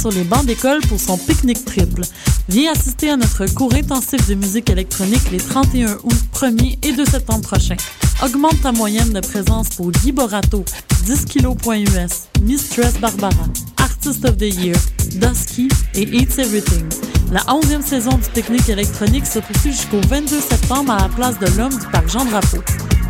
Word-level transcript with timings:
sur 0.00 0.10
les 0.10 0.24
bancs 0.24 0.46
d'école 0.46 0.80
pour 0.88 0.98
son 0.98 1.18
pique-nique 1.18 1.64
triple. 1.66 2.00
Viens 2.48 2.72
assister 2.72 3.10
à 3.10 3.18
notre 3.18 3.44
cours 3.54 3.74
intensif 3.74 4.26
de 4.28 4.34
musique 4.34 4.70
électronique 4.70 5.30
les 5.30 5.38
31 5.38 5.98
août, 6.02 6.14
1er 6.32 6.78
et 6.82 6.92
2 6.92 7.04
septembre 7.04 7.42
prochains. 7.42 7.76
Augmente 8.24 8.62
ta 8.62 8.72
moyenne 8.72 9.12
de 9.12 9.20
présence 9.20 9.68
pour 9.70 9.90
Guy 9.90 10.12
Borato, 10.12 10.64
10 11.04 11.26
kg.us, 11.26 12.28
Mistress 12.42 12.94
Barbara, 12.98 13.44
Artist 13.76 14.24
of 14.24 14.38
the 14.38 14.54
Year, 14.54 14.76
Dusky 15.16 15.68
et 15.94 16.02
Eats 16.02 16.38
Everything. 16.38 16.86
La 17.30 17.40
11e 17.40 17.82
saison 17.82 18.16
du 18.16 18.28
Technique 18.32 18.70
électronique 18.70 19.26
se 19.26 19.38
poursuit 19.40 19.72
jusqu'au 19.72 20.00
22 20.08 20.40
septembre 20.40 20.92
à 20.92 21.02
la 21.02 21.08
place 21.10 21.38
de 21.38 21.58
l'Homme 21.58 21.78
du 21.78 21.86
parc 21.88 22.08
Jean-Drapeau. 22.08 22.62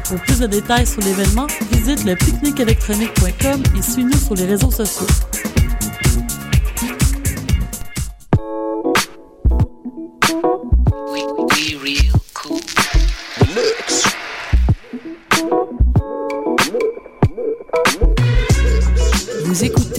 Pour 0.07 0.21
plus 0.23 0.41
de 0.41 0.49
détails 0.49 0.89
sur 0.89 1.01
l'événement, 1.03 1.47
visite 1.71 2.05
le 2.05 2.17
pique-niqueélectronique.com 2.17 3.63
et 3.79 3.83
suis-nous 3.83 4.19
sur 4.19 4.35
les 4.35 4.47
réseaux 4.47 4.73
sociaux. 4.73 5.07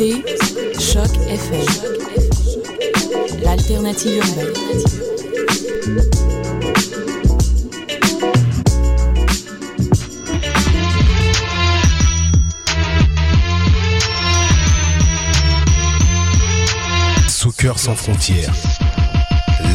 Choc 0.02 1.12
FM, 1.28 1.64
l'alternative 3.44 4.18
urbaine. 4.18 4.48
Soccer 17.28 17.78
sans 17.78 17.94
frontières, 17.94 18.56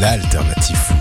l'alternative. 0.01 0.96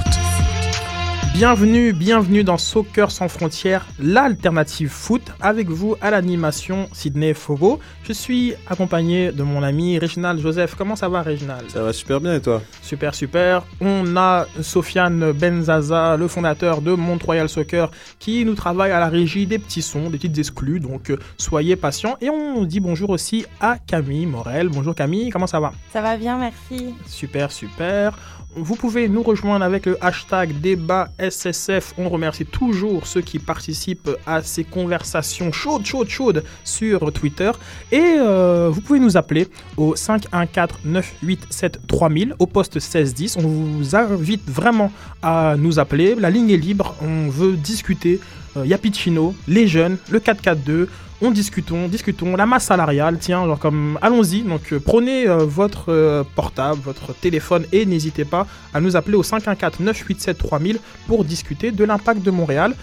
Bienvenue, 1.37 1.93
bienvenue 1.93 2.45
dans 2.45 2.57
Soccer 2.57 3.11
sans 3.11 3.29
frontières, 3.29 3.85
l'alternative 3.99 4.89
foot. 4.89 5.21
Avec 5.39 5.69
vous 5.69 5.95
à 6.01 6.11
l'animation 6.11 6.89
Sydney 6.95 7.35
Fogo. 7.35 7.79
Je 8.05 8.15
suis 8.15 8.55
accompagné 8.67 9.33
de 9.33 9.43
mon 9.43 9.63
ami 9.63 9.99
Réginald 9.99 10.41
Joseph. 10.41 10.75
Comment 10.77 10.97
ça 10.97 11.11
va 11.11 11.21
Réginald 11.21 11.69
Ça 11.69 11.83
va 11.83 11.93
super 11.93 12.23
bien 12.23 12.37
et 12.37 12.41
toi? 12.41 12.63
Super, 12.81 13.15
super. 13.15 13.67
On 13.83 14.17
a 14.17 14.47
Sofiane 14.63 15.33
Benzaza, 15.33 16.17
le 16.17 16.27
fondateur 16.27 16.81
de 16.81 16.93
Mont-Royal 16.93 17.51
Soccer, 17.51 17.91
qui 18.19 18.43
nous 18.47 18.55
travaille 18.55 18.93
à 18.93 18.99
la 18.99 19.11
régie 19.11 19.47
des 19.47 19.59
petits 19.59 19.83
sons, 19.83 20.09
des 20.09 20.17
petites 20.17 20.39
exclus. 20.39 20.81
Donc 20.81 21.11
euh, 21.11 21.19
soyez 21.37 21.77
patients. 21.77 22.17
Et 22.23 22.31
on 22.31 22.65
dit 22.65 22.81
bonjour 22.81 23.11
aussi 23.11 23.45
à 23.61 23.77
Camille 23.87 24.25
Morel. 24.25 24.71
Bonjour 24.71 24.95
Camille, 24.95 25.29
comment 25.29 25.47
ça 25.47 25.61
va? 25.61 25.75
Ça 25.93 26.01
va 26.01 26.17
bien, 26.17 26.39
merci. 26.39 26.95
Super, 27.07 27.53
super. 27.53 28.17
Vous 28.59 28.75
pouvez 28.75 29.07
nous 29.07 29.23
rejoindre 29.23 29.67
avec 29.67 29.85
le 29.85 30.03
hashtag 30.03 30.59
débat 30.63 31.11
SSF. 31.19 31.93
On 31.99 32.09
remercie 32.09 32.47
toujours 32.47 33.07
ceux 33.07 33.21
qui 33.21 33.39
participent 33.39 34.09
à 34.27 34.43
ces 34.43 34.65
conversations 34.65 35.53
chaudes, 35.53 35.85
chaudes, 35.85 36.09
chaudes 36.09 36.43
sur 36.65 37.13
Twitter. 37.13 37.51
Et 37.93 38.01
euh, 38.01 38.71
vous 38.73 38.81
pouvez 38.81 38.99
nous 38.99 39.19
appeler 39.19 39.47
au 39.77 39.95
514-987-3000 39.95 42.33
au 42.39 42.47
poste 42.47 42.77
1610. 42.77 43.37
On 43.37 43.43
vous 43.43 43.95
invite 43.95 44.49
vraiment 44.49 44.91
à 45.21 45.57
nous 45.59 45.79
appeler. 45.79 46.15
La 46.15 46.31
ligne 46.31 46.49
est 46.49 46.57
libre. 46.57 46.95
On 47.03 47.29
veut 47.29 47.57
discuter. 47.57 48.21
Euh, 48.57 48.65
Yapicino, 48.65 49.35
les 49.49 49.67
jeunes, 49.67 49.99
le 50.11 50.19
4-4-2 50.19 50.87
on 51.23 51.31
discutons, 51.31 51.89
discutons, 51.89 52.37
la 52.37 52.47
masse 52.47 52.65
salariale, 52.65 53.19
tiens, 53.19 53.47
genre 53.47 53.59
comme, 53.59 53.99
allons-y, 54.03 54.43
donc 54.43 54.73
euh, 54.73 54.81
prenez 54.81 55.27
euh, 55.27 55.39
votre 55.39 55.87
euh, 55.89 56.25
portable, 56.35 56.81
votre 56.83 57.15
téléphone 57.15 57.65
et 57.73 57.87
n'hésitez 57.87 58.25
pas 58.25 58.47
à 58.75 58.81
nous 58.81 58.97
appeler 58.97 59.17
au 59.17 59.23
514-987-3000 59.23 60.77
pour 61.07 61.25
discuter 61.25 61.73
de 61.73 61.85
l'impact 61.85 62.23
de 62.23 62.31
Montréal. 62.31 62.75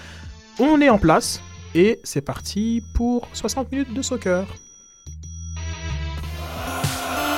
On 0.60 0.82
est 0.82 0.90
en 0.90 0.98
place 0.98 1.42
et 1.76 2.00
c'est 2.04 2.22
parti 2.22 2.84
pour 2.96 3.28
60 3.34 3.72
minutes 3.72 3.94
de 3.94 4.02
soccer. 4.02 4.46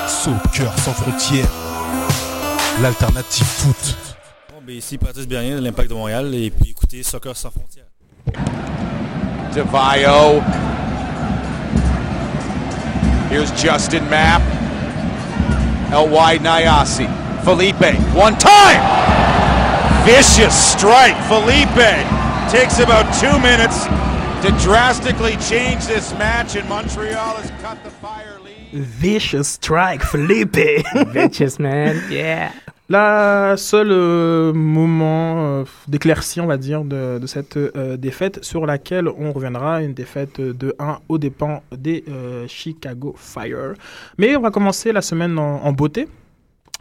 Soccer 0.08 0.80
sans 0.80 0.94
frontières, 0.94 1.52
l'alternative 2.82 3.46
foot. 3.46 3.98
Bon, 4.54 4.62
ben 4.66 4.76
ici 4.76 4.98
Patrice 4.98 5.28
Bernier 5.28 5.56
de 5.56 5.60
l'Impact 5.60 5.90
de 5.90 5.96
Montréal 5.96 6.34
et 6.34 6.50
puis 6.52 6.70
écoutez 6.70 7.04
Soccer 7.04 7.36
sans 7.36 7.52
frontières. 7.52 7.86
DeVio. 9.54 10.42
Here's 13.36 13.52
Justin 13.62 14.10
Mapp. 14.10 14.42
L.Y. 15.92 16.38
Nyasi. 16.38 17.06
Felipe. 17.44 17.94
One 18.16 18.38
time! 18.38 18.80
Vicious 20.06 20.56
strike. 20.56 21.18
Felipe 21.28 21.68
takes 22.50 22.80
about 22.80 23.04
two 23.20 23.38
minutes 23.42 23.84
to 24.42 24.64
drastically 24.64 25.36
change 25.50 25.86
this 25.86 26.14
match, 26.14 26.56
and 26.56 26.70
Montreal 26.70 27.36
has 27.36 27.52
cut 27.62 27.84
the 27.84 27.90
fire 27.90 28.40
lead. 28.40 28.70
Vicious 28.72 29.50
strike, 29.50 30.02
Felipe 30.02 30.56
Vicious, 31.08 31.60
man. 31.60 32.10
Yeah. 32.10 32.54
La 32.88 33.58
seule 33.58 33.92
euh, 33.92 34.54
moment 34.54 35.38
euh, 35.38 35.64
d'éclaircie, 35.88 36.40
on 36.40 36.46
va 36.46 36.58
dire, 36.58 36.84
de, 36.84 37.20
cette 37.26 37.58
euh, 37.58 37.98
défaite 37.98 38.44
sur 38.46 38.68
laquelle 38.68 39.08
on 39.08 39.32
reviendra, 39.32 39.82
une 39.82 39.96
défaite 39.96 40.40
de 40.40 40.76
1 40.78 41.00
aux 41.10 41.18
dépens 41.18 41.64
des 41.76 42.04
euh, 42.10 42.48
Chicago 42.48 43.16
Fire. 43.18 43.74
Mais 44.20 44.36
on 44.36 44.42
va 44.42 44.52
commencer 44.52 44.92
la 44.92 45.02
semaine 45.02 45.40
en 45.40 45.72
beauté, 45.72 46.08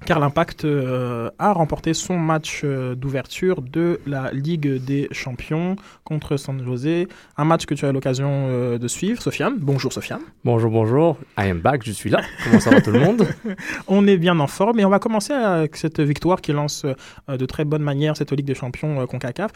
car 0.05 0.21
l'Impact 0.21 0.65
euh, 0.65 1.31
a 1.39 1.53
remporté 1.53 1.95
son 1.95 2.19
match 2.19 2.61
euh, 2.65 2.95
d'ouverture 2.95 3.63
de 3.63 4.01
la 4.07 4.31
Ligue 4.33 4.85
des 4.85 5.09
Champions 5.13 5.77
contre 6.05 6.37
San 6.37 6.63
José, 6.63 7.09
un 7.37 7.45
match 7.45 7.65
que 7.65 7.75
tu 7.75 7.87
as 7.87 7.91
eu 7.91 7.93
l'occasion 7.93 8.47
euh, 8.49 8.79
de 8.79 8.89
suivre. 8.89 9.23
Sofiane, 9.23 9.55
bonjour 9.59 9.93
Sofiane. 9.93 10.21
Bonjour, 10.45 10.71
bonjour. 10.71 11.19
I 11.39 11.49
am 11.49 11.61
back, 11.61 11.83
je 11.85 11.93
suis 11.93 12.11
là. 12.11 12.21
Comment 12.45 12.61
ça 12.61 12.71
va 12.71 12.81
tout 12.81 12.91
le 12.91 13.01
monde? 13.01 13.27
On 13.89 14.07
est 14.07 14.19
bien 14.19 14.39
en 14.41 14.47
forme 14.47 14.81
et 14.81 14.85
on 14.85 14.91
va 14.91 14.99
commencer 14.99 15.33
avec 15.33 15.77
cette 15.77 16.01
victoire 16.01 16.41
qui 16.41 16.53
lance 16.53 16.85
de 17.29 17.47
très 17.47 17.65
bonne 17.65 17.83
manière 17.83 18.17
cette 18.17 18.33
Ligue 18.33 18.47
des 18.47 18.55
Champions 18.55 19.07
CONCACAF. 19.07 19.53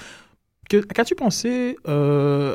Qu'as-tu 0.69 1.15
pensé 1.15 1.77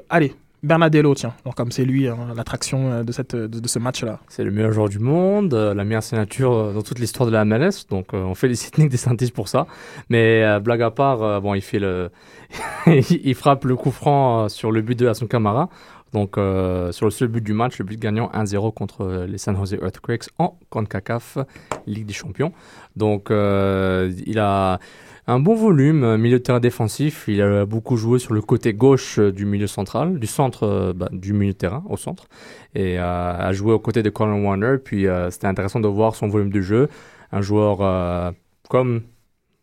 Allez, 0.10 0.34
Bernadello, 0.64 1.14
tiens, 1.14 1.34
alors 1.44 1.56
comme 1.56 1.72
c'est 1.72 1.84
lui 1.84 2.08
hein, 2.08 2.18
l'attraction 2.36 2.92
euh, 2.92 3.04
de, 3.04 3.12
cette- 3.12 3.36
de, 3.36 3.68
ce 3.68 3.80
match-là. 3.80 4.20
C'est 4.30 4.44
le 4.46 4.52
meilleur 4.52 4.72
joueur 4.72 4.88
du 4.90 5.00
monde, 5.00 5.54
euh, 5.54 5.74
la 5.74 5.84
meilleure 5.84 6.04
signature 6.04 6.54
euh, 6.54 6.74
dans 6.74 6.82
toute 6.82 7.00
l'histoire 7.00 7.28
de 7.28 7.34
la 7.34 7.44
MLS. 7.44 7.86
Donc, 7.90 8.14
euh, 8.14 8.24
on 8.24 8.34
félicite 8.34 8.78
Nick 8.80 8.90
DeSantis 8.90 9.32
pour 9.32 9.50
ça. 9.50 9.68
Mais 10.10 10.42
euh, 10.44 10.60
blague 10.62 10.82
à 10.82 10.90
part, 10.92 11.22
euh, 11.22 11.40
bon, 11.42 11.54
il 11.54 11.62
fait 11.62 11.80
le, 11.80 12.10
il 12.88 13.36
frappe 13.36 13.66
le 13.66 13.76
coup 13.76 13.92
franc 13.92 14.46
euh, 14.46 14.48
sur 14.50 14.72
le 14.72 14.82
but 14.82 14.98
de 14.98 15.08
Hassan 15.08 15.28
Kamara. 15.28 15.70
Donc, 16.14 16.38
euh, 16.38 16.92
sur 16.92 17.06
le 17.08 17.12
seul 17.12 17.28
but 17.28 17.44
du 17.44 17.54
match, 17.54 17.80
le 17.80 17.86
but 17.86 18.00
gagnant 18.00 18.30
1-0 18.36 18.72
contre 18.74 19.02
euh, 19.04 19.26
les 19.28 19.40
San 19.40 19.58
Jose 19.58 19.74
Earthquakes 19.82 20.30
en 20.38 20.58
CONCACAF 20.70 21.40
Ligue 21.88 22.06
des 22.06 22.14
Champions. 22.14 22.54
Donc, 22.96 23.32
euh, 23.32 24.14
il 24.28 24.38
a 24.40 24.80
un 25.26 25.40
bon 25.40 25.56
volume, 25.56 26.04
euh, 26.04 26.18
milieu 26.18 26.40
de 26.40 26.44
terrain 26.44 26.60
défensif. 26.60 27.26
Il 27.28 27.42
a 27.42 27.66
beaucoup 27.66 27.96
joué 27.96 28.20
sur 28.20 28.34
le 28.34 28.42
côté 28.42 28.74
gauche 28.74 29.20
euh, 29.20 29.32
du 29.32 29.46
milieu 29.46 29.68
central, 29.68 30.20
du 30.20 30.28
centre 30.28 30.64
euh, 30.64 30.94
bah, 30.94 31.10
du 31.12 31.34
milieu 31.34 31.54
de 31.54 31.58
terrain, 31.58 31.84
au 31.90 31.98
centre. 31.98 32.28
Et 32.76 32.98
a 32.98 33.52
joué 33.54 33.72
aux 33.72 33.80
côtés 33.80 34.04
de 34.04 34.10
Colin 34.10 34.44
Warner. 34.44 34.78
Puis, 34.84 35.06
c'était 35.30 35.48
intéressant 35.48 35.80
de 35.80 35.88
voir 35.88 36.16
son 36.16 36.28
volume 36.28 36.50
de 36.50 36.60
jeu. 36.60 36.90
Un 37.32 37.42
joueur 37.42 38.34
comme, 38.68 39.02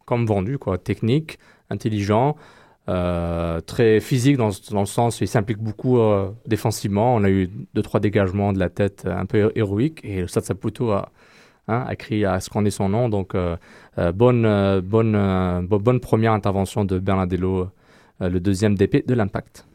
comme 0.05 0.27
vendu, 0.27 0.59
quoi, 0.59 0.79
technique, 0.79 1.41
intelligent. 1.71 2.37
Très 2.87 3.99
physique 3.99 4.37
dans, 4.37 4.51
dans 4.71 4.81
le 4.81 4.87
sens 4.87 5.21
où 5.21 5.25
il 5.25 5.27
s'implique 5.27 5.59
beaucoup 5.59 5.99
défensivement. 6.47 7.17
On 7.17 7.25
a 7.25 7.31
eu 7.31 7.51
deux 7.75 7.83
trois 7.83 7.99
dégagements 7.99 8.53
de 8.53 8.61
la 8.61 8.69
tête 8.69 9.09
un 9.11 9.27
peu 9.27 9.49
hé- 9.49 9.53
héroïques 9.57 10.05
et 10.05 10.25
Stade 10.29 10.45
Saputo 10.45 10.93
a, 10.93 11.11
hein, 11.71 11.85
a 11.87 11.97
crié 11.97 12.25
à 12.27 12.41
scander 12.41 12.71
son 12.71 12.89
nom. 12.89 13.09
Donc 13.09 13.35
euh, 13.35 13.57
euh, 13.99 14.13
bonne 14.13 14.45
euh, 14.45 14.81
bonne 14.83 15.15
euh, 15.15 15.61
bo- 15.63 15.79
bonne 15.79 16.01
première 16.01 16.33
intervention 16.33 16.85
de 16.85 16.99
Bernardello, 16.99 17.69
euh, 18.23 18.29
le 18.29 18.41
deuxième 18.41 18.75
DP 18.77 19.07
de 19.07 19.15
l'Impact. 19.15 19.67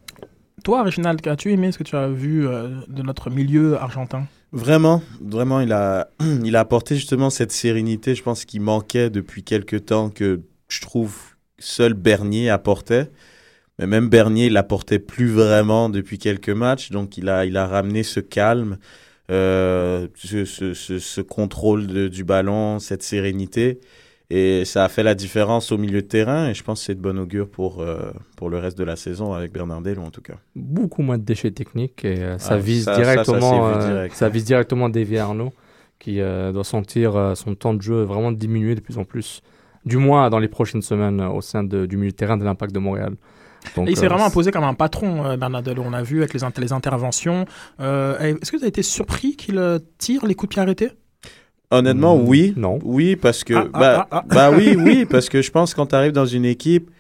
Toi, 0.64 0.84
Reginald, 0.84 1.26
as-tu 1.28 1.52
aimé 1.52 1.72
ce 1.72 1.78
que 1.78 1.84
tu 1.84 1.96
as 1.96 2.08
vu 2.08 2.48
euh, 2.48 2.70
de 2.88 3.02
notre 3.04 3.30
milieu 3.30 3.78
argentin? 3.80 4.26
Vraiment, 4.52 5.02
vraiment, 5.22 5.60
il 5.60 5.72
a, 5.72 6.08
il 6.44 6.56
a 6.56 6.60
apporté 6.62 6.96
justement 6.96 7.30
cette 7.30 7.52
sérénité, 7.52 8.16
je 8.16 8.24
pense, 8.24 8.46
qui 8.46 8.60
manquait 8.60 9.10
depuis 9.10 9.44
quelques 9.44 9.86
temps, 9.86 10.10
que 10.10 10.42
je 10.70 10.82
trouve 10.82 11.16
seul 11.60 11.94
Bernier 11.94 12.50
apportait. 12.50 13.12
Mais 13.78 13.86
même 13.88 14.08
Bernier 14.10 14.50
l'apportait 14.50 15.00
plus 15.00 15.28
vraiment 15.28 15.90
depuis 15.90 16.18
quelques 16.18 16.50
matchs, 16.50 16.90
donc 16.92 17.18
il 17.18 17.28
a, 17.28 17.46
il 17.46 17.58
a 17.58 17.68
ramené 17.68 18.04
ce 18.04 18.22
calme, 18.22 18.78
euh, 19.32 20.08
ce, 20.16 20.46
ce, 20.46 20.74
ce, 20.74 21.00
ce 21.00 21.22
contrôle 21.22 21.88
de- 21.88 22.08
du 22.08 22.24
ballon, 22.24 22.80
cette 22.80 23.04
sérénité. 23.04 23.80
Et 24.32 24.66
ça 24.66 24.84
a 24.84 24.90
fait 24.90 25.04
la 25.04 25.14
différence 25.14 25.72
au 25.72 25.78
milieu 25.78 26.02
de 26.02 26.08
terrain, 26.08 26.50
et 26.50 26.56
je 26.56 26.64
pense 26.64 26.80
que 26.80 26.86
c'est 26.88 26.96
de 26.96 27.00
bon 27.00 27.20
augure 27.20 27.48
pour, 27.48 27.82
euh, 27.82 28.12
pour 28.38 28.50
le 28.50 28.58
reste 28.58 28.76
de 28.78 28.84
la 28.84 28.96
saison 28.96 29.34
avec 29.34 29.54
Bernardello 29.54 30.02
en 30.02 30.10
tout 30.10 30.22
cas. 30.22 30.34
Beaucoup 30.56 31.04
moins 31.04 31.20
de 31.20 31.24
déchets 31.24 31.52
techniques 31.52 32.04
et 32.04 32.24
euh, 32.24 32.38
ça 32.40 32.56
Ah, 32.56 32.58
vise 32.58 32.86
ça- 32.86 32.96
ça, 32.96 33.04
ça 33.04 33.12
directement 33.14 33.78
direct. 33.88 34.24
vise 34.34 34.46
directement 34.46 34.90
Davy 34.90 35.20
Arnaud 35.20 35.54
qui 36.00 36.18
doit 36.18 36.64
sentir 36.64 37.34
son 37.36 37.56
temps 37.56 37.74
de 37.74 37.82
jeu 37.82 38.02
vraiment 38.04 38.32
diminuer 38.32 38.74
de 38.76 38.82
plus 38.82 38.98
en 38.98 39.06
plus. 39.06 39.42
Du 39.86 39.98
moins 39.98 40.30
dans 40.32 40.40
les 40.40 40.48
prochaines 40.50 40.82
semaines 40.82 41.22
au 41.22 41.42
sein 41.42 41.64
de- 41.64 41.86
du 41.86 41.96
milieu 41.96 42.12
de 42.12 42.16
terrain 42.16 42.36
de 42.38 42.44
l'Impact 42.44 42.74
de 42.74 42.80
Montréal. 42.80 43.14
Donc, 43.76 43.88
Et 43.88 43.92
il 43.92 43.98
s'est 43.98 44.06
euh, 44.06 44.10
vraiment 44.10 44.26
imposé 44.26 44.52
comme 44.52 44.64
un 44.64 44.74
patron, 44.74 45.26
euh, 45.26 45.38
Bernardello. 45.38 45.84
On 45.86 45.94
a 45.94 46.04
vu 46.04 46.20
avec 46.20 46.34
les, 46.34 46.42
les 46.58 46.74
interventions. 46.74 47.46
Euh, 47.80 48.20
Est-ce 48.20 48.52
que 48.52 48.58
vous 48.58 48.64
avez 48.64 48.70
été 48.70 48.84
surpris 48.84 49.36
qu'il 49.36 49.58
euh, 49.58 49.80
tire 49.98 50.26
les 50.26 50.36
coups 50.36 50.50
de 50.50 50.54
pied 50.56 50.62
arrêtés? 50.62 50.92
Honnêtement, 51.72 52.18
Mm, 52.18 52.28
oui. 52.28 52.54
non. 52.56 52.80
Oui, 52.84 53.16
parce 53.16 53.44
que. 53.44 53.54
Ah, 53.54 53.68
ah, 53.74 53.80
bah, 53.80 54.08
ah, 54.12 54.24
ah. 54.24 54.26
bah 54.28 54.52
oui, 54.52 54.76
oui, 54.78 55.06
parce 55.10 55.30
que 55.30 55.42
je 55.42 55.52
pense 55.52 55.72
que 55.74 55.78
quand 55.78 55.88
tu 55.88 55.96
arrives 55.96 56.12
dans 56.12 56.26
une 56.26 56.46
équipe, 56.46 56.92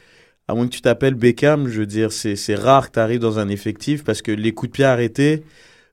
à 0.48 0.56
moins 0.56 0.66
que 0.68 0.74
tu 0.74 0.82
t'appelles 0.82 1.14
Beckham, 1.16 1.68
je 1.68 1.80
veux 1.82 1.86
dire, 1.86 2.12
c'est 2.12 2.36
c'est 2.36 2.56
rare 2.56 2.88
que 2.90 2.94
tu 2.94 3.00
arrives 3.00 3.20
dans 3.20 3.40
un 3.40 3.48
effectif 3.50 4.04
parce 4.04 4.22
que 4.22 4.32
les 4.32 4.54
coups 4.54 4.72
de 4.72 4.74
pied 4.76 4.86
arrêtés, 4.86 5.44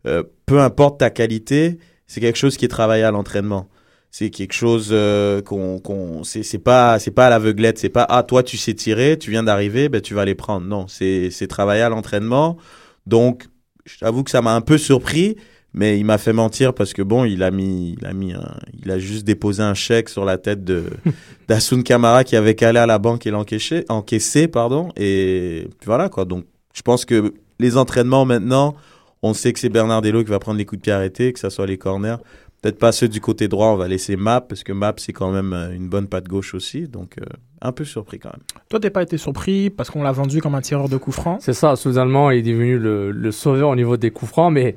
euh, 0.06 0.22
peu 0.46 0.60
importe 0.60 1.00
ta 1.00 1.10
qualité, 1.10 1.78
c'est 2.06 2.20
quelque 2.20 2.36
chose 2.38 2.56
qui 2.56 2.64
est 2.64 2.68
travaillé 2.68 3.04
à 3.04 3.10
l'entraînement. 3.10 3.68
C'est 4.14 4.28
quelque 4.28 4.52
chose 4.52 4.90
euh, 4.92 5.40
qu'on 5.40 5.78
qu'on 5.78 6.22
c'est 6.22 6.42
c'est 6.42 6.58
pas 6.58 6.98
c'est 6.98 7.10
pas 7.10 7.28
à 7.28 7.30
l'aveuglette, 7.30 7.78
c'est 7.78 7.88
pas 7.88 8.06
ah 8.10 8.22
toi 8.22 8.42
tu 8.42 8.58
sais 8.58 8.74
tirer, 8.74 9.16
tu 9.18 9.30
viens 9.30 9.42
d'arriver, 9.42 9.88
ben 9.88 10.02
tu 10.02 10.12
vas 10.12 10.26
les 10.26 10.34
prendre. 10.34 10.66
Non, 10.66 10.86
c'est 10.86 11.30
c'est 11.30 11.46
travaillé 11.46 11.80
à 11.80 11.88
l'entraînement. 11.88 12.58
Donc 13.06 13.46
j'avoue 13.86 14.22
que 14.22 14.30
ça 14.30 14.42
m'a 14.42 14.54
un 14.54 14.60
peu 14.60 14.76
surpris, 14.76 15.36
mais 15.72 15.98
il 15.98 16.04
m'a 16.04 16.18
fait 16.18 16.34
mentir 16.34 16.74
parce 16.74 16.92
que 16.92 17.00
bon, 17.00 17.24
il 17.24 17.42
a 17.42 17.50
mis 17.50 17.96
il 17.98 18.04
a 18.04 18.12
mis 18.12 18.34
un, 18.34 18.54
il 18.84 18.90
a 18.90 18.98
juste 18.98 19.24
déposé 19.24 19.62
un 19.62 19.72
chèque 19.72 20.10
sur 20.10 20.26
la 20.26 20.36
tête 20.36 20.62
de 20.62 20.84
d'Asun 21.48 21.80
Kamara 21.80 22.22
qui 22.22 22.36
avait 22.36 22.54
calé 22.54 22.80
à 22.80 22.86
la 22.86 22.98
banque 22.98 23.26
et 23.26 23.30
l'encaissé 23.30 23.86
encaissé 23.88 24.46
pardon 24.46 24.90
et 24.94 25.68
puis 25.78 25.86
voilà 25.86 26.10
quoi. 26.10 26.26
Donc 26.26 26.44
je 26.74 26.82
pense 26.82 27.06
que 27.06 27.32
les 27.58 27.78
entraînements 27.78 28.26
maintenant, 28.26 28.74
on 29.22 29.32
sait 29.32 29.54
que 29.54 29.58
c'est 29.58 29.70
Bernardello 29.70 30.22
qui 30.22 30.30
va 30.30 30.38
prendre 30.38 30.58
les 30.58 30.66
coups 30.66 30.80
de 30.80 30.82
pied 30.82 30.92
arrêtés, 30.92 31.32
que 31.32 31.38
ça 31.38 31.48
soit 31.48 31.66
les 31.66 31.78
corners. 31.78 32.16
Peut-être 32.62 32.78
pas 32.78 32.92
ceux 32.92 33.08
du 33.08 33.20
côté 33.20 33.48
droit, 33.48 33.66
on 33.68 33.76
va 33.76 33.88
laisser 33.88 34.14
Map, 34.14 34.42
parce 34.42 34.62
que 34.62 34.72
Map, 34.72 34.94
c'est 34.96 35.12
quand 35.12 35.32
même 35.32 35.52
euh, 35.52 35.74
une 35.74 35.88
bonne 35.88 36.06
patte 36.06 36.28
gauche 36.28 36.54
aussi. 36.54 36.86
Donc, 36.86 37.18
euh, 37.18 37.24
un 37.60 37.72
peu 37.72 37.84
surpris 37.84 38.20
quand 38.20 38.30
même. 38.32 38.42
Toi, 38.68 38.78
t'es 38.78 38.90
pas 38.90 39.02
été 39.02 39.18
surpris 39.18 39.68
parce 39.68 39.90
qu'on 39.90 40.04
l'a 40.04 40.12
vendu 40.12 40.40
comme 40.40 40.54
un 40.54 40.60
tireur 40.60 40.88
de 40.88 40.96
coups 40.96 41.16
francs? 41.16 41.38
C'est 41.40 41.54
ça, 41.54 41.74
soudainement, 41.74 42.30
il 42.30 42.38
est 42.38 42.52
devenu 42.52 42.78
le, 42.78 43.10
le 43.10 43.32
sauveur 43.32 43.68
au 43.70 43.76
niveau 43.76 43.96
des 43.96 44.12
coups 44.12 44.30
francs, 44.30 44.52
mais 44.52 44.76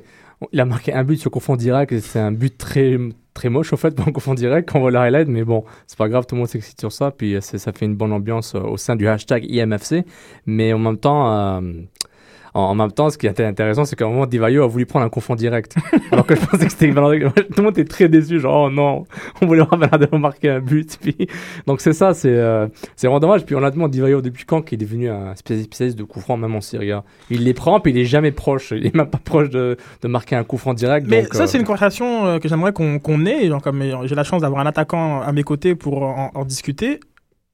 il 0.52 0.60
a 0.60 0.64
marqué 0.64 0.92
un 0.92 1.04
but 1.04 1.16
sur 1.16 1.30
coup 1.30 1.38
franc 1.38 1.56
direct, 1.56 1.92
et 1.92 2.00
c'est 2.00 2.18
un 2.18 2.32
but 2.32 2.58
très, 2.58 2.98
très 3.34 3.48
moche, 3.48 3.72
au 3.72 3.76
fait, 3.76 3.94
pour 3.94 4.08
un 4.08 4.12
coup 4.12 4.20
franc 4.20 4.34
direct, 4.34 4.68
quand 4.68 4.78
on 4.78 4.82
voit 4.82 4.90
le 4.90 4.98
highlight, 4.98 5.28
mais 5.28 5.44
bon, 5.44 5.64
c'est 5.86 5.96
pas 5.96 6.08
grave, 6.08 6.26
tout 6.26 6.34
le 6.34 6.40
monde 6.40 6.48
s'excite 6.48 6.80
sur 6.80 6.90
ça, 6.90 7.12
puis 7.12 7.36
euh, 7.36 7.40
ça 7.40 7.72
fait 7.72 7.86
une 7.86 7.94
bonne 7.94 8.12
ambiance 8.12 8.56
au 8.56 8.76
sein 8.76 8.96
du 8.96 9.06
hashtag 9.06 9.46
IMFC, 9.48 10.04
mais 10.44 10.72
en 10.72 10.78
même 10.80 10.98
temps, 10.98 11.32
euh, 11.32 11.60
en, 12.56 12.70
en 12.70 12.74
même 12.74 12.92
temps, 12.92 13.10
ce 13.10 13.18
qui 13.18 13.26
était 13.26 13.44
intéressant, 13.44 13.84
c'est 13.84 13.96
qu'à 13.96 14.06
un 14.06 14.08
moment, 14.08 14.26
Divayo 14.26 14.64
a 14.64 14.66
voulu 14.66 14.86
prendre 14.86 15.04
un 15.04 15.10
coup 15.10 15.20
franc 15.20 15.36
direct, 15.36 15.76
alors 16.10 16.26
que 16.26 16.34
je 16.34 16.40
pensais 16.40 16.64
que 16.64 16.72
c'était. 16.72 16.86
Tout 16.96 16.96
le 16.96 17.62
monde 17.62 17.78
était 17.78 17.84
très 17.84 18.08
déçu, 18.08 18.40
genre, 18.40 18.66
oh 18.66 18.70
non, 18.70 19.04
on 19.42 19.46
voulait 19.46 19.62
voir 19.62 19.78
Bernardo 19.78 20.16
marquer 20.16 20.50
un 20.50 20.60
but, 20.60 20.98
puis, 21.00 21.28
donc 21.66 21.80
c'est 21.80 21.92
ça, 21.92 22.14
c'est, 22.14 22.30
euh, 22.30 22.66
c'est 22.96 23.06
vraiment 23.06 23.20
dommage, 23.20 23.44
puis 23.44 23.54
honnêtement, 23.54 23.88
Divayo, 23.88 24.22
depuis 24.22 24.44
quand 24.44 24.62
qu'il 24.62 24.80
est 24.80 24.84
devenu 24.84 25.10
un 25.10 25.34
spécialiste 25.34 25.98
de 25.98 26.04
coup 26.04 26.20
franc, 26.20 26.36
même 26.36 26.54
en 26.54 26.60
Serie 26.60 26.92
A? 26.92 27.04
Il 27.30 27.44
les 27.44 27.54
prend, 27.54 27.78
puis 27.80 27.92
il 27.92 27.98
est 27.98 28.04
jamais 28.04 28.32
proche. 28.32 28.72
Il 28.74 28.86
est 28.86 28.94
même 28.94 29.10
pas 29.10 29.20
proche 29.22 29.50
de, 29.50 29.76
de 30.02 30.08
marquer 30.08 30.36
un 30.36 30.44
coup 30.44 30.56
franc 30.56 30.74
direct. 30.74 31.06
Mais 31.08 31.22
donc, 31.22 31.34
ça, 31.34 31.42
euh, 31.42 31.46
c'est 31.46 31.58
une 31.58 31.64
conversation 31.64 32.26
euh, 32.26 32.38
que 32.38 32.48
j'aimerais 32.48 32.72
qu'on 32.72 32.98
qu'on 32.98 33.26
ait. 33.26 33.48
Genre, 33.48 33.60
comme 33.60 33.82
j'ai 34.04 34.14
la 34.14 34.24
chance 34.24 34.42
d'avoir 34.42 34.60
un 34.62 34.66
attaquant 34.66 35.20
à 35.20 35.32
mes 35.32 35.42
côtés 35.42 35.74
pour 35.74 36.02
en, 36.02 36.30
en 36.34 36.44
discuter. 36.44 37.00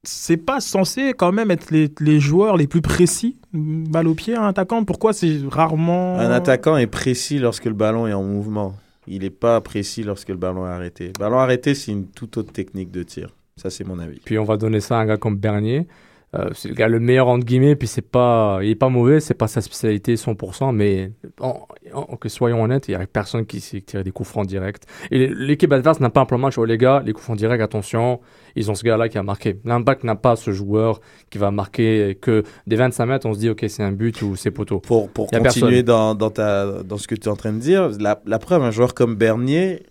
C'est 0.04 0.36
pas 0.36 0.60
censé 0.60 1.12
quand 1.16 1.30
même 1.30 1.52
être 1.52 1.70
les, 1.70 1.92
les 2.00 2.18
joueurs 2.18 2.56
les 2.56 2.66
plus 2.66 2.82
précis, 2.82 3.36
balle 3.52 4.08
au 4.08 4.14
pied, 4.14 4.34
un 4.34 4.48
attaquant? 4.48 4.84
Pourquoi 4.84 5.12
c'est 5.12 5.38
rarement. 5.48 6.18
Un 6.18 6.30
attaquant 6.30 6.76
est 6.76 6.88
précis 6.88 7.38
lorsque 7.38 7.66
le 7.66 7.72
ballon 7.72 8.08
est 8.08 8.12
en 8.12 8.24
mouvement. 8.24 8.74
Il 9.06 9.22
n'est 9.22 9.30
pas 9.30 9.60
précis 9.60 10.02
lorsque 10.02 10.28
le 10.28 10.36
ballon 10.36 10.66
est 10.66 10.70
arrêté. 10.70 11.12
Ballon 11.18 11.38
arrêté, 11.38 11.74
c'est 11.76 11.92
une 11.92 12.06
toute 12.06 12.36
autre 12.36 12.52
technique 12.52 12.90
de 12.90 13.04
tir. 13.04 13.28
Ça, 13.56 13.70
c'est 13.70 13.84
mon 13.84 13.98
avis. 14.00 14.20
Puis 14.24 14.38
on 14.38 14.44
va 14.44 14.56
donner 14.56 14.80
ça 14.80 14.98
à 14.98 15.02
un 15.02 15.06
gars 15.06 15.16
comme 15.18 15.36
Bernier. 15.36 15.86
Euh, 16.34 16.48
c'est 16.54 16.68
le 16.68 16.74
gars 16.74 16.88
le 16.88 16.98
meilleur 16.98 17.28
entre 17.28 17.44
guillemets, 17.44 17.76
puis 17.76 17.86
c'est 17.86 18.00
pas, 18.00 18.60
il 18.62 18.70
est 18.70 18.74
pas 18.74 18.88
mauvais, 18.88 19.20
c'est 19.20 19.34
pas 19.34 19.48
sa 19.48 19.60
spécialité 19.60 20.16
100%, 20.16 20.72
mais 20.72 21.12
en- 21.40 21.66
en- 21.92 22.16
que 22.16 22.30
soyons 22.30 22.62
honnêtes, 22.62 22.88
il 22.88 22.92
y 22.92 22.94
a 22.94 23.06
personne 23.06 23.44
qui 23.44 23.60
sait 23.60 23.82
tirer 23.82 24.02
des 24.02 24.12
coups 24.12 24.30
francs 24.30 24.46
directs. 24.46 24.84
Et 25.10 25.26
l'équipe 25.28 25.70
adverse 25.72 26.00
n'a 26.00 26.08
pas 26.08 26.22
un 26.22 26.24
plan 26.24 26.38
match, 26.38 26.56
oh 26.56 26.64
les 26.64 26.78
gars, 26.78 27.02
les 27.04 27.12
coups 27.12 27.24
francs 27.24 27.36
directs, 27.36 27.60
attention, 27.60 28.20
ils 28.56 28.70
ont 28.70 28.74
ce 28.74 28.82
gars-là 28.82 29.10
qui 29.10 29.18
a 29.18 29.22
marqué. 29.22 29.58
L'impact 29.66 30.04
n'a 30.04 30.16
pas 30.16 30.36
ce 30.36 30.52
joueur 30.52 31.00
qui 31.28 31.36
va 31.36 31.50
marquer 31.50 32.16
que 32.18 32.44
des 32.66 32.76
25 32.76 33.04
mètres, 33.04 33.26
on 33.26 33.34
se 33.34 33.38
dit 33.38 33.50
ok 33.50 33.66
c'est 33.68 33.82
un 33.82 33.92
but 33.92 34.22
ou 34.22 34.34
c'est 34.34 34.50
poteau. 34.50 34.80
Pour, 34.80 35.10
pour 35.10 35.30
continuer 35.50 35.82
dans, 35.82 36.14
dans, 36.14 36.30
ta, 36.30 36.82
dans 36.82 36.96
ce 36.96 37.08
que 37.08 37.14
tu 37.14 37.28
es 37.28 37.28
en 37.28 37.36
train 37.36 37.52
de 37.52 37.58
dire, 37.58 37.90
la, 38.00 38.22
la 38.24 38.38
preuve, 38.38 38.62
un 38.62 38.70
joueur 38.70 38.94
comme 38.94 39.16
Bernier, 39.16 39.82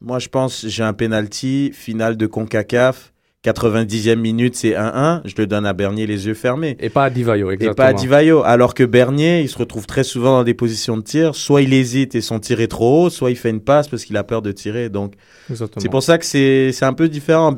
moi, 0.00 0.18
je 0.18 0.28
pense, 0.30 0.64
j'ai 0.66 0.82
un 0.82 0.94
penalty 0.94 1.72
finale 1.74 2.16
de 2.16 2.26
CONCACAF, 2.26 3.12
90e 3.44 4.16
minute, 4.16 4.54
c'est 4.54 4.72
1-1, 4.72 5.22
je 5.24 5.34
le 5.38 5.46
donne 5.46 5.64
à 5.64 5.72
Bernier 5.72 6.06
les 6.06 6.26
yeux 6.26 6.34
fermés. 6.34 6.76
Et 6.78 6.90
pas 6.90 7.04
à 7.04 7.10
Divayo, 7.10 7.50
Et 7.50 7.54
exactement. 7.54 7.74
pas 7.74 7.86
à 7.86 7.92
Divayo. 7.94 8.42
Alors 8.44 8.74
que 8.74 8.84
Bernier, 8.84 9.40
il 9.40 9.48
se 9.48 9.56
retrouve 9.56 9.86
très 9.86 10.04
souvent 10.04 10.32
dans 10.38 10.44
des 10.44 10.52
positions 10.52 10.98
de 10.98 11.02
tir. 11.02 11.34
Soit 11.34 11.62
il 11.62 11.72
hésite 11.72 12.14
et 12.14 12.20
son 12.20 12.38
tir 12.38 12.60
est 12.60 12.68
trop 12.68 13.06
haut, 13.06 13.10
soit 13.10 13.30
il 13.30 13.36
fait 13.36 13.48
une 13.50 13.60
passe 13.62 13.88
parce 13.88 14.04
qu'il 14.04 14.16
a 14.18 14.24
peur 14.24 14.42
de 14.42 14.52
tirer. 14.52 14.90
Donc, 14.90 15.14
Exactement. 15.48 15.82
c'est 15.82 15.88
pour 15.88 16.02
ça 16.02 16.18
que 16.18 16.26
c'est 16.26 16.70
c'est 16.72 16.84
un 16.84 16.92
peu 16.92 17.08
différent. 17.08 17.56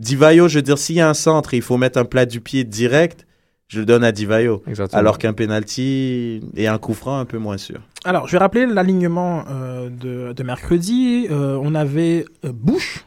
Divayo, 0.00 0.48
je 0.48 0.56
veux 0.56 0.62
dire, 0.62 0.78
s'il 0.78 0.96
y 0.96 1.00
a 1.00 1.08
un 1.08 1.14
centre 1.14 1.54
et 1.54 1.58
il 1.58 1.62
faut 1.62 1.76
mettre 1.76 1.98
un 1.98 2.04
plat 2.04 2.26
du 2.26 2.40
pied 2.40 2.64
direct, 2.64 3.26
je 3.68 3.78
le 3.78 3.86
donne 3.86 4.02
à 4.02 4.10
Divayo. 4.10 4.64
Exactement. 4.66 4.98
Alors 4.98 5.18
qu'un 5.18 5.32
penalty 5.32 6.40
et 6.56 6.66
un 6.66 6.78
coup 6.78 6.94
franc, 6.94 7.18
un 7.20 7.24
peu 7.24 7.38
moins 7.38 7.56
sûr. 7.58 7.80
Alors, 8.04 8.26
je 8.26 8.32
vais 8.32 8.38
rappeler 8.38 8.66
l'alignement 8.66 9.44
euh, 9.48 9.90
de, 9.90 10.32
de 10.32 10.42
mercredi. 10.42 11.28
Euh, 11.30 11.56
on 11.62 11.76
avait 11.76 12.24
euh, 12.44 12.50
Bush, 12.52 13.04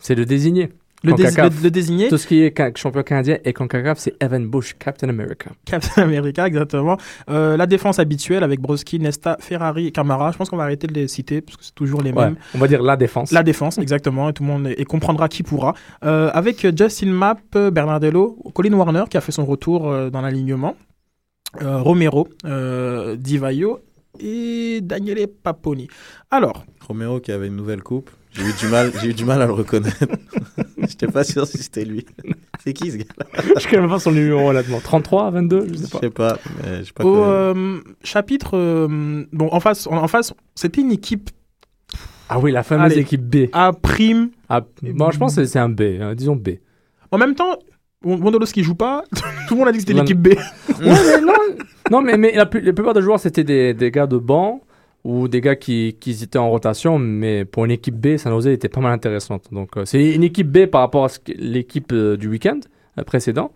c'est 0.00 0.14
le 0.14 0.26
désigné. 0.26 0.70
Le, 1.02 1.12
dés- 1.14 1.24
CONCACAF. 1.24 1.56
le- 1.58 1.62
le 1.64 1.70
désigné? 1.70 2.08
Tout 2.08 2.18
ce 2.18 2.26
qui 2.26 2.42
est 2.42 2.52
ca- 2.56 2.70
champion 2.74 3.02
canadien 3.02 3.38
et 3.44 3.52
CONCACAF, 3.52 3.98
c'est 3.98 4.14
Evan 4.22 4.46
Bush, 4.46 4.74
Captain 4.78 5.08
America. 5.08 5.50
Captain 5.64 6.02
America, 6.02 6.46
exactement. 6.46 6.96
Euh, 7.28 7.56
la 7.56 7.66
défense 7.66 7.98
habituelle 7.98 8.42
avec 8.44 8.60
Broski, 8.60 8.98
Nesta, 9.00 9.36
Ferrari 9.40 9.86
et 9.86 9.92
Camara. 9.92 10.30
Je 10.32 10.36
pense 10.38 10.50
qu'on 10.50 10.56
va 10.56 10.64
arrêter 10.64 10.86
de 10.86 10.92
les 10.94 11.08
citer 11.08 11.40
parce 11.40 11.56
que 11.56 11.64
c'est 11.64 11.74
toujours 11.74 12.02
les 12.02 12.12
Ouais, 12.12 12.26
mêmes. 12.26 12.36
on 12.54 12.58
va 12.58 12.68
dire 12.68 12.82
la 12.82 12.96
défense. 12.96 13.32
La 13.32 13.42
défense, 13.42 13.78
exactement, 13.78 14.28
et 14.28 14.32
tout 14.32 14.42
le 14.42 14.48
monde 14.48 14.68
et 14.76 14.84
comprendra 14.84 15.28
qui 15.28 15.42
pourra. 15.42 15.74
Euh, 16.04 16.30
avec 16.34 16.66
Justin 16.76 17.12
Mapp, 17.12 17.40
Bernardello, 17.56 18.36
Colin 18.54 18.72
Warner 18.74 19.04
qui 19.08 19.16
a 19.16 19.20
fait 19.20 19.32
son 19.32 19.44
retour 19.46 19.88
euh, 19.90 20.10
dans 20.10 20.20
l'alignement, 20.20 20.76
euh, 21.62 21.78
Romero, 21.80 22.28
euh, 22.44 23.16
Divayo 23.16 23.80
et 24.18 24.80
Daniele 24.82 25.26
Paponi. 25.28 25.88
Alors, 26.30 26.64
Romero 26.86 27.20
qui 27.20 27.32
avait 27.32 27.46
une 27.46 27.56
nouvelle 27.56 27.82
coupe. 27.82 28.10
J'ai 28.32 28.42
eu 28.42 28.52
du 28.58 28.66
mal, 28.68 28.92
j'ai 29.00 29.08
eu 29.10 29.14
du 29.14 29.24
mal 29.24 29.42
à 29.42 29.46
le 29.46 29.52
reconnaître. 29.52 29.96
J'étais 30.88 31.08
pas 31.08 31.24
sûr 31.24 31.46
si 31.46 31.58
c'était 31.58 31.84
lui. 31.84 32.06
C'est 32.64 32.72
qui 32.74 32.90
ce 32.90 32.96
gars-là 32.98 33.54
je 33.58 33.66
connais 33.66 33.80
même 33.82 33.90
pas 33.90 33.98
son 33.98 34.12
numéro, 34.12 34.50
honnêtement. 34.50 34.80
33, 34.80 35.30
22, 35.30 35.66
je 35.68 35.72
Je 35.72 35.78
sais 35.78 35.88
pas. 35.90 35.98
sais 36.00 36.10
pas. 36.10 36.38
Mais 36.62 36.84
j'ai 36.84 36.92
pas 36.92 37.04
au 37.04 37.24
euh, 37.24 37.80
chapitre, 38.04 38.50
euh, 38.56 39.24
bon, 39.32 39.48
en 39.50 39.60
face, 39.60 39.86
en, 39.86 39.96
en 39.96 40.08
face, 40.08 40.34
c'était 40.54 40.82
une 40.82 40.92
équipe 40.92 41.30
Ah 42.28 42.38
oui, 42.38 42.52
la 42.52 42.62
fameuse 42.62 42.92
Allez. 42.92 43.00
équipe 43.00 43.22
B. 43.22 43.48
à 43.52 43.72
prime. 43.72 44.30
Ah, 44.48 44.60
bon, 44.82 45.10
je 45.10 45.18
pense 45.18 45.36
que 45.36 45.44
c'est 45.44 45.58
un 45.58 45.70
B, 45.70 45.80
hein, 46.00 46.14
disons 46.14 46.36
B. 46.36 46.50
En 47.10 47.18
même 47.18 47.34
temps, 47.34 47.56
Wondolowski 48.04 48.62
joue 48.62 48.74
pas. 48.74 49.04
tout 49.48 49.54
le 49.54 49.58
monde 49.58 49.68
a 49.68 49.72
dit 49.72 49.78
que 49.78 49.84
c'était 49.84 49.94
l'équipe 49.98 50.20
B. 50.20 50.28
Ouais, 50.28 50.36
mais 50.80 51.20
non, 51.22 51.32
non, 51.90 52.02
mais, 52.02 52.16
mais 52.18 52.32
la, 52.32 52.44
la 52.44 52.72
plupart 52.72 52.92
des 52.94 53.02
joueurs, 53.02 53.20
c'était 53.20 53.44
des, 53.44 53.72
des 53.74 53.90
gars 53.90 54.06
de 54.06 54.18
banc 54.18 54.60
ou 55.04 55.28
des 55.28 55.40
gars 55.40 55.56
qui, 55.56 55.96
qui 55.98 56.10
étaient 56.22 56.38
en 56.38 56.50
rotation, 56.50 56.98
mais 56.98 57.44
pour 57.44 57.64
une 57.64 57.70
équipe 57.70 57.96
B, 57.96 58.16
San 58.16 58.32
Jose 58.32 58.48
était 58.48 58.68
pas 58.68 58.80
mal 58.80 58.92
intéressante. 58.92 59.48
Donc, 59.52 59.76
euh, 59.76 59.84
c'est 59.84 60.14
une 60.14 60.24
équipe 60.24 60.48
B 60.50 60.66
par 60.66 60.82
rapport 60.82 61.06
à 61.06 61.08
l'équipe 61.36 61.92
euh, 61.92 62.16
du 62.16 62.28
week-end 62.28 62.60
euh, 62.98 63.04
précédent, 63.04 63.52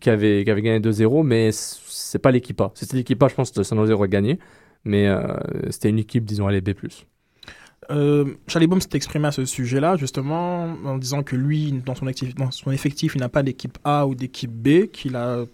qui 0.00 0.10
avait, 0.10 0.44
qui 0.44 0.50
avait 0.50 0.62
gagné 0.62 0.80
2-0, 0.80 1.24
mais 1.24 1.50
c'est 1.52 2.18
pas 2.18 2.30
l'équipe 2.30 2.60
A. 2.60 2.70
C'était 2.74 2.96
l'équipe 2.96 3.22
A, 3.22 3.28
je 3.28 3.34
pense 3.34 3.50
que 3.50 3.62
San 3.62 3.78
Jose 3.78 3.90
aurait 3.90 4.08
gagné, 4.08 4.38
mais 4.84 5.08
c'était 5.70 5.90
une 5.90 5.98
équipe, 5.98 6.24
disons, 6.24 6.46
allez, 6.46 6.60
B+. 6.60 6.74
Euh, 7.90 8.34
Charlie 8.46 8.66
Baum 8.66 8.80
s'est 8.80 8.88
exprimé 8.92 9.28
à 9.28 9.32
ce 9.32 9.44
sujet-là, 9.44 9.96
justement, 9.96 10.74
en 10.84 10.98
disant 10.98 11.22
que 11.22 11.36
lui, 11.36 11.72
dans 11.72 11.94
son 11.94 12.70
effectif, 12.70 13.14
il 13.14 13.20
n'a 13.20 13.28
pas 13.28 13.42
d'équipe 13.42 13.78
A 13.84 14.06
ou 14.06 14.14
d'équipe 14.14 14.50
B, 14.50 14.86
qu'il 14.92 15.16
a 15.16 15.44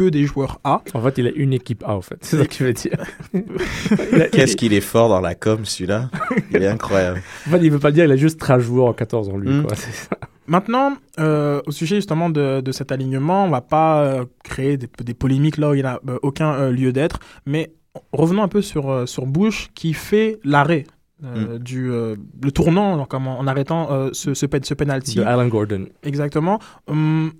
que 0.00 0.08
des 0.08 0.24
joueurs 0.24 0.60
A. 0.64 0.82
En 0.94 1.00
fait, 1.02 1.18
il 1.18 1.26
a 1.26 1.30
une 1.34 1.52
équipe 1.52 1.82
A, 1.86 1.94
en 1.94 2.00
fait. 2.00 2.16
C'est 2.22 2.38
ça 2.38 2.46
que 2.46 2.54
je 2.54 2.64
veux 2.64 2.72
dire. 2.72 2.98
Qu'est-ce 4.32 4.56
qu'il 4.56 4.72
est 4.72 4.80
fort 4.80 5.08
dans 5.08 5.20
la 5.20 5.34
com, 5.34 5.64
celui-là 5.64 6.10
Il 6.50 6.62
est 6.62 6.66
incroyable. 6.66 7.22
En 7.46 7.50
fait, 7.50 7.58
il 7.62 7.70
veut 7.70 7.78
pas 7.78 7.92
dire 7.92 8.04
il 8.04 8.12
a 8.12 8.16
juste 8.16 8.38
13 8.40 8.62
joueurs 8.62 8.86
en 8.86 8.92
14 8.92 9.28
en 9.28 9.36
lui. 9.36 9.50
Mm. 9.50 9.62
Quoi. 9.64 9.74
C'est 9.76 9.92
ça. 9.92 10.16
Maintenant, 10.46 10.96
euh, 11.18 11.60
au 11.66 11.70
sujet 11.70 11.96
justement 11.96 12.28
de, 12.30 12.60
de 12.60 12.72
cet 12.72 12.90
alignement, 12.92 13.44
on 13.44 13.50
va 13.50 13.60
pas 13.60 14.02
euh, 14.02 14.24
créer 14.42 14.76
des, 14.76 14.88
des 15.04 15.14
polémiques 15.14 15.58
là 15.58 15.70
où 15.70 15.74
il 15.74 15.82
n'y 15.82 15.86
a 15.86 16.00
euh, 16.08 16.18
aucun 16.22 16.52
euh, 16.54 16.70
lieu 16.72 16.92
d'être, 16.92 17.20
mais 17.46 17.72
revenons 18.12 18.42
un 18.42 18.48
peu 18.48 18.62
sur, 18.62 18.90
euh, 18.90 19.06
sur 19.06 19.26
Bush 19.26 19.68
qui 19.74 19.92
fait 19.92 20.40
l'arrêt. 20.44 20.84
euh, 21.24 21.58
du 21.58 21.90
euh, 21.90 22.16
le 22.42 22.50
tournant 22.50 22.96
donc, 22.96 23.12
en, 23.14 23.24
en 23.26 23.46
arrêtant 23.46 23.92
euh, 23.92 24.08
ce, 24.12 24.32
ce, 24.34 24.46
pen- 24.46 24.64
ce 24.64 24.72
penalty 24.74 25.16
De 25.16 25.22
Alan 25.22 25.46
Gordon. 25.48 25.84
exactement 26.02 26.58
Hum, 26.88 27.32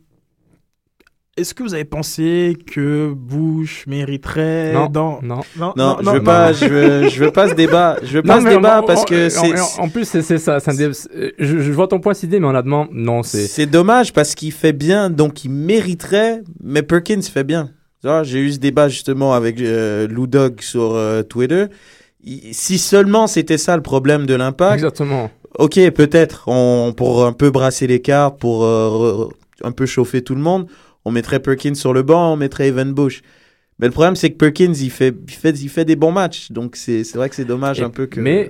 est-ce 1.41 1.55
que 1.55 1.63
vous 1.63 1.75
avez 1.75 1.85
pensé 1.85 2.57
que 2.67 3.13
Bush 3.15 3.87
mériterait 3.87 4.73
Non, 4.73 4.87
dans 4.89 5.21
non. 5.23 5.41
Non, 5.77 5.97
je 6.03 6.11
veux 6.11 6.23
pas, 6.23 6.53
je 6.53 6.65
veux, 6.67 7.09
je 7.09 7.25
veux 7.25 7.31
pas 7.31 7.49
ce 7.49 7.55
débat. 7.55 7.97
Je 8.03 8.15
veux 8.19 8.23
pas 8.25 8.41
Non, 8.41 8.45
ce 8.47 8.55
débat 8.55 8.81
en- 8.83 8.87
parce 8.87 9.03
en- 9.03 9.05
que 9.05 9.27
en- 9.27 9.31
c'est. 9.31 9.81
En, 9.81 9.85
en 9.85 9.89
plus, 9.89 10.05
c'est 10.05 10.23
ça. 10.39 10.61
c'est 10.61 10.71
un 10.71 10.75
dé- 10.75 10.93
c'est- 10.93 11.35
je, 11.39 11.59
je 11.59 11.73
vois 11.73 11.89
ton 11.89 12.01
point 12.01 12.13
d'idée, 12.13 12.41
mais 12.41 12.47
honnêtement, 12.47 12.87
non, 12.93 13.23
c'est. 13.23 13.47
C'est 13.47 13.67
dommage 13.67 14.13
parce 14.13 14.35
qu'il 14.35 14.53
fait 14.53 14.73
bien, 14.73 15.11
donc 15.11 15.45
il 15.45 15.51
mériterait, 15.51 16.43
mais 16.63 16.83
Perkins 16.83 17.23
fait 17.23 17.45
bien. 17.45 17.71
J'ai 18.23 18.39
eu 18.41 18.53
ce 18.53 18.59
débat 18.59 18.89
justement 18.89 19.35
avec 19.35 19.61
euh, 19.61 20.09
Lou 20.09 20.27
Dog 20.27 20.63
sur 20.63 20.95
euh, 20.95 21.23
Twitter. 21.23 21.67
Si 22.53 22.79
seulement 22.79 23.27
c'était 23.27 23.59
ça 23.59 23.77
le 23.77 23.83
problème 23.83 24.27
de 24.27 24.35
l'impact, 24.35 24.75
Exactement. 24.75 25.31
ok, 25.59 25.91
peut-être, 25.93 26.45
on, 26.49 26.93
pour 26.95 27.25
un 27.25 27.33
peu 27.33 27.51
brasser 27.51 27.87
les 27.87 28.01
cartes, 28.01 28.39
pour 28.39 28.65
euh, 28.65 29.29
un 29.65 29.73
peu 29.73 29.87
chauffer 29.87 30.23
tout 30.23 30.35
le 30.35 30.41
monde, 30.41 30.67
on 31.11 31.13
mettrait 31.13 31.41
Perkins 31.41 31.75
sur 31.75 31.93
le 31.93 32.03
banc, 32.03 32.33
on 32.33 32.37
mettrait 32.37 32.69
Evan 32.69 32.93
Bush. 32.93 33.23
Mais 33.79 33.87
le 33.87 33.93
problème, 33.93 34.17
c'est 34.17 34.31
que 34.31 34.37
Perkins, 34.37 34.73
il 34.75 34.91
fait, 34.91 35.15
il 35.27 35.35
fait, 35.35 35.59
il 35.61 35.69
fait 35.69 35.85
des 35.85 35.97
bons 35.97 36.13
matchs. 36.13 36.51
Donc 36.53 36.77
c'est 36.77 37.03
vrai 37.15 37.29
que 37.29 37.35
c'est 37.35 37.45
dommage 37.45 37.81
Et- 37.81 37.85
un 37.85 37.91
peu 37.91 38.07
que. 38.07 38.21
Mais 38.21 38.49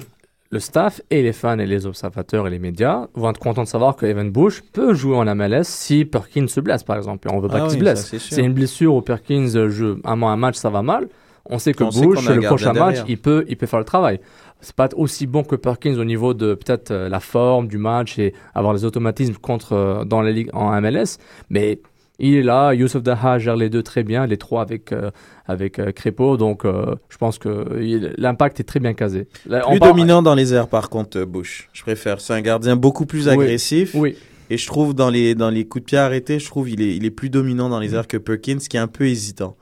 le 0.52 0.59
staff 0.59 1.00
et 1.11 1.23
les 1.23 1.33
fans 1.33 1.59
et 1.61 1.67
les 1.67 1.87
observateurs 1.87 2.49
et 2.49 2.50
les 2.50 2.59
médias 2.59 3.07
vont 3.14 3.31
être 3.31 3.38
contents 3.38 3.62
de 3.62 3.69
savoir 3.69 3.95
que 3.95 4.05
Evan 4.07 4.31
Bush 4.31 4.62
peut 4.73 4.95
jouer 4.95 5.17
en 5.17 5.25
MLS 5.37 5.62
si 5.64 6.05
Perkins 6.05 6.49
se 6.49 6.61
blesse, 6.61 6.83
par 6.83 6.97
exemple. 6.97 7.29
Et 7.29 7.33
on 7.33 7.38
veut 7.38 7.49
pas 7.49 7.59
Ah 7.59 7.61
qu'il 7.62 7.71
se 7.71 7.76
blesse. 7.79 8.14
c'est 8.19 8.43
une 8.43 8.52
blessure 8.55 8.95
où 8.95 9.02
Perkins 9.02 9.69
joue 9.69 9.99
un, 10.05 10.21
un 10.23 10.37
match, 10.37 10.57
ça 10.57 10.71
va 10.71 10.83
mal. 10.83 11.09
On 11.47 11.59
sait 11.61 11.73
que 11.73 11.85
On 11.85 11.88
Bush, 11.90 12.29
le 12.29 12.40
prochain 12.43 12.73
match, 12.73 12.97
derrière. 12.97 13.05
il 13.09 13.19
peut, 13.19 13.45
il 13.49 13.57
peut 13.57 13.67
faire 13.67 13.79
le 13.79 13.85
travail. 13.85 14.21
C'est 14.61 14.75
pas 14.76 14.88
aussi 14.97 15.26
bon 15.26 15.43
que 15.43 15.57
Perkins 15.57 15.97
au 15.99 16.05
niveau 16.05 16.35
de 16.35 16.55
peut-être 16.55 16.90
euh, 16.90 17.09
la 17.09 17.19
forme 17.21 17.67
du 17.67 17.79
match 17.79 18.19
et 18.19 18.35
avoir 18.55 18.75
les 18.75 18.85
automatismes 18.85 19.35
contre 19.37 19.73
euh, 19.73 20.05
dans 20.05 20.21
la 20.21 20.33
ligue 20.33 20.50
en 20.52 20.79
MLS, 20.83 21.17
mais 21.49 21.81
il 22.21 22.37
est 22.37 22.43
là. 22.43 22.73
Youssef 22.75 23.03
Daha 23.03 23.39
gère 23.39 23.57
les 23.57 23.71
deux 23.71 23.83
très 23.83 24.03
bien, 24.05 24.27
les 24.27 24.37
trois 24.37 24.62
avec 24.62 24.93
euh, 24.93 25.11
avec 25.47 25.79
euh, 25.79 25.93
Crépeau. 25.93 26.37
Donc 26.37 26.65
euh, 26.65 26.95
je 27.09 27.17
pense 27.17 27.39
que 27.39 27.67
l'impact 28.19 28.61
est 28.61 28.65
très 28.65 28.81
bien 28.81 28.95
casé. 28.95 29.27
Là, 29.47 29.62
on 29.67 29.71
Plus 29.73 29.81
dominant 29.81 30.23
dans 30.23 30.35
les 30.35 30.53
airs, 30.55 30.69
par 30.69 30.91
contre, 30.91 31.19
euh, 31.19 31.27
Bush. 31.27 31.69
Je 31.73 31.83
préfère. 31.83 32.21
C'est 32.21 32.35
un 32.35 32.41
gardien 32.41 32.77
beaucoup 32.77 33.07
plus 33.07 33.27
Oui. 33.27 33.33
agressif. 33.35 33.95
Oui. 33.95 34.17
Et 34.53 34.57
je 34.57 34.67
trouve, 34.67 34.95
dans 34.95 35.11
les, 35.11 35.37
dans 35.37 35.49
les 35.50 35.65
coups 35.65 35.85
de 35.85 35.87
pied 35.87 35.99
arrêtés, 35.99 36.41
je 36.41 36.47
trouve 36.47 36.69
il 36.69 36.83
est, 36.83 36.97
il 36.97 37.05
est 37.05 37.11
plus 37.12 37.31
dominant 37.31 37.69
dans 37.69 37.79
les 37.79 37.95
airs 37.95 38.09
que 38.09 38.17
Perkins, 38.17 38.59
qui 38.59 38.77
est 38.77 38.81
un 38.81 38.89
peu 38.89 39.07
hésitant. 39.07 39.57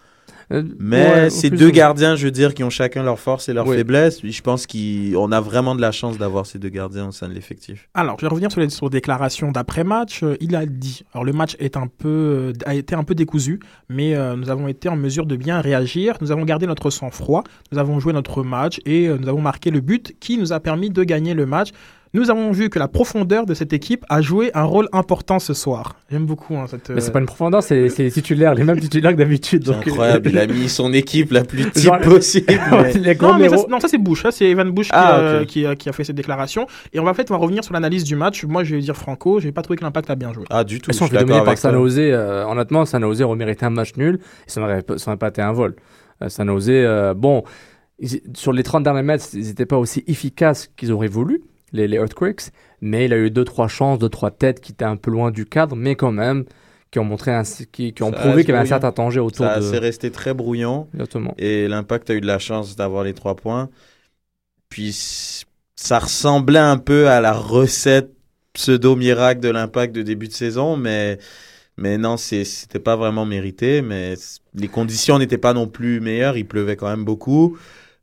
Euh, 0.50 0.62
Mais 0.78 1.07
ouais, 1.11 1.31
ces 1.31 1.50
deux 1.50 1.71
gardiens, 1.71 2.17
je 2.17 2.25
veux 2.25 2.31
dire, 2.31 2.55
qui 2.55 2.64
ont 2.64 2.71
chacun 2.71 3.02
leurs 3.02 3.19
forces 3.19 3.49
et 3.49 3.52
leurs 3.52 3.67
Oui. 3.67 3.76
faiblesses, 3.76 4.21
je 4.25 4.40
pense 4.43 4.67
qu'on 4.67 5.33
a 5.33 5.40
vraiment 5.40 5.75
de 5.75 5.81
la 5.81 5.93
chance 5.93 6.17
d'avoir 6.17 6.47
ces 6.47 6.59
deux 6.59 6.71
gardiens 6.71 7.09
au 7.09 7.12
sein 7.12 7.28
de 7.28 7.35
l'effectif. 7.35 7.88
Alors, 7.95 8.17
je 8.19 8.25
vais 8.25 8.31
revenir 8.31 8.50
sur 8.50 8.61
les 8.61 8.71
sur 8.71 8.88
déclarations 8.88 9.52
d'après-match. 9.52 10.23
Euh, 10.23 10.37
il 10.40 10.57
a 10.57 10.64
dit, 10.67 11.02
alors 11.12 11.25
le 11.25 11.33
match 11.33 11.55
est 11.59 11.76
un 11.76 11.87
peu, 11.87 12.09
euh, 12.09 12.52
a 12.64 12.75
été 12.75 12.95
un 12.95 13.05
peu 13.05 13.14
décousu, 13.14 13.61
mais 13.88 14.14
euh, 14.14 14.37
nous 14.37 14.49
avons 14.50 14.69
été 14.69 14.88
en 14.88 14.97
mesure 14.97 15.26
de 15.26 15.37
bien 15.37 15.61
réagir. 15.61 16.17
Nous 16.21 16.33
avons 16.33 16.45
gardé 16.45 16.67
notre 16.67 16.90
sang-froid, 16.90 17.45
nous 17.73 17.78
avons 17.78 18.00
joué 18.00 18.12
notre 18.12 18.43
match 18.43 18.81
et 18.87 19.07
euh, 19.09 19.19
nous 19.21 19.28
avons 19.28 19.43
marqué 19.43 19.71
le 19.71 19.81
but 19.81 20.14
qui 20.21 20.38
nous 20.38 20.52
a 20.52 20.61
permis 20.61 20.90
de 20.90 21.05
gagner 21.05 21.35
le 21.35 21.45
match. 21.47 21.71
Nous 22.15 22.31
avons 22.31 22.50
vu 22.53 22.71
que 22.71 22.79
la 22.79 22.88
profondeur 22.88 23.45
de 23.45 23.53
cette 23.55 23.73
équipe 23.73 24.05
a 24.09 24.23
joué 24.23 24.50
un 24.55 24.62
rôle 24.65 24.88
important 24.93 25.38
ce 25.38 25.53
soir. 25.55 25.97
J'aime 26.11 26.25
beaucoup 26.25 26.57
hein, 26.57 26.65
cette. 26.69 26.88
Mais 26.91 27.00
c'est 27.00 27.11
euh, 27.11 27.12
pas 27.12 27.19
une 27.21 27.27
profondeur, 27.27 27.62
c'est 27.62 27.88
c'est 27.91 28.03
les 28.05 28.11
titulaires, 28.11 28.55
les 28.55 28.65
mêmes 28.65 28.81
titulaires 28.81 29.12
que 29.12 29.19
d'habitude. 29.19 29.62
C'est 29.67 29.73
donc, 29.73 29.87
euh, 29.87 29.91
incroyable, 29.91 30.31
il 30.31 30.38
a 30.38 30.47
mis 30.59 30.69
son 30.71 30.93
équipe 30.93 31.33
la 31.33 31.45
plus 31.45 31.71
type 31.71 31.85
Genre- 31.85 31.99
possible. 32.00 32.47
mais- 32.73 33.15
Non, 33.21 33.37
mais 33.38 33.49
ça, 33.50 33.57
non, 33.69 33.79
ça 33.81 33.88
c'est 33.88 33.99
Bush, 33.99 34.23
ça 34.23 34.31
c'est 34.31 34.47
Evan 34.47 34.71
Bush 34.71 34.87
qui, 34.87 34.93
Ah, 34.95 35.17
a- 35.38 35.41
ok. 35.43 35.47
qui, 35.47 35.67
a, 35.67 35.77
qui 35.77 35.88
a 35.88 35.93
fait 35.93 36.05
cette 36.05 36.17
déclaration. 36.17 36.67
Et 36.93 36.99
on 37.00 37.05
va, 37.05 37.11
en 37.11 37.15
fait, 37.15 37.31
on 37.31 37.35
va 37.35 37.41
revenir 37.41 37.62
sur 37.62 37.75
l'analyse 37.75 38.05
du 38.05 38.17
match. 38.17 38.45
Moi, 38.45 38.65
je 38.65 38.75
vais 38.77 38.81
dire 38.81 38.97
Franco, 38.97 39.38
j'ai 39.41 39.53
pas 39.53 39.62
trouvé 39.62 39.77
que 39.77 39.85
l'impact 39.85 40.09
a 40.09 40.15
bien 40.17 40.33
joué. 40.33 40.45
Ah, 40.50 40.65
du 40.65 40.81
tout. 40.81 40.91
Ils 40.91 40.95
je 40.95 40.99
sont 40.99 41.09
d'accord 41.09 41.45
par. 41.45 41.59
San 41.59 41.75
Jose. 41.75 41.99
euh, 41.99 42.45
honnêtement, 42.47 42.85
San 42.87 43.03
Jose 43.03 43.21
aurait 43.23 43.37
mérité 43.37 43.67
un 43.67 43.71
match 43.71 43.97
nul 43.97 44.19
et 44.47 44.50
ça 44.50 44.61
n'aurait 44.61 44.83
ça 44.97 45.11
n'aurait 45.11 45.19
pas 45.19 45.29
été 45.29 45.43
un 45.43 45.53
vol. 45.53 45.77
Euh, 46.23 46.29
San 46.31 46.47
Jose, 46.49 46.69
euh, 46.71 47.12
bon, 47.15 47.43
ils- 47.99 48.23
sur 48.35 48.53
les 48.53 48.62
30 48.62 48.83
derniers 48.83 49.03
mètres, 49.03 49.27
ils 49.35 49.47
n'étaient 49.47 49.67
pas 49.67 49.77
aussi 49.79 50.05
efficaces 50.07 50.69
qu'ils 50.77 50.91
auraient 50.93 51.07
voulu, 51.09 51.43
les, 51.73 51.89
les 51.89 51.97
Earthquakes, 51.97 52.51
mais 52.81 53.07
il 53.07 53.13
a 53.13 53.19
eu 53.19 53.31
deux 53.31 53.45
trois 53.45 53.69
chances, 53.69 53.99
deux 53.99 54.09
trois 54.09 54.31
têtes 54.31 54.61
qui 54.61 54.73
étaient 54.73 54.85
un 54.85 54.97
peu 54.97 55.11
loin 55.11 55.31
du 55.31 55.45
cadre, 55.47 55.77
mais 55.77 55.95
quand 55.97 56.13
même, 56.13 56.45
qui 56.91 56.99
ont 56.99 57.05
montré, 57.05 57.33
un, 57.33 57.43
qui, 57.73 57.93
qui 57.93 58.03
ont 58.03 58.13
Ça 58.13 58.19
prouvé 58.21 58.45
qu'il 58.45 58.51
y 58.55 58.57
avait 58.57 58.63
un 58.63 58.67
certain 58.67 58.91
danger 58.93 59.21
autour 59.21 59.47
Ça 59.47 59.57
de. 59.57 59.61
c'est 59.61 59.79
resté 59.79 60.11
très 60.11 60.33
brouillon. 60.35 60.89
Exactement. 60.95 61.35
Et 61.39 61.69
l'impact 61.69 62.11
a 62.11 62.15
eu 62.15 62.21
de 62.21 62.27
la 62.27 62.39
chance 62.39 62.77
d'avoir 62.77 63.05
les 63.05 63.15
trois 63.15 63.37
points. 63.37 63.69
Puis 64.69 65.45
ça 65.77 65.99
ressemblait 65.99 66.59
un 66.59 66.79
peu 66.79 67.09
à 67.09 67.21
la 67.21 67.33
recette 67.33 68.11
pseudo-miracle 68.53 69.41
de 69.41 69.49
l'impact 69.51 69.95
de 69.95 70.03
début 70.03 70.29
de 70.29 70.33
saison, 70.33 70.77
mais, 70.77 71.19
mais 71.77 71.99
non, 71.99 72.17
c'était 72.17 72.79
pas 72.81 72.97
vraiment 72.97 73.25
mérité. 73.27 73.83
Mais 73.83 74.15
les 74.55 74.69
conditions 74.69 75.19
n'étaient 75.19 75.39
pas 75.39 75.53
non 75.55 75.69
plus 75.69 76.01
meilleures. 76.01 76.37
Il 76.37 76.47
pleuvait 76.47 76.77
quand 76.77 76.89
même 76.89 77.05
beaucoup. 77.05 77.57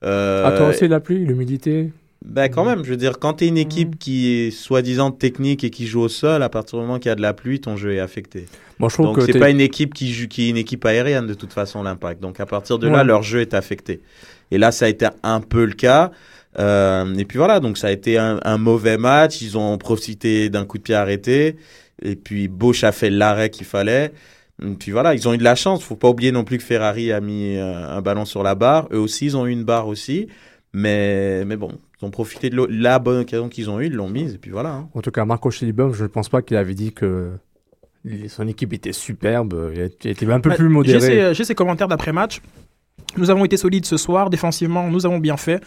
Euh, 0.03 0.43
Ah, 0.45 0.51
toi 0.57 0.69
aussi, 0.69 0.87
la 0.87 0.99
pluie, 0.99 1.25
l'humidité? 1.25 1.91
Ben 2.27 2.49
quand 2.49 2.65
même, 2.65 2.83
je 2.83 2.89
veux 2.89 2.97
dire, 2.97 3.19
quand 3.19 3.35
tu 3.35 3.45
es 3.45 3.47
une 3.47 3.57
équipe 3.57 3.99
qui 3.99 4.31
est 4.31 4.51
soi-disant 4.51 5.11
technique 5.11 5.63
et 5.63 5.69
qui 5.69 5.85
joue 5.85 6.01
au 6.01 6.09
sol, 6.09 6.41
à 6.41 6.49
partir 6.49 6.79
du 6.79 6.85
moment 6.85 6.97
qu'il 6.97 7.09
y 7.09 7.11
a 7.11 7.15
de 7.15 7.21
la 7.21 7.33
pluie, 7.33 7.61
ton 7.61 7.77
jeu 7.77 7.93
est 7.93 7.99
affecté. 7.99 8.47
Moi, 8.79 8.89
je 8.89 8.95
trouve 8.95 9.07
Donc 9.07 9.17
que 9.17 9.25
c'est 9.25 9.39
pas 9.39 9.51
une 9.51 9.61
équipe 9.61 9.93
qui 9.93 10.11
joue, 10.11 10.27
qui 10.27 10.47
est 10.47 10.49
une 10.49 10.57
équipe 10.57 10.83
aérienne 10.85 11.27
de 11.27 11.35
toute 11.35 11.53
façon 11.53 11.83
l'impact. 11.83 12.21
Donc 12.21 12.39
à 12.39 12.45
partir 12.45 12.79
de 12.79 12.87
là, 12.87 13.03
leur 13.03 13.21
jeu 13.21 13.41
est 13.41 13.53
affecté. 13.53 14.01
Et 14.51 14.57
là, 14.57 14.71
ça 14.71 14.85
a 14.85 14.87
été 14.89 15.07
un 15.23 15.39
peu 15.39 15.65
le 15.65 15.73
cas. 15.73 16.11
Euh, 16.57 17.13
et 17.15 17.25
puis 17.25 17.37
voilà, 17.37 17.59
donc 17.59 17.77
ça 17.77 17.87
a 17.87 17.91
été 17.91 18.17
un, 18.17 18.39
un 18.43 18.57
mauvais 18.57 18.97
match. 18.97 19.41
Ils 19.41 19.57
ont 19.57 19.77
profité 19.77 20.49
d'un 20.49 20.65
coup 20.65 20.77
de 20.77 20.83
pied 20.83 20.95
arrêté. 20.95 21.57
Et 22.01 22.15
puis 22.15 22.47
Bosch 22.47 22.83
a 22.83 22.91
fait 22.91 23.09
l'arrêt 23.09 23.49
qu'il 23.49 23.65
fallait. 23.65 24.11
Et 24.63 24.71
puis 24.71 24.91
voilà, 24.91 25.13
ils 25.13 25.27
ont 25.27 25.33
eu 25.33 25.37
de 25.37 25.43
la 25.43 25.55
chance. 25.55 25.83
Faut 25.83 25.95
pas 25.95 26.09
oublier 26.09 26.31
non 26.31 26.43
plus 26.43 26.57
que 26.57 26.63
Ferrari 26.63 27.11
a 27.11 27.21
mis 27.21 27.55
euh, 27.55 27.87
un 27.87 28.01
ballon 28.01 28.25
sur 28.25 28.41
la 28.41 28.55
barre. 28.55 28.87
Eux 28.91 28.99
aussi, 28.99 29.25
ils 29.25 29.37
ont 29.37 29.45
eu 29.45 29.51
une 29.51 29.63
barre 29.63 29.87
aussi. 29.87 30.27
Mais, 30.73 31.45
mais 31.45 31.55
bon, 31.55 31.71
ils 32.01 32.05
ont 32.05 32.11
profité 32.11 32.49
de 32.49 32.67
la 32.69 32.99
bonne 32.99 33.21
occasion 33.21 33.49
qu'ils 33.49 33.69
ont 33.69 33.79
eue, 33.79 33.85
ils 33.87 33.93
l'ont 33.93 34.09
mise. 34.09 34.35
Et 34.35 34.37
puis 34.37 34.51
voilà. 34.51 34.73
hein. 34.73 34.89
En 34.93 35.01
tout 35.01 35.11
cas, 35.11 35.25
Marco 35.25 35.49
Schellibaum, 35.51 35.93
je 35.93 36.03
ne 36.03 36.07
pense 36.07 36.29
pas 36.29 36.41
qu'il 36.41 36.57
avait 36.57 36.73
dit 36.75 36.91
que 36.93 37.31
son 38.27 38.47
équipe 38.47 38.73
était 38.73 38.93
superbe. 38.93 39.71
Il 39.73 39.81
était 40.09 40.31
un 40.31 40.39
peu 40.39 40.51
plus 40.51 40.69
modéré. 40.69 41.33
j'ai 41.33 41.43
ces 41.43 41.55
commentaires 41.55 41.87
d'après-match. 41.87 42.41
Nous 43.17 43.29
avons 43.29 43.45
été 43.45 43.55
solides 43.57 43.85
ce 43.85 43.97
soir, 43.97 44.29
défensivement, 44.29 44.89
nous 44.89 45.05
avons 45.05 45.19
bien 45.19 45.37
fait. 45.37 45.63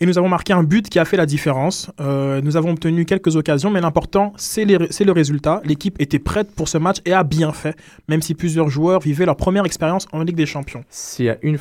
Et 0.00 0.06
nous 0.06 0.18
avons 0.18 0.28
marqué 0.28 0.52
un 0.52 0.64
but 0.64 0.88
qui 0.88 0.98
a 0.98 1.04
fait 1.04 1.16
la 1.16 1.26
différence. 1.26 1.90
Euh, 2.00 2.40
nous 2.42 2.56
avons 2.56 2.70
obtenu 2.72 3.04
quelques 3.04 3.36
occasions, 3.36 3.70
mais 3.70 3.80
l'important, 3.80 4.32
c'est 4.36 4.64
le 4.64 5.12
résultat. 5.12 5.60
L'équipe 5.64 6.00
était 6.00 6.18
prête 6.18 6.52
pour 6.54 6.68
ce 6.68 6.78
match 6.78 6.96
et 7.04 7.12
a 7.12 7.22
bien 7.22 7.52
fait, 7.52 7.76
même 8.08 8.20
si 8.22 8.34
plusieurs 8.34 8.68
joueurs 8.68 9.00
vivaient 9.00 9.26
leur 9.26 9.36
première 9.36 9.64
expérience 9.64 10.08
en 10.12 10.22
Ligue 10.22 10.34
des 10.36 10.46
Champions. 10.46 10.82
S'il 10.88 11.26
y 11.26 11.28
a 11.30 11.36
une, 11.42 11.58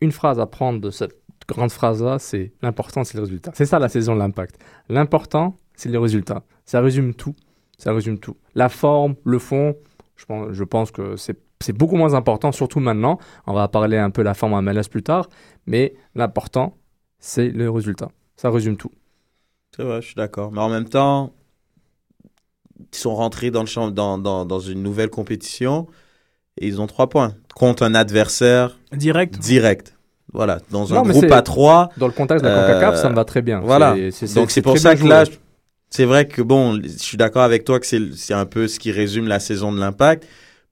une 0.00 0.12
phrase 0.12 0.40
à 0.40 0.46
prendre 0.46 0.80
de 0.80 0.90
cette 0.90 1.14
grande 1.48 1.70
phrase-là, 1.70 2.18
c'est 2.18 2.52
l'important, 2.62 3.04
c'est 3.04 3.16
le 3.16 3.22
résultat. 3.22 3.52
C'est 3.54 3.66
ça 3.66 3.78
la 3.78 3.88
saison 3.88 4.14
de 4.14 4.20
l'impact. 4.20 4.58
L'important, 4.88 5.56
c'est 5.74 5.88
le 5.88 5.98
résultat. 5.98 6.42
Ça 6.64 6.80
résume 6.80 7.14
tout. 7.14 7.34
Ça 7.78 7.92
résume 7.92 8.18
tout. 8.18 8.36
La 8.54 8.68
forme, 8.68 9.16
le 9.24 9.38
fond, 9.38 9.76
je 10.16 10.24
pense, 10.24 10.52
je 10.52 10.64
pense 10.64 10.90
que 10.90 11.16
c'est 11.16 11.38
c'est 11.60 11.72
beaucoup 11.72 11.96
moins 11.96 12.14
important, 12.14 12.52
surtout 12.52 12.80
maintenant. 12.80 13.18
On 13.46 13.54
va 13.54 13.66
parler 13.68 13.96
un 13.96 14.10
peu 14.10 14.22
de 14.22 14.26
la 14.26 14.34
forme 14.34 14.52
en 14.52 14.62
MLS 14.62 14.88
plus 14.90 15.02
tard, 15.02 15.28
mais 15.66 15.94
l'important, 16.14 16.76
c'est 17.18 17.48
le 17.48 17.70
résultat. 17.70 18.10
Ça 18.36 18.50
résume 18.50 18.76
tout. 18.76 18.90
C'est 19.74 19.82
vrai, 19.82 20.02
je 20.02 20.06
suis 20.06 20.14
d'accord. 20.14 20.52
Mais 20.52 20.60
en 20.60 20.68
même 20.68 20.88
temps, 20.88 21.32
ils 22.78 22.98
sont 22.98 23.14
rentrés 23.14 23.50
dans, 23.50 23.62
le 23.62 23.66
champ, 23.66 23.90
dans, 23.90 24.18
dans, 24.18 24.44
dans 24.44 24.60
une 24.60 24.82
nouvelle 24.82 25.10
compétition 25.10 25.86
et 26.58 26.66
ils 26.66 26.80
ont 26.80 26.86
trois 26.86 27.08
points 27.08 27.34
contre 27.54 27.82
un 27.82 27.94
adversaire 27.94 28.78
Direct. 28.92 29.38
direct. 29.38 29.95
Voilà, 30.36 30.58
dans 30.70 30.92
un 30.92 30.96
Non, 30.96 31.02
groupe 31.10 31.32
à 31.32 31.42
trois. 31.42 31.88
Dans 31.96 32.06
le 32.06 32.12
contexte 32.12 32.44
de 32.44 32.48
la 32.50 32.56
Euh, 32.58 32.72
CONCACAF, 32.74 32.96
ça 33.00 33.08
me 33.10 33.14
va 33.16 33.24
très 33.24 33.42
bien. 33.42 33.60
Voilà. 33.60 33.96
C'est- 34.12 34.34
Donc 34.34 34.50
c'est 34.50 34.62
pour 34.62 34.78
ça 34.78 34.94
que 34.94 35.04
là, 35.06 35.24
c'est 35.90 36.04
vrai 36.04 36.28
que 36.28 36.42
bon, 36.42 36.78
je 36.82 36.88
suis 36.88 37.16
d'accord 37.16 37.42
avec 37.42 37.64
toi 37.64 37.80
que 37.80 37.86
c'est 37.86 38.34
un 38.34 38.46
peu 38.46 38.68
ce 38.68 38.78
qui 38.78 38.92
résume 38.92 39.26
la 39.28 39.40
saison 39.40 39.72
de 39.72 39.80
l'impact. 39.80 40.26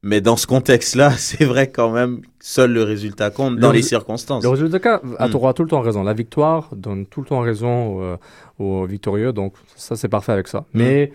Mais 0.07 0.21
dans 0.21 0.37
ce 0.37 0.47
contexte-là, 0.47 1.13
c'est 1.17 1.45
vrai 1.47 1.69
quand 1.71 1.91
même, 1.91 2.21
seul 2.39 2.73
le 2.73 2.83
résultat 2.83 3.31
compte 3.31 3.55
Le 3.55 3.61
dans 3.61 3.73
les 3.73 3.81
circonstances. 3.81 4.43
Le 4.45 4.51
résultat, 4.51 5.01
a 5.19 5.29
Hmm. 5.29 5.35
aura 5.35 5.55
tout 5.55 5.63
le 5.63 5.69
temps 5.71 5.81
raison. 5.81 6.03
La 6.03 6.13
victoire 6.13 6.69
donne 6.77 7.07
tout 7.07 7.23
le 7.23 7.27
temps 7.27 7.41
raison 7.41 8.19
aux, 8.59 8.63
aux 8.63 8.85
victorieux, 8.87 9.33
donc 9.33 9.55
ça 9.77 9.97
c'est 9.97 10.09
parfait 10.09 10.33
avec 10.33 10.47
ça. 10.49 10.67
Mais 10.75 11.11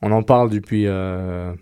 on 0.00 0.10
en 0.10 0.22
parle 0.22 0.48
depuis 0.48 0.86
euh, 0.86 0.90
euh, 0.92 1.52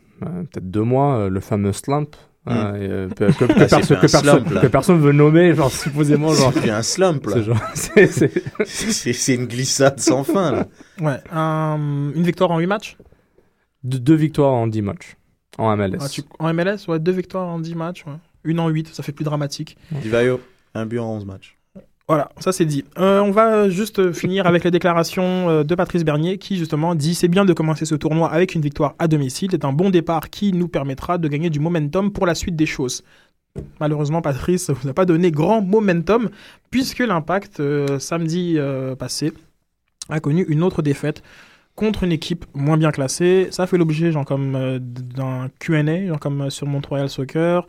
peut-être 0.53 0.71
deux 0.71 0.83
mois, 0.85 1.17
euh, 1.17 1.29
le 1.29 1.41
fameux 1.41 1.73
slump. 1.73 2.15
Hein, 2.49 2.75
et, 2.77 2.89
euh, 2.89 3.09
que, 3.11 3.25
Ah, 3.25 3.67
perso- 3.67 3.95
que 3.95 4.01
perso- 4.01 4.19
slump, 4.21 4.51
là. 4.51 4.61
que 4.61 4.67
personne 4.67 5.01
veut 5.01 5.13
nommer, 5.13 5.55
genre 5.55 5.71
supposément, 5.71 6.33
genre. 6.35 6.53
C'est 6.55 6.71
un 6.71 6.83
slump 6.83 7.27
là. 7.27 7.37
c'est 8.65 9.35
une 9.35 9.47
glissade 9.47 10.01
sans 10.01 10.25
fin 10.25 10.53
là. 10.53 10.67
Ouais. 11.01 11.21
un- 11.33 12.11
une 12.15 12.23
victoire 12.23 12.51
en 12.51 12.59
8 12.59 12.67
matchs? 12.67 12.97
Deux, 13.85 13.99
deux 13.99 14.15
victoires 14.15 14.53
en 14.55 14.67
10 14.67 14.83
matchs 14.83 15.17
en 15.59 15.77
MLS. 15.77 15.99
Ah, 16.01 16.09
tu- 16.09 16.23
En 16.39 16.53
MLS, 16.53 16.87
ouais, 16.89 16.99
deux 16.99 17.13
victoires 17.13 17.49
en 17.49 17.59
10 17.59 17.75
matchs. 17.75 18.05
ouais. 18.07 18.13
Une 18.45 18.61
en 18.61 18.69
8, 18.69 18.89
ça 18.95 19.03
fait 19.03 19.13
plus 19.13 19.25
dramatique. 19.25 19.77
Divayo, 19.91 20.41
un 20.75 20.87
but 20.87 20.99
en 21.01 21.11
11 21.17 21.25
matchs. 21.27 21.58
Voilà, 22.09 22.31
ça 22.39 22.53
c'est 22.53 22.65
dit. 22.65 22.87
Euh, 22.99 23.21
on 23.21 23.31
va 23.31 23.69
juste 23.69 24.13
finir 24.13 24.47
avec 24.47 24.65
les 24.65 24.71
déclarations 24.71 25.51
euh, 25.51 25.63
de 25.63 25.75
Patrice 25.75 26.05
Bernier 26.05 26.39
qui 26.39 26.57
justement 26.57 26.95
dit 26.95 27.15
c'est 27.15 27.29
bien 27.29 27.45
de 27.45 27.53
commencer 27.53 27.85
ce 27.85 27.95
tournoi 27.95 28.33
avec 28.33 28.55
une 28.55 28.63
victoire 28.63 28.95
à 28.99 29.09
domicile. 29.09 29.51
C'est 29.51 29.67
un 29.67 29.75
bon 29.75 29.91
départ 29.91 30.31
qui 30.31 30.55
nous 30.55 30.69
permettra 30.69 31.19
de 31.19 31.29
gagner 31.29 31.51
du 31.51 31.61
momentum 31.61 32.11
pour 32.11 32.25
la 32.25 32.35
suite 32.35 32.57
des 32.57 32.65
choses. 32.65 33.05
Malheureusement, 33.79 34.23
Patrice 34.23 34.71
vous 34.71 34.89
a 34.89 34.95
pas 34.95 35.05
donné 35.05 35.31
grand 35.31 35.61
momentum 35.61 36.31
puisque 36.71 37.01
l'impact 37.01 37.61
euh, 37.61 37.99
samedi 37.99 38.57
passé 38.99 39.35
a 40.09 40.19
connu 40.19 40.47
une 40.49 40.63
autre 40.63 40.81
défaite 40.81 41.23
contre 41.75 42.05
une 42.05 42.13
équipe 42.13 42.47
moins 42.55 42.79
bien 42.79 42.91
classée. 42.91 43.49
Ça 43.51 43.67
fait 43.67 43.77
l'objet 43.77 44.13
genre 44.13 44.25
comme 44.25 44.79
d'un 44.81 45.51
Q&A, 45.59 46.07
genre 46.07 46.21
comme 46.21 46.49
sur 46.49 46.67
Montreal 46.67 47.11
Soccer. 47.11 47.67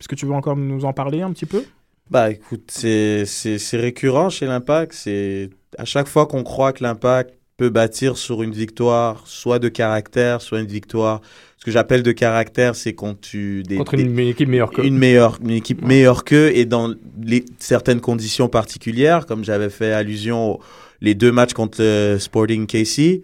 Est-ce 0.00 0.08
que 0.08 0.14
tu 0.14 0.24
veux 0.24 0.32
encore 0.32 0.56
nous 0.56 0.86
en 0.86 0.94
parler 0.94 1.20
un 1.20 1.32
petit 1.32 1.44
peu? 1.44 1.62
Bah 2.10 2.30
écoute, 2.30 2.70
c'est 2.72 3.24
c'est- 3.26 3.58
c'est 3.58 3.76
récurrent 3.76 4.30
chez 4.30 4.46
l'Impact. 4.46 4.92
C'est 4.94 5.50
à 5.76 5.84
chaque 5.84 6.08
fois 6.08 6.26
qu'on 6.26 6.42
croit 6.42 6.72
que 6.72 6.82
l'Impact 6.82 7.34
peut 7.58 7.68
bâtir 7.70 8.16
sur 8.16 8.42
une 8.42 8.52
victoire, 8.52 9.26
soit 9.26 9.58
de 9.58 9.68
caractère, 9.68 10.40
soit 10.40 10.60
une 10.60 10.66
victoire. 10.66 11.20
Ce 11.58 11.64
que 11.64 11.70
j'appelle 11.72 12.02
de 12.04 12.12
caractère, 12.12 12.76
c'est 12.76 12.94
quand 12.94 13.20
tu 13.20 13.62
des, 13.64 13.76
Contre 13.76 13.96
des- 13.96 14.04
une, 14.04 14.18
une 14.18 14.28
équipe 14.28 14.48
meilleure 14.48 14.70
que. 14.70 14.80
une 14.80 14.96
meilleure, 14.96 15.38
une 15.42 15.50
équipe 15.50 15.82
meilleure 15.84 16.24
qu'eux 16.24 16.52
et 16.54 16.64
dans 16.64 16.94
les, 17.20 17.44
certaines 17.58 18.00
conditions 18.00 18.48
particulières, 18.48 19.26
comme 19.26 19.44
j'avais 19.44 19.70
fait 19.70 19.92
allusion 19.92 20.52
aux 20.52 20.60
les 21.00 21.14
deux 21.14 21.30
matchs 21.30 21.52
contre 21.52 21.78
le 21.80 22.16
Sporting 22.18 22.66
KC. 22.66 23.22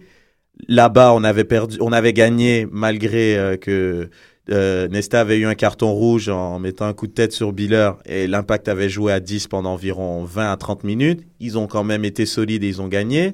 Là-bas, 0.69 1.13
on 1.13 1.23
avait 1.23 1.43
perdu, 1.43 1.77
on 1.81 1.91
avait 1.91 2.13
gagné 2.13 2.67
malgré 2.71 3.37
euh, 3.37 3.57
que 3.57 4.09
euh, 4.51 4.87
Nesta 4.87 5.21
avait 5.21 5.37
eu 5.37 5.45
un 5.45 5.55
carton 5.55 5.91
rouge 5.91 6.29
en 6.29 6.59
mettant 6.59 6.85
un 6.85 6.93
coup 6.93 7.07
de 7.07 7.11
tête 7.11 7.31
sur 7.31 7.51
Biller 7.51 7.91
et 8.05 8.27
l'Impact 8.27 8.67
avait 8.67 8.89
joué 8.89 9.11
à 9.11 9.19
10 9.19 9.47
pendant 9.47 9.73
environ 9.73 10.23
20 10.23 10.51
à 10.51 10.57
30 10.57 10.83
minutes. 10.83 11.21
Ils 11.39 11.57
ont 11.57 11.67
quand 11.67 11.83
même 11.83 12.05
été 12.05 12.25
solides 12.25 12.63
et 12.63 12.67
ils 12.67 12.81
ont 12.81 12.87
gagné. 12.87 13.33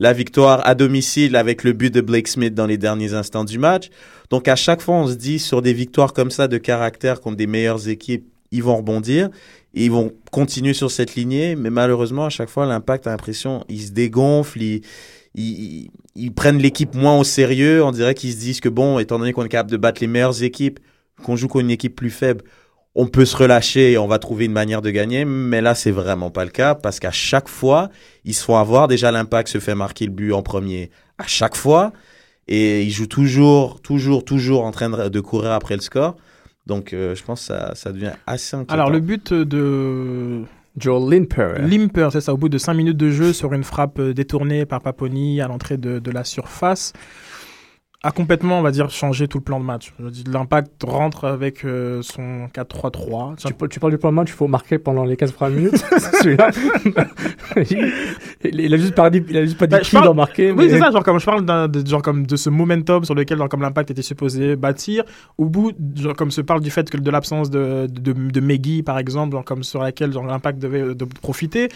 La 0.00 0.12
victoire 0.12 0.66
à 0.66 0.74
domicile 0.74 1.36
avec 1.36 1.64
le 1.64 1.72
but 1.72 1.92
de 1.92 2.00
Blake 2.00 2.28
Smith 2.28 2.54
dans 2.54 2.66
les 2.66 2.78
derniers 2.78 3.14
instants 3.14 3.44
du 3.44 3.58
match. 3.58 3.90
Donc 4.30 4.48
à 4.48 4.56
chaque 4.56 4.80
fois, 4.80 4.96
on 4.96 5.06
se 5.08 5.14
dit 5.14 5.38
sur 5.38 5.62
des 5.62 5.72
victoires 5.72 6.12
comme 6.12 6.30
ça 6.30 6.48
de 6.48 6.58
caractère 6.58 7.20
contre 7.20 7.36
des 7.36 7.46
meilleures 7.46 7.88
équipes, 7.88 8.26
ils 8.50 8.62
vont 8.62 8.76
rebondir. 8.76 9.30
Et 9.74 9.84
ils 9.84 9.90
vont 9.90 10.12
continuer 10.32 10.72
sur 10.72 10.90
cette 10.90 11.14
lignée, 11.14 11.54
mais 11.54 11.68
malheureusement, 11.68 12.24
à 12.24 12.30
chaque 12.30 12.48
fois, 12.48 12.64
l'impact 12.64 13.06
a 13.06 13.10
l'impression, 13.10 13.64
ils 13.68 13.82
se 13.82 13.92
dégonflent, 13.92 14.62
ils, 14.62 14.80
ils, 15.34 15.90
prennent 16.34 16.58
l'équipe 16.58 16.94
moins 16.94 17.18
au 17.18 17.24
sérieux. 17.24 17.84
On 17.84 17.92
dirait 17.92 18.14
qu'ils 18.14 18.32
se 18.32 18.38
disent 18.38 18.60
que 18.60 18.68
bon, 18.68 18.98
étant 18.98 19.18
donné 19.18 19.32
qu'on 19.32 19.44
est 19.44 19.48
capable 19.48 19.70
de 19.70 19.76
battre 19.76 20.00
les 20.00 20.06
meilleures 20.06 20.42
équipes, 20.42 20.80
qu'on 21.22 21.36
joue 21.36 21.48
contre 21.48 21.64
une 21.64 21.70
équipe 21.70 21.96
plus 21.96 22.10
faible, 22.10 22.44
on 22.94 23.06
peut 23.06 23.24
se 23.24 23.36
relâcher 23.36 23.92
et 23.92 23.98
on 23.98 24.08
va 24.08 24.18
trouver 24.18 24.46
une 24.46 24.52
manière 24.52 24.82
de 24.82 24.90
gagner. 24.90 25.24
Mais 25.24 25.60
là, 25.60 25.74
c'est 25.74 25.90
vraiment 25.90 26.30
pas 26.30 26.44
le 26.44 26.50
cas 26.50 26.74
parce 26.74 26.98
qu'à 26.98 27.12
chaque 27.12 27.48
fois, 27.48 27.90
ils 28.24 28.34
se 28.34 28.44
font 28.44 28.56
avoir. 28.56 28.88
Déjà, 28.88 29.12
l'impact 29.12 29.48
se 29.48 29.58
fait 29.58 29.74
marquer 29.74 30.06
le 30.06 30.12
but 30.12 30.32
en 30.32 30.42
premier 30.42 30.90
à 31.18 31.26
chaque 31.26 31.56
fois. 31.56 31.92
Et 32.48 32.82
ils 32.82 32.90
jouent 32.90 33.06
toujours, 33.06 33.80
toujours, 33.82 34.24
toujours 34.24 34.64
en 34.64 34.70
train 34.70 34.88
de, 35.10 35.20
courir 35.20 35.52
après 35.52 35.76
le 35.76 35.82
score. 35.82 36.16
Donc, 36.66 36.92
euh, 36.92 37.14
je 37.14 37.22
pense 37.22 37.40
que 37.40 37.46
ça, 37.46 37.74
ça 37.74 37.92
devient 37.92 38.12
assez 38.26 38.56
inquiétant. 38.56 38.74
Alors, 38.74 38.90
le 38.90 39.00
but 39.00 39.32
de 39.32 40.44
Joel 40.78 41.10
Limper. 41.10 41.54
Limper, 41.60 42.08
c'est 42.12 42.20
ça, 42.20 42.32
au 42.32 42.36
bout 42.36 42.48
de 42.48 42.58
5 42.58 42.74
minutes 42.74 42.96
de 42.96 43.10
jeu 43.10 43.32
sur 43.32 43.52
une 43.52 43.64
frappe 43.64 43.98
euh, 43.98 44.14
détournée 44.14 44.66
par 44.66 44.80
Paponi 44.80 45.40
à 45.40 45.48
l'entrée 45.48 45.76
de, 45.76 45.98
de 45.98 46.10
la 46.10 46.24
surface, 46.24 46.92
a 48.04 48.12
complètement, 48.12 48.60
on 48.60 48.62
va 48.62 48.70
dire, 48.70 48.90
changé 48.90 49.26
tout 49.26 49.38
le 49.38 49.42
plan 49.44 49.58
de 49.58 49.64
match. 49.64 49.92
L'impact 50.30 50.84
rentre 50.84 51.24
avec 51.24 51.64
euh, 51.64 52.00
son 52.02 52.46
4-3-3. 52.54 53.34
Tu, 53.44 53.52
par- 53.54 53.68
tu 53.68 53.80
parles 53.80 53.92
du 53.92 53.98
plan 53.98 54.10
de 54.10 54.14
match, 54.14 54.28
il 54.28 54.34
faut 54.34 54.46
marquer 54.46 54.78
pendant 54.78 55.04
les 55.04 55.16
15 55.16 55.32
premières 55.32 55.56
minutes. 55.58 55.76
Celui-là. 56.22 56.50
il, 57.56 58.60
il 58.60 58.72
a 58.72 58.76
juste 58.76 58.94
pas 58.94 59.10
dit, 59.10 59.24
il 59.28 59.36
a 59.36 59.44
juste 59.44 59.58
pas 59.58 59.66
dit 59.66 59.72
Bah, 59.72 59.80
qui 59.80 59.90
parle- 59.90 60.04
doit 60.04 60.14
marquer. 60.14 60.52
Oui, 60.52 60.66
mais- 60.66 60.68
c'est 60.70 60.78
ça, 60.78 60.92
genre 60.92 61.02
comme 61.02 61.18
je 61.18 61.24
parle 61.26 61.44
de, 61.70 61.84
genre 61.86 62.02
comme 62.02 62.24
de 62.24 62.36
ce 62.36 62.48
momentum 62.50 63.04
sur 63.04 63.16
lequel 63.16 63.36
genre 63.38 63.48
comme 63.48 63.62
l'impact 63.62 63.90
était 63.90 64.02
supposé 64.02 64.54
bâtir, 64.54 65.02
au 65.36 65.46
bout, 65.46 65.72
genre 65.96 66.14
comme 66.14 66.30
se 66.30 66.40
parle 66.40 66.60
du 66.60 66.70
fait 66.70 66.88
que 66.88 66.98
de 66.98 67.10
l'absence 67.10 67.50
de, 67.50 67.88
de, 67.90 68.12
de 68.12 68.40
Meggy, 68.40 68.84
par 68.84 68.98
exemple, 69.00 69.32
genre 69.34 69.44
comme 69.44 69.64
sur 69.64 69.82
laquelle 69.82 70.10
l'impact 70.12 70.60
devait 70.60 70.82
euh, 70.82 70.94
de 70.94 71.04
profiter. 71.04 71.68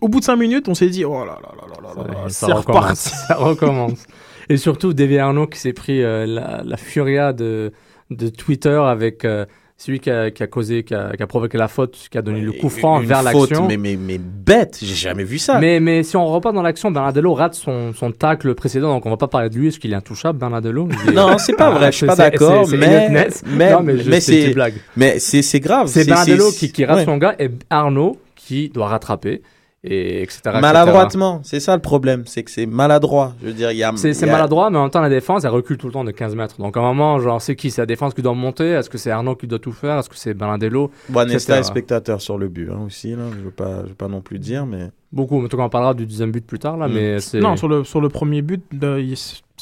Au 0.00 0.08
bout 0.08 0.18
de 0.20 0.24
5 0.24 0.36
minutes, 0.36 0.68
on 0.68 0.74
s'est 0.74 0.88
dit, 0.90 1.04
oh 1.04 1.24
là 1.24 1.38
là 1.40 1.48
là 1.56 1.66
là 1.80 1.92
là 1.94 2.04
là, 2.12 2.22
là, 2.24 2.28
ça 2.28 2.46
c'est 2.48 2.52
recommence. 2.52 2.82
reparti. 2.82 3.08
Ça 3.28 3.34
recommence. 3.36 4.06
Et 4.48 4.56
surtout, 4.56 4.92
Davy 4.92 5.18
Arnaud 5.18 5.46
qui 5.46 5.58
s'est 5.58 5.72
pris 5.72 6.02
euh, 6.02 6.26
la, 6.26 6.62
la 6.64 6.76
furia 6.76 7.32
de, 7.32 7.72
de 8.10 8.28
Twitter 8.28 8.80
avec 8.84 9.24
euh, 9.24 9.44
celui 9.76 9.98
qui 9.98 10.10
a, 10.10 10.30
qui 10.30 10.42
a 10.44 10.46
causé, 10.46 10.84
qui 10.84 10.94
a, 10.94 11.12
qui 11.16 11.22
a 11.22 11.26
provoqué 11.26 11.58
la 11.58 11.66
faute, 11.66 11.96
qui 12.10 12.16
a 12.16 12.22
donné 12.22 12.40
le 12.40 12.52
coup 12.52 12.68
franc 12.68 13.00
Une 13.00 13.06
vers 13.08 13.22
l'action. 13.22 13.66
Mais, 13.66 13.76
mais, 13.76 13.96
mais 13.96 14.18
bête, 14.18 14.78
j'ai 14.80 14.94
jamais 14.94 15.24
vu 15.24 15.38
ça. 15.38 15.58
Mais, 15.58 15.80
mais 15.80 16.04
si 16.04 16.16
on 16.16 16.24
repart 16.26 16.54
dans 16.54 16.62
l'action, 16.62 16.90
Bernardello 16.92 17.34
rate 17.34 17.54
son, 17.54 17.92
son 17.92 18.12
tacle 18.12 18.54
précédent, 18.54 18.94
donc 18.94 19.06
on 19.06 19.10
va 19.10 19.16
pas 19.16 19.26
parler 19.28 19.48
de 19.48 19.56
lui, 19.56 19.68
parce 19.68 19.78
qu'il 19.78 19.92
est 19.92 19.96
intouchable, 19.96 20.38
Bernardello. 20.38 20.88
Est- 21.08 21.12
Non, 21.12 21.36
c'est 21.38 21.56
pas 21.56 21.70
vrai, 21.70 21.86
Ah, 21.86 21.90
je 21.90 21.96
suis 21.96 22.06
pas 22.06 22.14
c'est- 22.14 22.30
d'accord, 22.30 22.68
mais, 22.70 23.08
mais, 23.48 23.72
Non, 23.72 23.82
mais, 23.82 23.94
mais 24.06 24.20
c'est 24.20 24.52
c'est, 24.52 24.54
mais 24.96 25.60
grave. 25.60 25.88
C'est 25.88 26.04
Bernardello 26.06 26.50
qui, 26.52 26.70
qui 26.70 26.84
rate 26.84 26.98
ouais. 26.98 27.04
son 27.04 27.16
gars 27.16 27.34
et 27.40 27.48
Arnaud 27.70 28.18
qui 28.36 28.68
doit 28.68 28.86
rattraper, 28.88 29.42
et 29.84 30.22
etc. 30.22 30.40
Maladroitement, 30.60 31.40
c'est 31.42 31.58
ça 31.60 31.74
le 31.74 31.82
problème, 31.82 32.22
c'est 32.26 32.42
que 32.44 32.50
c'est 32.50 32.66
maladroit. 32.66 33.34
Je 33.42 33.48
veux 33.48 33.52
dire, 33.52 33.72
il 33.72 33.78
y 33.78 33.82
a. 33.82 33.92
C'est 33.96 34.22
a- 34.22 34.26
maladroit, 34.26 34.70
mais 34.70 34.78
en 34.78 34.82
même 34.82 34.90
temps, 34.90 35.00
la 35.00 35.08
défense, 35.08 35.44
elle 35.44 35.50
recule 35.50 35.76
tout 35.76 35.86
le 35.88 35.92
temps 35.92 36.04
de 36.04 36.12
15 36.12 36.36
mètres. 36.36 36.56
Donc, 36.58 36.76
à 36.76 36.80
un 36.80 36.82
moment, 36.84 37.18
genre, 37.18 37.42
c'est 37.42 37.56
qui? 37.56 37.70
C'est 37.70 37.82
la 37.82 37.86
défense 37.86 38.14
qui 38.14 38.22
doit 38.22 38.34
monter? 38.34 38.68
Est-ce 38.70 38.88
que 38.88 38.98
c'est 38.98 39.10
Arnaud 39.10 39.34
qui 39.34 39.46
doit 39.46 39.58
tout 39.58 39.72
faire? 39.72 39.98
Est-ce 39.98 40.08
que 40.08 40.16
c'est 40.16 40.34
Bernardello 40.34 40.90
Bon, 41.08 41.26
Nesta 41.28 41.58
est 41.58 41.62
spectateur 41.64 42.20
sur 42.20 42.38
le 42.38 42.48
but 42.48 42.70
hein, 42.70 42.80
aussi, 42.86 43.10
là. 43.10 43.24
Je 43.36 43.40
veux 43.44 43.50
pas, 43.50 43.82
je 43.84 43.88
veux 43.88 43.94
pas 43.94 44.08
non 44.08 44.20
plus 44.20 44.38
dire, 44.38 44.66
mais. 44.66 44.90
Beaucoup. 45.10 45.44
En 45.44 45.48
tout 45.48 45.56
cas, 45.56 45.64
on 45.64 45.68
parlera 45.68 45.92
du 45.94 46.06
deuxième 46.06 46.30
but 46.32 46.46
plus 46.46 46.58
tard, 46.58 46.76
là, 46.76 46.88
Mm. 46.88 46.92
mais 46.92 47.20
c'est. 47.20 47.40
Non, 47.40 47.56
sur 47.56 47.68
le, 47.68 47.84
sur 47.84 48.00
le 48.00 48.08
premier 48.08 48.40
but, 48.42 48.62
de- 48.72 48.98
il 49.00 49.16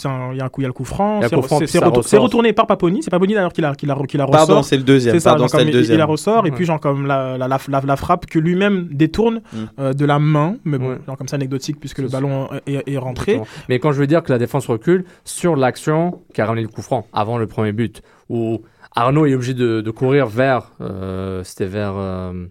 il 0.05 0.37
y 0.37 0.41
a 0.41 0.45
un 0.45 0.49
coup, 0.49 0.61
il 0.61 0.65
y 0.65 0.67
a 0.67 0.69
le 0.69 0.73
coup 0.73 0.85
franc. 0.85 1.21
Il 1.23 1.29
C'est 1.29 1.35
retour- 1.37 1.97
ressort. 1.99 2.23
retourné 2.23 2.53
par 2.53 2.67
Paponi. 2.67 3.03
C'est 3.03 3.11
Paponi 3.11 3.35
d'ailleurs 3.35 3.53
qui 3.53 3.61
la, 3.61 3.75
qui 3.75 3.87
la, 3.87 3.95
qui 4.07 4.17
la 4.17 4.27
Pardon, 4.27 4.55
ressort. 4.55 4.65
c'est 4.65 4.77
le 4.77 4.83
deuxième. 4.83 5.15
C'est 5.15 5.21
ça, 5.21 5.31
Pardon, 5.31 5.47
comme 5.47 5.61
le 5.61 5.67
il- 5.67 5.69
il, 5.69 5.73
deuxième. 5.73 5.99
la 5.99 6.05
ressort 6.07 6.47
et 6.47 6.51
puis 6.51 6.65
genre 6.65 6.81
comme 6.81 7.07
la, 7.07 7.37
la, 7.39 7.49
la, 7.49 7.59
la, 7.69 7.81
la 7.81 7.97
frappe 7.97 8.27
que 8.27 8.39
lui-même 8.39 8.89
détourne 8.91 9.43
Mm. 9.53 9.57
euh, 9.79 9.93
de 9.93 10.05
la 10.05 10.19
main, 10.19 10.57
mais 10.65 10.79
bon, 10.79 10.91
Ouais. 10.91 10.99
genre 11.07 11.17
comme 11.17 11.29
ça 11.29 11.37
anecdotique 11.37 11.79
puisque 11.81 11.99
le 11.99 12.09
C'est 12.09 12.13
ballon 12.13 12.49
est, 12.67 12.83
est 12.89 12.99
rentré. 12.99 13.33
Exactement. 13.33 13.65
Mais 13.69 13.79
quand 13.79 13.93
je 13.93 13.99
veux 14.01 14.07
dire 14.07 14.23
que 14.23 14.33
la 14.33 14.39
défense 14.39 14.67
recule, 14.67 15.05
sur 15.25 15.57
l'action 15.57 16.23
qui 16.35 16.41
a 16.41 16.47
ramené 16.47 16.63
le 16.63 16.69
coup 16.69 16.83
franc 16.83 17.07
avant 17.13 17.39
le 17.39 17.47
premier 17.47 17.73
but, 17.73 18.03
où 18.29 18.61
Arnaud 18.95 19.27
est 19.27 19.35
obligé 19.35 19.55
de, 19.55 19.81
de 19.81 19.91
courir 19.91 20.27
vers. 20.27 20.73
euh, 20.81 21.43
C'était 21.45 21.67
vers. 21.67 21.95
euh, 21.97 22.47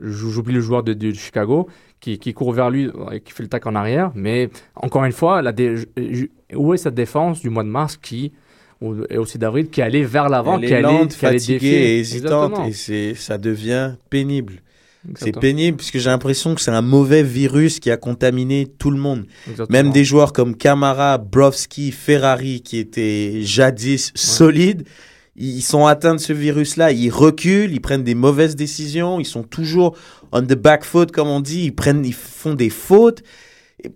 J'oublie 0.00 0.54
le 0.54 0.60
joueur 0.60 0.82
de, 0.82 0.94
de 0.94 1.12
Chicago 1.12 1.68
qui, 2.00 2.18
qui 2.18 2.32
court 2.32 2.52
vers 2.52 2.70
lui 2.70 2.90
et 3.12 3.20
qui 3.20 3.32
fait 3.32 3.42
le 3.42 3.48
tac 3.50 3.66
en 3.66 3.74
arrière. 3.74 4.10
Mais 4.14 4.48
encore 4.74 5.04
une 5.04 5.12
fois, 5.12 5.42
la 5.42 5.52
dé- 5.52 5.76
je- 5.76 6.26
où 6.54 6.74
est 6.74 6.78
cette 6.78 6.94
défense 6.94 7.40
du 7.40 7.50
mois 7.50 7.64
de 7.64 7.68
mars 7.68 7.96
qui. 7.96 8.32
Et 9.10 9.16
aussi 9.16 9.38
d'avril 9.38 9.68
qui 9.70 9.80
allait 9.80 10.02
vers 10.02 10.28
l'avant, 10.28 10.58
qui 10.58 10.66
allait, 10.66 10.82
lente, 10.82 11.16
qui 11.16 11.24
allait 11.24 11.38
fatiguée 11.38 11.58
défier. 11.60 11.94
et 11.94 11.98
hésitante, 12.00 12.50
Exactement. 12.50 12.66
et 12.66 12.72
c'est, 12.72 13.14
ça 13.14 13.38
devient 13.38 13.92
pénible. 14.10 14.54
C'est 15.14 15.38
pénible 15.38 15.76
puisque 15.76 15.98
j'ai 15.98 16.10
l'impression 16.10 16.54
que 16.54 16.60
c'est 16.60 16.72
un 16.72 16.82
mauvais 16.82 17.22
virus 17.22 17.80
qui 17.80 17.90
a 17.90 17.96
contaminé 17.96 18.66
tout 18.78 18.90
le 18.90 18.98
monde. 18.98 19.26
Exactement. 19.48 19.78
Même 19.78 19.92
des 19.92 20.04
joueurs 20.04 20.32
comme 20.32 20.56
Camara, 20.56 21.18
Brovski, 21.18 21.92
Ferrari, 21.92 22.60
qui 22.60 22.78
étaient 22.78 23.40
jadis 23.42 24.10
solides, 24.14 24.84
ils 25.36 25.62
sont 25.62 25.86
atteints 25.86 26.14
de 26.14 26.20
ce 26.20 26.32
virus-là. 26.32 26.92
Ils 26.92 27.10
reculent, 27.10 27.72
ils 27.72 27.80
prennent 27.80 28.04
des 28.04 28.14
mauvaises 28.14 28.54
décisions, 28.56 29.18
ils 29.18 29.26
sont 29.26 29.42
toujours 29.44 29.96
on 30.32 30.42
the 30.42 30.54
back 30.54 30.84
foot, 30.84 31.10
comme 31.12 31.28
on 31.28 31.40
dit. 31.40 31.64
Ils 31.66 31.74
prennent, 31.74 32.04
ils 32.04 32.14
font 32.14 32.54
des 32.54 32.70
fautes 32.70 33.22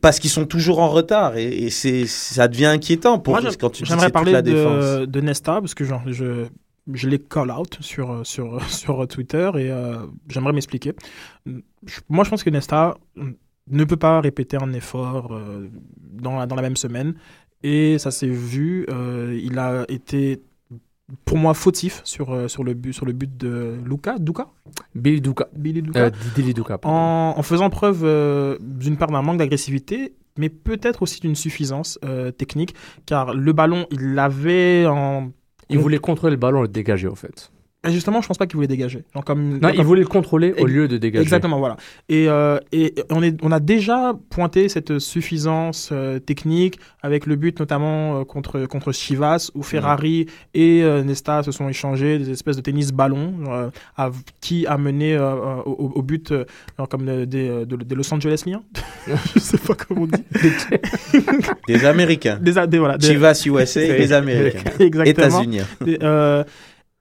parce 0.00 0.18
qu'ils 0.18 0.30
sont 0.30 0.46
toujours 0.46 0.80
en 0.80 0.88
retard. 0.88 1.36
Et, 1.36 1.46
et 1.64 1.70
c'est, 1.70 2.06
ça 2.06 2.48
devient 2.48 2.66
inquiétant 2.66 3.18
pour 3.18 3.40
Moi, 3.40 3.50
quand 3.58 3.70
tu 3.70 3.84
J'aimerais 3.84 4.00
c'est 4.00 4.06
toute 4.06 4.12
parler 4.14 4.32
la 4.32 4.42
défense. 4.42 4.84
de, 5.00 5.04
de 5.06 5.20
Nesta 5.20 5.60
parce 5.60 5.74
que 5.74 5.84
genre, 5.84 6.02
je, 6.06 6.46
je 6.92 7.08
l'ai 7.08 7.18
call 7.18 7.50
out 7.50 7.78
sur, 7.80 8.26
sur, 8.26 8.62
sur 8.70 9.06
Twitter 9.08 9.50
et 9.56 9.70
euh, 9.70 9.98
j'aimerais 10.28 10.52
m'expliquer. 10.52 10.92
Moi, 12.08 12.24
je 12.24 12.30
pense 12.30 12.42
que 12.42 12.50
Nesta 12.50 12.96
ne 13.68 13.84
peut 13.84 13.96
pas 13.96 14.20
répéter 14.20 14.56
un 14.60 14.72
effort 14.72 15.32
euh, 15.34 15.68
dans, 15.98 16.38
la, 16.38 16.46
dans 16.46 16.56
la 16.56 16.62
même 16.62 16.76
semaine 16.76 17.14
et 17.62 17.98
ça 17.98 18.10
s'est 18.10 18.26
vu. 18.28 18.86
euh, 18.90 19.38
il 19.42 19.58
a 19.58 19.84
été 19.88 20.42
pour 21.24 21.36
moi 21.38 21.54
fautif 21.54 22.00
sur, 22.04 22.50
sur, 22.50 22.64
le, 22.64 22.74
but, 22.74 22.92
sur 22.92 23.06
le 23.06 23.12
but 23.12 23.36
de 23.36 23.76
Luca, 23.84 24.18
Duca 24.18 24.48
Billy 24.96 25.20
Duca. 25.20 25.48
Billy 25.54 25.82
Duca 25.82 26.06
Euh, 26.06 26.10
Duca. 26.52 26.78
en, 26.84 27.34
en 27.36 27.42
faisant 27.42 27.70
preuve 27.70 28.02
euh, 28.04 28.56
d'une 28.60 28.96
part 28.96 29.10
d'un 29.10 29.22
manque 29.22 29.38
d'agressivité, 29.38 30.14
mais 30.38 30.48
peut-être 30.48 31.02
aussi 31.02 31.20
d'une 31.20 31.34
suffisance 31.36 31.98
euh, 32.04 32.30
technique, 32.30 32.74
car 33.06 33.34
le 33.34 33.52
ballon, 33.52 33.86
il 33.90 34.14
l'avait 34.14 34.86
en... 34.86 35.30
Il 35.68 35.78
voulait 35.78 35.98
contrôler 35.98 36.32
le 36.32 36.40
ballon 36.40 36.60
et 36.60 36.62
le 36.62 36.68
dégager, 36.68 37.08
au 37.08 37.14
fait. 37.16 37.50
Et 37.88 37.92
justement, 37.92 38.20
je 38.20 38.28
pense 38.28 38.38
pas 38.38 38.46
qu'il 38.46 38.56
voulait 38.56 38.66
dégager. 38.66 39.04
Genre 39.14 39.24
comme, 39.24 39.58
Non, 39.58 39.70
il 39.74 39.82
voulait 39.82 40.00
le 40.02 40.06
contrôler 40.06 40.52
au 40.58 40.66
lieu 40.66 40.88
de 40.88 40.96
dégager. 40.98 41.22
Exactement, 41.22 41.58
voilà. 41.58 41.76
Et, 42.08 42.28
euh, 42.28 42.58
et 42.72 42.94
on, 43.10 43.22
est, 43.22 43.36
on 43.42 43.52
a 43.52 43.60
déjà 43.60 44.14
pointé 44.30 44.68
cette 44.68 44.98
suffisance 44.98 45.90
euh, 45.92 46.18
technique 46.18 46.78
avec 47.02 47.26
le 47.26 47.36
but 47.36 47.58
notamment 47.60 48.20
euh, 48.20 48.24
contre, 48.24 48.66
contre 48.66 48.92
Chivas 48.92 49.50
où 49.54 49.62
Ferrari 49.62 50.26
et 50.54 50.82
euh, 50.82 51.02
Nesta 51.04 51.42
se 51.42 51.52
sont 51.52 51.68
échangés 51.68 52.18
des 52.18 52.30
espèces 52.30 52.56
de 52.56 52.62
tennis-ballons 52.62 53.34
euh, 53.48 53.70
à- 53.96 54.10
qui 54.40 54.66
a 54.66 54.76
mené 54.78 55.18
au, 55.18 55.92
au 55.94 56.02
but 56.02 56.32
euh, 56.32 56.44
genre 56.78 56.88
comme 56.88 57.04
de- 57.06 57.24
des 57.24 57.48
de- 57.66 57.76
des 57.76 57.94
Los 57.94 58.12
Angeles 58.12 58.42
Lions. 58.46 58.62
Je 59.34 59.38
sais 59.40 59.58
pas 59.58 59.74
comment 59.74 60.02
on 60.02 60.06
dit. 60.06 61.20
Des 61.68 61.84
Américains. 61.84 62.38
Des, 62.40 62.52
des- 62.66 62.78
voilà, 62.78 62.98
des- 62.98 63.06
Chivas 63.06 63.42
USA, 63.46 63.80
des 63.80 64.12
Américains. 64.12 64.70
Exactement. 64.80 65.26
États-Unis. 65.42 65.60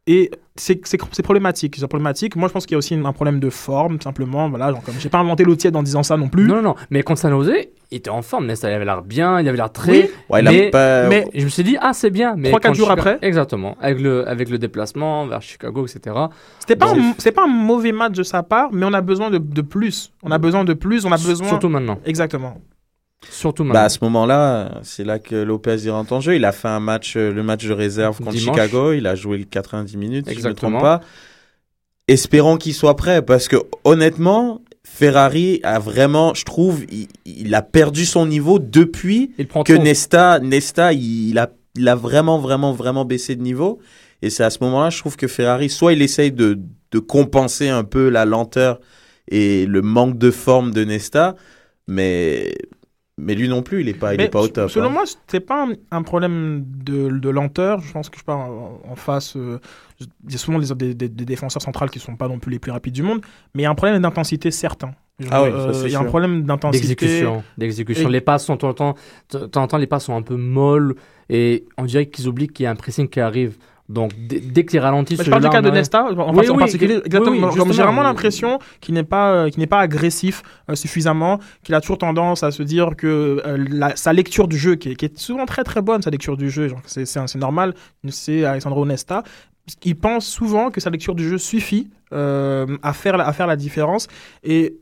Et, 0.08 0.30
c'est 0.56 0.76
problématique. 1.24 1.76
C'est 1.78 1.88
problématique. 1.88 2.36
Moi, 2.36 2.48
je 2.48 2.54
pense 2.54 2.65
qu'il 2.65 2.74
y 2.74 2.76
a 2.76 2.78
aussi 2.78 2.94
un 2.94 3.12
problème 3.12 3.39
de 3.39 3.50
forme, 3.50 4.00
simplement. 4.00 4.48
Voilà, 4.50 4.72
genre, 4.72 4.82
comme 4.84 4.94
j'ai 5.00 5.10
pas 5.10 5.18
inventé 5.18 5.44
l'eau 5.44 5.56
tiède 5.56 5.76
en 5.76 5.84
disant 5.84 6.04
ça 6.04 6.15
non 6.15 6.30
plus. 6.30 6.48
Non, 6.48 6.56
non, 6.58 6.62
non. 6.62 6.76
Mais 6.91 7.02
contre 7.04 7.20
San 7.20 7.32
Jose, 7.32 7.52
il 7.91 7.98
était 7.98 8.10
en 8.10 8.22
forme. 8.22 8.46
Nesta, 8.46 8.70
il 8.70 8.74
avait 8.74 8.86
l'air 8.86 9.02
bien, 9.02 9.41
il 9.41 9.48
avait 9.50 9.58
l'air 9.58 9.72
très. 9.72 9.91
Oui. 9.91 10.10
Ouais, 10.30 10.41
mais, 10.44 10.70
pas- 10.70 11.08
mais- 11.10 11.28
je 11.34 11.44
me 11.44 11.50
suis 11.50 11.63
dit, 11.63 11.76
ah, 11.82 11.91
c'est 11.94 12.10
bien. 12.12 12.36
Mais 12.38 12.50
Trois, 12.50 12.60
quatre 12.62 12.70
contre 12.72 12.78
jours 12.78 12.88
Chicago- 12.89 13.10
après 13.15 13.28
Exactement. 13.28 13.76
Avec 13.82 14.00
le, 14.00 14.28
avec 14.30 14.50
le 14.50 14.58
déplacement 14.58 15.26
vers 15.28 15.41
Chicago, 15.41 15.86
etc. 15.86 16.15
C'était 16.60 16.76
pas, 16.78 16.94
un- 16.94 17.13
c'est 17.18 17.32
pas 17.34 17.44
un 17.44 17.48
mauvais 17.48 17.91
match 17.91 18.13
de 18.13 18.24
sa 18.24 18.44
part, 18.44 18.70
mais 18.72 18.86
on 18.86 18.94
a 18.94 19.02
besoin 19.02 19.30
de, 19.32 19.39
de 19.39 19.62
plus. 19.62 20.13
On 20.24 20.32
a 20.32 20.38
besoin 20.38 20.63
de 20.63 20.74
plus. 20.74 21.06
On 21.06 21.12
a 21.12 21.18
besoin. 21.18 21.48
Surtout 21.50 21.68
maintenant. 21.70 22.00
Exactement. 22.06 22.62
Surtout 23.30 23.63
Bah, 23.65 23.84
à 23.84 23.89
ce 23.89 23.99
moment-là, 24.04 24.80
c'est 24.84 25.04
là 25.04 25.19
que 25.19 25.36
Lopez 25.36 25.78
y 25.86 25.89
rentre 25.89 26.13
en 26.13 26.21
jeu. 26.21 26.36
Il 26.36 26.45
a 26.45 26.51
fait 26.51 26.67
un 26.67 26.80
match, 26.80 27.15
euh, 27.17 27.32
le 27.32 27.43
match 27.43 27.65
de 27.65 27.73
réserve 27.73 28.17
contre 28.19 28.32
Dimanche. 28.32 28.56
Chicago. 28.56 28.93
Il 28.93 29.08
a 29.08 29.15
joué 29.15 29.38
le 29.39 29.45
90 29.45 29.97
minutes, 29.97 30.28
si 30.28 30.34
je 30.36 30.39
ne 30.39 30.43
me 30.43 30.49
Exactement. 30.49 30.80
trompe 30.80 30.82
pas. 30.82 31.01
Espérons 32.08 32.58
qu'il 32.58 32.73
soit 32.75 32.95
prêt 32.95 33.23
parce 33.23 33.47
que 33.47 33.56
honnêtement, 33.84 34.62
Ferrari 34.84 35.60
a 35.63 35.80
vraiment, 35.80 36.36
je 36.36 36.45
trouve, 36.45 36.84
il, 36.91 37.08
il 37.25 37.56
a 37.56 37.63
perdu 37.63 38.06
son 38.06 38.28
niveau 38.28 38.60
depuis 38.60 39.32
il 39.39 39.47
prend 39.47 39.63
que 39.63 39.73
trop. 39.73 39.82
Nesta, 39.84 40.39
Nesta, 40.39 40.93
il, 40.93 41.30
il 41.30 41.38
a, 41.39 41.49
il 41.75 41.88
a 41.88 41.95
vraiment, 41.95 42.38
vraiment, 42.38 42.73
vraiment 42.73 43.06
baissé 43.06 43.36
de 43.36 43.41
niveau. 43.41 43.80
Et 44.21 44.30
c'est 44.30 44.43
à 44.43 44.51
ce 44.51 44.60
moment-là, 44.62 44.91
je 44.91 44.99
trouve 44.99 45.15
que 45.17 45.28
Ferrari, 45.28 45.69
soit 45.69 45.93
il 45.93 46.01
essaye 46.04 46.32
de, 46.32 46.60
de 46.91 46.99
compenser 46.99 47.69
un 47.69 47.84
peu 47.84 48.10
la 48.10 48.25
lenteur 48.25 48.80
et 49.30 49.65
le 49.65 49.82
manque 49.82 50.19
de 50.19 50.30
forme 50.30 50.71
de 50.71 50.84
Nesta, 50.86 51.36
mais, 51.88 52.54
mais 53.17 53.34
lui 53.36 53.47
non 53.47 53.62
plus, 53.63 53.80
il 53.82 53.86
n'est 53.86 53.93
pas, 53.93 54.13
il 54.13 54.17
Mais 54.17 54.25
est 54.25 54.30
pas 54.30 54.41
au 54.41 54.47
top. 54.47 54.69
Selon 54.69 54.88
hein. 54.88 54.89
moi, 54.89 55.04
c'est 55.28 55.39
pas 55.39 55.65
un, 55.67 55.73
un 55.91 56.04
problème 56.04 56.65
de, 56.67 57.10
de 57.10 57.30
lenteur. 57.30 57.80
Je 57.80 57.91
pense 57.93 58.10
que 58.10 58.19
je 58.19 58.23
pas 58.23 58.36
en, 58.36 58.82
en 58.89 58.95
face. 58.95 59.36
euh, 59.38 59.60
il 59.99 60.32
y 60.32 60.36
a 60.36 60.38
souvent 60.38 60.60
des, 60.60 60.73
des, 60.75 60.93
des- 60.93 61.10
des 61.10 61.25
défenseurs 61.25 61.62
centrales 61.62 61.89
qui 61.89 61.99
sont 61.99 62.15
pas 62.17 62.28
non 62.28 62.39
plus 62.39 62.51
les 62.51 62.60
plus 62.60 62.71
rapides 62.71 62.93
du 62.93 63.04
monde, 63.04 63.21
mais 63.54 63.62
il 63.62 63.63
y 63.63 63.67
a 63.67 63.71
un 63.71 63.75
problème 63.75 64.01
d'intensité 64.01 64.51
certain. 64.51 64.91
Je- 65.19 65.28
Ah 65.32 65.43
oui, 65.43 65.51
ça, 65.51 65.58
euh, 65.58 65.84
il 65.86 65.91
y 65.91 65.95
a 65.95 65.99
un 65.99 66.04
problème 66.04 66.43
d'intensité. 66.43 66.88
D'exécution. 66.88 67.43
D'exécution. 67.58 68.10
Et- 68.10 68.12
Les 68.12 68.19
passes 68.21 68.43
sont 68.45 68.58
tout 68.58 68.67
le 68.67 68.73
temps. 68.73 68.95
De 69.32 69.45
temps 69.45 69.63
en 69.63 69.67
temps, 69.67 69.78
les 69.78 69.88
passes 69.88 70.04
sont 70.06 70.15
un 70.15 70.21
peu 70.21 70.36
molles. 70.36 70.95
Et 71.30 71.65
on 71.78 71.86
dirait 71.86 72.08
qu'ils 72.08 72.28
oublient 72.28 72.47
qu'il 72.49 72.65
y 72.65 72.67
a 72.67 72.71
un 72.71 72.75
pressing 72.75 73.08
qui 73.08 73.21
arrive. 73.21 73.58
Donc, 73.88 74.13
dès, 74.17 74.65
qu'ils 74.65 74.80
ralentissent. 74.80 75.19
Mais 75.19 75.26
je 75.26 75.30
parle 75.30 75.43
du 75.43 75.50
cas 75.50 75.62
de 75.62 75.69
Nesta, 75.69 76.06
en, 76.06 76.34
Oui, 76.34 76.50
en 76.50 76.54
oui, 76.54 76.58
particulier. 76.60 77.02
que- 77.02 77.06
Exactement. 77.06 77.50
oui, 77.50 77.54
j'ai 77.71 77.84
vraiment 77.84 78.02
l'impression 78.02 78.58
qu'il 78.82 78.95
n'est 78.95 79.04
pas, 79.04 79.32
euh, 79.34 79.50
qu'il 79.50 79.60
n'est 79.60 79.67
pas 79.67 79.80
agressif 79.80 80.41
euh, 80.71 80.76
suffisamment, 80.76 81.39
qu'il 81.63 81.76
a 81.76 81.82
toujours 81.82 82.00
tendance 82.00 82.41
à 82.41 82.50
se 82.50 82.63
dire 82.63 82.95
que 82.98 83.41
euh, 83.45 83.63
la- 83.69 83.95
sa 83.95 84.12
lecture 84.12 84.48
du 84.48 84.58
jeu, 84.58 84.74
qui 84.76 84.89
est, 84.89 84.95
qui 84.95 85.06
est 85.06 85.17
souvent 85.19 85.45
très 85.45 85.63
très 85.63 85.84
bonne, 85.84 86.02
sa 86.02 86.10
lecture 86.10 86.36
du 86.36 86.50
jeu, 86.50 86.71
c'est, 86.88 87.06
c'est, 87.06 87.28
c'est 87.28 87.38
normal, 87.38 87.76
c'est 88.10 88.43
Alessandro 88.43 88.86
Nesta. 88.88 89.21
Il 89.84 89.95
pense 89.95 90.26
souvent 90.26 90.71
que 90.71 90.82
sa 90.82 90.89
lecture 90.89 91.13
du 91.13 91.28
jeu 91.30 91.38
suffit 91.38 91.89
à, 92.12 92.93
faire, 92.93 93.17
la- 93.17 93.28
à 93.28 93.34
faire 93.34 93.48
la 93.48 93.56
différence. 93.56 94.08
Et 94.43 94.78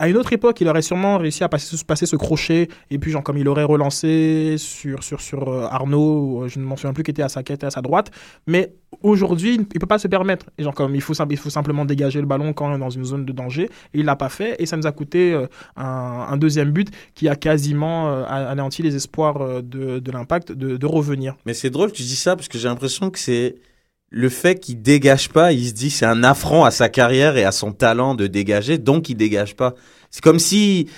à 0.00 0.08
une 0.08 0.16
autre 0.16 0.32
époque, 0.32 0.60
il 0.60 0.68
aurait 0.68 0.82
sûrement 0.82 1.18
réussi 1.18 1.42
à 1.42 1.48
passer, 1.48 1.76
passer 1.84 2.06
ce 2.06 2.14
crochet, 2.14 2.68
et 2.90 2.98
puis, 2.98 3.10
genre, 3.10 3.24
comme 3.24 3.36
il 3.36 3.48
aurait 3.48 3.64
relancé 3.64 4.54
sur, 4.56 5.02
sur, 5.02 5.20
sur 5.20 5.48
euh, 5.48 5.66
Arnaud, 5.68 6.44
euh, 6.44 6.48
je 6.48 6.60
ne 6.60 6.64
m'en 6.64 6.76
souviens 6.76 6.92
plus, 6.92 7.02
qui 7.02 7.10
était 7.10 7.22
à 7.22 7.28
sa, 7.28 7.42
qui 7.42 7.52
était 7.52 7.66
à 7.66 7.70
sa 7.70 7.82
droite. 7.82 8.12
Mais 8.46 8.74
aujourd'hui, 9.02 9.54
il 9.54 9.60
ne 9.60 9.64
peut 9.64 9.86
pas 9.86 9.98
se 9.98 10.06
permettre. 10.06 10.50
Et 10.56 10.62
genre, 10.62 10.74
comme 10.74 10.94
il 10.94 11.00
faut, 11.00 11.14
simplement 11.14 11.84
dégager 11.84 12.20
le 12.20 12.26
ballon 12.26 12.52
quand 12.52 12.70
on 12.70 12.76
est 12.76 12.78
dans 12.78 12.90
une 12.90 13.04
zone 13.04 13.24
de 13.24 13.32
danger. 13.32 13.64
Et 13.92 14.00
il 14.00 14.04
l'a 14.04 14.14
pas 14.14 14.28
fait. 14.28 14.54
Et 14.60 14.66
ça 14.66 14.76
nous 14.76 14.86
a 14.86 14.92
coûté 14.92 15.32
euh, 15.32 15.46
un, 15.76 16.36
deuxième 16.36 16.70
but 16.70 16.90
qui 17.14 17.28
a 17.28 17.34
quasiment 17.34 18.24
anéanti 18.26 18.82
les 18.82 18.94
espoirs 18.94 19.62
de, 19.62 19.98
de 19.98 20.12
l'impact 20.12 20.52
de, 20.52 20.76
de 20.76 20.86
revenir. 20.86 21.34
Mais 21.46 21.54
c'est 21.54 21.70
drôle 21.70 21.90
que 21.90 21.96
tu 21.96 22.02
dis 22.02 22.14
ça 22.14 22.36
parce 22.36 22.46
que 22.46 22.58
j'ai 22.58 22.68
l'impression 22.68 23.10
que 23.10 23.18
c'est 23.18 23.56
le 24.10 24.28
fait 24.28 24.58
qu'il 24.58 24.80
dégage 24.82 25.28
pas, 25.28 25.52
il 25.52 25.68
se 25.68 25.72
dit 25.72 25.90
c'est 25.90 26.06
un 26.06 26.24
affront 26.24 26.64
à 26.64 26.70
sa 26.70 26.88
carrière 26.88 27.36
et 27.36 27.44
à 27.44 27.52
son 27.52 27.72
talent 27.72 28.14
de 28.14 28.26
dégager, 28.26 28.78
donc 28.78 29.08
il 29.08 29.16
dégage 29.16 29.54
pas. 29.54 29.74
C'est 30.10 30.22
comme 30.22 30.38
si 30.38 30.88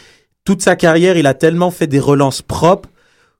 toute 0.44 0.62
sa 0.62 0.76
carrière, 0.76 1.16
il 1.16 1.26
a 1.26 1.34
tellement 1.34 1.70
fait 1.70 1.86
des 1.86 2.00
relances 2.00 2.42
propres 2.42 2.88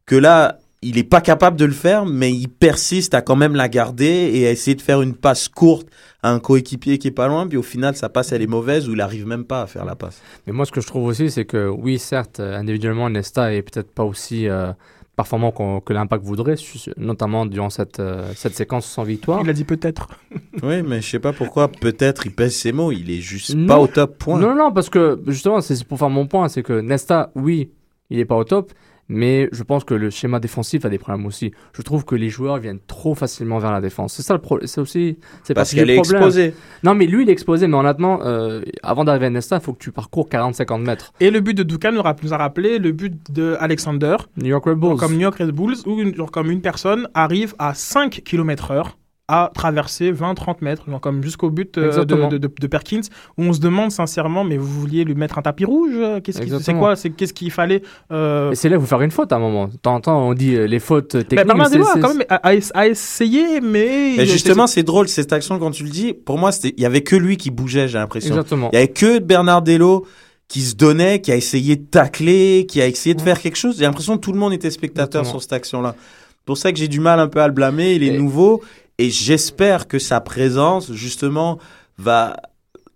que 0.07 0.17
là, 0.17 0.59
il 0.83 0.99
est 0.99 1.05
pas 1.05 1.21
capable 1.21 1.59
de 1.59 1.67
le 1.67 1.73
faire, 1.73 2.07
mais 2.07 2.33
il 2.33 2.49
persiste 2.49 3.15
à 3.15 3.21
quand 3.21 3.37
même 3.37 3.55
la 3.55 3.69
garder 3.69 4.31
et 4.33 4.47
à 4.47 4.51
essayer 4.51 4.75
de 4.75 4.81
faire 4.81 5.03
une 5.03 5.15
passe 5.15 5.49
courte 5.49 5.87
à 6.23 6.31
un 6.31 6.39
coéquipier 6.39 6.99
qui 6.99 7.09
est 7.09 7.13
pas 7.13 7.29
loin, 7.29 7.47
puis 7.47 7.59
au 7.59 7.63
final, 7.63 7.97
sa 7.97 8.09
passe, 8.09 8.33
elle 8.33 8.43
est 8.43 8.47
mauvaise 8.47 8.89
ou 8.89 8.95
il 8.95 9.01
arrive 9.01 9.27
même 9.27 9.45
pas 9.45 9.63
à 9.63 9.67
faire 9.67 9.85
la 9.85 9.95
passe. 9.95 10.21
Mais 10.47 10.53
moi, 10.53 10.65
ce 10.65 10.73
que 10.73 10.81
je 10.81 10.87
trouve 10.87 11.05
aussi, 11.05 11.31
c'est 11.31 11.45
que 11.45 11.69
oui, 11.69 11.99
certes, 11.99 12.41
euh, 12.41 12.57
individuellement, 12.57 13.09
Nesta 13.11 13.53
est 13.55 13.63
peut-être 13.63 13.93
pas 13.93 14.05
aussi 14.05 14.49
euh, 14.49 14.73
performant 15.21 15.53
que 15.81 15.93
l'Impact 15.93 16.25
voudrait, 16.25 16.55
notamment 16.97 17.45
durant 17.45 17.69
cette, 17.69 18.01
euh, 18.01 18.33
cette 18.35 18.55
séquence 18.55 18.87
sans 18.87 19.03
victoire. 19.03 19.41
Il 19.45 19.51
a 19.51 19.53
dit 19.53 19.65
peut-être. 19.65 20.09
Oui, 20.63 20.83
mais 20.83 21.01
je 21.01 21.09
sais 21.09 21.19
pas 21.19 21.33
pourquoi, 21.33 21.69
peut-être 21.69 22.27
il 22.27 22.33
pèse 22.33 22.55
ses 22.55 22.73
mots, 22.73 22.91
il 22.93 23.11
est 23.11 23.21
juste 23.21 23.55
Non. 23.55 23.67
pas 23.67 23.79
au 23.79 23.87
top 23.87 24.19
point. 24.19 24.39
Non, 24.39 24.55
non, 24.55 24.73
parce 24.73 24.91
que 24.91 25.21
justement, 25.27 25.61
c'est 25.61 25.83
pour 25.85 25.99
faire 25.99 26.11
mon 26.11 26.27
point, 26.27 26.49
c'est 26.49 26.63
que 26.63 26.81
Nesta, 26.81 27.31
oui, 27.35 27.71
il 28.11 28.19
est 28.19 28.25
pas 28.25 28.37
au 28.37 28.45
top, 28.45 28.73
mais 29.11 29.49
je 29.51 29.65
pense 29.65 29.83
que 29.83 29.93
le 29.93 30.09
schéma 30.09 30.39
défensif 30.39 30.85
a 30.85 30.89
des 30.89 30.99
problèmes 30.99 31.27
aussi. 31.27 31.53
Je 31.73 31.83
trouve 31.83 32.05
que 32.05 32.15
les 32.15 32.31
joueurs 32.31 32.59
viennent 32.59 32.79
trop 32.87 33.17
facilement 33.17 33.59
vers 33.59 33.73
la 33.73 33.81
défense. 33.81 34.15
C'est 34.15 34.23
ça 34.23 34.35
le 34.35 34.41
problème. 34.41 34.69
C'est 34.69 34.81
aussi. 34.81 35.19
C'est 35.43 35.53
parce 35.53 35.71
partie 35.71 35.77
qu'elle 35.77 35.91
est 35.91 35.99
exposée. 35.99 36.55
Non, 36.85 36.95
mais 36.95 37.07
lui, 37.07 37.25
il 37.25 37.29
est 37.29 37.33
exposé, 37.33 37.67
mais 37.67 37.77
honnêtement, 37.77 38.21
euh, 38.23 38.63
avant 38.85 39.05
d'arriver 39.05 39.27
à 39.27 39.31
Nesta, 39.31 39.57
il 39.57 39.63
faut 39.63 39.73
que 39.73 39.83
tu 39.83 39.91
parcours 39.91 40.29
40-50 40.29 40.83
mètres. 40.83 41.13
Et 41.19 41.33
le 41.33 41.41
but 41.41 41.55
de 41.55 41.65
Dukan 41.65 41.91
nous 41.91 42.33
a 42.33 42.37
rappelé 42.37 42.79
le 42.79 42.93
but 42.93 43.15
de 43.33 43.57
Alexander, 43.59 44.17
New 44.37 44.49
York 44.49 44.65
Red 44.65 44.79
Bulls. 44.79 44.97
comme 44.97 45.15
New 45.15 45.21
York 45.21 45.37
Red 45.39 45.51
Bulls, 45.51 45.77
où 45.87 46.01
une, 46.01 46.15
genre 46.15 46.31
comme 46.31 46.51
une 46.51 46.61
personne 46.61 47.09
arrive 47.13 47.55
à 47.59 47.75
5 47.75 48.23
km/h 48.25 48.93
à 49.33 49.51
traverser 49.55 50.13
20-30 50.13 50.57
mètres, 50.63 50.83
genre 50.89 51.01
comme 51.01 51.23
jusqu'au 51.23 51.51
but 51.51 51.79
euh, 51.79 51.83
de, 51.83 51.87
Exactement. 51.89 52.29
de, 52.29 52.39
de- 52.39 52.51
de 52.61 52.67
Perkins, 52.67 53.01
où 53.39 53.45
on 53.45 53.53
se 53.53 53.61
demande 53.61 53.91
sincèrement, 53.93 54.43
mais 54.45 54.57
vous 54.57 54.67
vouliez 54.81 55.05
lui 55.05 55.15
mettre 55.15 55.39
un 55.39 55.43
tapis 55.43 55.65
rouge 55.65 55.93
euh, 55.95 56.21
Qu'est-ce 56.21 56.41
qui- 56.41 56.51
c'est 56.63 56.75
quoi 56.75 56.97
C'est 56.97 57.11
qu'est-ce 57.11 57.33
qu'il 57.33 57.51
fallait 57.51 57.83
euh, 58.13 58.51
Et 58.51 58.55
c'est 58.55 58.69
là 58.69 58.79
faut 58.81 58.87
faire 58.87 59.03
une 59.03 59.11
faute 59.11 59.33
à 59.33 59.37
un 59.37 59.41
moment. 59.41 59.69
De 59.69 59.77
temps 59.77 59.95
en 59.95 60.01
temps, 60.01 60.29
on 60.29 60.35
dit 60.35 60.55
euh, 60.57 60.67
les 60.67 60.79
fautes 60.81 61.15
bah, 61.17 61.23
techniques. 61.25 61.39
mais 61.39 61.45
Bernardino 61.45 61.85
c'est- 61.85 61.91
a 61.91 61.95
c'est- 61.95 62.01
quand 62.01 62.15
même 62.15 62.27
a, 62.29 62.49
a- 62.49 62.81
a 62.81 62.87
essayé, 62.89 63.61
mais 63.61 64.15
Mais 64.17 64.27
justement, 64.27 64.67
c'est 64.67 64.83
drôle 64.83 65.09
cette 65.09 65.33
action 65.33 65.59
quand 65.59 65.71
tu 65.71 65.85
le 65.85 65.91
dis. 65.91 66.13
Pour 66.13 66.39
moi, 66.39 66.51
il 66.65 66.81
y 66.81 66.85
avait 66.87 67.03
que 67.03 67.17
lui 67.17 67.37
qui 67.37 67.51
bougeait, 67.51 67.89
j'ai 67.89 67.99
l'impression. 67.99 68.31
Exactement. 68.35 68.71
Il 68.73 68.77
y 68.77 68.79
avait 68.79 68.89
que 68.89 69.19
Bernardello 69.19 70.07
qui 70.49 70.63
se 70.63 70.75
donnait, 70.75 71.21
qui 71.21 71.31
a 71.31 71.37
essayé 71.37 71.77
de 71.77 71.85
tacler, 71.85 72.67
qui 72.69 72.81
a 72.83 72.87
essayé 72.89 73.15
de 73.15 73.21
faire 73.21 73.41
quelque 73.41 73.57
chose. 73.57 73.77
J'ai 73.79 73.85
l'impression 73.85 74.17
que 74.17 74.21
tout 74.21 74.33
le 74.33 74.39
monde 74.39 74.53
était 74.53 74.71
spectateur 74.73 75.21
Exactement. 75.21 75.31
sur 75.39 75.43
cette 75.43 75.53
action-là. 75.53 75.95
C'est 75.97 76.45
pour 76.45 76.57
ça 76.59 76.73
que 76.73 76.79
j'ai 76.79 76.89
du 76.89 76.99
mal 76.99 77.21
un 77.21 77.29
peu 77.29 77.41
à 77.41 77.47
le 77.47 77.53
blâmer. 77.53 77.95
Il 77.95 78.03
est 78.03 78.09
Et- 78.15 78.19
nouveau 78.19 78.61
et 79.01 79.09
j'espère 79.09 79.89
que 79.89 79.99
sa 79.99 80.21
présence, 80.21 80.93
justement, 80.93 81.59
va 81.97 82.37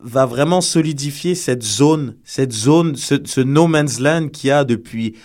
va 0.00 0.26
vraiment 0.26 0.60
solidifier 0.60 1.34
cette 1.34 1.62
zone, 1.62 2.16
cette 2.24 2.52
zone, 2.52 2.94
ce, 2.94 3.40
no 3.40 3.66
man's 3.66 4.00
land 4.00 4.28
qu'il 4.28 4.48
y 4.48 4.50
a 4.50 4.64
depuis 4.64 5.16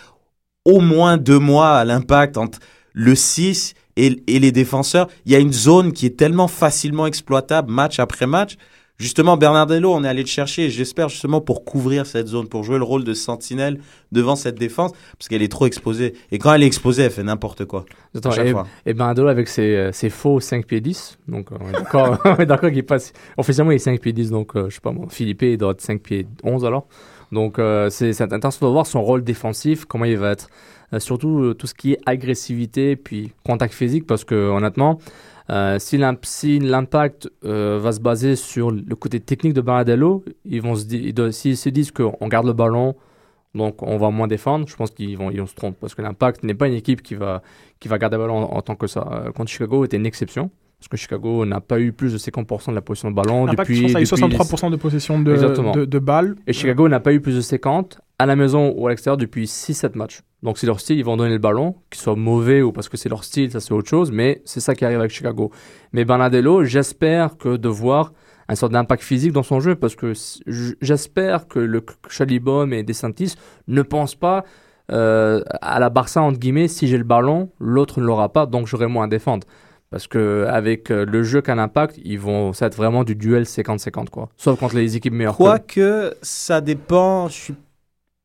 au 0.63 0.79
moins 0.79 1.17
deux 1.17 1.37
mois 1.37 1.71
à 1.71 1.83
l'impact 1.83 2.37
entre 2.37 2.59
le 2.93 3.13
6 3.13 3.73
et, 3.97 4.23
et 4.27 4.39
les 4.39 4.53
défenseurs. 4.53 5.09
Il 5.25 5.33
y 5.33 5.35
a 5.35 5.39
une 5.39 5.51
zone 5.51 5.91
qui 5.91 6.05
est 6.05 6.17
tellement 6.17 6.47
facilement 6.47 7.07
exploitable 7.07 7.69
match 7.69 7.99
après 7.99 8.25
match. 8.25 8.55
Justement, 8.99 9.37
Bernardello, 9.37 9.93
on 9.93 10.03
est 10.03 10.09
allé 10.09 10.23
le 10.23 10.27
chercher, 10.27 10.69
j'espère 10.69 11.07
justement 11.07 11.39
pour 11.39 11.63
couvrir 11.63 12.05
cette 12.05 12.27
zone, 12.27 12.49
pour 12.49 12.65
jouer 12.65 12.77
le 12.77 12.83
rôle 12.83 13.05
de 13.05 13.13
sentinelle 13.13 13.79
devant 14.11 14.35
cette 14.35 14.59
défense, 14.59 14.91
parce 15.17 15.29
qu'elle 15.29 15.41
est 15.41 15.51
trop 15.51 15.67
exposée. 15.67 16.15
Et 16.31 16.37
quand 16.37 16.53
elle 16.53 16.63
est 16.63 16.67
exposée, 16.67 17.03
elle 17.03 17.11
fait 17.11 17.23
n'importe 17.23 17.63
quoi. 17.63 17.85
Attends, 18.13 18.33
et, 18.33 18.53
et 18.85 18.93
Bernardo 18.93 19.27
avec 19.27 19.47
ses, 19.47 19.73
euh, 19.73 19.91
ses 19.93 20.09
faux 20.09 20.41
5 20.41 20.65
pieds 20.65 20.81
10. 20.81 21.17
Donc, 21.29 21.49
euh, 21.53 21.55
on 22.25 22.35
est 22.35 22.45
d'accord, 22.45 22.71
qu'il 22.71 22.85
passe. 22.85 23.13
Officiellement, 23.37 23.71
il 23.71 23.75
est 23.75 23.79
5 23.79 24.01
pieds 24.01 24.11
10. 24.11 24.31
Donc, 24.31 24.57
euh, 24.57 24.69
je 24.69 24.75
sais 24.75 24.81
pas 24.81 24.91
moi, 24.91 25.07
Philippe, 25.09 25.43
il 25.43 25.57
doit 25.57 25.71
être 25.71 25.81
5 25.81 26.01
pieds 26.01 26.27
11 26.43 26.65
alors. 26.65 26.85
Donc, 27.31 27.57
euh, 27.57 27.89
c'est 27.89 28.19
intéressant 28.21 28.67
de 28.67 28.71
voir 28.71 28.85
son 28.85 29.01
rôle 29.01 29.23
défensif, 29.23 29.85
comment 29.85 30.05
il 30.05 30.17
va 30.17 30.31
être. 30.31 30.49
Euh, 30.93 30.99
surtout 30.99 31.53
tout 31.53 31.67
ce 31.67 31.73
qui 31.75 31.93
est 31.93 31.99
agressivité, 32.05 32.95
puis 32.95 33.31
contact 33.45 33.73
physique, 33.73 34.07
parce 34.07 34.23
que 34.23 34.35
honnêtement, 34.35 34.99
si 35.79 35.97
l'imp- 35.97 36.25
si 36.25 36.59
l'impact 36.59 37.29
euh, 37.43 37.79
va 37.81 37.91
se 37.91 37.99
baser 37.99 38.35
sur 38.35 38.71
le 38.71 38.95
côté 38.95 39.19
technique 39.19 39.53
de 39.53 39.61
Bernardello, 39.61 40.23
ils 40.45 40.61
vont 40.61 40.75
se 40.75 40.85
s'ils 41.31 41.57
se 41.57 41.69
disent 41.69 41.91
qu'on 41.91 42.27
garde 42.27 42.45
le 42.45 42.53
ballon, 42.53 42.95
donc 43.55 43.81
on 43.81 43.97
va 43.97 44.11
moins 44.11 44.27
défendre, 44.27 44.67
je 44.67 44.75
pense 44.75 44.91
qu'ils 44.91 45.17
vont, 45.17 45.31
ils 45.31 45.47
se 45.47 45.55
tromper 45.55 45.77
parce 45.81 45.95
que 45.95 46.03
l'impact 46.03 46.43
n'est 46.43 46.53
pas 46.53 46.67
une 46.67 46.75
équipe 46.75 47.01
qui 47.01 47.15
va, 47.15 47.41
qui 47.79 47.87
va 47.87 47.97
garder 47.97 48.17
le 48.17 48.23
ballon 48.23 48.43
en, 48.43 48.57
en 48.57 48.61
tant 48.61 48.75
que 48.75 48.87
ça. 48.87 49.07
Euh, 49.11 49.31
Contre 49.31 49.49
Chicago 49.51 49.83
était 49.85 49.97
une 49.97 50.05
exception. 50.05 50.51
Parce 50.79 50.87
que 50.87 50.97
Chicago 50.97 51.45
n'a 51.45 51.59
pas 51.59 51.79
eu 51.79 51.91
plus 51.91 52.13
de 52.13 52.17
50% 52.17 52.69
de 52.69 52.75
la 52.75 52.81
possession 52.81 53.11
de 53.11 53.15
ballon 53.15 53.45
L'impact, 53.45 53.69
depuis. 53.69 53.81
pense, 53.81 53.95
a 53.95 53.99
eu 54.01 54.03
depuis 54.05 54.21
les- 54.29 54.37
63% 54.37 54.69
de 54.71 54.75
possession 54.77 55.19
de, 55.19 55.35
de, 55.73 55.85
de 55.85 55.99
balles. 55.99 56.35
Et 56.47 56.53
Chicago 56.53 56.87
n'a 56.87 56.99
pas 57.01 57.11
eu 57.13 57.19
plus 57.19 57.35
de 57.35 57.41
50 57.41 57.99
à 58.17 58.25
la 58.25 58.35
maison 58.37 58.73
ou 58.77 58.87
à 58.87 58.89
l'extérieur 58.89 59.17
depuis 59.17 59.45
6-7 59.45 59.97
matchs. 59.97 60.21
Donc 60.41 60.57
c'est 60.57 60.67
leur 60.67 60.79
style, 60.79 60.97
ils 60.97 61.03
vont 61.03 61.17
donner 61.17 61.31
le 61.33 61.37
ballon, 61.37 61.75
qu'il 61.89 61.99
soit 62.01 62.15
mauvais 62.15 62.61
ou 62.61 62.71
parce 62.71 62.87
que 62.87 62.95
c'est 62.95 63.09
leur 63.09 63.25
style, 63.25 63.51
ça 63.51 63.59
c'est 63.59 63.73
autre 63.73 63.89
chose, 63.89 64.09
mais 64.11 64.41
c'est 64.45 64.61
ça 64.61 64.73
qui 64.73 64.85
arrive 64.85 64.99
avec 64.99 65.11
Chicago. 65.11 65.51
Mais 65.91 66.05
Bernardello, 66.05 66.63
j'espère 66.63 67.37
que 67.37 67.57
de 67.57 67.67
voir 67.67 68.13
un 68.47 68.55
sort 68.55 68.69
d'impact 68.69 69.03
physique 69.03 69.33
dans 69.33 69.43
son 69.43 69.59
jeu, 69.59 69.75
parce 69.75 69.95
que 69.97 70.13
j'espère 70.81 71.47
que 71.47 71.59
le 71.59 71.83
Chalibom 72.09 72.71
et 72.73 72.83
DeSantis 72.83 73.35
ne 73.67 73.81
pensent 73.81 74.15
pas 74.15 74.43
euh, 74.91 75.41
à 75.61 75.79
la 75.79 75.89
Barça, 75.89 76.21
entre 76.21 76.39
guillemets, 76.39 76.67
si 76.67 76.87
j'ai 76.87 76.97
le 76.97 77.03
ballon, 77.03 77.49
l'autre 77.59 77.99
ne 77.99 78.05
l'aura 78.05 78.29
pas, 78.33 78.45
donc 78.45 78.65
j'aurai 78.67 78.87
moins 78.87 79.05
à 79.05 79.07
défendre. 79.07 79.45
Parce 79.91 80.07
que 80.07 80.45
avec 80.47 80.91
euh, 80.91 81.03
le 81.05 81.23
jeu 81.23 81.41
qu'a 81.41 81.55
l'impact, 81.55 81.99
ils 82.03 82.19
vont, 82.19 82.53
ça 82.53 82.65
va 82.65 82.67
être 82.67 82.75
vraiment 82.77 83.03
du 83.03 83.15
duel 83.15 83.43
50-50 83.43 84.09
quoi. 84.09 84.29
Sauf 84.37 84.59
contre 84.59 84.75
les 84.75 84.95
équipes 84.95 85.13
meilleures. 85.13 85.33
que- 85.37 85.43
Quoique, 85.43 86.13
ça 86.21 86.61
dépend. 86.61 87.27
Je 87.27 87.33
suis 87.33 87.55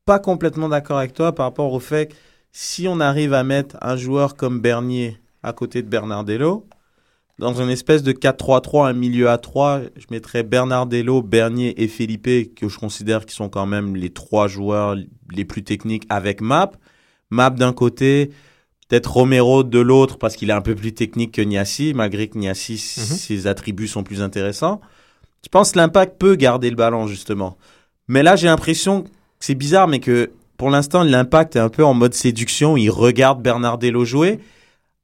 pas 0.05 0.19
complètement 0.19 0.69
d'accord 0.69 0.99
avec 0.99 1.15
toi 1.15 1.35
par 1.35 1.47
rapport 1.47 1.73
au 1.73 1.81
fait 1.81 2.09
que 2.09 2.15
si 2.53 2.87
on 2.87 3.01
arrive 3.01 3.33
à 3.33 3.43
mettre 3.45 3.77
un 3.81 3.97
joueur 3.97 4.37
comme 4.37 4.61
Bernier 4.61 5.17
à 5.43 5.53
côté 5.55 5.83
de 5.83 5.89
Bernardello, 5.89 6.67
dans 7.39 7.55
une 7.55 7.71
espèce 7.71 8.03
de 8.03 8.13
4-3-3, 8.13 8.87
un 8.89 8.93
milieu 8.93 9.29
à 9.31 9.39
3, 9.39 9.81
je 9.97 10.05
mettrais 10.11 10.43
Bernardello, 10.43 11.21
Bernier 11.23 11.83
et 11.83 11.89
Felipe, 11.89 12.55
que 12.55 12.69
je 12.69 12.79
considère 12.79 13.25
qui 13.27 13.35
sont 13.35 13.49
quand 13.49 13.67
même 13.67 13.97
les 13.97 14.11
trois 14.11 14.47
joueurs 14.47 14.95
les 15.33 15.45
plus 15.45 15.65
techniques 15.65 16.05
avec 16.11 16.41
Map. 16.43 16.73
Map 17.31 17.51
d'un 17.51 17.73
côté, 17.73 18.31
peut-être 18.89 19.13
Romero 19.13 19.63
de 19.63 19.79
l'autre 19.79 20.19
parce 20.19 20.37
qu'il 20.37 20.51
est 20.51 20.55
un 20.55 20.61
peu 20.61 20.75
plus 20.75 20.93
technique 20.93 21.33
que 21.33 21.43
Niassi, 21.43 21.95
malgré 21.95 22.29
que 22.29 22.39
Niassi, 22.39 22.79
ses 22.79 23.47
attributs 23.47 23.89
sont 23.89 24.03
plus 24.03 24.23
intéressants. 24.23 24.81
Je 25.43 25.49
pense 25.49 25.73
que 25.73 25.79
l'impact 25.79 26.19
peut 26.19 26.37
garder 26.37 26.71
le 26.71 26.77
ballon, 26.77 27.07
justement. 27.07 27.57
Mais 28.09 28.23
là, 28.23 28.37
j'ai 28.37 28.47
l'impression 28.47 29.03
que 29.03 29.09
c'est 29.41 29.55
bizarre, 29.55 29.89
mais 29.89 30.01
que 30.01 30.31
pour 30.57 30.71
l'instant, 30.71 31.03
l'impact 31.03 31.57
est 31.57 31.61
un 31.61 31.69
peu 31.69 31.85
en 31.85 31.95
mode 31.95 32.15
séduction. 32.15 32.77
Il 32.77 32.91
regarde 32.91 33.43
Bernardello 33.43 34.05
jouer, 34.05 34.41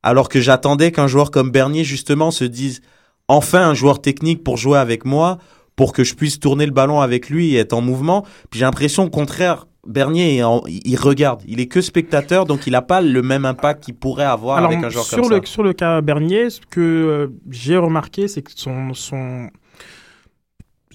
alors 0.02 0.28
que 0.28 0.40
j'attendais 0.40 0.92
qu'un 0.92 1.06
joueur 1.06 1.30
comme 1.30 1.50
Bernier, 1.50 1.84
justement, 1.84 2.30
se 2.30 2.44
dise 2.44 2.80
enfin 3.28 3.68
un 3.68 3.74
joueur 3.74 4.00
technique 4.00 4.42
pour 4.42 4.56
jouer 4.56 4.78
avec 4.78 5.04
moi, 5.04 5.38
pour 5.76 5.92
que 5.92 6.04
je 6.04 6.14
puisse 6.14 6.40
tourner 6.40 6.66
le 6.66 6.72
ballon 6.72 7.00
avec 7.00 7.30
lui 7.30 7.54
et 7.54 7.58
être 7.58 7.72
en 7.72 7.80
mouvement. 7.80 8.22
Puis 8.50 8.60
j'ai 8.60 8.64
l'impression, 8.66 9.04
au 9.04 9.10
contraire, 9.10 9.66
Bernier, 9.90 10.42
il 10.68 10.96
regarde. 10.96 11.42
Il 11.46 11.60
est 11.60 11.66
que 11.66 11.80
spectateur, 11.80 12.46
donc 12.46 12.66
il 12.66 12.72
n'a 12.72 12.82
pas 12.82 13.00
le 13.00 13.22
même 13.22 13.44
impact 13.44 13.84
qu'il 13.84 13.94
pourrait 13.94 14.24
avoir 14.24 14.56
Alors, 14.58 14.70
avec 14.70 14.84
un 14.84 14.88
joueur 14.88 15.04
sur 15.04 15.20
comme 15.20 15.30
le, 15.30 15.36
ça. 15.36 15.42
Sur 15.44 15.62
le 15.62 15.72
cas 15.72 16.00
Bernier, 16.00 16.48
ce 16.48 16.60
que 16.60 16.80
euh, 16.80 17.26
j'ai 17.50 17.76
remarqué, 17.76 18.28
c'est 18.28 18.42
que 18.42 18.52
son, 18.54 18.94
son, 18.94 19.50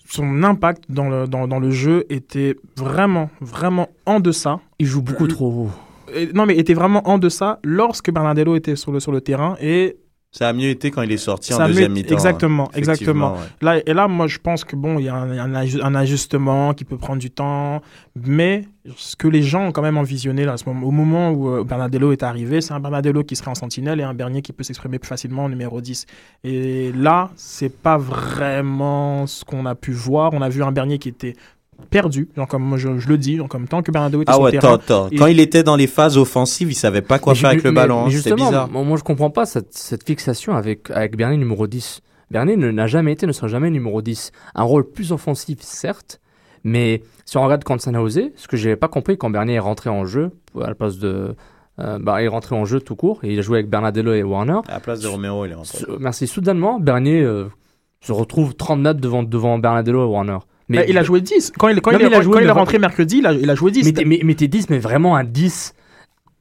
son 0.08 0.44
impact 0.44 0.86
dans 0.90 1.10
le, 1.10 1.28
dans, 1.28 1.48
dans 1.48 1.60
le 1.60 1.72
jeu 1.72 2.06
était 2.10 2.56
vraiment, 2.78 3.30
vraiment 3.42 3.90
en 4.06 4.20
deçà. 4.20 4.60
Il 4.80 4.86
joue 4.86 5.02
beaucoup 5.02 5.28
trop 5.28 5.48
haut. 5.48 5.70
Et- 6.16 6.32
non, 6.34 6.46
mais 6.46 6.56
était 6.58 6.74
vraiment 6.74 7.08
en 7.10 7.18
deçà 7.18 7.60
lorsque 7.64 8.12
Bernardello 8.12 8.56
était 8.56 8.76
sur 8.76 8.92
le, 8.92 9.00
sur 9.00 9.12
le 9.12 9.22
terrain. 9.22 9.58
Et 9.62 9.98
Ça 10.38 10.50
a 10.50 10.54
mieux 10.54 10.68
été 10.70 10.92
quand 10.92 11.02
il 11.02 11.12
est 11.14 11.18
sorti 11.18 11.54
ça 11.54 11.64
en 11.64 11.68
deuxième 11.68 11.94
mi-temps. 11.94 12.14
Exactement, 12.14 12.66
hein. 12.66 12.72
Exactement. 12.78 13.34
ouais. 13.36 13.40
Là, 13.62 13.82
et 13.86 13.94
là, 13.94 14.10
moi, 14.10 14.28
je 14.28 14.38
pense 14.38 14.66
que 14.66 14.76
bon, 14.76 15.00
il 15.00 15.06
y 15.06 15.10
a 15.10 15.16
un, 15.16 15.32
un 15.38 15.54
aju- 15.56 15.82
un 15.82 15.96
ajustement 15.96 16.74
qui 16.74 16.84
peut 16.84 16.98
prendre 16.98 17.20
du 17.20 17.32
temps, 17.32 17.82
mais 18.16 18.64
ce 18.98 19.16
que 19.16 19.30
les 19.30 19.42
gens 19.42 19.68
ont 19.68 19.72
quand 19.72 19.82
même 19.82 19.98
envisionné 19.98 20.44
là, 20.44 20.54
à 20.54 20.58
ce 20.58 20.66
moment, 20.68 20.86
au 20.86 20.92
moment 20.92 21.32
où 21.32 21.50
euh, 21.50 21.64
Bernardello 21.64 22.12
est 22.12 22.22
arrivé, 22.22 22.60
c'est 22.60 22.74
un 22.74 22.82
Bernardello 22.82 23.24
qui 23.24 23.38
serait 23.38 23.50
en 23.52 23.56
sentinelle 23.56 24.00
et 24.02 24.04
un 24.04 24.14
Bernier 24.14 24.42
qui 24.42 24.52
peut 24.52 24.64
s'exprimer 24.64 25.00
plus 25.00 25.08
facilement 25.08 25.46
en 25.46 25.50
numéro 25.50 25.80
10. 25.80 26.06
Et 26.44 26.92
là, 26.92 27.32
c'est 27.38 27.70
pas 27.74 27.98
vraiment 27.98 29.26
ce 29.28 29.46
qu'on 29.46 29.66
a 29.66 29.76
pu 29.76 29.92
voir. 29.92 30.34
On 30.34 30.42
a 30.42 30.50
vu 30.50 30.64
un 30.64 30.72
Bernier 30.72 30.98
qui 31.00 31.10
était 31.10 31.36
perdu, 31.90 32.30
genre 32.36 32.48
comme 32.48 32.64
moi, 32.64 32.78
je, 32.78 32.98
je 33.00 33.08
le 33.08 33.18
dis, 33.18 33.38
genre 33.38 33.48
comme 33.50 33.68
tant 33.68 33.82
que 33.82 33.92
Bernardello 33.92 34.24
était 34.24 34.32
Ah 34.32 34.36
sur 34.36 34.44
ouais, 34.44 34.52
le 34.52 34.60
terrain. 34.60 35.08
Et- 35.12 35.16
Quand 35.18 35.28
il 35.28 35.40
était 35.40 35.64
dans 35.64 35.76
les 35.76 35.88
phases 35.88 36.18
offensives, 36.18 36.72
il 36.72 36.76
savait 36.76 37.02
pas 37.02 37.20
quoi 37.20 37.34
Mais 37.34 37.40
faire 37.40 37.50
avec 37.52 37.64
le 37.64 37.72
ballon. 37.72 38.06
hein. 38.06 38.10
Justement, 38.10 38.46
bizarre. 38.48 38.70
Moi, 38.70 38.84
moi, 38.84 38.98
je 38.98 39.04
comprends 39.04 39.30
pas 39.30 39.46
cette, 39.46 39.74
cette 39.74 40.06
fixation 40.06 40.56
avec, 40.56 40.90
avec 40.92 41.16
Bernier 41.18 41.38
numéro 41.38 41.68
10. 41.68 42.02
Bernier 42.32 42.58
ne- 42.58 42.72
n'a 42.72 42.88
jamais 42.88 43.12
été, 43.14 43.28
ne 43.28 43.32
sera 43.32 43.48
jamais 43.48 43.70
numéro 43.70 44.02
10. 44.02 44.32
Un 44.56 44.64
rôle 44.64 44.90
plus 44.90 45.12
offensif, 45.12 45.60
certes, 45.62 46.20
mais 46.64 47.04
si 47.26 47.38
on 47.38 47.44
regarde 47.44 47.64
contre 47.64 47.84
San 47.84 47.94
Jose, 47.96 48.20
ce 48.36 48.48
que 48.48 48.58
j'ai 48.58 48.76
pas 48.76 48.88
compris 48.88 49.18
quand 49.18 49.30
Bernier 49.30 49.56
est 49.56 49.60
rentré 49.60 49.90
en 49.90 50.06
jeu, 50.06 50.32
à 50.60 50.68
la 50.68 50.76
place 50.76 50.98
de. 50.98 51.36
euh, 51.80 52.00
bah, 52.02 52.22
il 52.22 52.26
est 52.26 52.30
rentré 52.30 52.56
en 52.56 52.66
jeu 52.66 52.80
tout 52.82 52.96
court 52.96 53.20
et 53.24 53.34
il 53.34 53.38
a 53.40 53.42
joué 53.42 53.60
avec 53.60 53.70
Bernardello 53.70 54.14
et 54.14 54.24
Warner. 54.24 54.60
À 54.68 54.74
la 54.76 54.80
place 54.80 55.02
de 55.02 55.08
Romero, 55.08 55.46
il 55.46 55.52
est 55.52 55.56
rentré. 55.56 55.86
Merci. 56.00 56.26
Soudainement, 56.26 56.80
Bernier 56.80 57.22
euh, 57.22 57.46
se 58.02 58.12
retrouve 58.12 58.56
30 58.56 58.80
mètres 58.80 59.00
devant, 59.02 59.22
devant 59.24 59.60
Bernardello 59.60 60.04
et 60.04 60.08
Warner. 60.10 60.38
Mais 60.68 60.86
il 60.90 60.98
a 60.98 61.04
joué 61.04 61.22
10. 61.22 61.52
Quand 61.58 61.68
il, 61.70 61.80
quand 61.82 61.92
Non, 61.92 62.00
il, 62.00 62.06
est, 62.06 62.08
il 62.08 62.14
a 62.14 62.22
joué, 62.22 62.34
quand 62.34 62.40
il 62.40 62.44
est 62.44 62.48
mais- 62.48 62.52
rentré 62.54 62.80
mercredi, 62.80 63.18
il 63.20 63.26
a, 63.28 63.34
il 63.34 63.50
a 63.50 63.56
joué 63.56 63.72
10. 63.72 63.86
Mais, 63.86 63.92
t'es- 63.94 64.06
mais, 64.06 64.20
mais 64.24 64.34
t'es 64.36 64.48
10, 64.48 64.70
mais 64.70 64.80
vraiment 64.80 65.16
un 65.16 65.24
10 65.24 65.74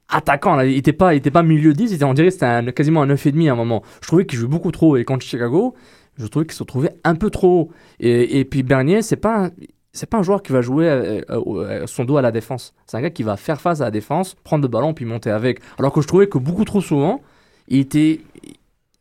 attaquant. 0.09 0.57
Là. 0.57 0.65
Il 0.67 0.77
était 0.77 0.93
pas, 0.93 1.15
il 1.15 1.19
était 1.19 1.31
pas 1.31 1.43
milieu 1.43 1.73
10, 1.73 1.91
il 1.91 1.95
était, 1.97 2.05
on 2.05 2.15
dirait 2.15 2.31
c'était 2.31 2.47
un- 2.47 2.65
quasiment 2.73 3.03
un 3.03 3.07
9,5 3.07 3.49
à 3.49 3.53
un 3.53 3.57
moment. 3.57 3.83
Je 4.01 4.07
trouvais 4.07 4.27
qu'il 4.27 4.39
jouait 4.39 4.49
beaucoup 4.49 4.71
trop. 4.73 4.97
Et 4.97 5.05
contre 5.05 5.25
Chicago, 5.27 5.75
je 6.17 6.27
trouvais 6.27 6.47
qu'il 6.47 6.55
se 6.55 6.63
retrouvait 6.63 6.93
un 7.05 7.15
peu 7.15 7.31
trop 7.31 7.49
haut. 7.61 7.71
Et, 8.01 8.41
et 8.41 8.45
puis 8.45 8.63
Bernier, 8.63 9.03
c'est 9.03 9.17
pas, 9.17 9.47
un- 9.47 9.51
c'est 9.93 10.09
pas 10.09 10.19
un 10.19 10.23
joueur 10.23 10.43
qui 10.43 10.53
va 10.53 10.61
jouer 10.63 10.89
euh, 10.89 11.21
euh, 11.31 11.87
son 11.87 12.05
dos 12.05 12.17
à 12.17 12.23
la 12.23 12.33
défense. 12.33 12.75
C'est 12.87 12.97
un 12.97 13.03
gars 13.03 13.11
qui 13.11 13.23
va 13.23 13.37
faire 13.37 13.61
face 13.61 13.81
à 13.81 13.85
la 13.85 13.91
défense, 13.91 14.37
prendre 14.43 14.63
le 14.63 14.69
ballon 14.69 14.95
puis 14.95 15.05
monter 15.05 15.31
avec. 15.31 15.61
Alors 15.79 15.93
que 15.93 16.01
je 16.01 16.07
trouvais 16.09 16.29
que 16.29 16.39
beaucoup 16.39 16.65
trop 16.65 16.81
souvent, 16.81 17.21
il 17.69 17.79
était 17.81 18.21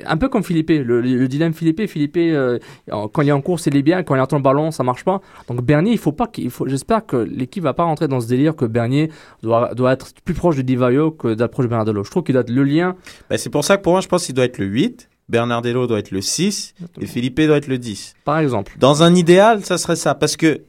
un 0.05 0.17
peu 0.17 0.29
comme 0.29 0.43
Philippe, 0.43 0.69
le, 0.69 1.01
le 1.01 1.27
dilemme 1.27 1.53
Philippe. 1.53 1.85
Philippe, 1.87 2.17
euh, 2.17 2.59
quand 2.87 3.21
il 3.21 3.29
est 3.29 3.33
en 3.33 3.41
course, 3.41 3.65
il 3.67 3.75
est 3.75 3.81
bien, 3.81 4.03
quand 4.03 4.15
il 4.15 4.21
entend 4.21 4.37
le 4.37 4.43
ballon, 4.43 4.71
ça 4.71 4.83
marche 4.83 5.03
pas. 5.03 5.21
Donc 5.47 5.61
Bernier, 5.63 5.91
il 5.91 5.97
faut 5.97 6.11
pas 6.11 6.27
qu'il 6.27 6.49
faut. 6.49 6.67
J'espère 6.67 7.05
que 7.05 7.17
l'équipe 7.17 7.63
va 7.63 7.73
pas 7.73 7.83
rentrer 7.83 8.07
dans 8.07 8.21
ce 8.21 8.27
délire 8.27 8.55
que 8.55 8.65
Bernier 8.65 9.09
doit, 9.41 9.73
doit 9.73 9.93
être 9.93 10.13
plus 10.23 10.33
proche 10.33 10.55
de 10.55 10.61
Divayo 10.61 11.11
que 11.11 11.33
d'approche 11.33 11.65
de 11.65 11.69
Bernardello. 11.69 12.03
Je 12.03 12.11
trouve 12.11 12.23
qu'il 12.23 12.33
doit 12.33 12.41
être 12.41 12.49
le 12.49 12.63
lien. 12.63 12.95
Ben, 13.29 13.37
c'est 13.37 13.49
pour 13.49 13.63
ça 13.63 13.77
que 13.77 13.83
pour 13.83 13.93
moi, 13.93 14.01
je 14.01 14.07
pense 14.07 14.25
qu'il 14.25 14.35
doit 14.35 14.45
être 14.45 14.57
le 14.57 14.65
8. 14.65 15.09
Bernardello 15.29 15.87
doit 15.87 15.99
être 15.99 16.11
le 16.11 16.21
6. 16.21 16.75
Et 17.01 17.05
Felipe 17.05 17.41
doit 17.41 17.57
être 17.57 17.67
le 17.67 17.77
10. 17.77 18.15
Par 18.25 18.39
exemple. 18.39 18.73
Dans 18.79 19.03
un 19.03 19.15
idéal, 19.15 19.63
ça 19.63 19.77
serait 19.77 19.95
ça. 19.95 20.15
Parce 20.15 20.37
que 20.37 20.61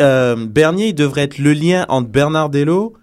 euh, 0.00 0.36
Bernier, 0.46 0.88
il 0.88 0.94
devrait 0.94 1.22
être 1.22 1.38
le 1.38 1.52
lien 1.52 1.86
entre 1.88 2.08
Bernardello 2.08 2.94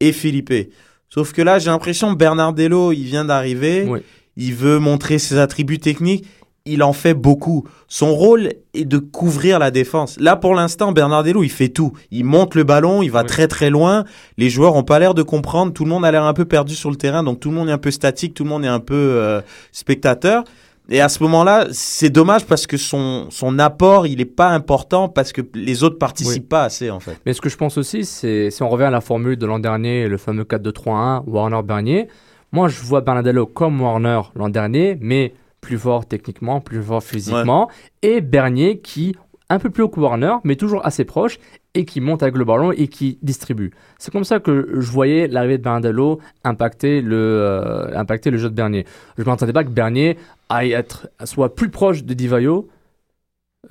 et 0.00 0.12
Felipe. 0.12 0.72
Sauf 1.08 1.32
que 1.32 1.42
là, 1.42 1.58
j'ai 1.58 1.70
l'impression 1.70 2.12
que 2.12 2.18
Bernardello, 2.18 2.92
il 2.92 3.04
vient 3.04 3.24
d'arriver. 3.24 3.86
Oui. 3.88 4.00
Il 4.38 4.54
veut 4.54 4.78
montrer 4.78 5.18
ses 5.18 5.36
attributs 5.36 5.78
techniques. 5.80 6.24
Il 6.64 6.82
en 6.82 6.92
fait 6.92 7.14
beaucoup. 7.14 7.66
Son 7.88 8.14
rôle 8.14 8.50
est 8.74 8.84
de 8.84 8.98
couvrir 8.98 9.58
la 9.58 9.70
défense. 9.70 10.18
Là, 10.20 10.36
pour 10.36 10.54
l'instant, 10.54 10.92
Bernardello, 10.92 11.42
il 11.42 11.48
fait 11.50 11.68
tout. 11.70 11.92
Il 12.10 12.24
monte 12.24 12.54
le 12.54 12.62
ballon, 12.62 13.02
il 13.02 13.10
va 13.10 13.24
très 13.24 13.48
très 13.48 13.70
loin. 13.70 14.04
Les 14.36 14.50
joueurs 14.50 14.76
ont 14.76 14.82
pas 14.82 14.98
l'air 14.98 15.14
de 15.14 15.22
comprendre. 15.22 15.72
Tout 15.72 15.84
le 15.84 15.90
monde 15.90 16.04
a 16.04 16.10
l'air 16.10 16.24
un 16.24 16.34
peu 16.34 16.44
perdu 16.44 16.74
sur 16.74 16.90
le 16.90 16.96
terrain. 16.96 17.22
Donc 17.22 17.40
tout 17.40 17.48
le 17.50 17.54
monde 17.56 17.68
est 17.68 17.72
un 17.72 17.78
peu 17.78 17.90
statique, 17.90 18.34
tout 18.34 18.44
le 18.44 18.50
monde 18.50 18.64
est 18.64 18.68
un 18.68 18.80
peu 18.80 18.94
euh, 18.94 19.40
spectateur. 19.72 20.44
Et 20.90 21.00
à 21.02 21.08
ce 21.08 21.22
moment-là, 21.22 21.66
c'est 21.70 22.08
dommage 22.10 22.44
parce 22.46 22.66
que 22.66 22.76
son, 22.78 23.26
son 23.30 23.58
apport, 23.58 24.06
il 24.06 24.20
est 24.22 24.24
pas 24.24 24.48
important 24.48 25.08
parce 25.08 25.32
que 25.32 25.42
les 25.54 25.82
autres 25.84 25.98
participent 25.98 26.42
Oui. 26.44 26.48
pas 26.48 26.64
assez, 26.64 26.90
en 26.90 26.98
fait. 27.00 27.18
Mais 27.26 27.34
ce 27.34 27.40
que 27.42 27.48
je 27.50 27.56
pense 27.58 27.76
aussi, 27.76 28.04
c'est 28.06 28.50
si 28.50 28.62
on 28.62 28.70
revient 28.70 28.84
à 28.84 28.90
la 28.90 29.02
formule 29.02 29.36
de 29.36 29.44
l'an 29.46 29.58
dernier, 29.58 30.08
le 30.08 30.16
fameux 30.16 30.44
4-2-3-1, 30.44 31.24
Warner-Bernier. 31.26 32.08
Moi, 32.52 32.68
je 32.68 32.80
vois 32.82 33.00
Bernardello 33.00 33.46
comme 33.46 33.80
Warner 33.80 34.20
l'an 34.34 34.48
dernier, 34.48 34.96
mais 35.00 35.34
plus 35.60 35.78
fort 35.78 36.06
techniquement, 36.06 36.60
plus 36.60 36.82
fort 36.82 37.02
physiquement, 37.02 37.68
et 38.02 38.20
Bernier 38.20 38.78
qui 38.78 39.16
un 39.50 39.58
peu 39.58 39.70
plus 39.70 39.82
haut 39.82 39.88
que 39.88 39.98
Warner, 39.98 40.34
mais 40.44 40.56
toujours 40.56 40.84
assez 40.84 41.04
proche, 41.04 41.38
et 41.74 41.84
qui 41.84 42.00
monte 42.00 42.22
avec 42.22 42.36
le 42.36 42.44
ballon 42.44 42.72
et 42.72 42.88
qui 42.88 43.18
distribue. 43.22 43.70
C'est 43.98 44.12
comme 44.12 44.24
ça 44.24 44.40
que 44.40 44.68
je 44.78 44.90
voyais 44.90 45.28
l'arrivée 45.28 45.58
de 45.58 45.62
Bernardello 45.62 46.18
impacter 46.44 47.00
le, 47.00 47.16
euh, 47.16 47.96
impacter 47.96 48.30
le 48.30 48.38
jeu 48.38 48.50
de 48.50 48.54
Bernier. 48.54 48.84
Je 49.16 49.22
ne 49.22 49.26
m'attendais 49.26 49.52
pas 49.52 49.64
que 49.64 49.70
Bernier 49.70 50.18
aille 50.48 50.72
être, 50.72 51.08
soit 51.24 51.54
plus 51.54 51.70
proche 51.70 52.04
de 52.04 52.14
Divayo 52.14 52.68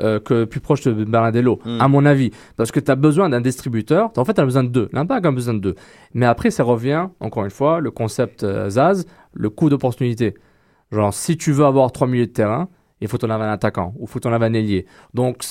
euh, 0.01 0.19
que 0.19 0.43
plus 0.45 0.59
proche 0.59 0.81
de 0.81 0.91
Bernardello, 1.05 1.59
Mm. 1.65 1.81
à 1.81 1.87
mon 1.87 2.05
avis. 2.05 2.31
Parce 2.57 2.71
que 2.71 2.79
tu 2.79 2.91
as 2.91 2.95
besoin 2.95 3.29
d'un 3.29 3.41
distributeur. 3.41 4.11
En 4.17 4.25
fait, 4.25 4.33
tu 4.33 4.41
as 4.41 4.45
besoin 4.45 4.63
de 4.63 4.69
deux. 4.69 4.89
L'impact 4.93 5.25
a 5.25 5.31
besoin 5.31 5.53
de 5.53 5.59
deux. 5.59 5.75
Mais 6.13 6.25
après, 6.25 6.51
ça 6.51 6.63
revient, 6.63 7.07
encore 7.19 7.45
une 7.45 7.51
fois, 7.51 7.79
le 7.79 7.89
concept 7.91 8.43
euh, 8.43 8.69
Zaz, 8.69 9.05
le 9.33 9.49
coût 9.49 9.69
d'opportunité. 9.69 10.33
Genre, 10.91 11.13
si 11.13 11.37
tu 11.37 11.51
veux 11.51 11.65
avoir 11.65 11.91
trois 11.91 12.07
milieux 12.07 12.27
de 12.27 12.31
terrain, 12.31 12.67
il 13.01 13.07
faut 13.07 13.17
ton 13.17 13.29
avoir 13.29 13.47
un 13.49 13.53
attaquant 13.53 13.93
ou 13.97 14.03
il 14.03 14.07
faut 14.09 14.19
ton 14.19 14.31
avoir 14.33 14.49
un 14.49 14.53
ailier. 14.53 14.85
Donc, 15.13 15.43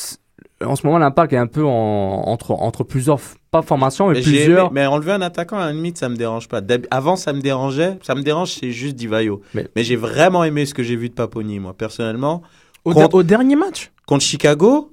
en 0.64 0.74
ce 0.76 0.86
moment, 0.86 0.98
l'impact 0.98 1.32
est 1.32 1.36
un 1.38 1.46
peu 1.46 1.64
en- 1.64 2.22
entre, 2.26 2.52
entre 2.52 2.82
plusieurs, 2.84 3.18
pas 3.50 3.60
formations, 3.62 4.08
mais 4.08 4.20
plusieurs. 4.22 4.66
aimé- 4.66 4.70
mais 4.72 4.86
enlever 4.86 5.12
un 5.12 5.20
attaquant 5.22 5.58
à 5.58 5.66
la 5.66 5.72
limite, 5.72 5.98
ça 5.98 6.08
me 6.08 6.16
dérange 6.16 6.48
pas. 6.48 6.60
Avant, 6.90 7.16
ça 7.16 7.32
me 7.34 7.40
dérangeait. 7.40 7.98
Ça 8.02 8.14
me 8.14 8.22
dérange, 8.22 8.52
c'est 8.52 8.70
juste 8.70 8.96
Divayo. 8.96 9.40
Mais- 9.54 9.68
Mais, 9.76 9.82
j'ai 9.84 9.96
vraiment 9.96 10.44
aimé 10.44 10.64
ce 10.66 10.72
que 10.74 10.82
j'ai 10.82 10.96
vu 10.96 11.08
de 11.10 11.14
Paponi, 11.14 11.58
moi, 11.58 11.74
personnellement. 11.74 12.42
Au, 12.86 12.92
Contre- 12.94 13.14
au 13.16 13.22
dernier 13.22 13.56
match, 13.56 13.90
Contre 14.06 14.24
Chicago, 14.24 14.92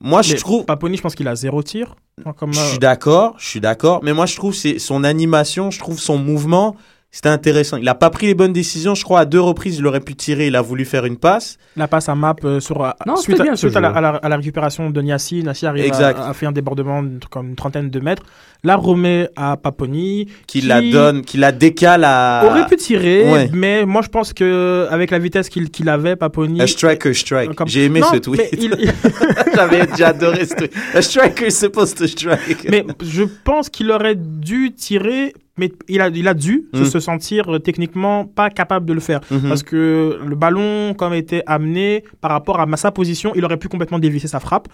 moi, 0.00 0.20
je 0.22 0.32
Mais 0.34 0.38
trouve. 0.38 0.64
Paponi, 0.66 0.96
je 0.96 1.02
pense 1.02 1.14
qu'il 1.14 1.26
a 1.28 1.34
zéro 1.34 1.62
tir. 1.62 1.96
Comme, 2.36 2.52
Je 2.52 2.60
euh, 2.60 2.68
suis 2.68 2.78
d'accord, 2.78 3.34
je 3.38 3.48
suis 3.48 3.60
d'accord. 3.60 4.00
Mais 4.02 4.12
moi, 4.12 4.26
je 4.26 4.36
trouve 4.36 4.54
c'est 4.54 4.78
son 4.78 5.02
animation, 5.02 5.70
je 5.70 5.78
trouve 5.78 5.98
son 5.98 6.18
mouvement. 6.18 6.76
C'était 7.14 7.28
intéressant. 7.28 7.76
Il 7.76 7.86
a 7.90 7.94
pas 7.94 8.08
pris 8.08 8.26
les 8.26 8.34
bonnes 8.34 8.54
décisions. 8.54 8.94
Je 8.94 9.04
crois 9.04 9.20
à 9.20 9.24
deux 9.26 9.38
reprises, 9.40 9.76
il 9.76 9.86
aurait 9.86 10.00
pu 10.00 10.14
tirer. 10.14 10.46
Il 10.46 10.56
a 10.56 10.62
voulu 10.62 10.86
faire 10.86 11.04
une 11.04 11.18
passe. 11.18 11.58
La 11.76 11.86
passe 11.86 12.08
à 12.08 12.14
Map 12.14 12.36
euh, 12.44 12.58
sur, 12.58 12.82
euh, 12.82 12.88
Non, 13.06 13.16
suite, 13.16 13.32
c'était 13.36 13.42
bien, 13.42 13.52
à, 13.52 13.56
ce 13.56 13.68
suite 13.68 13.76
à, 13.76 13.80
la, 13.82 13.90
jeu. 13.90 13.96
à 13.96 14.00
la- 14.00 14.08
à 14.16 14.28
la 14.30 14.36
récupération 14.38 14.88
de 14.88 15.02
Niassi. 15.02 15.42
Niassi 15.42 15.66
arrive 15.66 15.84
Exact. 15.84 16.18
à, 16.18 16.30
à 16.30 16.32
faire 16.32 16.48
un 16.48 16.52
débordement 16.52 17.02
de 17.02 17.20
comme 17.30 17.50
une 17.50 17.54
trentaine 17.54 17.90
de 17.90 18.00
mètres. 18.00 18.22
La 18.64 18.76
remet 18.76 19.28
à 19.36 19.58
Paponi. 19.58 20.26
Qui 20.46 20.62
la 20.62 20.80
donne, 20.80 21.20
qui 21.20 21.36
la 21.36 21.52
décale 21.52 22.04
à. 22.04 22.44
Aurait 22.46 22.66
pu 22.66 22.76
tirer, 22.76 23.30
Ouais. 23.30 23.50
mais 23.52 23.84
moi 23.84 24.00
je 24.00 24.08
pense 24.08 24.32
que 24.32 24.86
avec 24.90 25.10
la 25.10 25.18
vitesse 25.18 25.50
qu'il 25.50 25.68
qu'il 25.70 25.90
avait, 25.90 26.16
Paponi. 26.16 26.62
A 26.62 26.66
striker 26.66 27.12
strike. 27.12 27.54
Comme- 27.56 27.68
J'ai 27.68 27.84
aimé 27.84 28.00
Non, 28.00 28.06
ce 28.10 28.16
tweet. 28.20 28.40
il- 28.58 28.74
J'avais 29.54 29.86
déjà 29.86 30.08
adoré 30.08 30.46
ce 30.46 30.54
tweet. 30.54 30.72
A 30.94 31.02
striker 31.02 31.48
is 31.48 31.52
supposed 31.52 31.94
to 31.98 32.06
strike. 32.06 32.66
mais 32.70 32.86
je 33.04 33.24
pense 33.44 33.68
qu'il 33.68 33.90
aurait 33.90 34.14
dû 34.16 34.72
tirer, 34.72 35.34
mais 35.58 35.70
il 35.88 36.00
a, 36.00 36.08
il 36.08 36.26
a 36.28 36.34
dû 36.34 36.64
se- 36.74 36.84
se 36.84 37.00
sentir 37.00 37.48
euh, 37.52 37.58
techniquement 37.58 38.24
pas 38.24 38.48
capable 38.50 38.86
de 38.86 38.92
le 38.94 39.00
faire. 39.00 39.20
Mhm. 39.30 39.48
Parce 39.48 39.62
que 39.62 40.18
le 40.24 40.34
ballon, 40.34 40.94
comme 40.94 41.12
était 41.14 41.42
amené 41.46 42.04
par 42.20 42.30
rapport 42.30 42.58
à 42.60 42.76
sa 42.76 42.90
position, 42.90 43.32
il 43.34 43.44
aurait 43.44 43.58
pu 43.58 43.68
complètement 43.68 43.98
dévisser 43.98 44.28
sa 44.28 44.40
frappe. 44.40 44.68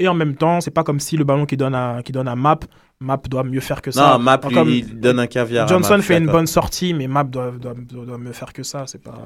Et 0.00 0.06
en 0.06 0.14
même 0.14 0.36
temps, 0.36 0.60
c'est 0.60 0.70
pas 0.70 0.84
comme 0.84 1.00
si 1.00 1.16
le 1.16 1.24
ballon 1.24 1.44
qui 1.44 1.56
donne 1.56 1.74
à, 1.74 2.02
qui 2.04 2.12
donne 2.12 2.28
à 2.28 2.36
Map, 2.36 2.60
Map 3.00 3.20
doit 3.28 3.42
mieux 3.44 3.60
faire 3.60 3.82
que 3.82 3.90
ça. 3.90 4.12
Non, 4.12 4.18
Map, 4.20 4.40
lui, 4.46 4.54
Comme 4.54 4.68
il 4.70 5.00
donne 5.00 5.18
un 5.18 5.26
caviar. 5.26 5.64
à 5.64 5.68
Johnson 5.68 5.96
Map, 5.96 6.02
fait 6.02 6.18
une 6.18 6.26
bonne 6.26 6.46
sortie, 6.46 6.94
mais 6.94 7.08
Map 7.08 7.24
doit, 7.24 7.50
doit, 7.52 7.74
doit- 7.74 8.04
doit 8.06 8.18
mieux 8.18 8.32
faire 8.32 8.52
que 8.52 8.62
ça. 8.62 8.84
C'est 8.86 9.02
pas. 9.02 9.18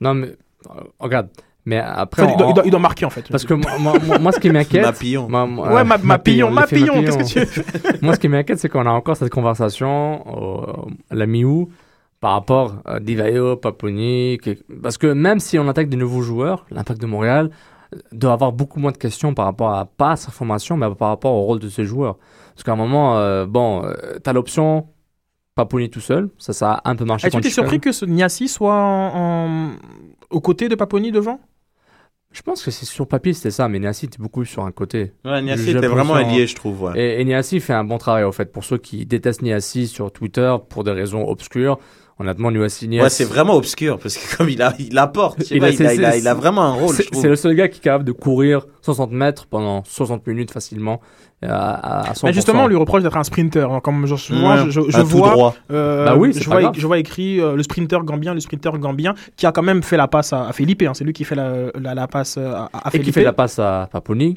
Non, 0.00 0.12
mais 0.14 0.28
euh, 0.66 0.80
regarde. 0.98 1.28
Mais 1.68 1.76
après, 1.78 2.22
Enfin, 2.22 2.32
il, 2.32 2.36
doit, 2.38 2.46
on- 2.46 2.50
il 2.50 2.54
doit- 2.54 2.64
il 2.64 2.70
doit 2.70 2.80
marquer 2.80 3.04
en 3.04 3.10
fait. 3.10 3.28
parce 3.30 3.44
que 3.44 3.52
moi, 3.52 3.72
moi- 3.78 3.92
moi- 4.06 4.18
moi, 4.18 4.32
ce 4.32 4.40
qui 4.40 4.48
m'inquiète. 4.48 4.82
Mapillon. 4.86 5.28
moi- 5.28 5.46
moi- 5.46 5.68
ouais, 5.68 5.80
euh, 5.82 5.84
ma, 5.84 5.98
Mapillon, 5.98 6.48
l'effet 6.48 6.78
Mapillon, 6.80 7.02
qu'est-ce 7.02 7.18
que 7.18 7.44
tu 7.44 7.60
veux 7.60 7.98
Moi, 8.02 8.14
ce 8.14 8.20
qui 8.20 8.28
m'inquiète, 8.28 8.58
c'est 8.58 8.70
qu'on 8.70 8.86
a 8.86 8.90
encore 8.90 9.16
cette 9.18 9.28
conversation 9.30 10.24
à 11.10 11.14
la 11.14 11.26
mi-août 11.26 11.68
par 12.20 12.32
rapport 12.32 12.76
à 12.86 13.00
Divayo, 13.00 13.56
Paponi. 13.56 14.38
que- 14.42 14.56
Parce 14.82 14.96
que 14.96 15.08
même 15.08 15.40
si 15.40 15.58
on 15.58 15.68
attaque 15.68 15.90
de 15.90 15.96
nouveaux 15.96 16.22
joueurs, 16.22 16.64
l'impact 16.70 17.02
de 17.02 17.06
Montréal 17.06 17.50
euh, 17.94 17.98
doit 18.12 18.32
avoir 18.32 18.52
beaucoup 18.52 18.80
moins 18.80 18.92
de 18.92 18.96
questions 18.96 19.34
par 19.34 19.44
rapport 19.44 19.70
à 19.74 19.84
pas 19.84 20.12
à 20.12 20.16
sa 20.16 20.30
formation, 20.30 20.76
mais 20.78 20.86
par 20.94 21.08
rapport 21.08 21.32
au 21.34 21.42
rôle 21.42 21.58
de 21.58 21.68
ses 21.68 21.84
joueurs. 21.84 22.16
Parce 22.54 22.64
qu'à 22.64 22.72
un 22.72 22.76
moment, 22.76 23.18
euh, 23.18 23.44
bon, 23.44 23.84
euh, 23.84 23.92
t'as 24.22 24.32
l'option 24.32 24.86
Paponi 25.54 25.90
tout 25.90 26.00
seul, 26.00 26.30
ça, 26.38 26.52
ça 26.52 26.72
a 26.84 26.90
un 26.90 26.94
peu 26.96 27.04
marché. 27.04 27.26
Est-ce 27.26 27.36
que 27.36 27.42
tu 27.42 27.48
es 27.48 27.50
surpris 27.50 27.80
que 27.80 27.90
ce 27.92 28.04
Niassi 28.04 28.46
soit 28.48 28.74
en, 28.74 29.10
en- 29.16 29.70
aux 30.30 30.40
côtés 30.40 30.68
de 30.68 30.74
Paponi 30.76 31.10
devant? 31.10 31.40
Je 32.30 32.42
pense 32.42 32.62
que 32.62 32.70
c'est 32.70 32.84
sur 32.84 33.08
papier, 33.08 33.32
c'était 33.32 33.50
ça, 33.50 33.68
mais 33.68 33.78
Niassi 33.78 34.04
était 34.06 34.18
beaucoup 34.18 34.44
sur 34.44 34.64
un 34.64 34.70
côté. 34.70 35.12
Ouais, 35.24 35.40
Niassi 35.40 35.70
était 35.70 35.86
vraiment 35.88 36.14
allié, 36.14 36.46
je 36.46 36.54
trouve. 36.54 36.82
ouais. 36.82 36.92
Et, 37.00 37.20
et 37.20 37.24
Niassi 37.24 37.58
fait 37.58 37.72
un 37.72 37.84
bon 37.84 37.96
travail, 37.98 38.24
au 38.24 38.32
fait. 38.32 38.52
Pour 38.52 38.64
ceux 38.64 38.76
qui 38.78 39.06
détestent 39.06 39.42
Niassi 39.42 39.86
sur 39.88 40.12
Twitter 40.12 40.54
pour 40.68 40.84
des 40.84 40.92
raisons 40.92 41.26
obscures, 41.26 41.78
honnêtement, 42.18 42.50
Niassi, 42.50 42.88
Niassi 42.88 43.02
Ouais, 43.02 43.10
c'est 43.10 43.24
vraiment 43.24 43.54
obscur 43.54 43.98
parce 43.98 44.16
que 44.16 44.36
comme 44.36 44.48
il, 44.48 44.60
a, 44.62 44.74
il 44.78 44.96
apporte, 44.98 45.50
Il 45.50 45.60
pas, 45.60 45.66
a- 45.66 45.70
il, 45.70 45.74
a, 45.84 45.88
c'est- 45.88 45.96
il, 45.96 46.04
a, 46.04 46.12
c'est- 46.12 46.18
il 46.20 46.28
a 46.28 46.34
vraiment 46.34 46.62
un 46.62 46.72
rôle, 46.72 46.94
c'est 47.12 47.28
le 47.28 47.36
seul 47.36 47.54
gars 47.54 47.68
qui 47.68 47.78
est 47.78 47.82
capable 47.82 48.04
de 48.04 48.12
courir 48.12 48.66
60 48.82 49.12
mètres 49.12 49.46
pendant 49.46 49.82
60 49.84 50.26
minutes 50.26 50.50
facilement 50.50 51.00
euh, 51.44 51.48
à, 51.50 52.10
à 52.10 52.12
100%. 52.14 52.26
Mais 52.26 52.32
justement, 52.32 52.64
on 52.64 52.66
lui 52.66 52.74
reproche 52.76 53.02
d'être 53.04 53.16
un 53.16 53.22
sprinter. 53.22 53.70
hein. 53.70 53.80
Comme 53.80 54.06
je, 54.06 54.34
moi, 54.34 54.64
Ouais, 54.64 54.70
je, 54.70 54.80
je 54.88 55.00
tout 55.00 55.06
vois, 55.06 55.30
droit. 55.30 55.54
euh, 55.70 56.04
Bah 56.06 56.16
oui, 56.16 56.34
c'est 56.34 56.42
je, 56.42 56.50
vois, 56.50 56.72
je 56.76 56.86
vois 56.86 56.98
écrit 56.98 57.40
euh, 57.40 57.54
le 57.54 57.62
sprinter 57.62 58.00
gambien, 58.02 58.34
le 58.34 58.40
sprinter 58.40 58.76
gambien, 58.78 59.14
qui 59.36 59.46
a 59.46 59.52
quand 59.52 59.62
même 59.62 59.82
fait 59.84 59.96
la 59.96 60.08
passe 60.08 60.32
à, 60.32 60.48
à 60.48 60.52
Felipe. 60.52 60.82
hein. 60.82 60.94
C'est 60.94 61.04
lui 61.04 61.12
qui 61.12 61.22
fait 61.24 61.36
la, 61.36 61.66
la, 61.80 61.94
la 61.94 62.08
passe 62.08 62.38
à, 62.38 62.68
à 62.72 62.88
Et 62.88 62.90
Felipe. 62.90 63.06
qui 63.06 63.12
fait 63.12 63.22
la 63.22 63.32
passe 63.32 63.58
à 63.60 63.88
Paponi 63.92 64.36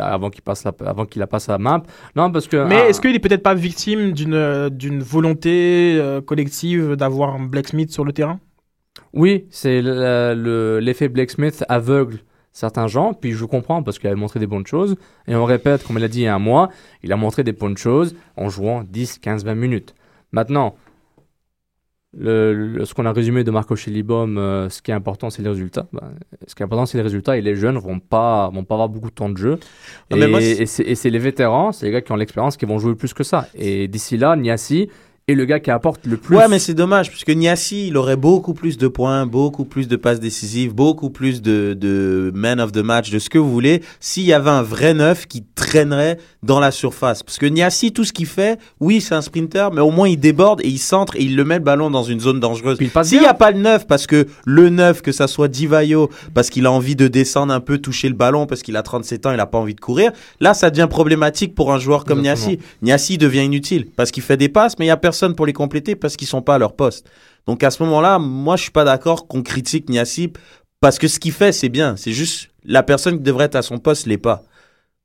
avant 0.00 0.30
qu'il 0.30 0.42
passe 0.42 0.64
la, 0.64 0.72
avant 0.86 1.06
qu'il 1.06 1.20
la 1.20 1.26
passe 1.26 1.48
à 1.48 1.58
Map. 1.58 1.82
Non, 2.16 2.30
parce 2.32 2.46
que. 2.48 2.66
Mais 2.66 2.80
ah, 2.84 2.88
est-ce 2.88 3.00
qu'il 3.00 3.14
est 3.14 3.18
peut-être 3.20 3.42
pas 3.42 3.54
victime 3.54 4.12
d'une 4.12 4.68
d'une 4.70 5.02
volonté 5.02 5.96
euh, 5.98 6.20
collective 6.20 6.96
d'avoir 6.96 7.34
un 7.34 7.44
Black 7.46 7.68
Smith 7.68 7.90
sur 7.92 8.04
le 8.04 8.12
terrain? 8.12 8.40
Oui, 9.12 9.46
c'est 9.50 9.80
le- 9.80 10.34
le- 10.34 10.80
l'effet 10.80 11.08
Blake 11.08 11.30
Smith 11.30 11.64
aveugle 11.68 12.18
certains 12.52 12.88
gens, 12.88 13.14
puis 13.14 13.32
je 13.32 13.44
comprends 13.44 13.82
parce 13.82 13.98
qu'il 13.98 14.08
avait 14.08 14.18
montré 14.18 14.40
des 14.40 14.46
bonnes 14.48 14.66
choses. 14.66 14.96
Et 15.28 15.34
on 15.36 15.44
répète, 15.44 15.84
comme 15.86 15.96
il 15.98 16.04
a 16.04 16.08
dit 16.08 16.20
il 16.20 16.24
y 16.24 16.26
a 16.26 16.34
un 16.34 16.38
mois, 16.40 16.70
il 17.04 17.12
a 17.12 17.16
montré 17.16 17.44
des 17.44 17.52
bonnes 17.52 17.76
choses 17.76 18.16
en 18.36 18.48
jouant 18.48 18.82
10, 18.88 19.18
15, 19.18 19.44
20 19.44 19.54
minutes. 19.54 19.94
Maintenant, 20.32 20.74
le, 22.16 22.54
le- 22.54 22.84
ce 22.84 22.94
qu'on 22.94 23.04
a 23.06 23.12
résumé 23.12 23.44
de 23.44 23.50
Marco 23.50 23.76
Schellibaum, 23.76 24.38
euh, 24.38 24.68
ce 24.70 24.80
qui 24.80 24.90
est 24.90 24.94
important, 24.94 25.28
c'est 25.30 25.42
les 25.42 25.48
résultats. 25.50 25.86
Ben, 25.92 26.12
ce 26.46 26.54
qui 26.54 26.62
est 26.62 26.64
important, 26.64 26.86
c'est 26.86 26.96
les 26.98 27.02
résultats 27.02 27.36
et 27.36 27.42
les 27.42 27.54
jeunes 27.54 27.76
vont 27.78 27.98
pas, 28.00 28.48
vont 28.50 28.64
pas 28.64 28.74
avoir 28.76 28.88
beaucoup 28.88 29.10
de 29.10 29.14
temps 29.14 29.28
de 29.28 29.36
jeu. 29.36 29.58
Ah, 30.10 30.16
et 30.40 30.62
et 30.62 30.94
c'est 30.94 31.10
les 31.10 31.18
vétérans, 31.18 31.72
c'est 31.72 31.86
les 31.86 31.92
gars 31.92 32.00
qui 32.00 32.10
ont 32.12 32.16
l'expérience 32.16 32.56
qui 32.56 32.64
vont 32.66 32.78
jouer 32.78 32.94
plus 32.94 33.12
que 33.12 33.24
ça. 33.24 33.48
Et 33.54 33.88
d'ici 33.88 34.16
là, 34.16 34.36
Niassi 34.36 34.88
est 35.28 35.34
le 35.34 35.44
gars 35.44 35.60
qui 35.60 35.70
apporte 35.70 36.06
le 36.06 36.16
plus. 36.16 36.36
Ouais, 36.36 36.48
mais 36.48 36.58
c'est 36.58 36.74
dommage, 36.74 37.10
parce 37.10 37.24
que 37.24 37.32
Niassi, 37.32 37.88
il 37.88 37.96
aurait 37.96 38.16
beaucoup 38.16 38.54
plus 38.54 38.78
de 38.78 38.88
points, 38.88 39.26
beaucoup 39.26 39.64
plus 39.64 39.86
de 39.86 39.96
passes 39.96 40.20
décisives, 40.20 40.74
beaucoup 40.74 41.10
plus 41.10 41.42
de, 41.42 41.74
de 41.78 42.32
man 42.34 42.60
of 42.60 42.72
the 42.72 42.78
match, 42.78 43.10
de 43.10 43.18
ce 43.18 43.30
que 43.30 43.38
vous 43.38 43.50
voulez, 43.50 43.82
s'il 44.00 44.24
y 44.24 44.32
avait 44.32 44.50
un 44.50 44.62
vrai 44.62 44.94
neuf 44.94 45.26
qui 45.26 45.44
traînerait 45.54 46.18
dans 46.42 46.60
la 46.60 46.70
surface. 46.70 47.22
Parce 47.22 47.38
que 47.38 47.46
Niassi, 47.46 47.92
tout 47.92 48.04
ce 48.04 48.12
qu'il 48.12 48.26
fait, 48.26 48.58
oui, 48.80 49.00
c'est 49.00 49.14
un 49.14 49.22
sprinter, 49.22 49.70
mais 49.72 49.80
au 49.80 49.90
moins 49.90 50.08
il 50.08 50.18
déborde 50.18 50.60
et 50.62 50.68
il 50.68 50.78
centre 50.78 51.16
et 51.16 51.22
il 51.22 51.36
le 51.36 51.44
met 51.44 51.58
le 51.58 51.64
ballon 51.64 51.90
dans 51.90 52.04
une 52.04 52.20
zone 52.20 52.40
dangereuse. 52.40 52.78
S'il 53.02 53.20
n'y 53.20 53.26
a 53.26 53.34
pas 53.34 53.50
le 53.50 53.58
neuf, 53.58 53.86
parce 53.86 54.06
que 54.06 54.26
le 54.46 54.70
neuf, 54.70 55.02
que 55.02 55.12
ça 55.12 55.26
soit 55.26 55.48
Divayo, 55.48 56.10
parce 56.34 56.50
qu'il 56.50 56.66
a 56.66 56.72
envie 56.72 56.96
de 56.96 57.08
descendre 57.08 57.52
un 57.52 57.60
peu, 57.60 57.78
toucher 57.78 58.08
le 58.08 58.14
ballon, 58.14 58.46
parce 58.46 58.62
qu'il 58.62 58.76
a 58.76 58.82
37 58.82 59.26
ans, 59.26 59.30
il 59.32 59.36
n'a 59.36 59.46
pas 59.46 59.58
envie 59.58 59.74
de 59.74 59.80
courir, 59.80 60.12
là, 60.40 60.54
ça 60.54 60.70
devient 60.70 60.88
problématique 60.88 61.54
pour 61.54 61.72
un 61.72 61.78
joueur 61.78 62.04
comme. 62.04 62.18
Niassi. 62.18 62.58
Niassi 62.82 63.16
devient 63.16 63.44
inutile 63.44 63.86
parce 63.94 64.10
qu'il 64.10 64.24
fait 64.24 64.36
des 64.36 64.48
passes, 64.48 64.76
mais 64.78 64.86
il 64.86 64.88
y 64.88 64.90
a 64.90 64.96
personne 64.96 65.17
pour 65.34 65.46
les 65.46 65.52
compléter 65.52 65.96
parce 65.96 66.16
qu'ils 66.16 66.28
sont 66.28 66.42
pas 66.42 66.56
à 66.56 66.58
leur 66.58 66.74
poste. 66.74 67.08
Donc 67.46 67.62
à 67.62 67.70
ce 67.70 67.82
moment-là, 67.82 68.18
moi 68.18 68.56
je 68.56 68.62
suis 68.62 68.70
pas 68.70 68.84
d'accord 68.84 69.26
qu'on 69.26 69.42
critique 69.42 69.88
Niassi 69.88 70.32
parce 70.80 70.98
que 70.98 71.08
ce 71.08 71.18
qu'il 71.18 71.32
fait 71.32 71.52
c'est 71.52 71.68
bien. 71.68 71.96
C'est 71.96 72.12
juste 72.12 72.50
la 72.64 72.82
personne 72.82 73.16
qui 73.16 73.22
devrait 73.22 73.46
être 73.46 73.56
à 73.56 73.62
son 73.62 73.78
poste 73.78 74.06
l'est 74.06 74.18
pas. 74.18 74.42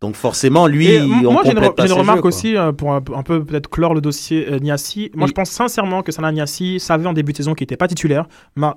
Donc 0.03 0.15
forcément 0.15 0.67
lui, 0.67 0.87
Et 0.89 0.99
on 1.01 1.05
moi, 1.31 1.43
j'ai 1.45 1.51
une, 1.51 1.55
complète 1.55 1.71
re- 1.71 1.75
pas 1.75 1.85
j'ai 1.85 1.93
une 1.93 1.99
remarque 1.99 2.17
jeux, 2.19 2.27
aussi 2.27 2.57
euh, 2.57 2.73
pour 2.73 2.93
un, 2.93 2.99
peu- 2.99 3.15
un 3.15 3.23
peu 3.23 3.41
peut-être 3.41 3.69
clore 3.69 3.93
le 3.93 4.01
dossier 4.01 4.45
euh, 4.51 4.59
Niassi. 4.59 5.09
Moi, 5.15 5.23
Oui. 5.23 5.29
je 5.29 5.33
pense 5.33 5.49
sincèrement 5.49 6.01
que 6.01 6.11
Salah 6.11 6.33
Niassi 6.33 6.81
savait 6.81 7.07
en 7.07 7.13
début 7.13 7.31
de 7.31 7.37
saison 7.37 7.53
qu'il 7.53 7.63
n'était 7.63 7.77
pas 7.77 7.87
titulaire. 7.87 8.25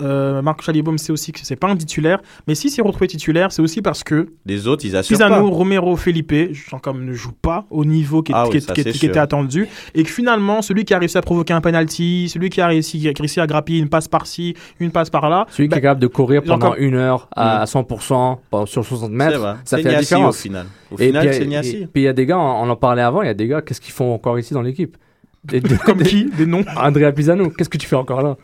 Euh, 0.03 0.41
Marc 0.41 0.63
Chalibaume 0.63 0.99
sait 0.99 1.11
aussi 1.13 1.33
que 1.33 1.41
c'est 1.43 1.57
pas 1.57 1.67
un 1.69 1.75
titulaire. 1.77 2.21
Mais 2.47 2.55
s'il 2.55 2.71
s'est 2.71 2.81
retrouvé 2.81 3.09
titulaire, 3.09 3.51
c'est 3.51 3.61
aussi 3.61 3.83
parce 3.83 4.05
que 4.05 4.29
Les 4.47 4.69
autres 4.69 4.85
ils 4.85 4.95
assurent 4.97 5.17
Pisano, 5.19 5.49
pas. 5.51 5.57
Romero, 5.57 5.97
Felipe, 5.97 6.33
comme 6.81 7.05
ne 7.05 7.13
jouent 7.13 7.33
pas 7.33 7.67
au 7.71 7.85
niveau 7.85 8.23
qui, 8.23 8.31
Ah 8.33 8.45
qui- 8.45 8.51
oui, 8.53 8.61
qui- 8.61 8.65
ça, 8.65 8.73
qui- 8.73 8.83
c'est 8.85 8.93
qui 8.93 9.07
était 9.07 9.19
attendu. 9.19 9.67
Et 9.97 10.05
que 10.05 10.11
finalement, 10.11 10.63
celui 10.63 10.85
qui 10.85 10.95
a 10.95 10.99
réussi 11.01 11.19
à 11.19 11.23
provoquer 11.23 11.55
un 11.55 11.61
penalty, 11.61 12.29
celui 12.29 12.51
qui 12.51 12.61
a 12.61 12.69
réussi, 12.69 13.01
qui 13.01 13.09
a 13.09 13.13
réussi 13.19 13.41
à 13.41 13.49
grappiller 13.49 13.81
une 13.81 13.89
passe 13.89 14.07
par-ci, 14.07 14.55
une 14.79 14.93
passe 14.93 15.11
par-là, 15.11 15.47
Celui 15.51 15.65
qui 15.69 15.73
bah, 15.73 15.79
est 15.79 15.83
capable 15.83 16.01
de 16.01 16.07
courir 16.07 16.43
pendant 16.45 16.71
comme- 16.71 16.79
une 16.79 16.95
heure 16.95 17.29
à, 17.35 17.59
Mm. 17.59 17.61
à 17.63 17.67
100% 17.67 18.41
pendant- 18.51 18.67
sur 18.67 18.85
60 18.85 19.11
C'est 19.11 19.17
mètres, 19.17 19.57
ça 19.65 19.77
fait 19.79 19.83
la 19.83 19.91
Niassi 19.91 20.15
au 20.15 20.17
différence. 20.19 20.37
final. 20.39 20.67
Au 20.93 20.97
Et 20.99 21.11
final 21.21 21.29
puis, 21.29 21.37
c'est 21.39 21.45
et- 21.45 21.47
Niassi. 21.47 21.77
et- 21.83 21.87
puis 21.87 22.03
il 22.03 22.05
y 22.05 22.09
a 22.09 22.13
des 22.13 22.27
gars, 22.27 22.39
on 22.39 22.65
on 22.67 22.71
en 22.71 22.77
parlait 22.77 23.03
avant, 23.03 23.23
il 23.23 23.27
y 23.27 23.31
a 23.31 23.35
des 23.35 23.47
gars, 23.49 23.63
qu'est-ce 23.63 23.81
qu'ils 23.81 23.93
font 23.95 24.13
encore 24.15 24.39
ici 24.39 24.55
dans 24.55 24.63
l'équipe? 24.63 24.97
Des- 25.45 25.61
des- 25.61 25.77
comme 25.77 26.03
qui? 26.03 26.27
Des 26.37 26.47
noms? 26.47 26.65
Andrea 26.77 27.13
Pisano, 27.13 27.51
qu'est-ce 27.51 27.69
que 27.69 27.79
tu 27.79 27.87
fais 27.87 27.97
encore 27.97 28.23
là? 28.23 28.37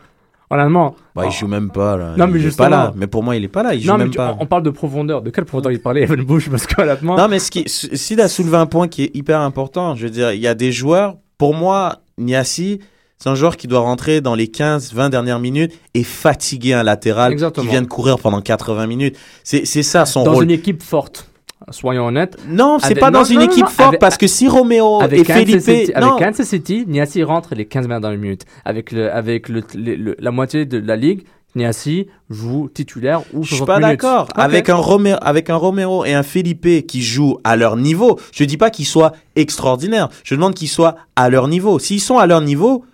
Honnêtement. 0.49 0.95
Bah, 1.15 1.23
il 1.25 1.31
joue 1.31 1.47
même 1.47 1.71
pas 1.71 1.97
là. 1.97 2.13
Non, 2.15 2.27
mais 2.27 2.33
il 2.33 2.37
est 2.37 2.39
justement. 2.49 2.69
pas 2.69 2.75
là. 2.75 2.93
Mais 2.95 3.07
pour 3.07 3.23
moi 3.23 3.35
il 3.35 3.43
est 3.43 3.47
pas 3.47 3.63
là. 3.63 3.73
Il 3.73 3.81
joue 3.81 3.87
non, 3.87 3.97
mais 3.97 4.03
même 4.03 4.11
tu- 4.11 4.17
pas. 4.17 4.37
on, 4.39 4.45
parle 4.45 4.61
de 4.63 4.69
profondeur. 4.69 5.21
De 5.23 5.31
quelle 5.31 5.45
profondeur 5.45 5.71
il 5.71 5.81
parlait 5.81 6.03
Evan 6.03 6.21
Bush? 6.23 6.49
Parce 6.49 6.67
que 6.67 6.79
honnêtement. 6.81 7.17
Non, 7.17 7.27
mais 7.27 7.39
ce 7.39 7.49
qui, 7.49 7.63
Sid 7.67 8.19
a 8.19 8.27
soulevé 8.27 8.57
un 8.57 8.67
point 8.67 8.87
qui 8.87 9.03
est 9.03 9.15
hyper 9.15 9.39
important. 9.41 9.95
Je 9.95 10.03
veux 10.03 10.09
dire, 10.11 10.31
il 10.31 10.39
y 10.41 10.47
a 10.47 10.53
des 10.53 10.71
joueurs, 10.71 11.15
pour 11.39 11.55
moi, 11.55 12.01
Niassi, 12.19 12.79
c'est 13.17 13.29
un 13.29 13.35
joueur 13.35 13.57
qui 13.57 13.67
doit 13.67 13.79
rentrer 13.79 14.21
dans 14.21 14.35
les 14.35 14.47
15-20 14.47 15.09
dernières 15.09 15.39
minutes 15.39 15.71
et 15.95 16.03
fatiguer 16.03 16.73
un 16.73 16.83
latéral 16.83 17.31
Exactement. 17.31 17.65
qui 17.65 17.71
vient 17.71 17.81
de 17.81 17.87
courir 17.87 18.19
pendant 18.19 18.41
80 18.41 18.85
minutes. 18.85 19.17
C'est 19.43 19.65
c'est 19.65 19.81
ça 19.83 20.05
son 20.05 20.23
dans 20.23 20.33
rôle. 20.33 20.43
une 20.43 20.51
équipe 20.51 20.83
forte, 20.83 21.31
soyons 21.71 22.07
honnêtes. 22.07 22.37
Non, 22.47 22.77
c'est 22.79 22.95
pas 22.95 23.11
non, 23.11 23.19
dans 23.19 23.25
une 23.25 23.39
non, 23.39 23.45
équipe 23.45 23.67
forte 23.67 23.89
avec- 23.89 23.99
parce 23.99 24.17
que 24.17 24.27
si 24.27 24.47
Romeo 24.47 25.01
et 25.11 25.23
Kansas, 25.23 25.37
Felipe. 25.43 25.59
City, 25.61 25.93
avec 25.93 26.11
Kansas 26.19 26.47
City, 26.47 26.85
Niassi 26.87 27.23
rentre 27.23 27.55
les 27.55 27.65
15 27.65 27.87
dernières 27.87 28.11
minutes. 28.17 28.43
Avec, 28.65 28.91
le, 28.91 29.11
avec 29.13 29.49
le, 29.49 29.61
le- 29.75 29.95
le- 29.95 30.15
la 30.19 30.31
moitié 30.31 30.65
de 30.65 30.77
la 30.79 30.95
ligue, 30.95 31.23
Niassi 31.55 32.07
joue 32.31 32.67
titulaire 32.73 33.21
ou 33.31 33.43
je 33.43 33.49
suis 33.49 33.57
60 33.57 33.67
pas 33.67 33.79
d'accord. 33.87 34.27
Avec 34.35 34.69
un 34.69 34.75
Romero, 34.75 35.19
avec 35.21 35.49
un 35.51 35.55
Romero 35.55 36.03
et 36.03 36.13
un 36.13 36.23
Felipe 36.23 36.87
qui 36.87 37.01
jouent 37.03 37.37
à 37.43 37.55
leur 37.55 37.77
niveau, 37.77 38.19
je 38.31 38.43
dis 38.43 38.57
pas 38.57 38.71
qu'ils 38.71 38.87
soient 38.87 39.11
extraordinaires. 39.35 40.09
Je 40.23 40.33
demande 40.33 40.55
qu'ils 40.55 40.67
soient 40.69 40.95
à 41.15 41.29
leur 41.29 41.47
niveau. 41.47 41.77
S'ils 41.77 42.01
sont 42.01 42.17
à 42.17 42.25
leur 42.25 42.41
niveau, 42.41 42.85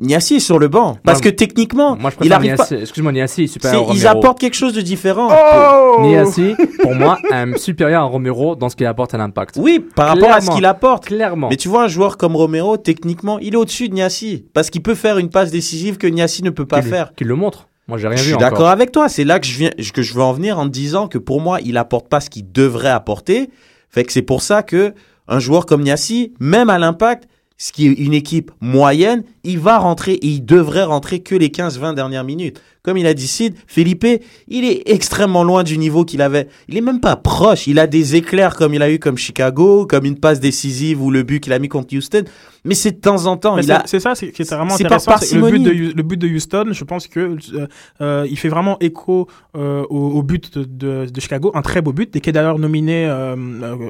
Niassi 0.00 0.34
est 0.36 0.40
sur 0.40 0.58
le 0.58 0.66
banc. 0.66 0.96
Parce 1.04 1.18
Moi- 1.22 1.30
que 1.30 1.36
techniquement, 1.36 1.94
Moi, 1.96 2.10
je 2.10 2.14
il 2.16 2.18
préfère 2.28 2.36
arrive 2.38 2.56
pas. 2.56 2.66
Excuse-moi, 2.70 3.12
Niassi 3.12 3.44
est 3.44 3.46
supérieur 3.46 3.82
à 3.82 3.84
ils 3.94 4.04
Romero. 4.04 4.08
apportent 4.18 4.40
quelque 4.40 4.54
chose 4.56 4.72
de 4.72 4.80
différent. 4.80 5.28
Oh 5.30 6.00
Niassi, 6.02 6.54
pour 6.82 6.94
moi, 6.96 7.16
un 7.30 7.56
supérieur 7.56 8.02
à 8.02 8.04
Romero 8.06 8.56
dans 8.56 8.68
ce 8.68 8.74
qu'il 8.74 8.86
apporte 8.86 9.14
à 9.14 9.18
l'impact. 9.18 9.56
Oui, 9.56 9.78
par 9.94 10.08
rapport 10.08 10.32
à 10.32 10.40
ce 10.40 10.50
qu'il 10.50 10.64
apporte. 10.64 11.06
Clairement. 11.06 11.48
Mais 11.48 11.56
tu 11.56 11.68
vois, 11.68 11.84
un 11.84 11.88
joueur 11.88 12.16
comme 12.16 12.34
Romero, 12.34 12.76
techniquement, 12.76 13.38
il 13.38 13.54
est 13.54 13.56
au-dessus 13.56 13.88
de 13.88 13.94
Niassi. 13.94 14.46
Parce 14.52 14.68
qu'il 14.68 14.82
peut 14.82 14.96
faire 14.96 15.18
une 15.18 15.30
passe 15.30 15.52
décisive 15.52 15.96
que 15.96 16.08
Niassi 16.08 16.42
ne 16.42 16.50
peut 16.50 16.66
pas 16.66 16.80
Qu'il- 16.80 16.90
faire. 16.90 17.12
Qu'il 17.14 17.28
le 17.28 17.36
montre. 17.36 17.68
Moi, 17.86 17.96
j'ai 17.98 18.08
rien 18.08 18.16
Je 18.16 18.22
vu 18.22 18.26
suis 18.28 18.34
encore. 18.34 18.50
d'accord 18.50 18.68
avec 18.70 18.90
toi. 18.90 19.08
C'est 19.08 19.24
là 19.24 19.38
que 19.38 19.46
je, 19.46 19.56
viens, 19.56 19.70
que 19.92 20.02
je 20.02 20.14
veux 20.14 20.22
en 20.22 20.32
venir 20.32 20.58
en 20.58 20.64
te 20.64 20.70
disant 20.70 21.06
que 21.06 21.18
pour 21.18 21.40
moi, 21.40 21.58
il 21.64 21.76
apporte 21.76 22.08
pas 22.08 22.18
ce 22.20 22.30
qu'il 22.30 22.50
devrait 22.50 22.88
apporter. 22.90 23.48
Fait 23.90 24.02
que 24.02 24.12
c'est 24.12 24.22
pour 24.22 24.42
ça 24.42 24.64
que 24.64 24.92
un 25.28 25.38
joueur 25.38 25.66
comme 25.66 25.82
Niassi, 25.82 26.32
même 26.40 26.68
à 26.68 26.78
l'impact, 26.80 27.28
ce 27.56 27.72
qui 27.72 27.86
est 27.86 27.92
une 27.92 28.14
équipe 28.14 28.50
moyenne, 28.60 29.22
il 29.44 29.58
va 29.58 29.78
rentrer 29.78 30.14
et 30.14 30.26
il 30.26 30.44
devrait 30.44 30.84
rentrer 30.84 31.20
que 31.20 31.34
les 31.34 31.48
15-20 31.48 31.94
dernières 31.94 32.24
minutes. 32.24 32.60
Comme 32.82 32.98
il 32.98 33.06
a 33.06 33.14
dit 33.14 33.28
Sid, 33.28 33.54
Felipe, 33.66 34.06
il 34.48 34.64
est 34.64 34.82
extrêmement 34.86 35.44
loin 35.44 35.62
du 35.62 35.78
niveau 35.78 36.04
qu'il 36.04 36.20
avait. 36.20 36.48
Il 36.68 36.76
est 36.76 36.82
même 36.82 37.00
pas 37.00 37.16
proche. 37.16 37.66
Il 37.66 37.78
a 37.78 37.86
des 37.86 38.16
éclairs 38.16 38.56
comme 38.56 38.74
il 38.74 38.82
a 38.82 38.90
eu 38.90 38.98
comme 38.98 39.16
Chicago, 39.16 39.86
comme 39.86 40.04
une 40.04 40.18
passe 40.18 40.40
décisive 40.40 41.00
ou 41.00 41.10
le 41.10 41.22
but 41.22 41.40
qu'il 41.40 41.52
a 41.52 41.58
mis 41.58 41.68
contre 41.68 41.96
Houston. 41.96 42.24
Mais 42.66 42.74
c'est 42.74 42.92
de 42.92 43.00
temps 43.00 43.26
en 43.26 43.36
temps. 43.36 43.56
C'est 43.86 44.00
ça, 44.00 44.14
c'est 44.14 44.32
qui 44.32 44.42
est 44.42 44.50
vraiment 44.54 44.70
c'est 44.76 44.84
par 44.84 44.92
intéressant. 44.94 45.18
c'est 45.26 45.36
que 45.38 45.44
le, 45.44 45.50
but 45.50 45.62
de, 45.62 45.70
le 45.96 46.02
but 46.02 46.16
de 46.16 46.26
Houston, 46.28 46.66
je 46.70 46.84
pense 46.84 47.06
que 47.08 47.20
euh, 47.54 47.66
euh, 48.00 48.26
il 48.30 48.38
fait 48.38 48.48
vraiment 48.48 48.78
écho 48.80 49.28
euh, 49.56 49.84
au, 49.90 49.98
au 50.12 50.22
but 50.22 50.56
de, 50.58 50.64
de- 50.64 51.10
de 51.10 51.20
Chicago, 51.20 51.50
un 51.54 51.62
très 51.62 51.82
beau 51.82 51.92
but, 51.92 52.16
et 52.16 52.20
qui 52.20 52.30
est 52.30 52.32
d'ailleurs 52.32 52.58
nominé 52.58 53.06
euh, 53.06 53.36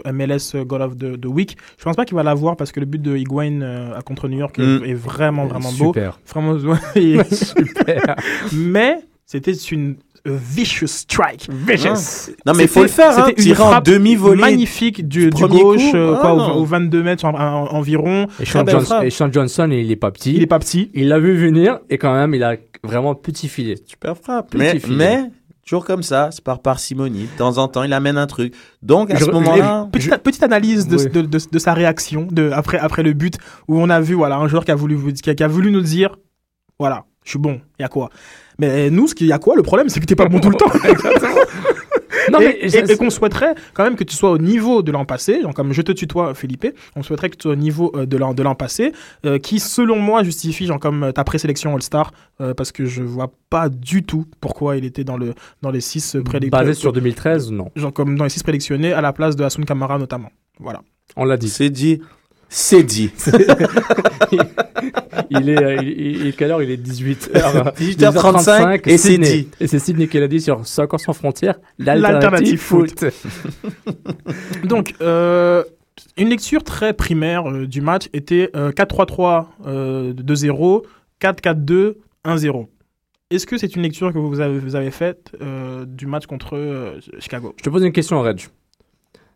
euh, 0.07 0.13
MLS 0.13 0.57
Goal 0.65 0.83
of 0.83 0.97
the, 0.99 1.21
the 1.21 1.27
Week. 1.27 1.57
Je 1.79 1.85
pense 1.85 1.95
pas 1.97 2.05
qu'il 2.05 2.17
va 2.17 2.23
l'avoir 2.25 2.57
parce 2.57 2.73
que 2.73 2.81
le 2.81 2.87
but 2.87 3.01
de 3.01 3.17
Higuain 3.17 3.61
euh, 3.63 3.97
à 3.97 4.03
contre 4.03 4.29
New 4.29 4.39
York 4.39 4.59
est- 4.59 4.63
Mm. 4.65 4.85
est, 4.87 4.95
vraiment 4.95 5.47
vraiment 5.47 5.71
beau. 5.73 5.87
Super. 5.93 6.19
Vraiment, 6.27 6.59
Super. 7.31 8.17
mais 8.53 8.99
c'était 9.27 9.53
une 9.53 9.97
vicious 10.27 10.87
strike. 10.87 11.49
Vicious. 11.51 12.33
Non, 12.47 12.55
mais 12.55 12.63
il 12.65 12.69
faut 12.69 12.83
le 12.83 12.89
C'était- 12.89 13.03
faire, 13.03 13.19
hein, 13.19 13.25
c'était 13.29 13.43
une 13.51 13.55
frappe 13.55 13.85
demi-volée. 13.85 14.41
magnifique 14.41 15.07
du, 15.07 15.31
gauche, 15.31 15.51
coup. 15.91 15.97
euh, 15.97 16.15
Ah, 16.17 16.21
quoi, 16.21 16.33
au- 16.35 16.37
non. 16.39 16.55
au 16.57 16.65
22 16.65 17.03
mètres 17.03 17.25
en- 17.25 17.35
en- 17.35 17.69
environ. 17.75 18.27
Et 18.41 18.45
Sean, 18.47 18.65
belle 18.65 18.77
Johnson, 18.77 18.87
frappe. 18.87 19.05
et 19.05 19.11
Sean 19.11 19.31
Johnson, 19.33 19.69
il 19.71 19.91
est 19.91 19.97
pas 19.97 20.11
petit. 20.11 20.35
Il 20.35 20.43
est 20.43 20.47
pas 20.47 20.59
petit. 20.59 20.91
Il 20.95 21.09
l'a 21.09 21.19
vu 21.19 21.37
venir 21.37 21.81
et 21.91 21.99
quand 21.99 22.13
même, 22.15 22.35
il 22.35 22.43
a 22.43 22.57
vraiment 22.83 23.15
petit 23.15 23.49
filet. 23.49 23.77
Super 23.87 24.17
frappe. 24.17 24.51
Petit 24.51 24.59
Mais, 24.59 24.79
filet. 24.79 24.97
mais, 24.97 25.31
toujours 25.67 25.85
comme 25.85 26.03
ça, 26.03 26.31
c'est 26.33 26.43
par 26.43 26.61
parcimonie. 26.61 27.25
De 27.33 27.39
temps 27.39 27.59
en 27.59 27.69
temps, 27.69 27.83
il 27.83 27.93
amène 27.93 28.17
un 28.19 28.27
truc. 28.27 28.55
Donc, 28.83 29.11
à 29.11 29.17
Je- 29.17 29.25
ce 29.27 29.31
moment-là, 29.31 29.89
Petite, 29.93 30.17
petite 30.19 30.43
analyse 30.43 30.89
de, 30.89 30.97
Oui. 30.97 31.11
de, 31.11 31.21
de- 31.23 31.39
de 31.53 31.59
sa 31.59 31.75
réaction 31.75 32.27
de, 32.31 32.51
après, 32.51 32.79
après 32.79 33.03
le 33.03 33.13
but 33.13 33.35
où 33.69 33.79
on 33.79 33.91
a 33.91 34.01
vu 34.01 34.15
voilà, 34.15 34.37
un 34.37 34.49
joueur 34.49 34.65
qui 34.65 34.71
a, 34.71 34.75
voulu, 34.75 34.97
qui 35.13 35.29
a, 35.31 35.35
qui 35.35 35.43
a 35.43 35.49
voulu 35.49 35.71
nous 35.71 35.83
dire 35.83 36.17
voilà, 36.79 37.05
je 37.25 37.31
suis 37.31 37.39
bon, 37.39 37.61
il 37.79 37.83
y 37.83 37.85
a 37.85 37.89
quoi? 37.89 38.09
Mais 38.59 38.91
nous, 38.91 39.09
ce 39.09 39.15
qu'il 39.15 39.27
y 39.27 39.33
a 39.33 39.39
quoi? 39.39 39.57
Le 39.57 39.63
problème, 39.63 39.89
c'est 39.89 40.01
que 40.01 40.07
t'es 40.07 40.15
pas 40.17 40.27
bon 40.27 40.39
tout 40.41 40.51
le 40.51 40.57
temps. 40.57 40.71
Non, 42.33 42.41
et 42.41 42.59
mais 42.63 42.91
et- 42.93 42.97
qu'on 42.97 43.11
souhaiterait 43.11 43.55
quand 43.75 43.85
même 43.85 43.97
que 43.97 44.05
tu 44.05 44.17
sois 44.17 44.31
au 44.31 44.39
niveau 44.39 44.83
de 44.83 44.91
l'an 44.91 45.05
passé, 45.05 45.43
donc 45.43 45.55
comme 45.55 45.73
je 45.73 45.83
te 45.83 45.93
tutoie 45.93 46.35
Philippe, 46.35 46.67
on 46.97 47.03
souhaiterait 47.03 47.29
que 47.29 47.37
tu 47.37 47.43
sois 47.43 47.53
au 47.53 47.57
niveau 47.57 47.93
euh, 47.95 48.07
de 48.07 48.17
l'an 48.17 48.33
de 48.33 48.43
l'an 48.43 48.55
passé, 48.55 48.93
euh, 49.27 49.39
qui 49.39 49.61
selon 49.61 49.97
moi 49.99 50.23
justifie 50.23 50.67
genre 50.67 50.81
comme 50.81 51.03
euh, 51.03 51.13
ta 51.13 51.23
présélection 51.25 51.75
All-Star, 51.75 52.13
euh, 52.41 52.55
parce 52.55 52.73
que 52.73 52.87
je 52.87 53.03
vois 53.03 53.33
pas 53.51 53.69
du 53.69 54.05
tout 54.05 54.25
pourquoi 54.41 54.77
il 54.77 54.85
était 54.85 55.05
dans 55.05 55.17
le 55.19 55.35
dans 55.61 55.71
les 55.71 55.81
six 55.83 56.17
prédictions, 56.25 56.59
basé 56.59 56.75
sur 56.75 56.93
2013, 56.93 57.51
non. 57.53 57.71
genre 57.77 57.93
comme 57.93 58.17
dans 58.17 58.25
les 58.25 58.31
six 58.31 58.43
prédictionnés 58.43 58.93
à 58.93 59.01
la 59.01 59.13
place 59.13 59.37
de 59.37 59.45
Hasoun 59.45 59.65
Kamara 59.65 59.99
notamment. 59.99 60.31
Voilà. 60.61 60.81
On 61.17 61.25
l'a 61.25 61.37
dit. 61.37 61.49
c'est 61.51 61.69
dit. 61.71 62.01
C'est 62.57 62.85
dit. 62.85 63.11
Il 65.31 65.49
est, 65.49 65.61
euh, 65.63 65.77
il, 65.83 66.27
il- 66.27 66.37
quelle 66.37 66.51
heure? 66.53 66.63
Il 66.63 66.71
est 66.71 66.77
18h. 66.77 67.75
18h35 67.75 68.89
et 68.89 68.97
c'est 68.99 69.19
dit. 69.19 69.49
Et 69.59 69.67
c'est 69.67 69.79
Sidney 69.81 70.07
qui 70.07 70.21
l'a 70.21 70.29
dit 70.29 70.41
sur 70.41 70.65
Soccer 70.67 71.01
sans 71.01 71.13
frontières, 71.15 71.59
L'alternative 71.79 72.61
foot. 72.61 73.05
Donc, 74.65 74.95
euh, 75.01 75.65
une 76.17 76.29
lecture 76.29 76.63
très 76.63 76.93
primaire 76.93 77.51
euh, 77.51 77.67
du 77.67 77.81
match 77.81 78.09
était 78.13 78.51
euh, 78.55 78.71
4-3-3, 78.71 79.47
euh, 79.67 80.13
2-0, 80.13 80.83
4-4-2, 81.21 81.95
1-0. 82.25 82.67
Est-ce 83.31 83.47
que 83.47 83.59
c'est 83.59 83.75
une 83.75 83.83
lecture 83.83 84.13
que 84.13 84.19
vous 84.19 84.41
avez, 84.41 84.59
vous 84.59 84.77
avez 84.77 84.91
faite 84.93 85.33
euh, 85.43 85.85
du 85.87 86.07
match 86.07 86.27
contre 86.27 86.57
euh, 86.57 87.01
Chicago? 87.19 87.55
Je 87.59 87.65
te 87.65 87.71
pose 87.71 87.83
une 87.83 87.93
question, 87.93 88.21
Reg. 88.23 88.43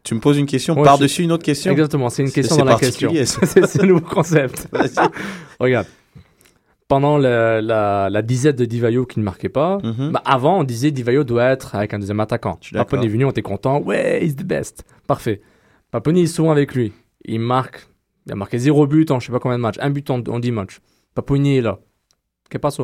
Tu 0.05 0.15
me 0.15 0.21
poses 0.21 0.39
une 0.39 0.47
question 0.47 0.75
Ouais, 0.77 0.85
par-dessus 0.85 1.23
une 1.25 1.33
autre 1.33 1.45
question 1.45 1.71
Exactement, 1.73 2.09
c'est 2.09 2.23
une 2.23 2.31
question 2.33 2.57
dans 2.57 2.65
la 2.65 2.77
question. 2.77 3.13
c'est 3.25 3.83
un 3.83 3.87
nouveau 3.87 4.01
concept. 4.01 4.69
Regarde. 5.61 5.87
Pendant 6.87 7.19
la, 7.19 7.61
la, 7.61 8.09
la 8.09 8.23
disette 8.23 8.57
de 8.57 8.65
Divayo 8.65 9.05
qui 9.05 9.19
ne 9.19 9.25
marquait 9.25 9.51
pas, 9.51 9.79
Mhm. 9.83 10.13
bah 10.13 10.23
avant 10.25 10.61
on 10.61 10.65
disait 10.65 10.91
Divayo 10.91 11.23
doit 11.25 11.45
être 11.45 11.75
avec 11.75 11.93
un 11.93 11.99
deuxième 11.99 12.21
attaquant. 12.21 12.59
Paponi 12.73 13.05
est 13.05 13.09
venu, 13.09 13.25
on 13.27 13.31
était 13.31 13.43
content. 13.43 13.83
Ouais, 13.83 14.25
he's 14.25 14.35
the 14.37 14.45
best. 14.45 14.85
Parfait. 15.07 15.43
Paponi 15.91 16.23
est 16.23 16.27
souvent 16.27 16.51
avec 16.53 16.75
lui. 16.75 16.93
Il 17.27 17.41
marque. 17.41 17.87
Il 18.25 18.33
a 18.33 18.37
marqué 18.37 18.59
zéro 18.59 18.87
but 18.87 19.11
en 19.11 19.21
je 19.21 19.27
sais 19.27 19.33
pas 19.33 19.39
combien 19.39 19.59
de 19.59 19.63
matchs. 19.63 19.77
Un 19.81 19.91
but 19.91 20.09
en, 20.09 20.21
en 20.29 20.39
10 20.39 20.51
matchs. 20.53 20.79
Paponi 21.15 21.59
est 21.59 21.61
là. 21.61 21.79
Qu'est 22.49 22.59
passe 22.59 22.81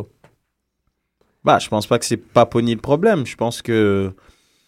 Bah, 1.44 1.58
je 1.58 1.68
pense 1.68 1.86
pas 1.86 1.98
que 1.98 2.04
c'est 2.04 2.16
Paponi 2.18 2.74
le 2.74 2.80
problème. 2.82 3.24
Je 3.24 3.36
pense 3.36 3.62
que 3.62 4.12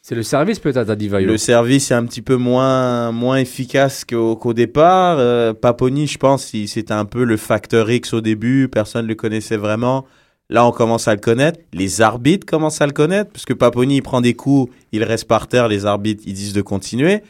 C'est 0.09 0.15
le 0.15 0.23
service 0.23 0.61
peut-être 0.61 0.89
à 0.89 0.95
Divayo. 0.95 1.27
le 1.27 1.37
service 1.37 1.91
est 1.91 1.95
un 1.95 2.07
petit 2.07 2.23
peu 2.23 2.37
moins, 2.37 3.11
moins 3.11 3.39
efficace 3.39 4.05
qu'au 4.05 4.53
départ. 4.55 5.17
Euh, 5.19 5.53
Paponi, 5.53 6.07
je 6.07 6.17
pense, 6.17 6.47
c'était 6.47 6.93
un 6.93 7.05
peu 7.05 7.25
le 7.25 7.37
facteur 7.37 7.91
X 7.91 8.13
au 8.13 8.21
début. 8.21 8.69
Personne 8.69 9.03
ne 9.03 9.09
le 9.09 9.17
connaissait 9.17 9.57
vraiment. 9.57 10.07
Là, 10.49 10.65
on 10.65 10.71
commence 10.71 11.09
à 11.09 11.15
le 11.17 11.21
connaître. 11.21 11.59
Les 11.73 12.03
arbitres 12.03 12.47
commencent 12.47 12.81
à 12.81 12.87
le 12.87 12.93
connaître. 12.93 13.33
Parce 13.33 13.45
que 13.45 13.53
Paponi, 13.53 13.97
il 13.97 14.03
prend 14.03 14.21
des 14.21 14.35
coups, 14.35 14.73
il 14.93 15.03
reste 15.03 15.27
par 15.27 15.49
terre. 15.49 15.67
Les 15.67 15.87
arbitres, 15.87 16.23
ils 16.25 16.35
disent 16.35 16.53
de 16.53 16.63
continuer. 16.63 17.25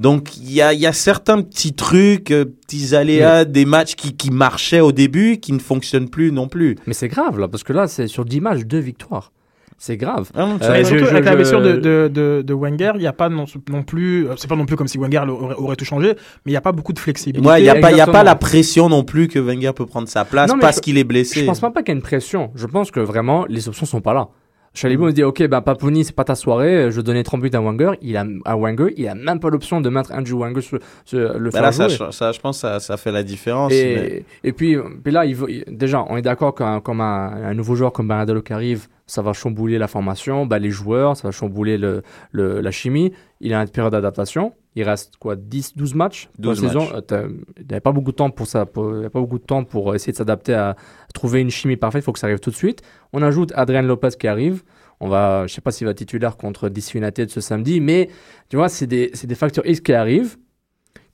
Donc, 0.00 0.36
il 0.36 0.50
y 0.50 0.60
a, 0.62 0.74
y 0.74 0.86
a 0.86 0.92
certains 0.92 1.40
petits 1.42 1.74
trucs, 1.74 2.32
euh, 2.32 2.44
petits 2.44 2.96
aléas, 2.96 3.44
des 3.44 3.66
matchs 3.66 3.94
qui, 3.94 4.16
qui 4.16 4.32
marchaient 4.32 4.80
au 4.80 4.90
début, 4.90 5.38
qui 5.38 5.52
ne 5.52 5.60
fonctionnent 5.60 6.10
plus 6.10 6.32
non 6.32 6.48
plus. 6.48 6.74
Mais 6.88 6.92
c'est 6.92 7.06
grave 7.06 7.38
là, 7.38 7.46
parce 7.46 7.62
que 7.62 7.72
là, 7.72 7.86
c'est 7.86 8.08
sur 8.08 8.24
10 8.24 8.40
matchs, 8.40 8.62
2 8.64 8.78
victoires. 8.78 9.30
C'est 9.82 9.96
grave. 9.96 10.30
Ah 10.34 10.40
non, 10.44 10.58
Euh, 10.60 10.84
surtout, 10.84 11.06
je- 11.06 11.10
avec 11.10 11.24
la 11.24 11.30
je- 11.32 11.36
blessure 11.36 11.62
de, 11.62 11.72
de, 11.72 12.10
de, 12.12 12.42
de 12.46 12.54
Wenger, 12.54 12.92
il 12.96 13.00
n'y 13.00 13.06
a 13.06 13.14
pas 13.14 13.30
non, 13.30 13.46
non 13.70 13.82
plus. 13.82 14.28
euh, 14.28 14.34
C'est 14.36 14.46
pas 14.46 14.54
non 14.54 14.66
plus 14.66 14.76
comme 14.76 14.88
si 14.88 14.98
Wenger 14.98 15.20
aurait, 15.26 15.54
aurait 15.54 15.76
tout 15.76 15.86
changé, 15.86 16.08
mais 16.44 16.50
il 16.50 16.50
n'y 16.52 16.56
a 16.56 16.60
pas 16.60 16.72
beaucoup 16.72 16.92
de 16.92 16.98
flexibilité. 16.98 17.48
Ouais, 17.48 17.60
il 17.60 17.64
n'y 17.64 17.70
a, 17.70 17.76
pas- 17.76 17.90
il 17.90 17.96
y 17.96 18.00
a 18.02 18.04
pas 18.04 18.10
exactement. 18.10 18.22
la 18.24 18.34
pression 18.34 18.88
non 18.90 19.04
plus 19.04 19.26
que 19.28 19.38
Wenger 19.38 19.72
peut 19.74 19.86
prendre 19.86 20.06
sa 20.06 20.26
place 20.26 20.50
Non, 20.50 20.58
parce 20.58 20.80
qu'il 20.80 20.98
est 20.98 21.04
blessé. 21.04 21.40
Je 21.40 21.46
pense 21.46 21.62
même 21.62 21.72
pas 21.72 21.80
qu'il 21.82 21.94
y 21.94 21.96
a 21.96 21.96
une 21.96 22.02
pression. 22.02 22.50
Je 22.54 22.66
pense 22.66 22.90
que 22.90 23.00
vraiment, 23.00 23.46
les 23.48 23.68
options 23.68 23.86
sont 23.86 24.02
pas 24.02 24.12
là. 24.12 24.28
Chalibou 24.72 25.06
me 25.06 25.12
dit, 25.12 25.24
ok, 25.24 25.48
ben 25.48 25.62
Paponi, 25.62 26.04
c'est 26.04 26.14
pas 26.14 26.22
ta 26.24 26.36
soirée, 26.36 26.92
je 26.92 27.00
donnais 27.00 27.24
30 27.24 27.40
buts 27.40 27.50
à 27.54 27.60
Wenger. 27.60 27.92
Il 28.02 28.16
a, 28.16 28.24
à 28.44 28.56
Wenger, 28.56 28.92
il 28.96 29.08
a 29.08 29.16
même 29.16 29.40
pas 29.40 29.48
l'option 29.50 29.80
de 29.80 29.88
mettre 29.88 30.12
Andrew 30.12 30.38
Wenger 30.38 30.60
sur, 30.60 30.78
sur 31.04 31.18
le 31.38 31.46
Bah 31.46 31.50
faire 31.50 31.62
là, 31.62 31.72
ça, 31.72 31.88
jouer. 31.88 31.96
ch- 31.96 32.10
ça, 32.12 32.30
je 32.32 32.38
pense 32.38 32.58
que 32.58 32.60
ça, 32.68 32.78
ça 32.80 32.96
fait 32.98 33.10
la 33.10 33.22
différence. 33.24 33.72
mais- 33.72 34.24
Et, 34.44 34.52
puis, 34.52 34.76
puis 35.02 35.12
là, 35.12 35.24
il 35.24 35.34
veut- 35.34 35.50
il- 35.50 35.64
déjà, 35.68 36.04
on 36.08 36.16
est 36.18 36.22
d'accord 36.22 36.54
qu'un 36.54 36.80
comme 36.80 37.00
un, 37.00 37.32
un 37.46 37.54
nouveau 37.54 37.74
joueur 37.74 37.92
comme 37.92 38.06
Bernardo 38.06 38.40
qui 38.42 38.52
arrive, 38.52 38.86
ça 39.10 39.22
va 39.22 39.32
chambouler 39.32 39.78
la 39.78 39.88
formation, 39.88 40.46
bah, 40.46 40.58
les 40.58 40.70
joueurs, 40.70 41.16
ça 41.16 41.28
va 41.28 41.32
chambouler 41.32 41.78
le, 41.78 42.02
le- 42.32 42.60
la 42.60 42.70
chimie. 42.70 43.12
Il 43.40 43.52
a 43.54 43.60
une 43.62 43.68
période 43.68 43.92
d'adaptation. 43.92 44.52
Il 44.76 44.84
reste 44.84 45.16
quoi 45.16 45.34
10, 45.36 45.76
12 45.76 45.94
matchs 45.94 46.28
pour 46.40 46.50
la 46.52 46.54
12 46.54 46.60
saison? 46.60 46.80
matchs. 46.84 46.92
Euh, 46.94 47.00
t'as- 47.00 47.22
Il 47.58 47.66
n'y 47.66 47.72
avait 47.72 47.80
pas 47.80 47.92
beaucoup 47.92 48.12
de 48.12 48.16
temps 48.16 48.30
pour 48.30 48.46
ça. 48.46 48.66
pour- 48.66 48.92
Il 48.94 49.00
n'y 49.00 49.04
a 49.06 49.10
pas 49.10 49.20
beaucoup 49.20 49.38
de 49.38 49.44
temps 49.44 49.64
pour 49.64 49.94
essayer 49.94 50.12
de 50.12 50.16
s'adapter 50.16 50.54
à, 50.54 50.70
à 50.70 50.76
trouver 51.12 51.40
une 51.40 51.50
chimie 51.50 51.76
parfaite. 51.76 52.02
Il 52.02 52.04
faut 52.04 52.12
que 52.12 52.18
ça 52.20 52.26
arrive 52.28 52.38
tout 52.40 52.50
de 52.50 52.54
suite. 52.56 52.82
On 53.12 53.20
ajoute 53.22 53.52
Adrien 53.56 53.82
Lopez 53.82 54.10
qui 54.18 54.28
arrive. 54.28 54.62
On 55.00 55.08
va, 55.08 55.46
je 55.46 55.54
sais 55.54 55.60
pas 55.62 55.72
s'il 55.72 55.86
va 55.86 55.94
titulaire 55.94 56.36
contre 56.36 56.68
DC 56.68 56.94
United 56.98 57.30
ce 57.30 57.40
samedi, 57.40 57.80
mais 57.80 58.10
tu 58.50 58.56
vois, 58.56 58.68
c'est 58.68 58.86
des, 58.86 59.10
des 59.24 59.34
facteurs 59.34 59.66
X 59.66 59.80
qui 59.80 59.94
arrivent, 59.94 60.36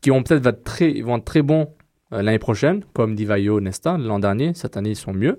qui 0.01 0.11
vont 0.11 0.23
peut-être 0.25 0.45
être 0.47 0.65
très, 0.65 1.01
vont 1.03 1.17
être 1.19 1.25
très 1.25 1.43
bons 1.43 1.69
euh, 2.13 2.21
l'année 2.23 2.39
prochaine, 2.41 2.85
comme 2.95 3.15
Divayo, 3.15 3.61
Nesta 3.61 3.97
l'an 3.97 4.19
dernier. 4.19 4.55
Cette 4.55 4.77
année, 4.77 4.91
ils 4.91 4.97
sont 4.97 5.13
mieux. 5.13 5.39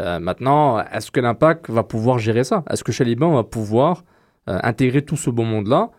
Euh, 0.00 0.18
maintenant, 0.18 0.80
est-ce 0.92 1.10
que 1.10 1.20
l'impact 1.20 1.70
va 1.70 1.82
pouvoir 1.84 2.18
gérer 2.18 2.44
ça? 2.44 2.64
Est-ce 2.70 2.82
que 2.82 2.92
Chaliban 2.92 3.32
va 3.32 3.44
pouvoir 3.44 4.04
euh, 4.48 4.58
intégrer 4.62 5.02
tout 5.02 5.16
ce 5.16 5.30
beau 5.30 5.44
monde-là 5.44 5.90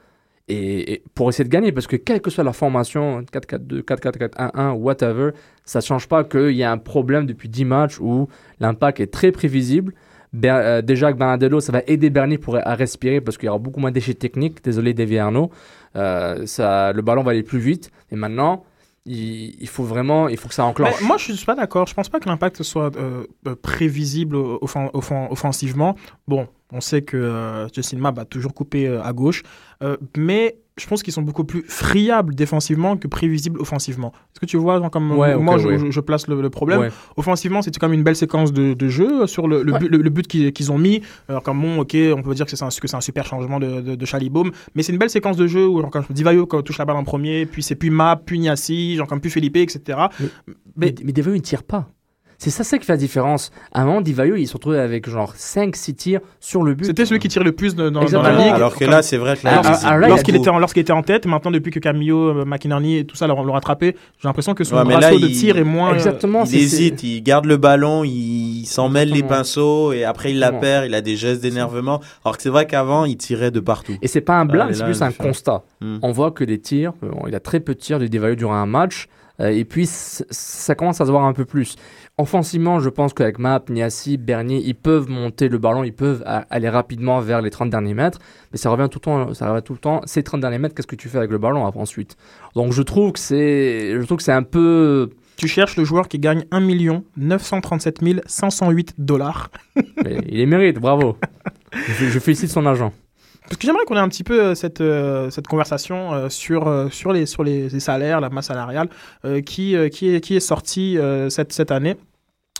et, 0.47 1.01
pour 1.15 1.29
essayer 1.29 1.45
de 1.45 1.49
gagner? 1.49 1.71
Parce 1.71 1.87
que 1.87 1.95
quelle 1.95 2.19
que 2.21 2.29
soit 2.29 2.43
la 2.43 2.53
formation, 2.53 3.21
4-4-2, 3.31 3.83
4-4-4-1-1, 3.83 4.71
whatever, 4.73 5.31
ça 5.63 5.79
ne 5.79 5.83
change 5.83 6.07
pas 6.07 6.23
qu'il 6.23 6.51
y 6.51 6.63
a 6.63 6.71
un 6.71 6.77
problème 6.77 7.25
depuis 7.25 7.47
10 7.49 7.65
matchs 7.65 7.99
où 7.99 8.27
l'impact 8.59 8.99
est 8.99 9.11
très 9.11 9.31
prévisible. 9.31 9.93
Ber- 10.33 10.51
euh, 10.53 10.81
déjà 10.81 11.07
avec 11.07 11.17
Bernardello, 11.17 11.61
ça 11.61 11.71
va 11.71 11.81
aider 11.87 12.09
Bernier 12.09 12.37
pour, 12.37 12.57
à 12.57 12.75
respirer 12.75 13.21
parce 13.21 13.37
qu'il 13.37 13.47
y 13.47 13.49
aura 13.49 13.59
beaucoup 13.59 13.79
moins 13.79 13.91
d'échecs 13.91 14.19
techniques. 14.19 14.61
Désolé, 14.63 14.93
Davy 14.93 15.17
Arnaud. 15.17 15.49
Le 15.95 17.01
ballon 17.01 17.23
va 17.23 17.31
aller 17.31 17.43
plus 17.43 17.59
vite. 17.59 17.89
Et 18.11 18.17
maintenant, 18.17 18.65
il, 19.05 19.67
faut 19.67 19.83
vraiment 19.83 20.27
il 20.29 20.37
faut 20.37 20.47
que 20.47 20.53
ça 20.55 20.65
enclenche. 20.65 21.01
Moi, 21.01 21.17
je 21.17 21.31
suis 21.33 21.45
pas 21.45 21.55
d'accord. 21.55 21.85
Je 21.87 21.93
pense 21.93 22.09
pas 22.09 22.19
que 22.19 22.27
l'impact 22.27 22.63
soit 22.63 22.95
euh, 22.95 23.25
euh, 23.47 23.55
prévisible 23.55 24.35
offen- 24.35 24.89
offen- 24.93 25.27
offensivement. 25.29 25.95
Bon, 26.27 26.47
on 26.71 26.81
sait 26.81 27.03
que 27.03 27.17
euh, 27.17 27.67
Justin 27.73 27.97
Mabb 27.97 28.19
a 28.19 28.25
toujours 28.25 28.53
coupé 28.53 28.87
euh, 28.87 29.03
à 29.03 29.13
gauche, 29.13 29.43
mais 30.17 30.57
je 30.77 30.87
pense 30.87 31.03
qu'ils 31.03 31.13
sont 31.13 31.21
beaucoup 31.21 31.45
plus 31.45 31.63
friables 31.67 32.35
défensivement 32.35 32.97
que 32.97 33.07
prévisibles 33.07 33.61
offensivement. 33.61 34.11
Est-ce 34.33 34.39
que 34.41 34.45
tu 34.45 34.57
vois, 34.57 34.79
genre, 34.79 34.91
comme 34.91 35.11
Ouais, 35.13 35.35
moi, 35.37 35.57
je, 35.57 35.67
ouais. 35.69 35.79
je- 35.79 35.89
je 35.91 35.99
place 36.01 36.27
le, 36.27 36.41
le 36.41 36.49
problème 36.49 36.79
Ouais. 36.79 36.89
Offensivement, 37.15 37.61
c'était 37.61 37.79
quand 37.79 37.87
même 37.87 37.97
une 37.97 38.03
belle 38.03 38.15
séquence 38.17 38.51
de, 38.51 38.73
de 38.73 38.87
jeu 38.89 39.25
sur 39.27 39.47
le, 39.47 39.63
le 39.63 39.71
Ouais. 39.71 39.79
but, 39.79 39.87
le, 39.89 39.97
le 39.99 40.09
but 40.09 40.27
qu'ils 40.27 40.51
qu'ils 40.51 40.71
ont 40.73 40.77
mis. 40.77 41.01
Alors, 41.29 41.43
comme 41.43 41.61
bon, 41.61 41.79
ok, 41.79 41.95
on 42.17 42.21
peut 42.23 42.33
dire 42.35 42.45
que 42.45 42.51
c'est 42.55 42.63
un, 42.63 42.67
que 42.69 42.87
c'est 42.87 42.95
un 42.97 43.01
super 43.01 43.25
changement 43.25 43.59
de, 43.59 43.79
de, 43.81 43.95
de 43.95 44.05
Chalibaume, 44.05 44.51
mais 44.75 44.83
c'est 44.83 44.91
une 44.91 44.99
belle 44.99 45.09
séquence 45.09 45.37
de 45.37 45.47
jeu 45.47 45.65
où, 45.65 45.79
genre, 45.81 45.91
quand 45.91 46.11
Divayo 46.11 46.45
quand 46.45 46.61
touche 46.61 46.77
la 46.77 46.85
balle 46.85 46.97
en 46.97 47.03
premier, 47.05 47.45
puis 47.45 47.63
c'est 47.63 47.75
puis 47.75 47.89
Map, 47.89 48.17
puis 48.25 48.39
Niassi, 48.39 48.95
genre 48.97 49.07
comme 49.07 49.21
puis 49.21 49.29
Felipe, 49.31 49.55
etc. 49.55 49.97
Mais, 50.75 50.93
mais 51.03 51.13
Devayo, 51.13 51.35
il 51.35 51.39
ne 51.39 51.43
tire 51.43 51.63
pas. 51.63 51.87
C'est 52.37 52.49
ça, 52.49 52.63
ça 52.63 52.77
qui 52.77 52.85
fait 52.85 52.93
la 52.93 52.97
différence. 52.97 53.51
À 53.73 53.81
un 53.81 53.85
moment, 53.85 54.01
Divayo, 54.01 54.35
il 54.35 54.45
se 54.47 54.53
retrouvait 54.53 54.79
avec 54.79 55.09
genre 55.09 55.33
5-6 55.35 55.93
tirs 55.95 56.19
sur 56.39 56.63
le 56.63 56.73
but. 56.73 56.85
C'était 56.85 57.05
celui 57.05 57.19
qui 57.19 57.27
tire 57.29 57.43
le 57.43 57.51
plus 57.53 57.75
dans, 57.75 57.89
dans 57.91 58.01
la 58.21 58.31
ligue. 58.35 58.53
Alors 58.53 58.75
que 58.75 58.85
là, 58.85 59.01
c'est 59.01 59.17
vrai 59.17 59.37
que 59.37 59.45
là, 59.45 59.61
Lorsqu'il 60.07 60.35
était, 60.35 60.49
en- 60.49 60.59
lorsqu'il 60.59 60.81
était 60.81 60.91
en 60.93 61.01
tête, 61.03 61.25
maintenant 61.25 61.51
depuis 61.51 61.71
que 61.71 61.79
Camillo, 61.79 62.29
euh, 62.39 62.45
McInerney 62.45 62.97
et 62.99 63.05
tout 63.05 63.15
ça 63.15 63.27
l'ont 63.27 63.41
rattrapé, 63.51 63.95
j'ai 64.21 64.27
l'impression 64.27 64.53
que 64.53 64.63
son 64.63 64.75
Ouais, 64.77 64.93
là, 64.99 65.07
ratio 65.07 65.19
de 65.19 65.27
il- 65.27 65.37
tir 65.37 65.57
est 65.57 65.63
moins. 65.63 65.91
euh, 65.91 65.95
Exactement. 65.95 66.43
Il 66.45 66.55
hésite, 66.55 67.03
il 67.03 67.21
garde 67.23 67.45
le 67.45 67.57
ballon, 67.57 68.03
il 68.03 68.65
s'en 68.65 68.89
mêle 68.89 69.09
les 69.11 69.23
pinceaux 69.23 69.93
et 69.93 70.03
après 70.03 70.31
il 70.31 70.39
la 70.39 70.47
Exactement. 70.47 70.61
perd, 70.61 70.85
il 70.87 70.93
a 70.95 71.01
des 71.01 71.15
gestes 71.15 71.41
d'énervement. 71.41 72.01
Alors 72.23 72.37
que 72.37 72.43
c'est 72.43 72.49
vrai 72.49 72.65
qu'avant, 72.67 73.05
il 73.05 73.17
tirait 73.17 73.51
de 73.51 73.59
partout. 73.59 73.93
Et 74.01 74.07
c'est 74.07 74.21
pas 74.21 74.35
un 74.35 74.45
blâme, 74.45 74.67
Ah, 74.71 74.73
c'est 74.73 74.83
plus 74.83 75.01
un 75.01 75.11
constat. 75.11 75.63
Hmm. 75.81 75.97
On 76.01 76.11
voit 76.11 76.31
que 76.31 76.43
les 76.43 76.59
tirs, 76.59 76.93
euh, 77.03 77.09
il 77.27 77.35
a 77.35 77.39
très 77.39 77.59
peu 77.59 77.73
de 77.73 77.79
tirs 77.79 77.99
de 77.99 78.07
Divayo 78.07 78.35
durant 78.35 78.55
un 78.55 78.65
match. 78.65 79.07
Euh, 79.41 79.49
et 79.49 79.65
puis, 79.65 79.85
ça 79.87 80.75
commence 80.75 81.01
à 81.01 81.05
se 81.05 81.11
voir 81.11 81.25
un 81.25 81.33
peu 81.33 81.45
plus. 81.45 81.75
Offensivement, 82.17 82.79
je 82.79 82.89
pense 82.89 83.13
qu'avec 83.13 83.39
Map, 83.39 83.63
Niassi, 83.69 84.17
Bernier, 84.17 84.61
ils 84.63 84.75
peuvent 84.75 85.09
monter 85.09 85.49
le 85.49 85.57
ballon, 85.57 85.83
ils 85.83 85.93
peuvent 85.93 86.23
aller 86.25 86.69
rapidement 86.69 87.19
vers 87.19 87.41
les 87.41 87.49
30 87.49 87.69
derniers 87.69 87.93
mètres. 87.93 88.19
Mais 88.51 88.57
ça 88.57 88.69
revient 88.69 88.87
tout 88.89 88.99
le 88.99 89.03
temps, 89.03 89.33
ça 89.33 89.49
revient 89.49 89.63
tout 89.63 89.73
le 89.73 89.79
temps. 89.79 90.01
Ces 90.05 90.23
30 90.23 90.41
derniers 90.41 90.59
mètres, 90.59 90.75
qu'est-ce 90.75 90.87
que 90.87 90.95
tu 90.95 91.09
fais 91.09 91.17
avec 91.17 91.31
le 91.31 91.37
ballon 91.37 91.65
après, 91.65 91.81
ensuite? 91.81 92.15
Donc, 92.55 92.71
je 92.71 92.81
trouve 92.81 93.11
que 93.11 93.19
c'est, 93.19 93.99
je 93.99 94.05
trouve 94.05 94.17
que 94.17 94.23
c'est 94.23 94.31
un 94.31 94.43
peu. 94.43 95.09
Tu 95.35 95.49
cherches 95.49 95.75
le 95.75 95.83
joueur 95.83 96.07
qui 96.07 96.17
gagne 96.17 96.45
1 96.51 96.61
937 97.17 97.99
508 98.25 98.93
dollars. 98.97 99.49
il 99.75 100.37
les 100.37 100.45
mérite, 100.45 100.79
bravo. 100.79 101.17
je, 101.73 102.05
je 102.05 102.19
félicite 102.19 102.49
son 102.49 102.65
agent. 102.65 102.93
Parce 103.47 103.57
que 103.57 103.65
j'aimerais 103.67 103.85
qu'on 103.85 103.95
ait 103.95 103.99
un 103.99 104.09
petit 104.09 104.23
peu 104.23 104.41
euh, 104.41 104.55
cette, 104.55 104.81
euh, 104.81 105.29
cette 105.29 105.47
conversation 105.47 106.13
euh, 106.13 106.29
sur, 106.29 106.67
euh, 106.67 106.89
sur, 106.89 107.13
les, 107.13 107.25
sur 107.25 107.43
les, 107.43 107.69
les 107.69 107.79
salaires, 107.79 108.19
la 108.21 108.29
masse 108.29 108.47
salariale, 108.47 108.89
qui, 109.45 109.75
qui, 109.91 110.09
est, 110.15 110.21
qui 110.21 110.35
est 110.35 110.39
sortie 110.39 110.97
cette, 111.29 111.53
cette 111.53 111.71
année. 111.71 111.95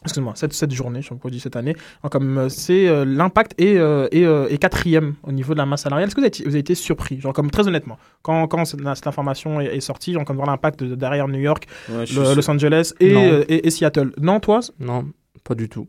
Excuse-moi, 0.04 0.34
cette, 0.36 0.54
cette 0.54 0.72
journée, 0.72 1.02
je 1.02 1.14
me 1.16 1.30
dis 1.32 1.40
cette 1.40 1.56
année. 1.56 1.76
Comme 2.12 2.48
c'est 2.50 3.06
l'impact 3.06 3.60
est, 3.60 3.76
est, 3.76 4.22
est 4.24 4.58
quatrième 4.60 5.16
au 5.24 5.32
niveau 5.32 5.54
de 5.54 5.58
la 5.58 5.66
masse 5.66 5.82
salariale. 5.84 6.08
Est-ce 6.08 6.16
que 6.16 6.22
vous 6.22 6.26
avez, 6.26 6.28
été- 6.36 6.44
vous 6.44 6.50
avez 6.52 6.60
été 6.60 6.76
surpris, 6.76 7.20
genre 7.20 7.34
comme 7.34 7.50
très 7.50 7.68
honnêtement, 7.68 7.98
quand, 8.22 8.48
quand 8.48 8.66
cette, 8.66 8.82
cette 8.96 9.08
information 9.08 9.60
est, 9.62 9.76
est 9.76 9.80
sortie, 9.80 10.14
genre 10.14 10.24
comme 10.24 10.36
voir 10.36 10.48
l'impact 10.48 10.84
de- 10.84 10.94
derrière 10.94 11.28
New 11.28 11.40
York, 11.40 11.66
Ouais, 11.90 12.06
le-. 12.14 12.36
Los 12.36 12.50
Angeles 12.52 12.94
et, 13.00 13.14
Non. 13.14 13.44
et, 13.50 13.66
et 13.68 13.70
Seattle. 13.72 14.12
Non, 14.22 14.40
toi? 14.40 14.60
Non, 14.80 15.06
pas 15.44 15.56
du 15.56 15.70
tout. 15.70 15.88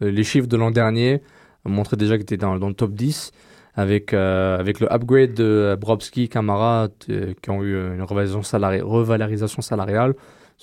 Les 0.00 0.24
chiffres 0.24 0.46
de 0.48 0.56
l'an 0.56 0.70
dernier 0.70 1.20
montraient 1.66 1.96
déjà 1.98 2.14
qu'il 2.14 2.22
était 2.22 2.36
dans, 2.38 2.56
dans 2.58 2.68
le 2.68 2.74
top 2.74 2.92
10. 2.92 3.32
Avec, 3.78 4.12
euh, 4.12 4.58
avec 4.58 4.80
le 4.80 4.92
upgrade 4.92 5.34
de 5.34 5.76
Brobski, 5.80 6.28
Camara, 6.28 6.88
t- 6.98 7.36
qui 7.40 7.50
ont 7.50 7.62
eu 7.62 7.74
une 7.94 8.02
revalorisation, 8.02 8.42
salari- 8.42 8.82
revalorisation 8.82 9.62
salariale, 9.62 10.14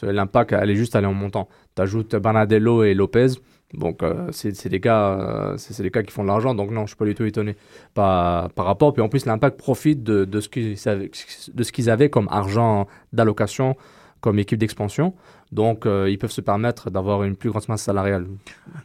l'impact 0.03 0.51
allait 0.51 0.75
juste 0.75 0.97
aller 0.97 1.07
en 1.07 1.13
montant. 1.13 1.47
Tu 1.77 1.81
ajoutes 1.81 2.13
Bernardello 2.17 2.83
et 2.83 2.93
Lopez, 2.93 3.27
donc 3.73 4.03
euh, 4.03 4.27
c'est 4.31 4.67
des, 4.67 4.81
gars, 4.81 5.53
euh, 5.53 5.57
des 5.79 5.89
gars 5.91 6.03
qui 6.03 6.11
font 6.11 6.23
de 6.23 6.27
l'argent, 6.27 6.53
donc 6.53 6.71
non, 6.71 6.81
je 6.81 6.87
suis 6.87 6.97
pas 6.97 7.05
du 7.05 7.15
tout 7.15 7.23
étonné 7.23 7.55
par, 7.93 8.49
par 8.49 8.65
rapport. 8.65 8.91
Puis 8.91 9.01
en 9.01 9.07
plus, 9.07 9.25
l'impact 9.25 9.57
profite 9.57 10.03
de, 10.03 10.25
de 10.25 10.41
ce 10.41 11.71
qu'ils 11.71 11.89
avaient 11.89 12.09
comme 12.09 12.27
argent 12.29 12.85
d'allocation, 13.13 13.77
comme 14.19 14.39
équipe 14.39 14.59
d'expansion. 14.59 15.13
Donc, 15.51 15.85
euh, 15.85 16.09
ils 16.09 16.17
peuvent 16.17 16.31
se 16.31 16.41
permettre 16.41 16.89
d'avoir 16.89 17.23
une 17.23 17.35
plus 17.35 17.49
grande 17.49 17.63
masse 17.69 17.83
salariale. 17.83 18.25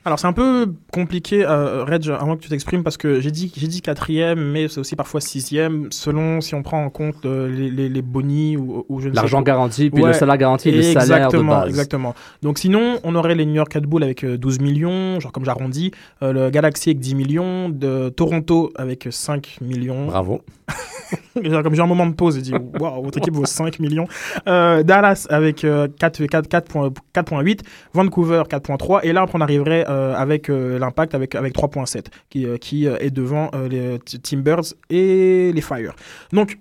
Alors 0.04 0.18
c'est 0.18 0.26
un 0.26 0.32
peu 0.32 0.72
compliqué, 0.92 1.44
euh, 1.44 1.84
Reg, 1.84 2.08
avant 2.11 2.36
que 2.36 2.42
tu 2.42 2.48
t'exprimes, 2.48 2.82
parce 2.84 2.96
que 2.96 3.20
j'ai 3.20 3.30
dit, 3.30 3.52
j'ai 3.56 3.66
dit 3.66 3.80
quatrième, 3.82 4.40
mais 4.52 4.68
c'est 4.68 4.78
aussi 4.78 4.94
parfois 4.94 5.20
sixième, 5.20 5.90
selon 5.90 6.40
si 6.40 6.54
on 6.54 6.62
prend 6.62 6.84
en 6.84 6.90
compte 6.90 7.24
euh, 7.24 7.48
les, 7.48 7.70
les, 7.70 7.88
les 7.88 8.02
bonnies 8.02 8.56
ou, 8.56 8.84
ou 8.88 9.00
je 9.00 9.08
ne 9.08 9.12
sais 9.14 9.16
L'argent 9.16 9.42
garanti, 9.42 9.90
puis 9.90 10.02
Ouais, 10.02 10.08
le 10.11 10.14
salaire 10.14 10.36
garanti, 10.36 10.70
le 10.70 10.82
salaire 10.82 11.30
de 11.30 11.38
base. 11.38 11.68
exactement. 11.68 12.14
Donc 12.42 12.58
sinon, 12.58 12.98
on 13.04 13.14
aurait 13.16 13.34
les 13.34 13.46
New 13.46 13.54
York 13.54 13.72
Red 13.74 13.86
Bull 13.86 14.02
avec 14.04 14.22
euh, 14.24 14.36
12 14.38 14.61
millions, 14.61 15.18
genre 15.18 15.32
comme 15.32 15.44
j'arrondis, 15.44 15.90
euh, 16.22 16.32
le 16.32 16.50
Galaxy 16.50 16.90
avec 16.90 17.00
10 17.00 17.14
millions, 17.14 17.68
de 17.68 18.11
Toronto 18.11 18.70
avec 18.76 19.08
5 19.11 19.58
millions. 19.62 20.06
Bravo. 20.06 20.42
Genre, 21.42 21.62
comme 21.64 21.74
j'ai 21.74 21.82
un 21.82 21.86
moment 21.86 22.06
de 22.06 22.14
pause, 22.14 22.36
j'ai 22.36 22.42
dit 22.42 22.52
waouh, 22.78 23.02
votre 23.02 23.18
équipe 23.18 23.34
vaut 23.34 23.44
5 23.46 23.80
millions. 23.80 24.06
Euh, 24.46 24.82
Dallas 24.84 25.26
avec 25.28 25.64
euh, 25.64 25.88
4 25.98 26.24
4 26.26 26.48
4.8, 26.51 26.96
4.8, 27.14 27.61
Vancouver 27.92 28.42
4.3 28.48 29.01
et 29.05 29.12
là 29.12 29.26
on 29.32 29.40
arriverait 29.40 29.84
euh, 29.88 30.14
avec 30.14 30.48
euh, 30.51 30.78
l'impact 30.78 31.14
avec 31.14 31.34
avec 31.34 31.55
3.7 31.55 32.07
qui 32.28 32.46
euh, 32.46 32.57
qui 32.57 32.86
est 32.86 33.11
devant 33.11 33.51
les 33.70 33.98
Timbers 34.22 34.74
et 34.90 35.53
les 35.55 35.61
Fire. 35.61 35.94
Donc 36.32 36.59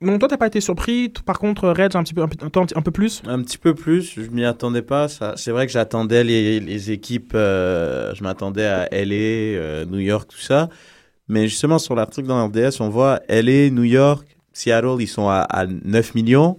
donc 0.00 0.20
toi 0.20 0.28
t'as 0.28 0.36
pas 0.36 0.46
été 0.46 0.60
surpris, 0.60 1.12
par 1.26 1.38
contre 1.38 1.68
Reg 1.70 1.96
un 1.96 2.04
petit 2.04 2.14
peu 2.14 2.22
un, 2.22 2.28
peu- 2.28 2.90
plus. 2.92 3.22
Un 3.26 3.42
petit 3.42 3.58
peu 3.58 3.74
plus, 3.74 4.14
je 4.14 4.30
m'y 4.30 4.44
attendais 4.44 4.82
pas. 4.82 5.08
Ça, 5.08 5.34
c'est 5.36 5.50
vrai 5.50 5.66
que 5.66 5.72
j'attendais 5.72 6.22
les, 6.22 6.60
les 6.60 6.90
équipes, 6.92 7.32
je 7.34 8.22
m'attendais 8.22 8.64
à 8.64 8.88
LA, 8.92 9.86
New 9.86 9.98
York, 9.98 10.28
tout 10.30 10.38
ça. 10.38 10.68
Mais 11.26 11.48
justement, 11.48 11.78
sur 11.78 11.94
l'article 11.96 12.28
dans 12.28 12.46
RDS, 12.46 12.80
on 12.80 12.88
voit 12.90 13.20
LA, 13.28 13.70
New 13.70 13.82
York, 13.82 14.38
Seattle, 14.52 14.96
ils 15.00 15.08
sont 15.08 15.28
à 15.28 15.66
9 15.66 16.14
millions. 16.14 16.58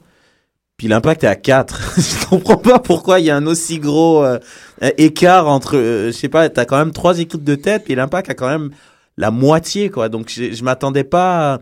Puis 0.80 0.88
l'impact 0.88 1.26
est 1.26 1.28
à 1.28 1.36
4. 1.36 1.92
je 1.98 2.26
comprends 2.26 2.56
pas 2.56 2.80
pourquoi 2.80 3.20
il 3.20 3.26
y 3.26 3.30
a 3.30 3.36
un 3.36 3.46
aussi 3.48 3.80
gros 3.80 4.24
euh, 4.24 4.40
écart 4.98 5.50
entre, 5.50 5.76
euh, 5.76 6.08
je 6.08 6.12
sais 6.14 6.30
pas, 6.30 6.48
t'as 6.48 6.64
quand 6.64 6.78
même 6.78 6.94
trois 6.94 7.20
équipes 7.20 7.44
de 7.44 7.56
tête, 7.56 7.84
puis 7.84 7.96
l'impact 7.96 8.30
a 8.30 8.34
quand 8.34 8.48
même 8.48 8.70
la 9.18 9.30
moitié, 9.30 9.90
quoi. 9.90 10.08
Donc 10.08 10.30
je, 10.30 10.64
m'attendais 10.64 11.04
pas, 11.04 11.60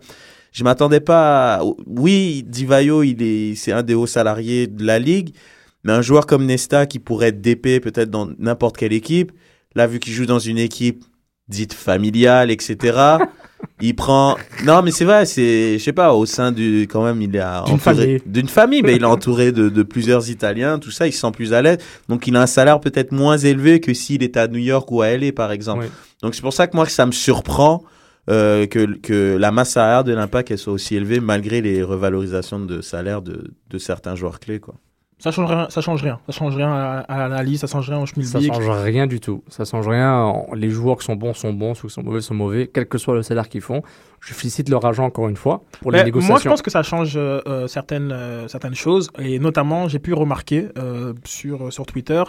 je 0.52 0.62
m'attendais 0.62 1.00
pas. 1.00 1.56
à- 1.56 1.62
Oui, 1.88 2.44
Divayo, 2.46 3.02
il 3.02 3.20
est, 3.20 3.56
c'est 3.56 3.72
un 3.72 3.82
des 3.82 3.94
hauts 3.94 4.06
salariés 4.06 4.68
de 4.68 4.84
la 4.86 5.00
ligue, 5.00 5.34
mais 5.82 5.92
un 5.92 6.02
joueur 6.02 6.24
comme 6.24 6.46
Nesta 6.46 6.86
qui 6.86 7.00
pourrait 7.00 7.30
être 7.30 7.40
DP 7.40 7.80
peut-être 7.82 8.10
dans 8.10 8.28
n'importe 8.38 8.76
quelle 8.76 8.92
équipe, 8.92 9.32
là 9.74 9.88
vu 9.88 9.98
qu'il 9.98 10.12
joue 10.12 10.26
dans 10.26 10.38
une 10.38 10.58
équipe 10.58 11.04
dite 11.48 11.74
familiale, 11.74 12.52
etc. 12.52 12.96
il 13.80 13.94
prend. 13.94 14.36
Non, 14.64 14.82
mais 14.82 14.90
c'est 14.90 15.04
vrai, 15.04 15.24
c'est, 15.26 15.78
je 15.78 15.84
sais 15.84 15.92
pas, 15.92 16.12
au 16.14 16.26
sein 16.26 16.52
du, 16.52 16.88
quand 16.90 17.04
même, 17.04 17.20
il 17.22 17.28
est 17.34 17.38
D'une 17.40 17.44
entouré 17.74 17.78
famille. 17.78 18.22
d'une 18.26 18.48
famille, 18.48 18.82
mais 18.82 18.96
il 18.96 19.02
est 19.02 19.06
entouré 19.06 19.52
de, 19.52 19.68
de 19.68 19.82
plusieurs 19.82 20.30
Italiens, 20.30 20.78
tout 20.78 20.90
ça, 20.90 21.06
il 21.06 21.12
se 21.12 21.20
sent 21.20 21.30
plus 21.32 21.52
à 21.52 21.62
l'aise. 21.62 21.78
Donc 22.08 22.26
il 22.26 22.34
a 22.36 22.42
un 22.42 22.46
salaire 22.46 22.80
peut-être 22.80 23.12
moins 23.12 23.36
élevé 23.38 23.80
que 23.80 23.94
s'il 23.94 24.22
était 24.22 24.40
à 24.40 24.48
New 24.48 24.58
York 24.58 24.90
ou 24.90 25.02
à 25.02 25.16
LA, 25.16 25.32
par 25.32 25.52
exemple. 25.52 25.84
Oui. 25.84 25.90
Donc 26.22 26.34
c'est 26.34 26.42
pour 26.42 26.52
ça 26.52 26.66
que 26.66 26.76
moi, 26.76 26.86
ça 26.86 27.06
me 27.06 27.12
surprend 27.12 27.82
euh, 28.30 28.66
que, 28.66 28.96
que 28.98 29.36
la 29.38 29.50
masse 29.52 29.70
salariale 29.70 30.04
de 30.04 30.12
l'impact 30.12 30.50
elle 30.50 30.58
soit 30.58 30.72
aussi 30.74 30.96
élevée 30.96 31.18
malgré 31.18 31.62
les 31.62 31.82
revalorisations 31.82 32.60
de 32.60 32.82
salaire 32.82 33.22
de, 33.22 33.52
de 33.70 33.78
certains 33.78 34.14
joueurs 34.16 34.38
clés. 34.40 34.60
Quoi. 34.60 34.74
Ça 35.20 35.32
change 35.32 35.50
rien, 35.50 35.66
ça 35.68 35.80
change 35.80 36.02
rien, 36.02 36.20
ça 36.26 36.32
change 36.32 36.54
rien 36.54 36.70
à, 36.72 36.98
à 37.00 37.18
l'analyse, 37.18 37.60
ça 37.60 37.66
change 37.66 37.88
rien 37.90 37.98
au 38.00 38.06
Ça 38.06 38.12
schmilblick. 38.12 38.52
change 38.54 38.68
rien 38.68 39.06
du 39.08 39.18
tout. 39.18 39.42
Ça 39.48 39.64
change 39.64 39.88
rien. 39.88 40.32
Les 40.54 40.70
joueurs 40.70 40.96
qui 40.98 41.04
sont 41.06 41.16
bons 41.16 41.34
sont 41.34 41.52
bons, 41.52 41.74
ceux 41.74 41.88
qui 41.88 41.94
sont 41.94 42.04
mauvais 42.04 42.20
sont 42.20 42.34
mauvais, 42.34 42.70
quel 42.72 42.86
que 42.86 42.98
soit 42.98 43.14
le 43.14 43.22
salaire 43.22 43.48
qu'ils 43.48 43.60
font. 43.60 43.82
Je 44.20 44.32
félicite 44.32 44.68
leur 44.68 44.84
agent 44.84 45.04
encore 45.04 45.28
une 45.28 45.36
fois 45.36 45.62
pour 45.80 45.90
les 45.90 45.98
Mais 45.98 46.04
négociations. 46.04 46.34
moi, 46.34 46.40
je 46.42 46.48
pense 46.48 46.62
que 46.62 46.70
ça 46.70 46.82
change 46.84 47.14
euh, 47.16 47.40
euh, 47.48 47.66
certaines, 47.66 48.12
euh, 48.12 48.46
certaines 48.48 48.74
choses. 48.76 49.10
Et 49.18 49.38
notamment, 49.40 49.88
j'ai 49.88 49.98
pu 49.98 50.14
remarquer 50.14 50.68
euh, 50.78 51.14
sur, 51.24 51.72
sur 51.72 51.84
Twitter 51.84 52.22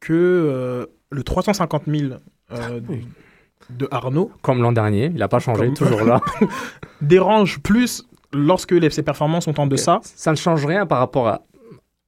que 0.00 0.88
le 1.10 1.22
350 1.22 1.82
000 1.86 2.12
euh, 2.52 2.80
Oui. 2.88 3.06
de 3.68 3.86
Arnaud 3.90 4.30
Comme 4.40 4.62
l'an 4.62 4.72
dernier, 4.72 5.06
il 5.06 5.16
n'a 5.18 5.28
pas 5.28 5.40
changé, 5.40 5.66
Comme- 5.66 5.74
toujours 5.74 6.04
là. 6.04 6.20
dérange 7.02 7.60
plus 7.60 8.04
lorsque 8.32 8.72
les, 8.72 8.90
ses 8.90 9.02
performances 9.02 9.44
sont 9.44 9.58
en 9.60 9.66
deçà. 9.66 10.00
Ça 10.02 10.30
ne 10.30 10.36
change 10.36 10.64
rien 10.64 10.86
par 10.86 10.98
rapport 10.98 11.28
à- 11.28 11.42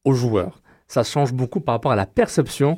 aux 0.05 0.15
joueurs. 0.15 0.63
Ça 0.89 1.03
change 1.03 1.33
beaucoup 1.33 1.61
par 1.61 1.75
rapport 1.75 1.93
à 1.93 1.97
la 1.97 2.07
perception 2.07 2.77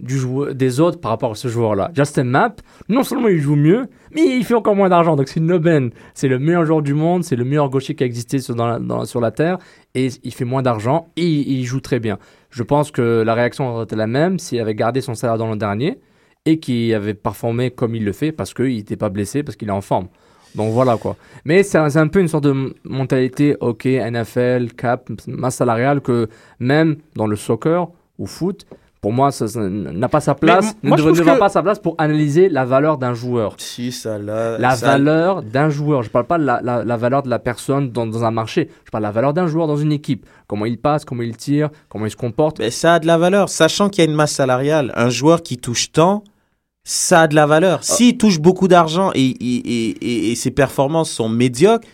du 0.00 0.18
joueur, 0.18 0.54
des 0.54 0.80
autres 0.80 1.00
par 1.00 1.10
rapport 1.10 1.32
à 1.32 1.34
ce 1.34 1.48
joueur-là. 1.48 1.90
Justin 1.94 2.24
Mapp, 2.24 2.60
non 2.88 3.02
seulement 3.02 3.28
il 3.28 3.38
joue 3.38 3.56
mieux, 3.56 3.86
mais 4.14 4.36
il 4.36 4.44
fait 4.44 4.54
encore 4.54 4.76
moins 4.76 4.88
d'argent. 4.90 5.16
Donc 5.16 5.28
c'est 5.28 5.40
une 5.40 5.52
aubaine. 5.52 5.90
C'est 6.14 6.28
le 6.28 6.38
meilleur 6.38 6.66
joueur 6.66 6.82
du 6.82 6.92
monde, 6.92 7.24
c'est 7.24 7.36
le 7.36 7.44
meilleur 7.44 7.70
gaucher 7.70 7.94
qui 7.94 8.02
a 8.02 8.06
existé 8.06 8.38
sur, 8.38 8.54
la, 8.56 8.78
sur 9.06 9.20
la 9.20 9.30
Terre, 9.30 9.58
et 9.94 10.08
il 10.22 10.34
fait 10.34 10.44
moins 10.44 10.62
d'argent, 10.62 11.08
et 11.16 11.26
il, 11.26 11.60
il 11.60 11.64
joue 11.64 11.80
très 11.80 11.98
bien. 11.98 12.18
Je 12.50 12.62
pense 12.62 12.90
que 12.90 13.22
la 13.24 13.34
réaction 13.34 13.68
aurait 13.68 13.84
été 13.84 13.96
la 13.96 14.06
même 14.06 14.38
s'il 14.38 14.60
avait 14.60 14.74
gardé 14.74 15.00
son 15.00 15.14
salaire 15.14 15.38
dans 15.38 15.46
l'an 15.46 15.56
dernier, 15.56 15.98
et 16.44 16.60
qu'il 16.60 16.92
avait 16.94 17.14
performé 17.14 17.70
comme 17.70 17.94
il 17.94 18.04
le 18.04 18.12
fait, 18.12 18.32
parce 18.32 18.54
qu'il 18.54 18.76
n'était 18.76 18.96
pas 18.96 19.08
blessé, 19.08 19.42
parce 19.42 19.56
qu'il 19.56 19.68
est 19.68 19.72
en 19.72 19.80
forme. 19.80 20.08
Donc 20.56 20.72
voilà 20.72 20.96
quoi. 20.96 21.16
Mais 21.44 21.62
c'est 21.62 21.78
un, 21.78 22.08
peu 22.08 22.20
une 22.20 22.28
sorte 22.28 22.44
de 22.44 22.74
mentalité, 22.84 23.56
ok, 23.60 23.84
NFL, 23.84 24.72
cap, 24.76 25.08
masse 25.28 25.56
salariale, 25.56 26.00
que 26.00 26.28
même 26.58 26.96
dans 27.14 27.26
le 27.26 27.36
soccer 27.36 27.88
ou 28.18 28.26
foot, 28.26 28.66
pour 29.02 29.12
moi, 29.12 29.30
ça, 29.30 29.46
ça 29.46 29.60
n'a 29.60 30.08
pas 30.08 30.20
sa 30.20 30.34
place, 30.34 30.74
ne 30.82 30.88
moi, 30.88 30.98
ne 30.98 31.02
que- 31.12 31.38
pas 31.38 31.48
sa 31.48 31.62
place 31.62 31.78
pour 31.78 31.94
analyser 31.98 32.48
la 32.48 32.64
valeur 32.64 32.98
d'un 32.98 33.14
joueur. 33.14 33.54
Si, 33.58 33.92
ça 33.92 34.18
l'a. 34.18 34.58
La 34.58 34.74
ça- 34.74 34.86
valeur 34.86 35.42
d'un 35.42 35.68
joueur. 35.68 36.02
Je 36.02 36.10
parle 36.10 36.24
pas 36.26 36.38
de 36.38 36.44
la, 36.44 36.60
la- 36.60 36.82
la 36.82 36.96
valeur 36.96 37.22
de 37.22 37.28
la 37.28 37.38
personne 37.38 37.90
dans, 37.92 38.06
dans 38.06 38.24
un 38.24 38.32
marché. 38.32 38.68
Je 38.84 38.90
parle 38.90 39.02
de 39.04 39.06
la 39.08 39.12
valeur 39.12 39.32
d'un 39.32 39.46
joueur 39.46 39.68
dans 39.68 39.76
une 39.76 39.92
équipe. 39.92 40.26
Comment 40.48 40.66
il 40.66 40.78
passe, 40.78 41.04
comment 41.04 41.22
il 41.22 41.36
tire, 41.36 41.68
comment 41.88 42.06
il 42.06 42.10
se 42.10 42.16
comporte. 42.16 42.58
Mais 42.58 42.70
ça 42.70 42.94
a 42.94 42.98
de 42.98 43.06
la 43.06 43.18
valeur, 43.18 43.48
sachant 43.48 43.90
qu'il 43.90 44.02
y 44.02 44.06
a 44.08 44.10
une 44.10 44.16
masse 44.16 44.32
salariale. 44.32 44.90
Un 44.96 45.10
joueur 45.10 45.42
qui 45.42 45.56
touche 45.58 45.92
tant, 45.92 46.24
ça 46.88 47.22
a 47.22 47.26
de 47.26 47.34
la 47.34 47.46
valeur. 47.46 47.82
S'il 47.82 48.16
touche 48.16 48.38
beaucoup 48.38 48.68
d'argent 48.68 49.10
et, 49.14 49.20
et, 49.26 50.30
et, 50.30 50.34
ses 50.36 50.52
performances 50.52 51.10
sont 51.10 51.28
médiocres, 51.28 51.84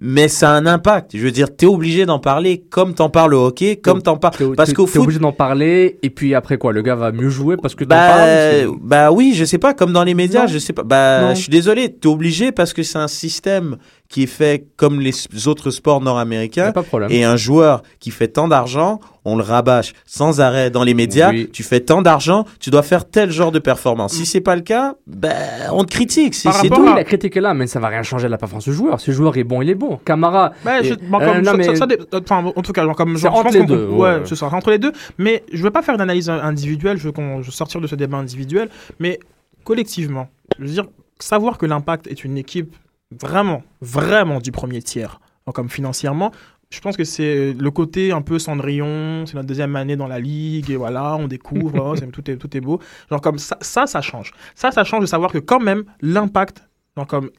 mais 0.00 0.26
ça 0.26 0.50
a 0.50 0.54
un 0.54 0.66
impact. 0.66 1.12
Je 1.16 1.22
veux 1.22 1.30
dire, 1.30 1.54
t'es 1.54 1.66
obligé 1.66 2.06
d'en 2.06 2.18
parler 2.18 2.64
comme 2.70 2.92
t'en 2.92 3.08
parles 3.08 3.34
au 3.34 3.46
hockey, 3.46 3.76
comme 3.76 4.02
t'en 4.02 4.16
parles. 4.16 4.34
T'es- 4.36 4.44
Parce 4.56 4.70
t'es- 4.70 4.74
qu'au 4.74 4.86
t'es 4.86 4.92
foot, 4.94 5.02
obligé 5.02 5.20
d'en 5.20 5.30
parler, 5.30 6.00
et 6.02 6.10
puis 6.10 6.34
après 6.34 6.58
quoi, 6.58 6.72
le 6.72 6.82
gars 6.82 6.96
va 6.96 7.12
mieux 7.12 7.28
jouer 7.28 7.56
parce 7.56 7.76
que 7.76 7.84
t'en 7.84 7.90
bah, 7.94 8.08
parles. 8.16 8.70
bah 8.80 9.12
oui, 9.12 9.32
je 9.36 9.44
sais 9.44 9.58
pas, 9.58 9.74
comme 9.74 9.92
dans 9.92 10.02
les 10.02 10.14
médias, 10.14 10.42
Non. 10.42 10.48
je 10.48 10.58
sais 10.58 10.72
pas. 10.72 10.82
Bah, 10.82 11.20
Non. 11.22 11.34
je 11.36 11.40
suis 11.42 11.50
désolé, 11.50 11.92
t'es 11.94 12.08
obligé 12.08 12.50
parce 12.50 12.72
que 12.72 12.82
c'est 12.82 12.98
un 12.98 13.06
système 13.06 13.76
qui 14.12 14.24
est 14.24 14.26
fait 14.26 14.66
comme 14.76 15.00
les 15.00 15.14
autres 15.46 15.70
sports 15.70 16.02
nord-américains. 16.02 16.70
pas 16.72 16.82
de 16.82 16.86
problème. 16.86 17.10
Et 17.10 17.24
un 17.24 17.36
joueur 17.36 17.82
qui 17.98 18.10
fait 18.10 18.28
tant 18.28 18.46
d'argent, 18.46 19.00
on 19.24 19.36
le 19.36 19.42
rabâche 19.42 19.94
sans 20.04 20.42
arrêt 20.42 20.70
dans 20.70 20.84
les 20.84 20.92
médias. 20.92 21.30
Oui. 21.30 21.48
Tu 21.50 21.62
fais 21.62 21.80
tant 21.80 22.02
d'argent, 22.02 22.44
tu 22.60 22.68
dois 22.68 22.82
faire 22.82 23.08
tel 23.08 23.30
genre 23.30 23.52
de 23.52 23.58
performance. 23.58 24.12
Si 24.12 24.26
c'est 24.26 24.42
pas 24.42 24.54
le 24.54 24.60
cas, 24.60 24.96
ben 25.06 25.34
on 25.72 25.84
te 25.84 25.90
critique. 25.90 26.34
C'est 26.34 26.50
Par 26.50 26.58
rapport 26.60 26.76
tout. 26.76 26.84
Oui, 26.84 26.92
la 26.94 27.04
critique 27.04 27.34
est 27.38 27.40
là, 27.40 27.54
mais 27.54 27.66
ça 27.66 27.80
va 27.80 27.88
rien 27.88 28.02
changer 28.02 28.26
à 28.26 28.28
la 28.28 28.36
performance 28.36 28.64
du 28.68 28.74
joueur. 28.74 28.98
Le 29.06 29.12
joueur 29.14 29.34
est 29.38 29.44
bon, 29.44 29.62
il 29.62 29.70
est 29.70 29.74
bon. 29.74 29.98
Camara, 30.04 30.52
je- 30.82 30.92
Et- 30.92 30.96
bon, 31.08 31.18
euh, 31.18 31.32
comme 31.32 31.38
non, 31.38 31.52
ça- 31.52 31.56
mais- 31.56 31.64
ça- 31.64 31.76
ça 31.76 31.86
dé- 31.86 31.98
enfin, 32.12 32.44
en 32.54 32.60
tout 32.62 32.72
cas, 32.72 32.84
genre, 32.84 32.94
comme 32.94 33.16
genre, 33.16 33.32
je 33.32 33.38
entre 33.38 33.42
pense 33.44 33.54
les 33.54 33.60
qu'on- 33.60 33.66
deux, 33.66 33.86
Ouais, 33.86 34.16
ouais. 34.18 34.26
ça, 34.26 34.36
c'est 34.36 34.44
entre 34.44 34.70
les 34.70 34.78
deux. 34.78 34.92
Mais 35.16 35.42
je 35.50 35.62
veux 35.62 35.70
pas 35.70 35.80
faire 35.80 35.96
d'analyse 35.96 36.28
individuelle. 36.28 36.98
Je 36.98 37.04
veux 37.04 37.12
qu'on 37.12 37.40
je 37.40 37.46
veux 37.46 37.52
sortir 37.52 37.80
de 37.80 37.86
ce 37.86 37.94
débat 37.94 38.18
individuel, 38.18 38.68
mais 39.00 39.18
collectivement, 39.64 40.28
je 40.58 40.64
veux 40.64 40.70
dire 40.70 40.84
savoir 41.18 41.56
que 41.56 41.64
l'Impact 41.66 42.08
est 42.08 42.24
une 42.24 42.36
équipe 42.36 42.74
vraiment, 43.20 43.62
vraiment 43.80 44.38
du 44.38 44.52
premier 44.52 44.82
tiers, 44.82 45.20
donc, 45.46 45.54
comme 45.56 45.68
financièrement. 45.70 46.30
Je 46.70 46.80
pense 46.80 46.96
que 46.96 47.04
c'est 47.04 47.52
le 47.52 47.70
côté 47.70 48.12
un 48.12 48.22
peu 48.22 48.38
Cendrillon, 48.38 49.24
c'est 49.26 49.34
notre 49.34 49.46
deuxième 49.46 49.76
année 49.76 49.94
dans 49.96 50.08
la 50.08 50.18
ligue, 50.18 50.70
et 50.70 50.76
voilà, 50.76 51.16
on 51.16 51.28
découvre, 51.28 51.90
oh, 51.92 51.96
c'est- 51.96 52.06
tout, 52.10 52.30
est, 52.30 52.36
tout 52.36 52.56
est 52.56 52.60
beau. 52.62 52.80
Genre 53.10 53.20
comme 53.20 53.38
ça, 53.38 53.58
ça, 53.60 53.86
ça 53.86 54.00
change. 54.00 54.32
Ça, 54.54 54.70
ça 54.70 54.82
change 54.82 55.02
de 55.02 55.06
savoir 55.06 55.30
que 55.32 55.38
quand 55.38 55.60
même, 55.60 55.84
l'impact, 56.00 56.66
genre 56.96 57.06
comme, 57.06 57.30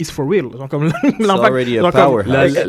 it's 0.00 0.10
for 0.10 0.28
real. 0.28 0.46
Genre 0.56 0.68
comme 0.68 0.86
It's 1.04 1.18
l'impact, 1.24 1.54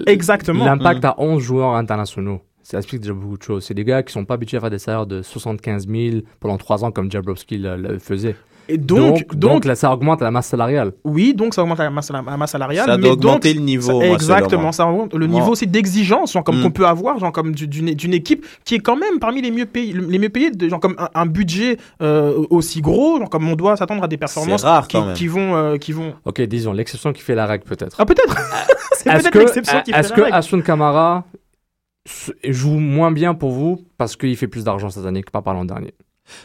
exactement. 0.07 0.65
L'impact 0.65 1.03
a 1.05 1.15
11 1.17 1.41
joueurs 1.41 1.73
internationaux. 1.75 2.41
Ça 2.61 2.77
explique 2.77 3.01
déjà 3.01 3.13
beaucoup 3.13 3.37
de 3.37 3.43
choses. 3.43 3.63
C'est 3.63 3.73
des 3.73 3.85
gars 3.85 4.03
qui 4.03 4.11
sont 4.13 4.25
pas 4.25 4.33
habitués 4.35 4.57
à 4.57 4.59
faire 4.59 4.69
des 4.69 4.77
salaires 4.77 5.07
de 5.07 5.21
75 5.21 5.87
000 5.87 6.17
pendant 6.39 6.57
3 6.57 6.83
ans 6.83 6.91
comme 6.91 7.09
Jablowski 7.09 7.57
le, 7.57 7.77
le 7.77 7.97
faisait. 7.97 8.35
Et 8.69 8.77
donc, 8.77 9.33
donc, 9.35 9.63
là, 9.65 9.75
ça 9.75 9.91
augmente 9.93 10.21
la 10.21 10.29
masse 10.31 10.47
salariale. 10.47 10.91
oui, 11.03 11.33
donc 11.33 11.53
ça 11.53 11.61
augmente 11.63 11.77
la 11.79 11.89
masse, 11.89 12.11
la 12.11 12.21
masse 12.21 12.51
salariale. 12.51 12.85
Ça 12.85 12.97
mais 12.97 13.03
doit 13.03 13.13
augenter 13.13 13.53
donc, 13.53 13.59
le 13.59 13.65
niveau. 13.65 13.87
ça- 13.87 13.93
moi, 13.93 14.01
selon 14.03 14.13
exactement, 14.13 14.71
ça 14.71 14.87
augmente 14.87 15.13
le 15.13 15.27
Moi- 15.27 15.39
niveau 15.39 15.51
aussi 15.53 15.67
d'exigence 15.67 16.33
genre, 16.33 16.43
comme 16.43 16.59
Mm. 16.59 16.63
qu'on 16.63 16.71
peut 16.71 16.85
avoir, 16.85 17.17
genre 17.19 17.31
comme 17.31 17.53
du- 17.55 17.67
d'une 17.67 17.93
d'une 17.93 18.13
équipe 18.13 18.45
qui 18.65 18.75
est 18.75 18.79
quand 18.79 18.95
même 18.97 19.19
parmi 19.19 19.41
les 19.41 19.51
mieux 19.51 19.65
payés, 19.65 19.93
les 19.93 20.19
mieux 20.19 20.29
payés, 20.29 20.51
de- 20.51 20.67
genre 20.69 20.79
comme 20.79 20.95
un, 20.97 21.09
un 21.15 21.25
budget 21.25 21.77
euh, 22.01 22.43
aussi 22.49 22.81
gros, 22.81 23.19
genre 23.19 23.29
comme 23.29 23.47
on 23.49 23.55
doit 23.55 23.77
s'attendre 23.77 24.03
à 24.03 24.07
des 24.07 24.17
performances 24.17 24.61
C'est 24.61 24.67
rare 24.67 24.87
qui, 24.87 25.27
vont, 25.27 25.55
euh, 25.55 25.77
qui 25.77 25.91
vont. 25.93 26.13
Ok, 26.25 26.41
disons, 26.41 26.73
l'exception 26.73 27.13
qui 27.13 27.21
fait 27.21 27.35
la 27.35 27.45
règle 27.45 27.63
peut-être. 27.63 27.95
Ah 27.99 28.05
peut-être. 28.05 28.35
C'est 28.97 29.09
Est-ce 29.09 29.17
peut-être 29.19 29.29
que, 29.31 29.39
l'exception 29.39 29.81
qui 29.85 29.91
fait 29.93 29.99
est-ce 29.99 30.09
la 30.09 30.15
que 30.15 30.21
règle. 30.23 30.35
Asun 30.35 30.61
Kamara 30.61 31.23
joue 32.45 32.77
moins 32.79 33.11
bien 33.11 33.33
pour 33.33 33.51
vous 33.51 33.85
parce 33.97 34.15
qu'il 34.15 34.35
fait 34.37 34.47
plus 34.47 34.63
d'argent 34.63 34.89
cette 34.89 35.05
année 35.05 35.23
que 35.23 35.31
pas 35.31 35.41
par 35.41 35.53
l'an 35.53 35.65
dernier? 35.65 35.93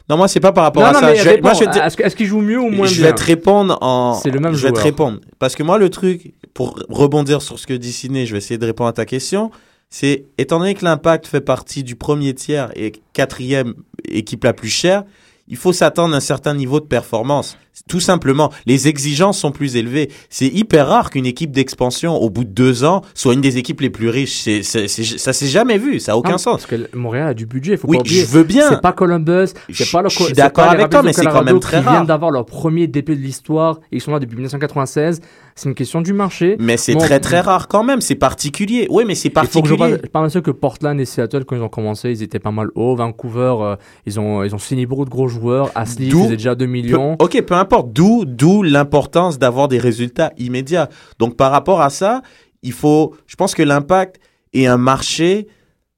Non, 0.09 0.17
moi 0.17 0.29
c'est 0.29 0.41
pas 0.41 0.53
par 0.53 0.65
rapport 0.65 0.83
Non, 0.83 0.89
à 0.89 0.93
non, 0.93 1.01
ça. 1.01 1.15
Je 1.15 1.41
moi, 1.41 1.55
je 1.55 1.65
te 1.65 2.03
est-ce 2.03 2.17
qu'il 2.17 2.27
joue 2.27 2.41
mieux 2.41 2.61
ou 2.61 2.71
moins 2.71 2.87
je 2.87 2.97
bien 3.01 3.07
vais 3.07 3.15
te 3.15 3.23
répondre 3.23 3.79
en. 3.81 4.15
C'est 4.15 4.31
le 4.31 4.41
même 4.41 4.55
Je 4.55 4.67
vais 4.67 4.73
te 4.73 4.81
répondre. 4.81 5.19
Parce 5.39 5.55
que 5.55 5.63
moi, 5.63 5.79
le 5.79 5.91
truc, 5.91 6.35
pour 6.55 6.79
rebondir 6.89 7.43
sur 7.43 7.59
ce 7.59 7.67
que 7.67 7.75
dit 7.75 7.93
Sidney, 7.93 8.27
je 8.27 8.33
vais 8.33 8.39
essayer 8.39 8.59
de 8.59 8.67
répondre 8.67 8.89
à 8.89 8.93
ta 8.93 9.05
question. 9.05 9.51
C'est, 9.91 10.25
étant 10.39 10.59
donné 10.59 10.75
que 10.75 10.85
l'Impact 10.85 11.27
fait 11.27 11.43
partie 11.43 11.85
du 11.85 11.97
premier 11.97 12.33
tiers 12.35 12.71
et 12.77 12.93
quatrième 13.13 13.75
équipe 14.09 14.45
la 14.45 14.55
plus 14.55 14.71
chère, 14.71 15.05
il 15.49 15.57
faut 15.57 15.75
s'attendre 15.75 16.15
à 16.15 16.17
un 16.17 16.21
certain 16.21 16.55
niveau 16.55 16.81
de 16.81 16.87
performance. 16.87 17.59
Tout 17.89 18.01
simplement, 18.01 18.53
les 18.67 18.87
exigences 18.87 19.39
sont 19.39 19.51
plus 19.51 19.77
élevées. 19.77 20.11
C'est 20.29 20.47
hyper 20.47 20.89
rare 20.89 21.11
qu'une 21.11 21.25
équipe 21.27 21.51
d'expansion, 21.53 22.15
au 22.17 22.29
bout 22.31 22.45
de 22.45 22.51
deux 22.51 22.85
ans, 22.85 23.01
soit 23.15 23.33
une 23.35 23.41
des 23.41 23.57
équipes 23.57 23.81
les 23.81 23.91
plus 23.91 24.09
riches. 24.11 24.47
Ça 24.63 25.33
s'est 25.33 25.47
jamais 25.47 25.79
vu. 25.79 25.99
Ça 25.99 26.13
a 26.13 26.17
aucun 26.17 26.39
sens. 26.39 26.63
Parce 26.63 26.67
que 26.67 26.97
Montréal 26.97 27.29
a 27.29 27.35
du 27.35 27.47
budget, 27.47 27.77
faut 27.77 27.89
Oui, 27.89 27.97
pas 27.97 28.03
oublier. 28.03 28.21
je 28.23 28.27
veux 28.27 28.45
bien. 28.45 28.69
C'est 28.69 28.81
pas 28.81 28.93
Columbus, 28.93 29.49
c'est 29.73 29.85
Je- 29.85 29.91
pas 29.93 30.03
le 30.03 30.09
je 30.11 30.23
suis 30.23 30.33
d'accord 30.35 30.65
avec 30.69 30.91
toi, 30.91 31.03
mais 31.03 31.13
c'est 31.13 31.25
quand 31.25 31.43
même 31.45 31.61
très 31.61 31.79
qui 31.79 31.85
rare. 31.85 31.95
viennent 31.95 32.07
d'avoir 32.07 32.31
leur 32.31 32.45
premier 32.45 32.87
début 32.87 33.17
de 33.17 33.21
l'histoire. 33.21 33.81
Ils 33.91 34.01
sont 34.01 34.13
là 34.13 34.19
depuis 34.19 34.37
1996. 34.37 35.21
C'est 35.55 35.69
une 35.69 35.75
question 35.75 36.01
du 36.01 36.13
marché. 36.15 36.57
Mais 36.59 36.77
c'est 36.79 36.95
Bon, 36.95 37.01
très 37.01 37.21
très 37.21 37.41
rare 37.41 37.69
quand 37.69 37.85
même. 37.85 38.01
C'est 38.01 38.15
particulier. 38.15 38.87
Oui, 38.91 39.05
mais 39.07 39.15
c'est 39.15 39.29
Il 39.29 39.35
faut 39.49 39.61
que 39.63 39.69
je 39.69 39.75
particulier. 39.75 40.09
mal 40.15 40.31
sûr 40.31 40.43
que 40.43 40.51
Portland 40.51 40.99
et 40.99 41.05
Seattle, 41.05 41.45
quand 41.45 41.57
ils 41.57 41.63
ont 41.63 41.69
commencé, 41.69 42.11
ils 42.11 42.23
étaient 42.23 42.39
pas 42.39 42.51
mal 42.53 42.69
hauts. 42.75 42.97
Vancouver, 42.97 43.55
euh, 43.61 43.77
ils, 44.07 44.19
ont, 44.19 44.43
ils 44.45 44.55
ont 44.55 44.59
signé 44.59 44.87
beaucoup 44.87 45.05
de 45.05 45.11
gros 45.11 45.29
joueurs. 45.29 45.71
Ashley 45.75 46.07
D'où- 46.09 46.25
faisait 46.25 46.37
déjà 46.37 46.55
2 46.55 46.67
millions. 46.67 47.17
Peu- 47.17 47.25
ok, 47.27 47.43
peu 47.43 47.55
D'où, 47.65 48.25
d'où 48.25 48.63
l'importance 48.63 49.39
d'avoir 49.39 49.69
des 49.69 49.79
résultats 49.79 50.33
immédiats. 50.39 50.89
Donc, 51.19 51.37
par 51.37 51.51
rapport 51.51 51.81
à 51.81 51.91
ça, 51.91 52.23
il 52.63 52.73
faut. 52.73 53.15
Je 53.27 53.37
pense 53.37 53.55
que 53.55 53.63
l'impact 53.63 54.21
est 54.53 54.67
un 54.67 54.77
marché 54.77 55.49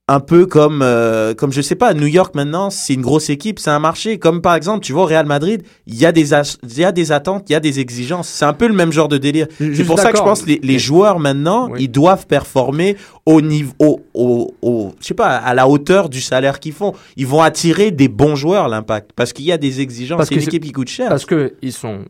un 0.06 0.20
peu 0.20 0.44
comme, 0.44 0.82
euh, 0.82 1.32
comme 1.32 1.50
je 1.50 1.62
sais 1.62 1.76
pas, 1.76 1.94
New 1.94 2.06
York 2.06 2.34
maintenant, 2.34 2.68
c'est 2.68 2.92
une 2.92 3.00
grosse 3.00 3.30
équipe, 3.30 3.58
c'est 3.58 3.70
un 3.70 3.78
marché. 3.78 4.18
Comme 4.18 4.42
par 4.42 4.54
exemple, 4.54 4.84
tu 4.84 4.92
vois, 4.92 5.04
au 5.04 5.06
Real 5.06 5.24
Madrid, 5.24 5.62
il 5.86 5.94
y 5.94 6.04
a 6.04 6.12
des, 6.12 6.32
y 6.32 6.84
a 6.84 6.92
des 6.92 7.10
attentes, 7.12 7.48
il 7.48 7.54
y 7.54 7.56
a 7.56 7.60
des 7.60 7.80
exigences. 7.80 8.28
C'est 8.28 8.44
un 8.44 8.52
peu 8.52 8.68
le 8.68 8.74
même 8.74 8.92
genre 8.92 9.08
de 9.08 9.16
délire. 9.16 9.46
C'est 9.58 9.84
pour 9.84 9.98
ça 9.98 10.12
que 10.12 10.18
je 10.18 10.22
pense 10.22 10.42
que 10.42 10.48
les, 10.48 10.60
les 10.62 10.78
joueurs 10.78 11.18
maintenant, 11.20 11.70
Oui. 11.70 11.84
ils 11.84 11.88
doivent 11.90 12.26
performer 12.26 12.98
au 13.24 13.40
niveau, 13.40 13.72
au, 13.78 14.02
au, 14.12 14.54
au- 14.60 14.92
je 15.00 15.06
sais 15.06 15.14
pas, 15.14 15.36
à 15.36 15.54
la 15.54 15.66
hauteur 15.66 16.10
du 16.10 16.20
salaire 16.20 16.60
qu'ils 16.60 16.74
font. 16.74 16.92
Ils 17.16 17.26
vont 17.26 17.40
attirer 17.40 17.90
des 17.90 18.08
bons 18.08 18.36
joueurs, 18.36 18.68
l'impact, 18.68 19.12
parce 19.16 19.32
qu'il 19.32 19.46
y 19.46 19.52
a 19.52 19.56
des 19.58 19.80
exigences. 19.80 20.18
Parce 20.18 20.28
C'est 20.28 20.34
que 20.34 20.40
une 20.40 20.46
équipe 20.48 20.64
qui 20.64 20.72
coûte 20.72 20.88
cher. 20.88 21.08
Parce 21.08 21.24
que 21.24 21.54
ils 21.62 21.72
sont. 21.72 22.00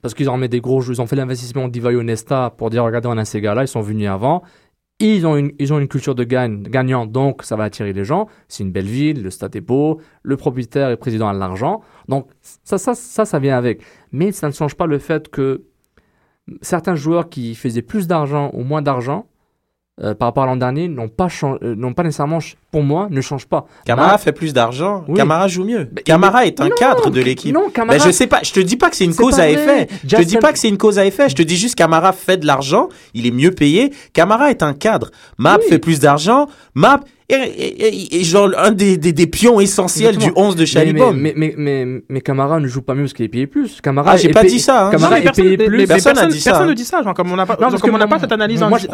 Parce 0.00 0.14
qu'ils 0.14 0.28
ont 0.30 0.36
mis 0.38 0.48
des 0.48 0.60
gros 0.60 0.80
jeux. 0.80 0.94
Ils 0.94 1.00
ont 1.02 1.06
fait 1.06 1.16
l'investissement 1.16 1.68
d'Ivaio 1.68 2.02
Nesta 2.02 2.52
pour 2.56 2.70
dire 2.70 2.82
regardez, 2.84 3.08
on 3.08 3.16
a 3.18 3.24
ces 3.26 3.40
gars-là, 3.42 3.62
ils 3.64 3.68
sont 3.68 3.80
venus 3.82 4.08
avant. 4.08 4.42
Ils 4.98 5.26
ont, 5.26 5.36
une, 5.36 5.52
ils 5.58 5.74
ont 5.74 5.78
une 5.78 5.88
culture 5.88 6.14
de 6.14 6.24
gagne, 6.24 6.62
gagnant, 6.62 7.04
donc 7.04 7.42
ça 7.42 7.54
va 7.54 7.64
attirer 7.64 7.92
les 7.92 8.04
gens. 8.04 8.28
C'est 8.48 8.62
une 8.62 8.72
belle 8.72 8.86
ville, 8.86 9.22
le 9.22 9.30
stade 9.30 9.54
est 9.54 9.60
beau, 9.60 10.00
le 10.22 10.36
propriétaire 10.38 10.90
et 10.90 10.96
président 10.96 11.28
a 11.28 11.34
de 11.34 11.38
l'argent. 11.38 11.82
Donc 12.08 12.28
ça, 12.40 12.78
ça, 12.78 12.94
ça, 12.94 13.26
ça 13.26 13.38
vient 13.38 13.58
avec. 13.58 13.82
Mais 14.12 14.32
ça 14.32 14.46
ne 14.46 14.52
change 14.52 14.74
pas 14.74 14.86
le 14.86 14.98
fait 14.98 15.28
que 15.28 15.64
certains 16.62 16.94
joueurs 16.94 17.28
qui 17.28 17.54
faisaient 17.54 17.82
plus 17.82 18.06
d'argent 18.06 18.50
ou 18.54 18.62
moins 18.62 18.80
d'argent 18.80 19.26
euh, 20.02 20.14
par 20.14 20.28
rapport 20.28 20.42
à 20.42 20.46
l'an 20.46 20.56
dernier 20.56 20.88
n'ont 20.88 21.08
pas, 21.08 21.28
euh, 21.42 21.74
n'ont 21.74 21.94
pas 21.94 22.02
nécessairement, 22.02 22.38
pour 22.70 22.82
moi, 22.82 23.08
ne 23.10 23.20
changent 23.22 23.46
pas. 23.46 23.66
Camara 23.86 24.12
Bah, 24.12 24.18
fait 24.18 24.32
plus 24.32 24.52
d'argent. 24.52 25.04
Oui. 25.08 25.14
Camara 25.16 25.48
joue 25.48 25.64
mieux. 25.64 25.88
Mais- 25.94 26.02
Camara 26.02 26.44
est 26.46 26.60
un 26.60 26.68
Non, 26.68 26.74
cadre 26.78 27.10
de 27.10 27.20
l'équipe. 27.20 27.54
Non, 27.54 27.70
Camara. 27.70 27.98
Ben, 27.98 28.04
je 28.04 28.10
sais 28.10 28.26
pas, 28.26 28.40
je 28.42 28.52
te 28.52 28.60
dis 28.60 28.76
pas 28.76 28.90
que 28.90 28.96
c'est 28.96 29.04
une 29.06 29.14
cause 29.14 29.40
à 29.40 29.48
effet. 29.48 29.88
Je 30.06 30.16
te 30.16 30.22
dis 30.22 30.36
pas 30.36 30.52
que 30.52 30.58
c'est 30.58 30.68
une 30.68 30.76
cause 30.78 30.98
à 30.98 31.06
effet. 31.06 31.28
Je 31.30 31.34
te 31.34 31.42
dis 31.42 31.56
juste 31.56 31.74
Camara 31.76 32.12
fait 32.12 32.36
de 32.36 32.46
l'argent, 32.46 32.88
il 33.14 33.26
est 33.26 33.30
mieux 33.30 33.52
payé. 33.52 33.92
Camara 34.12 34.50
est 34.50 34.62
un 34.62 34.74
cadre. 34.74 35.10
Map 35.38 35.56
Oui. 35.60 35.64
fait 35.68 35.78
plus 35.78 35.98
d'argent. 36.00 36.46
Map 36.74 37.00
est 37.28 38.22
genre 38.24 38.50
un 38.56 38.70
des, 38.70 38.96
des, 38.96 39.12
des 39.12 39.26
pions 39.26 39.58
essentiels 39.60 40.14
Exactement. 40.14 40.40
du 40.42 40.48
11 40.48 40.56
de 40.56 40.64
Chalibom. 40.64 41.16
mais, 41.16 41.34
mais, 41.36 41.54
mais, 41.56 41.84
mais, 41.84 42.02
mais 42.08 42.20
Camara 42.20 42.60
ne 42.60 42.68
joue 42.68 42.82
pas 42.82 42.94
mieux 42.94 43.02
parce 43.02 43.12
qu'il 43.14 43.24
est 43.24 43.28
payé 43.28 43.46
plus. 43.46 43.80
Camara 43.80 44.12
Ah, 44.12 44.16
j'ai 44.16 44.28
pas 44.30 44.42
payé- 44.42 44.52
dit 44.52 44.60
ça, 44.60 44.86
hein. 44.86 44.90
Camara 44.90 45.10
Non, 45.10 45.16
mais 45.16 45.20
est 45.20 45.24
personne, 45.24 45.44
payé 45.44 45.56
mais- 45.56 45.64
plus. 45.66 45.78
mais 45.78 45.86
Personne 45.86 46.12
personne, 46.14 46.30
dit 46.30 46.48
hein. 46.48 46.66
ne 46.66 46.72
dit 46.74 46.84
ça, 46.84 47.02
genre 47.02 47.14
comme 47.14 47.32
on 47.32 47.36
n'a 47.36 47.46
pas, 47.46 47.54
Non, 47.54 47.62
genre 47.62 47.70
parce 47.70 47.82
comme 47.82 47.90
que 47.90 47.96
on 47.96 47.98
n'a 47.98 48.06
pas 48.06 48.18
cette 48.20 48.32
analyse 48.32 48.60
moi, 48.62 48.78
je 48.78 48.86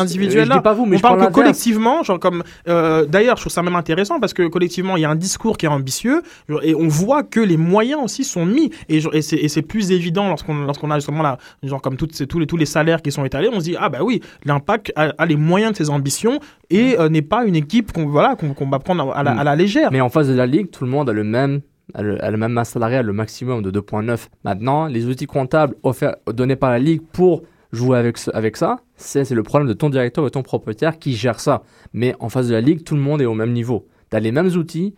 individuelle 0.00 0.44
Je 0.44 0.48
là. 0.48 0.56
dis 0.56 0.62
pas 0.62 0.74
vous, 0.74 0.84
mais 0.86 0.96
on 0.96 0.98
je 0.98 1.02
parle 1.02 1.26
que 1.26 1.32
collectivement, 1.32 2.02
genre 2.02 2.18
comme 2.20 2.42
euh, 2.68 3.04
d'ailleurs, 3.06 3.36
je 3.36 3.42
trouve 3.42 3.52
ça 3.52 3.62
même 3.62 3.76
intéressant 3.76 4.20
parce 4.20 4.34
que 4.34 4.46
collectivement, 4.48 4.96
il 4.96 5.02
y 5.02 5.04
a 5.04 5.10
un 5.10 5.16
discours 5.16 5.56
qui 5.56 5.66
est 5.66 5.68
ambitieux 5.70 6.22
genre, 6.48 6.60
et 6.62 6.74
on 6.74 6.88
voit 6.88 7.22
que 7.22 7.40
les 7.40 7.56
moyens 7.56 8.00
aussi 8.04 8.24
sont 8.24 8.44
mis 8.44 8.70
et, 8.88 8.98
et 9.12 9.22
c'est 9.22 9.36
et 9.36 9.48
c'est 9.48 9.62
plus 9.62 9.92
évident 9.92 10.28
lorsqu'on 10.28 10.54
lorsqu'on 10.64 10.90
a 10.90 10.96
justement 10.96 11.22
là, 11.22 11.38
genre 11.62 11.80
comme 11.80 11.96
toutes 11.96 12.14
ces, 12.14 12.26
tous 12.26 12.38
les 12.38 12.46
tous 12.46 12.56
les 12.56 12.66
salaires 12.66 13.02
qui 13.02 13.12
sont 13.12 13.24
étalés, 13.24 13.48
on 13.52 13.60
se 13.60 13.64
dit 13.64 13.76
ah 13.78 13.88
bah 13.88 13.98
oui, 14.02 14.20
l'impact 14.44 14.92
a, 14.96 15.12
a 15.16 15.26
les 15.26 15.36
moyens 15.36 15.72
de 15.72 15.76
ses 15.76 15.90
ambitions 15.90 16.40
et 16.70 16.98
euh, 16.98 17.08
n'est 17.08 17.22
pas 17.22 17.44
une 17.44 17.56
équipe 17.56 17.77
qu'on 17.82 18.06
voilà 18.06 18.36
qu'on 18.36 18.54
qu'on 18.54 18.68
va 18.68 18.78
prendre 18.78 19.12
à 19.14 19.22
la, 19.22 19.32
à 19.38 19.44
la 19.44 19.56
légère. 19.56 19.90
Mais 19.92 20.00
en 20.00 20.08
face 20.08 20.28
de 20.28 20.34
la 20.34 20.46
ligue, 20.46 20.70
tout 20.70 20.84
le 20.84 20.90
monde 20.90 21.08
a 21.10 21.12
le 21.12 21.24
même, 21.24 21.60
a 21.94 22.02
le, 22.02 22.22
a 22.24 22.30
le 22.30 22.36
même 22.36 22.52
masse 22.52 22.70
salariale, 22.70 23.06
le 23.06 23.12
maximum 23.12 23.62
de 23.62 23.70
2,9. 23.70 24.26
Maintenant, 24.44 24.86
les 24.86 25.06
outils 25.06 25.26
comptables 25.26 25.74
offerts, 25.82 26.16
donnés 26.32 26.56
par 26.56 26.70
la 26.70 26.78
ligue 26.78 27.02
pour 27.12 27.42
jouer 27.72 27.98
avec, 27.98 28.16
ce- 28.18 28.30
avec 28.32 28.56
ça, 28.56 28.78
c'est 28.96 29.30
le 29.30 29.42
problème 29.42 29.68
de 29.68 29.74
ton 29.74 29.90
directeur 29.90 30.26
et 30.26 30.30
ton 30.30 30.42
propriétaire 30.42 30.98
qui 30.98 31.14
gère 31.14 31.38
ça. 31.40 31.62
Mais 31.92 32.14
en 32.20 32.28
face 32.28 32.48
de 32.48 32.52
la 32.54 32.60
ligue, 32.62 32.82
tout 32.84 32.94
le 32.94 33.00
monde 33.02 33.20
est 33.20 33.26
au 33.26 33.34
même 33.34 33.52
niveau. 33.52 33.86
Tu 34.10 34.16
as 34.16 34.20
les 34.20 34.32
mêmes 34.32 34.46
outils. 34.56 34.94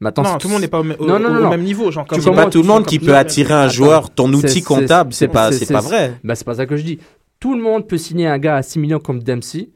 Maintenant, 0.00 0.22
non, 0.24 0.38
tout 0.38 0.46
le 0.48 0.52
monde 0.52 0.62
n'est 0.62 0.68
pas 0.68 0.80
au, 0.80 0.84
m- 0.84 0.94
au- 0.98 1.06
Non, 1.06 1.18
non, 1.18 1.28
au- 1.28 1.32
non, 1.32 1.38
au 1.38 1.42
non. 1.42 1.50
même 1.50 1.62
niveau, 1.62 1.90
genre 1.90 2.06
comme 2.06 2.20
c'est 2.20 2.30
pas 2.32 2.46
tout 2.46 2.62
le 2.62 2.68
monde 2.68 2.86
qui 2.86 2.98
peut 3.00 3.16
attirer 3.16 3.52
un 3.54 3.62
Attends. 3.62 3.72
joueur. 3.72 4.10
Ton 4.10 4.32
outil 4.32 4.62
comptable, 4.62 5.12
c'est- 5.12 5.26
pas, 5.28 5.50
c'est- 5.52 5.72
pas 5.72 5.80
vrai. 5.80 6.14
Bah, 6.22 6.34
c'est 6.36 6.44
pas 6.44 6.54
ça 6.54 6.66
que 6.66 6.76
je 6.76 6.84
dis. 6.84 6.98
Tout 7.40 7.54
le 7.56 7.62
monde 7.62 7.86
peut 7.88 7.98
signer 7.98 8.26
un 8.28 8.38
gars 8.38 8.56
à 8.56 8.62
6 8.62 8.78
millions 8.80 8.98
comme 9.00 9.22
Dempsey. 9.22 9.70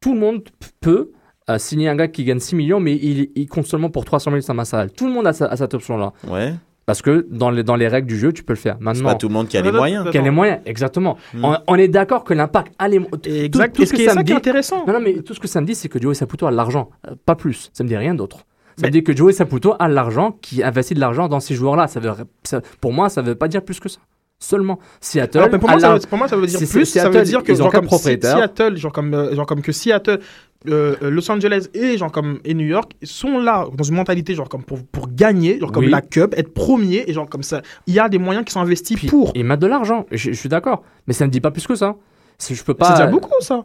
Tout 0.00 0.14
le 0.14 0.20
monde 0.20 0.42
peut 0.80 1.10
euh, 1.50 1.58
signer 1.58 1.88
un 1.88 1.96
gars 1.96 2.08
qui 2.08 2.24
gagne 2.24 2.40
6 2.40 2.56
millions, 2.56 2.80
mais 2.80 2.94
il, 2.94 3.30
il 3.34 3.46
compte 3.48 3.66
seulement 3.66 3.90
pour 3.90 4.04
300 4.04 4.30
000 4.30 4.40
sa 4.40 4.64
salariale. 4.64 4.92
Tout 4.92 5.06
le 5.06 5.12
monde 5.12 5.26
a, 5.26 5.32
sa- 5.32 5.46
a 5.46 5.56
cette 5.56 5.74
option-là. 5.74 6.12
Ouais. 6.28 6.54
Parce 6.86 7.02
que 7.02 7.26
dans 7.30 7.50
les, 7.50 7.64
dans 7.64 7.74
les 7.74 7.88
règles 7.88 8.06
du 8.08 8.16
jeu, 8.18 8.32
tu 8.32 8.44
peux 8.44 8.52
le 8.52 8.58
faire. 8.58 8.76
C'est 8.78 8.84
Maintenant, 8.84 9.08
pas 9.10 9.14
tout 9.16 9.26
le 9.28 9.34
monde 9.34 9.48
qui 9.48 9.56
a 9.56 9.60
les 9.60 9.72
moyens. 9.72 10.02
attends, 10.02 10.10
quels 10.12 10.22
les 10.24 10.30
moyens 10.30 10.60
Exactement. 10.66 11.16
Hmm. 11.34 11.44
On, 11.44 11.56
on 11.66 11.74
est 11.76 11.88
d'accord 11.88 12.22
que 12.22 12.32
l'impact 12.32 12.72
a 12.78 12.86
les 12.88 13.00
moyens. 13.00 13.20
Exact. 13.26 13.74
tout 13.74 13.82
ce 13.82 13.86
ce 13.88 13.92
que 13.92 13.96
qui 13.96 14.02
est 14.02 14.06
ça 14.06 14.12
ça 14.14 14.20
me 14.20 14.24
qui 14.24 14.30
est 14.30 14.34
dit- 14.34 14.38
intéressant. 14.38 14.84
Non, 14.86 14.92
non, 14.92 15.00
mais 15.00 15.14
tout 15.22 15.34
ce 15.34 15.40
que 15.40 15.48
ça 15.48 15.60
me 15.60 15.66
dit, 15.66 15.74
c'est 15.74 15.88
que 15.88 16.00
Joey 16.00 16.14
Saputo 16.14 16.46
a 16.46 16.50
de 16.52 16.56
l'argent. 16.56 16.90
Euh, 17.08 17.14
pas 17.26 17.34
plus. 17.34 17.70
Ça 17.72 17.82
me 17.82 17.88
dit 17.88 17.96
rien 17.96 18.14
d'autre. 18.14 18.38
Ça 18.38 18.82
Mais- 18.82 18.88
me 18.88 18.92
dit 18.92 19.02
que 19.02 19.16
Joey 19.16 19.32
Saputo 19.32 19.74
a 19.80 19.88
de 19.88 19.94
l'argent, 19.94 20.32
qui 20.42 20.62
investit 20.62 20.94
de 20.94 21.00
l'argent 21.00 21.26
dans 21.28 21.40
ces 21.40 21.54
joueurs-là. 21.56 21.88
Ça 21.88 21.98
veut, 21.98 22.12
ça- 22.44 22.60
pour 22.80 22.92
moi, 22.92 23.08
ça 23.08 23.20
veut 23.22 23.34
pas 23.34 23.48
dire 23.48 23.62
plus 23.64 23.80
que 23.80 23.88
ça. 23.88 23.98
Seulement. 24.38 24.78
Seattle. 25.00 25.38
Alors, 25.38 25.58
pour, 25.58 25.68
moi, 25.70 25.78
la- 25.78 25.94
veut, 25.94 26.00
pour 26.08 26.18
moi, 26.18 26.28
ça 26.28 26.36
veut 26.36 26.46
dire 26.46 26.58
plus. 26.58 26.84
c'est 26.84 27.00
Ça 27.00 27.06
veut 27.08 27.12
Seattle, 27.14 27.24
dire 27.28 27.42
que 27.42 27.54
genre 27.54 27.72
comme 27.72 27.88
Si-. 27.88 27.98
Seattle, 28.20 28.76
genre 28.76 28.92
comme, 28.92 29.14
euh, 29.14 29.34
genre 29.34 29.46
comme 29.46 29.62
que 29.62 29.72
Seattle, 29.72 30.20
euh, 30.68 30.94
Los 31.02 31.30
Angeles 31.30 31.68
et 31.74 31.96
genre 31.96 32.12
comme 32.12 32.40
et 32.44 32.52
New 32.52 32.66
York 32.66 32.92
sont 33.02 33.38
là 33.38 33.66
dans 33.74 33.84
une 33.84 33.94
mentalité 33.94 34.34
genre 34.34 34.48
comme 34.48 34.62
pour, 34.62 34.84
pour 34.84 35.08
gagner, 35.08 35.58
genre 35.58 35.72
comme 35.72 35.84
Oui. 35.84 35.90
la 35.90 36.02
cup, 36.02 36.34
être 36.36 36.52
premier 36.52 37.04
et 37.06 37.12
genre 37.14 37.28
comme 37.28 37.42
ça. 37.42 37.62
Il 37.86 37.94
y 37.94 37.98
a 37.98 38.08
des 38.10 38.18
moyens 38.18 38.44
qui 38.44 38.52
sont 38.52 38.60
investis 38.60 38.96
Puis, 38.98 39.06
pour. 39.08 39.32
Ils 39.34 39.44
mettent 39.44 39.60
de 39.60 39.66
l'argent. 39.68 40.04
Je, 40.10 40.32
je 40.32 40.36
suis 40.36 40.48
d'accord. 40.50 40.82
Mais 41.06 41.14
ça 41.14 41.24
ne 41.26 41.30
dit 41.30 41.40
pas 41.40 41.50
plus 41.50 41.66
que 41.66 41.74
ça. 41.74 41.94
C'est- 42.36 42.54
Je 42.54 42.62
peux 42.62 42.74
pas. 42.74 42.88
C'est 42.88 42.92
déjà 42.92 43.06
beaucoup 43.06 43.30
ça. 43.40 43.64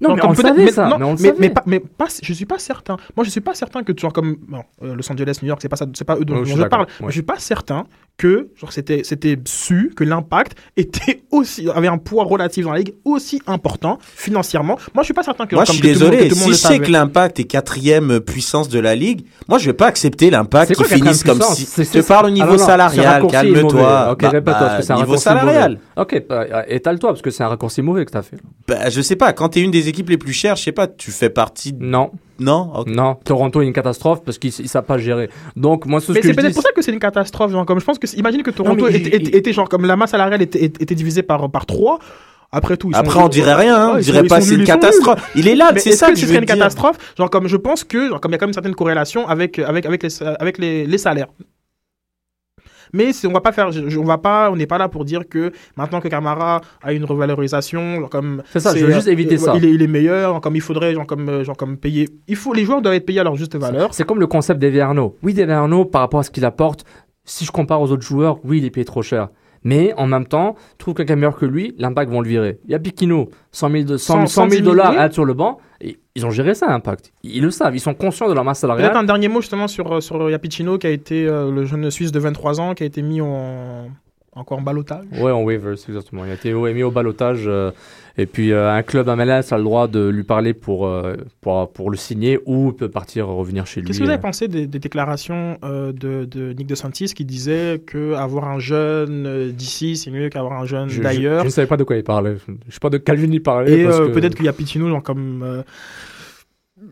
Non, 0.00 0.10
Genre 0.10 0.16
mais 0.16 0.24
on 0.24 0.30
le 0.30 0.36
savait, 0.36 0.64
mais, 0.64 0.70
ça. 0.72 0.88
non, 0.88 0.98
mais 0.98 1.04
on 1.04 1.10
le 1.12 1.16
mais, 1.20 1.28
savait. 1.28 1.38
mais 1.38 1.50
pas, 1.50 1.62
mais 1.66 1.78
pas, 1.80 2.06
je 2.22 2.32
suis 2.32 2.46
pas 2.46 2.58
certain. 2.58 2.96
Moi, 3.14 3.24
je 3.24 3.30
suis 3.30 3.42
pas 3.42 3.54
certain 3.54 3.82
que 3.82 3.92
genre 3.96 4.12
comme 4.12 4.36
bon, 4.48 4.62
euh, 4.82 4.94
Los 4.94 5.12
Angeles, 5.12 5.38
New 5.42 5.48
York, 5.48 5.60
c'est 5.60 5.68
pas 5.68 5.76
ça, 5.76 5.84
c'est 5.92 6.04
pas 6.06 6.16
eux 6.16 6.24
dont, 6.24 6.38
Ouais, 6.38 6.44
je 6.46 6.54
dont 6.54 6.62
je 6.62 6.66
parle. 6.66 6.82
ouais. 6.84 6.88
Mais 7.00 7.06
je 7.08 7.12
suis 7.12 7.22
pas 7.22 7.38
certain 7.38 7.84
que 8.18 8.50
genre 8.56 8.72
c'était 8.72 9.02
c'était 9.04 9.36
su 9.46 9.92
que 9.96 10.04
l'impact 10.04 10.56
était 10.76 11.22
aussi 11.30 11.68
avait 11.74 11.88
un 11.88 11.98
poids 11.98 12.24
relatif 12.24 12.64
dans 12.64 12.72
la 12.72 12.78
ligue 12.78 12.94
aussi 13.04 13.40
important 13.46 13.98
financièrement. 14.02 14.78
Moi, 14.94 15.02
je 15.02 15.06
suis 15.06 15.14
pas 15.14 15.22
certain 15.22 15.46
que 15.46 15.54
Moi, 15.54 15.64
je 15.64 15.72
suis 15.72 15.80
que 15.80 15.86
tout 15.88 15.98
le 15.98 15.98
monde- 15.98 16.10
désolé. 16.12 16.28
que 16.28 16.32
tout 16.34 16.38
le 16.38 16.40
monde 16.40 16.44
Si 16.44 16.48
le 16.50 16.54
je 16.54 16.60
sais 16.60 16.68
savait. 16.68 16.86
que 16.86 16.90
l'impact 16.92 17.40
est 17.40 17.44
quatrième 17.44 18.20
puissance 18.20 18.68
de 18.68 18.78
la 18.78 18.94
ligue, 18.94 19.24
moi, 19.48 19.58
je 19.58 19.66
vais 19.66 19.72
pas 19.72 19.86
accepter 19.86 20.30
l'impact 20.30 20.74
C'est 20.74 20.82
qui 20.84 20.94
finisse 20.94 21.24
comme 21.24 21.40
si. 21.40 21.64
C'est- 21.64 21.84
Je 21.84 21.88
te 21.90 21.92
c'est- 22.02 22.06
parle 22.08 22.26
au 22.26 22.28
Ah 22.28 22.32
niveau 22.32 22.58
c'est 22.58 22.64
salarial. 22.66 23.26
Calme-toi. 23.28 24.12
Ok, 24.12 24.22
Bah, 24.22 24.28
répète-toi, 24.30 24.54
parce 24.60 24.76
que 24.78 24.82
c'est 24.82 24.92
un 24.92 24.96
niveau 24.96 25.06
raccourci 25.12 25.24
salarial. 25.24 25.70
mauvais. 25.96 26.18
Ok, 26.18 26.24
bah, 26.28 26.64
étale-toi, 26.68 27.10
parce 27.10 27.22
que 27.22 27.30
c'est 27.30 27.42
un 27.42 27.48
raccourci 27.48 27.82
mauvais 27.82 28.04
que 28.04 28.10
t'as 28.12 28.22
fait. 28.22 28.36
Bah, 28.68 28.88
je 28.88 29.00
sais 29.00 29.16
pas. 29.16 29.32
Quand 29.32 29.48
t'es 29.48 29.60
une 29.60 29.70
des 29.70 29.88
équipes 29.88 30.10
les 30.10 30.18
plus 30.18 30.32
chères, 30.32 30.56
je 30.56 30.62
sais 30.62 30.72
pas. 30.72 30.86
Tu 30.86 31.10
fais 31.10 31.30
partie. 31.30 31.72
de- 31.72 31.84
Non, 31.84 32.10
Non. 32.38 32.84
Non. 32.86 33.16
Toronto 33.24 33.62
est 33.62 33.66
une 33.66 33.72
catastrophe 33.72 34.22
parce 34.24 34.38
qu'ils 34.38 34.52
ne 34.62 34.66
savent 34.68 34.84
pas 34.84 34.98
gérer. 34.98 35.28
Donc, 35.56 35.86
moi, 35.86 36.00
ce 36.00 36.12
Mais 36.12 36.20
que 36.20 36.26
c'est 36.28 36.34
peut-être 36.34 36.54
pour 36.54 36.62
ça 36.62 36.72
que 36.74 36.82
c'est 36.82 36.92
une 36.92 36.98
catastrophe. 36.98 37.52
Genre, 37.52 37.64
comme 37.66 37.78
je 37.80 37.84
pense 37.84 37.98
que 37.98 38.06
imagine 38.16 38.42
que 38.42 38.50
Toronto 38.50 38.86
était, 38.88 38.98
il- 38.98 39.14
était- 39.14 39.36
était 39.38 39.52
genre 39.52 39.68
comme 39.68 39.84
la 39.86 39.96
masse 39.96 40.10
salariale 40.10 40.42
était, 40.42 40.64
était 40.64 40.94
divisée 40.94 41.22
par 41.22 41.50
par 41.50 41.66
trois. 41.66 41.98
Après 42.54 42.76
tout, 42.76 42.90
ils 42.90 42.96
Après, 42.96 43.18
sont- 43.18 43.24
on 43.24 43.28
dirait 43.28 43.54
rien. 43.54 43.76
hein. 43.76 43.92
On 43.94 43.98
dirait 43.98 44.20
sont- 44.20 44.26
pas 44.26 44.40
c'est 44.42 44.52
une 44.52 44.58
nuls. 44.58 44.66
catastrophe. 44.66 45.30
Il 45.34 45.48
est 45.48 45.54
là. 45.54 45.70
Mais 45.72 45.80
C'est 45.80 45.92
ça 45.92 46.08
que 46.08 46.12
que 46.12 46.16
ce 46.18 46.22
je 46.22 46.26
serait 46.26 46.36
veux 46.38 46.42
une 46.42 46.46
dire. 46.46 46.56
catastrophe? 46.56 46.98
Genre 47.16 47.30
comme 47.30 47.48
je 47.48 47.56
pense 47.56 47.82
que 47.84 48.08
genre 48.10 48.20
comme 48.20 48.30
il 48.30 48.34
y 48.34 48.36
a 48.36 48.38
quand 48.38 48.44
même 48.44 48.50
une 48.50 48.54
certaine 48.54 48.74
corrélation 48.74 49.26
avec 49.26 49.58
avec 49.58 49.86
avec 49.86 50.02
les 50.02 50.22
avec 50.22 50.58
les, 50.58 50.86
les 50.86 50.98
salaires. 50.98 51.28
Mais 52.92 53.12
on 53.26 53.32
va 53.32 53.40
pas 53.40 53.52
faire, 53.52 53.70
on 53.98 54.04
va 54.04 54.18
pas, 54.18 54.50
on 54.50 54.56
n'est 54.56 54.66
pas 54.66 54.78
là 54.78 54.88
pour 54.88 55.04
dire 55.04 55.28
que 55.28 55.52
maintenant 55.76 56.00
que 56.00 56.08
Camara 56.08 56.60
a 56.82 56.92
une 56.92 57.04
revalorisation, 57.04 58.00
genre 58.00 58.10
comme 58.10 58.42
C'est 58.52 58.60
ça, 58.60 58.76
je 58.76 58.84
veux 58.84 58.92
juste 58.92 59.08
éviter 59.08 59.36
euh, 59.36 59.38
ça. 59.38 59.54
Il 59.56 59.64
est, 59.64 59.70
il 59.70 59.82
est 59.82 59.86
meilleur, 59.86 60.40
comme 60.40 60.56
il 60.56 60.60
faudrait, 60.60 60.94
genre 60.94 61.06
comme, 61.06 61.28
euh, 61.28 61.44
genre 61.44 61.56
comme 61.56 61.78
payer. 61.78 62.08
Il 62.28 62.36
faut, 62.36 62.52
les 62.52 62.64
joueurs 62.64 62.82
doivent 62.82 62.94
être 62.94 63.06
payés 63.06 63.20
à 63.20 63.24
leur 63.24 63.36
juste 63.36 63.56
valeur. 63.56 63.94
C'est 63.94 64.04
comme 64.04 64.20
le 64.20 64.26
concept 64.26 64.60
d'Evi 64.60 64.80
Arnaud. 64.80 65.16
Oui, 65.22 65.40
Arnaud, 65.40 65.84
par 65.84 66.02
rapport 66.02 66.20
à 66.20 66.22
ce 66.22 66.30
qu'il 66.30 66.44
apporte, 66.44 66.84
si 67.24 67.44
je 67.44 67.52
compare 67.52 67.80
aux 67.80 67.90
autres 67.90 68.02
joueurs, 68.02 68.38
oui, 68.44 68.58
il 68.58 68.64
est 68.64 68.70
payé 68.70 68.84
trop 68.84 69.02
cher. 69.02 69.28
Mais 69.64 69.92
en 69.96 70.06
même 70.06 70.26
temps, 70.26 70.56
trouve 70.78 70.94
quelqu'un 70.94 71.16
meilleur 71.16 71.36
que 71.36 71.46
lui, 71.46 71.74
l'impact 71.78 72.10
vont 72.10 72.20
le 72.20 72.28
virer. 72.28 72.58
Il 72.64 72.72
y 72.72 72.74
a 72.74 72.78
Piquino, 72.78 73.28
100 73.52 73.70
000, 73.70 73.84
de- 73.84 73.96
100 73.96 74.14
000 74.14 74.26
100 74.26 74.50
000 74.50 74.62
dollars 74.64 74.90
oui. 74.92 74.96
à 74.98 75.06
être 75.06 75.12
sur 75.12 75.24
le 75.24 75.34
banc. 75.34 75.58
Et 75.80 75.98
ils 76.14 76.26
ont 76.26 76.30
géré 76.30 76.54
ça, 76.54 76.66
l'impact. 76.68 77.12
Ils 77.22 77.42
le 77.42 77.50
savent, 77.50 77.74
ils 77.74 77.80
sont 77.80 77.94
conscients 77.94 78.28
de 78.28 78.34
leur 78.34 78.44
masse 78.44 78.60
Peut-être 78.60 78.72
salariale. 78.78 78.96
un 78.96 79.04
dernier 79.04 79.28
mot 79.28 79.40
justement 79.40 79.68
sur 79.68 79.92
euh, 79.94 80.00
sur 80.00 80.30
Yapicino 80.30 80.78
qui 80.78 80.86
a 80.86 80.90
été 80.90 81.26
euh, 81.26 81.50
le 81.50 81.64
jeune 81.64 81.90
Suisse 81.90 82.12
de 82.12 82.18
23 82.18 82.60
ans 82.60 82.74
qui 82.74 82.82
a 82.82 82.86
été 82.86 83.02
mis 83.02 83.20
en 83.20 83.88
encore 84.34 84.58
en 84.58 84.62
balotage. 84.62 85.04
Ouais, 85.20 85.30
en 85.30 85.42
waivers, 85.42 85.72
exactement. 85.88 86.24
Il 86.24 86.30
a 86.30 86.34
été 86.34 86.52
mis 86.54 86.82
au 86.82 86.90
balotage. 86.90 87.44
euh, 87.46 87.70
et 88.18 88.26
puis, 88.26 88.52
euh, 88.52 88.70
un 88.70 88.82
club 88.82 89.06
MLS 89.08 89.52
a 89.52 89.56
le 89.58 89.62
droit 89.64 89.88
de 89.88 90.08
lui 90.08 90.22
parler 90.22 90.52
pour, 90.54 90.86
euh, 90.86 91.16
pour, 91.40 91.70
pour 91.72 91.90
le 91.90 91.96
signer 91.96 92.38
ou 92.46 92.68
il 92.68 92.74
peut 92.76 92.88
partir 92.90 93.26
revenir 93.28 93.66
chez 93.66 93.80
lui. 93.80 93.86
Qu'est-ce 93.88 93.98
que 94.00 94.04
vous 94.04 94.10
avez 94.10 94.20
pensé 94.20 94.48
des, 94.48 94.66
des 94.66 94.78
déclarations 94.78 95.56
de, 95.62 96.24
de 96.26 96.52
Nick 96.52 96.66
DeSantis 96.66 97.12
qui 97.14 97.24
disait 97.24 97.80
que 97.86 98.14
avoir 98.14 98.48
un 98.48 98.58
jeune 98.58 99.50
d'ici 99.52 99.96
c'est 99.96 100.10
mieux 100.10 100.28
qu'avoir 100.28 100.60
un 100.60 100.66
jeune 100.66 100.88
Je- 100.90 100.96
je- 100.96 101.02
d'ailleurs? 101.02 101.40
Je 101.40 101.46
ne 101.46 101.50
savais 101.50 101.66
pas 101.68 101.76
de 101.78 101.84
quoi 101.84 101.96
il 101.96 102.04
parlait. 102.04 102.36
Je 102.46 102.52
ne 102.52 102.56
sais 102.70 102.80
pas 102.80 102.90
de 102.90 102.98
Calvin 102.98 103.30
il 103.32 103.42
parlait. 103.42 103.80
et 103.80 103.84
peut-être 104.12 104.34
qu'il 104.34 104.44
y 104.44 104.48
a 104.48 104.52
Pitino 104.52 104.88
genre 104.88 105.02
comme 105.02 105.62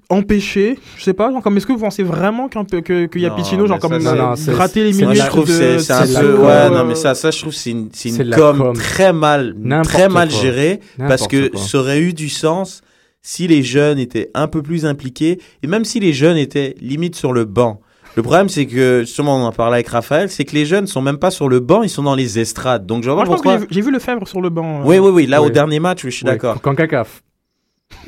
empêché, 0.09 0.79
je 0.97 1.03
sais 1.03 1.15
pas, 1.15 1.31
genre 1.31 1.43
comme 1.43 1.57
est-ce 1.57 1.67
que 1.67 1.73
vous 1.73 1.79
pensez 1.79 2.03
vraiment 2.03 2.49
qu'un 2.49 2.65
peu 2.65 2.81
que 2.81 3.07
qu'il 3.07 3.21
y 3.23 3.27
a 3.27 3.35
mais 3.37 3.67
genre 3.67 3.79
comme 3.79 3.99
gratter 3.99 4.85
les 4.85 4.93
minutes 4.93 5.17
je 5.23 5.27
trouve 5.27 5.47
c'est 5.51 5.91
un 5.93 6.07
peu. 6.07 6.37
Ouais, 6.39 6.47
euh, 6.51 6.71
non, 6.71 6.85
mais 6.85 6.95
ça, 6.95 7.15
ça, 7.15 7.31
je 7.31 7.39
trouve 7.41 7.53
c'est 7.53 7.71
une, 7.71 7.89
c'est 7.93 8.31
com, 8.31 8.59
com. 8.59 8.73
très 8.75 9.13
mal, 9.13 9.55
très 9.85 10.09
mal 10.09 10.29
quoi. 10.29 10.41
gérée, 10.41 10.81
parce 10.99 11.27
que 11.27 11.49
quoi. 11.49 11.61
ça 11.61 11.79
aurait 11.79 12.01
eu 12.01 12.13
du 12.13 12.29
sens 12.29 12.83
si 13.23 13.47
les 13.47 13.63
jeunes 13.63 13.99
étaient 13.99 14.31
un 14.35 14.49
peu 14.49 14.63
plus 14.63 14.87
impliqués 14.87 15.39
et 15.63 15.67
même 15.67 15.85
si 15.85 16.01
les 16.01 16.13
jeunes 16.13 16.37
étaient 16.37 16.75
limite 16.81 17.15
sur 17.17 17.33
le 17.33 17.45
banc. 17.45 17.81
Le 18.17 18.23
problème, 18.25 18.49
c'est 18.49 18.67
que, 18.67 19.03
justement, 19.03 19.37
on 19.37 19.45
en 19.45 19.53
parlait 19.53 19.75
avec 19.77 19.89
Raphaël, 19.89 20.29
c'est 20.31 20.45
que 20.45 20.53
les 20.57 20.67
jeunes 20.67 20.89
sont 20.89 21.01
même 21.01 21.19
pas 21.19 21.31
sur 21.31 21.49
le 21.49 21.61
banc, 21.61 21.83
ils 21.85 21.89
sont 21.89 22.03
dans 22.03 22.17
les 22.17 22.41
estrades. 22.41 22.85
Donc, 22.85 23.05
je 23.05 23.09
vois 23.09 23.15
Moi, 23.19 23.25
pas 23.25 23.31
pourquoi. 23.35 23.59
j'ai 23.71 23.81
vu- 23.83 23.93
le 23.93 24.01
Fèvre 24.01 24.27
sur 24.27 24.41
le 24.41 24.51
banc. 24.51 24.81
euh. 24.81 24.85
Oui, 24.85 24.99
oui, 24.99 25.11
oui. 25.11 25.27
Là, 25.27 25.41
au 25.41 25.45
Oui. 25.47 25.53
dernier 25.53 25.79
match, 25.79 26.03
oui, 26.03 26.11
je 26.11 26.17
suis 26.17 26.27
Ouais, 26.27 26.33
d'accord. 26.33 26.61
Quand 26.61 26.75
CACAF. 26.75 27.23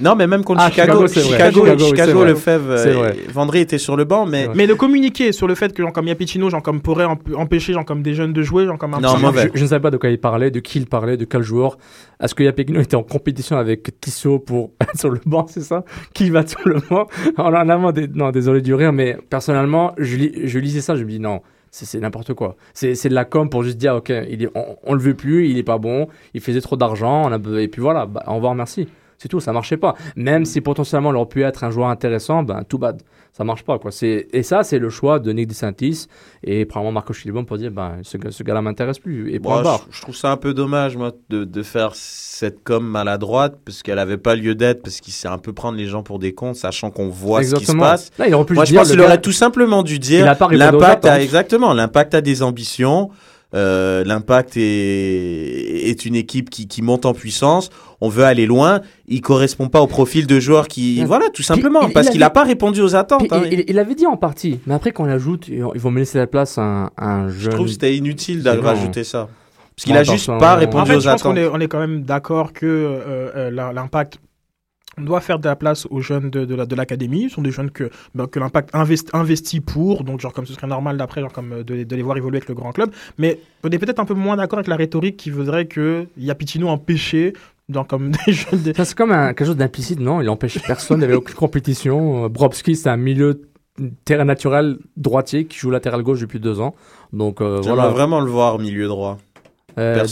Non, 0.00 0.16
mais 0.16 0.26
même 0.26 0.42
contre 0.42 0.62
Ah, 0.62 0.70
Chicago, 0.70 1.06
Chicago. 1.06 1.28
Chicago, 1.30 1.60
Chicago, 1.66 1.84
Chicago. 1.86 2.24
Lefebvre. 2.24 3.12
Vendry 3.32 3.60
était 3.60 3.78
sur 3.78 3.96
le 3.96 4.04
banc, 4.04 4.26
mais. 4.26 4.48
Mais 4.54 4.66
de 4.66 4.74
communiquer 4.74 5.32
sur 5.32 5.46
le 5.46 5.54
fait 5.54 5.72
que 5.72 5.82
genre 5.82 5.92
comme 5.92 6.08
Yapicino 6.08 6.48
genre 6.50 6.62
comme 6.62 6.80
pourrait 6.80 7.04
emp- 7.04 7.34
empêcher 7.36 7.72
genre 7.74 7.84
comme 7.84 8.02
des 8.02 8.14
jeunes 8.14 8.32
de 8.32 8.42
jouer 8.42 8.64
genre 8.66 8.78
comme 8.78 8.94
un 8.94 9.00
Non. 9.00 9.16
Je, 9.32 9.48
je 9.54 9.62
ne 9.62 9.68
savais 9.68 9.82
pas 9.82 9.90
de 9.90 9.96
quoi 9.98 10.08
il 10.08 10.18
parlait, 10.18 10.50
de 10.50 10.60
qui 10.60 10.78
il 10.78 10.86
parlait, 10.86 11.16
de 11.16 11.24
quel 11.24 11.42
joueur. 11.42 11.76
Est-ce 12.22 12.34
que 12.34 12.42
Yapekino 12.42 12.80
était 12.80 12.96
en 12.96 13.02
compétition 13.02 13.56
avec 13.58 14.00
Tissot 14.00 14.38
pour 14.38 14.70
être 14.80 14.96
sur 14.98 15.10
le 15.10 15.20
banc, 15.26 15.46
c'est 15.48 15.60
ça? 15.62 15.84
Qui 16.14 16.30
va 16.30 16.46
sur 16.46 16.60
le 16.64 16.76
banc? 16.88 17.06
En 17.36 17.52
en 17.52 17.68
avant 17.68 17.92
des... 17.92 18.08
Non, 18.08 18.30
désolé 18.30 18.60
du 18.60 18.74
rire, 18.74 18.92
mais 18.92 19.18
personnellement, 19.30 19.92
je, 19.98 20.16
lis- 20.16 20.32
je 20.44 20.58
lisais 20.58 20.80
ça, 20.80 20.96
je 20.96 21.04
me 21.04 21.08
dis 21.10 21.20
non, 21.20 21.40
c'est 21.70 21.98
n'importe 22.00 22.32
quoi. 22.34 22.56
C'est 22.74 22.94
c'est 22.94 23.08
de 23.08 23.14
la 23.14 23.24
com 23.24 23.48
pour 23.50 23.62
juste 23.62 23.76
dire, 23.78 23.94
ok, 23.96 24.10
il 24.30 24.44
est, 24.44 24.48
on, 24.54 24.76
on 24.84 24.94
le 24.94 25.00
veut 25.00 25.14
plus, 25.14 25.48
il 25.48 25.58
est 25.58 25.62
pas 25.62 25.78
bon, 25.78 26.08
il 26.34 26.40
faisait 26.40 26.60
trop 26.60 26.76
d'argent, 26.76 27.30
et 27.58 27.68
puis 27.68 27.80
voilà, 27.82 28.06
bah, 28.06 28.22
au 28.26 28.34
revoir, 28.36 28.54
merci. 28.54 28.88
C'est 29.22 29.28
tout, 29.28 29.38
ça 29.38 29.52
marchait 29.52 29.76
pas. 29.76 29.94
Même 30.16 30.44
si 30.44 30.60
potentiellement 30.60 31.10
il 31.12 31.16
aurait 31.16 31.26
pu 31.28 31.42
être 31.44 31.62
un 31.62 31.70
joueur 31.70 31.88
intéressant, 31.88 32.42
ben 32.42 32.64
tout 32.68 32.78
bad. 32.78 33.00
Ça 33.32 33.44
marche 33.44 33.62
pas, 33.62 33.78
quoi. 33.78 33.90
Et 34.02 34.42
ça, 34.42 34.62
c'est 34.64 34.78
le 34.80 34.90
choix 34.90 35.18
de 35.18 35.32
Nick 35.32 35.46
DeSantis 35.46 36.06
et 36.42 36.66
probablement 36.66 36.92
Marco 36.92 37.12
Chilibon 37.14 37.44
pour 37.44 37.56
dire, 37.56 37.70
ben 37.70 37.98
ce, 38.02 38.18
ce 38.28 38.42
gars-là 38.42 38.60
m'intéresse 38.60 38.98
plus. 38.98 39.32
Et 39.32 39.38
Bon, 39.38 39.62
barre. 39.62 39.86
je, 39.90 39.96
je 39.96 40.02
trouve 40.02 40.16
ça 40.16 40.30
un 40.32 40.36
peu 40.36 40.52
dommage, 40.52 40.96
moi, 40.96 41.12
de, 41.30 41.44
de 41.44 41.62
faire 41.62 41.92
cette 41.94 42.62
com 42.64 42.84
maladroite, 42.84 43.56
parce 43.64 43.82
qu'elle 43.82 44.00
avait 44.00 44.18
pas 44.18 44.34
lieu 44.34 44.54
d'être, 44.54 44.82
parce 44.82 45.00
qu'il 45.00 45.14
sait 45.14 45.28
un 45.28 45.38
peu 45.38 45.52
prendre 45.52 45.78
les 45.78 45.86
gens 45.86 46.02
pour 46.02 46.18
des 46.18 46.34
cons, 46.34 46.52
sachant 46.52 46.90
qu'on 46.90 47.08
voit 47.08 47.42
ce 47.44 47.54
qui 47.54 47.64
se 47.64 47.72
passe. 47.76 48.10
Là, 48.18 48.26
il 48.28 48.34
aurait 48.34 48.44
pu 48.44 48.54
Moi, 48.54 48.64
je 48.64 48.72
dire, 48.72 48.80
pense 48.80 48.90
qu'il 48.90 49.00
aurait 49.00 49.20
tout 49.20 49.32
simplement 49.32 49.82
dû 49.82 49.98
dire 49.98 50.26
l'impact 50.26 51.06
a 51.06 51.12
attentes. 51.12 51.22
exactement 51.22 51.72
l'impact 51.72 52.14
a 52.14 52.20
des 52.20 52.42
ambitions. 52.42 53.08
Euh, 53.55 54.03
l'impact 54.05 54.57
est, 54.57 55.88
est 55.90 56.05
une 56.07 56.14
équipe 56.14 56.48
qui, 56.50 56.66
qui 56.66 56.80
monte 56.82 57.05
en 57.07 57.12
puissance. 57.14 57.70
On 58.00 58.09
veut 58.09 58.24
aller 58.24 58.46
loin. 58.46 58.80
Il 59.09 59.20
correspond 59.20 59.68
pas 59.68 59.80
au 59.82 59.86
profil 59.86 60.26
de 60.26 60.40
joueur 60.40 60.68
qui, 60.68 61.05
voilà, 61.05 61.28
tout 61.28 61.42
simplement, 61.42 61.82
il- 61.86 61.92
parce 61.92 62.07
il 62.09 62.12
qu'il 62.12 62.22
avait- 62.22 62.30
a 62.30 62.30
pas 62.30 62.44
répondu 62.44 62.80
aux 62.80 62.94
attentes. 62.96 63.20
Puis, 63.20 63.28
hein. 63.30 63.42
il, 63.50 63.64
il- 63.68 63.78
avait 63.78 63.94
dit 63.94 64.07
en 64.07 64.16
partie, 64.16 64.59
mais 64.66 64.74
après 64.74 64.92
qu'on 64.92 65.05
l'ajoute, 65.05 65.48
ils 65.48 65.61
vont 65.62 65.90
me 65.90 65.98
laisser 65.98 66.18
la 66.18 66.26
place 66.26 66.57
à 66.59 66.62
un, 66.62 66.90
un 66.96 67.28
Je 67.28 67.40
jeune. 67.40 67.53
trouve 67.53 67.66
que 67.66 67.72
c'était 67.72 67.94
inutile 67.96 68.42
bon. 68.42 68.61
rajouter 68.62 69.05
ça, 69.05 69.28
parce 69.76 69.84
qu'il 69.84 69.96
a 69.96 70.03
juste 70.03 70.26
pas 70.26 70.53
en 70.55 70.57
En 70.57 70.59
répondu 70.59 70.90
fait, 70.90 70.96
aux 70.96 71.00
je 71.00 71.09
pense 71.11 71.22
qu'on 71.22 71.30
attentes. 71.32 71.44
est, 71.44 71.48
on 71.53 71.61
est 71.61 71.68
quand 71.68 71.78
même 71.80 72.03
d'accord 72.05 72.53
que 72.53 72.64
euh, 72.66 73.30
euh, 73.36 73.50
l'impact 73.72 74.18
on 74.99 75.03
doit 75.03 75.20
faire 75.20 75.38
de 75.38 75.47
la 75.49 75.57
place 75.57 75.86
aux 75.90 76.01
jeunes 76.01 76.28
de, 76.30 76.45
de 76.45 76.55
la- 76.55 76.66
de 76.66 76.74
l'académie. 76.74 77.24
Ce 77.28 77.36
sont 77.36 77.43
des 77.43 77.51
jeunes 77.51 77.70
que, 77.70 77.90
ben, 78.14 78.26
que 78.26 78.38
l'impact 78.38 78.74
invest- 78.74 79.09
investit 79.14 79.61
pour, 79.61 80.05
donc 80.05 80.20
genre 80.20 80.32
comme 80.32 80.47
ce 80.47 80.53
serait 80.53 80.66
normal 80.66 80.97
d'après, 80.97 81.20
genre 81.20 81.32
comme 81.32 81.53
euh, 81.53 81.64
de, 81.64 81.82
de 81.84 81.97
les 81.97 82.03
voir 82.03 82.16
évoluer 82.16 82.36
avec 82.38 82.49
le 82.49 82.55
grand 82.55 82.72
club. 82.72 82.90
Mais 83.18 83.38
on 83.64 83.70
est 83.70 83.78
peut-être 83.78 84.01
un 84.01 84.05
peu 84.05 84.14
moins 84.14 84.36
d'accord 84.36 84.59
avec 84.59 84.68
la 84.68 84.76
rhétorique 84.76 85.16
qui 85.16 85.30
voudrait 85.30 85.66
que 85.66 86.07
Yapitino 86.18 86.68
empêcher, 86.68 87.32
genre 87.68 87.86
comme 87.86 88.11
des 88.26 88.32
jeunes. 88.32 88.62
de- 88.62 88.72
Ça, 88.74 88.84
c'est 88.84 88.97
comme 88.97 89.12
un- 89.12 89.28
quelque 89.34 89.47
chose 89.47 89.57
d'implicite, 89.57 90.01
non? 90.01 90.20
Il 90.20 90.28
empêche 90.28 90.61
personne, 90.66 90.99
il 90.99 91.01
n'y 91.01 91.05
avait 91.07 91.14
aucune 91.14 91.36
compétition. 91.36 92.24
Euh, 92.24 92.28
Brobski, 92.28 92.76
c'est 92.76 92.88
un 92.90 92.97
milieu 92.99 93.43
terrain 94.05 94.24
naturel 94.26 94.76
droitier 94.99 95.47
qui 95.47 95.59
joue 95.59 95.70
latéral 95.70 96.03
gauche 96.03 96.20
depuis 96.20 96.38
deux 96.40 96.61
ans. 96.61 96.74
Donc 97.14 97.40
euh, 97.40 97.62
J'aimerais 97.62 97.76
voilà. 97.76 97.90
vraiment 97.90 98.20
le 98.20 98.30
voir 98.30 98.59
milieu 98.59 98.86
droit. 98.88 99.16
Euh, 99.78 100.04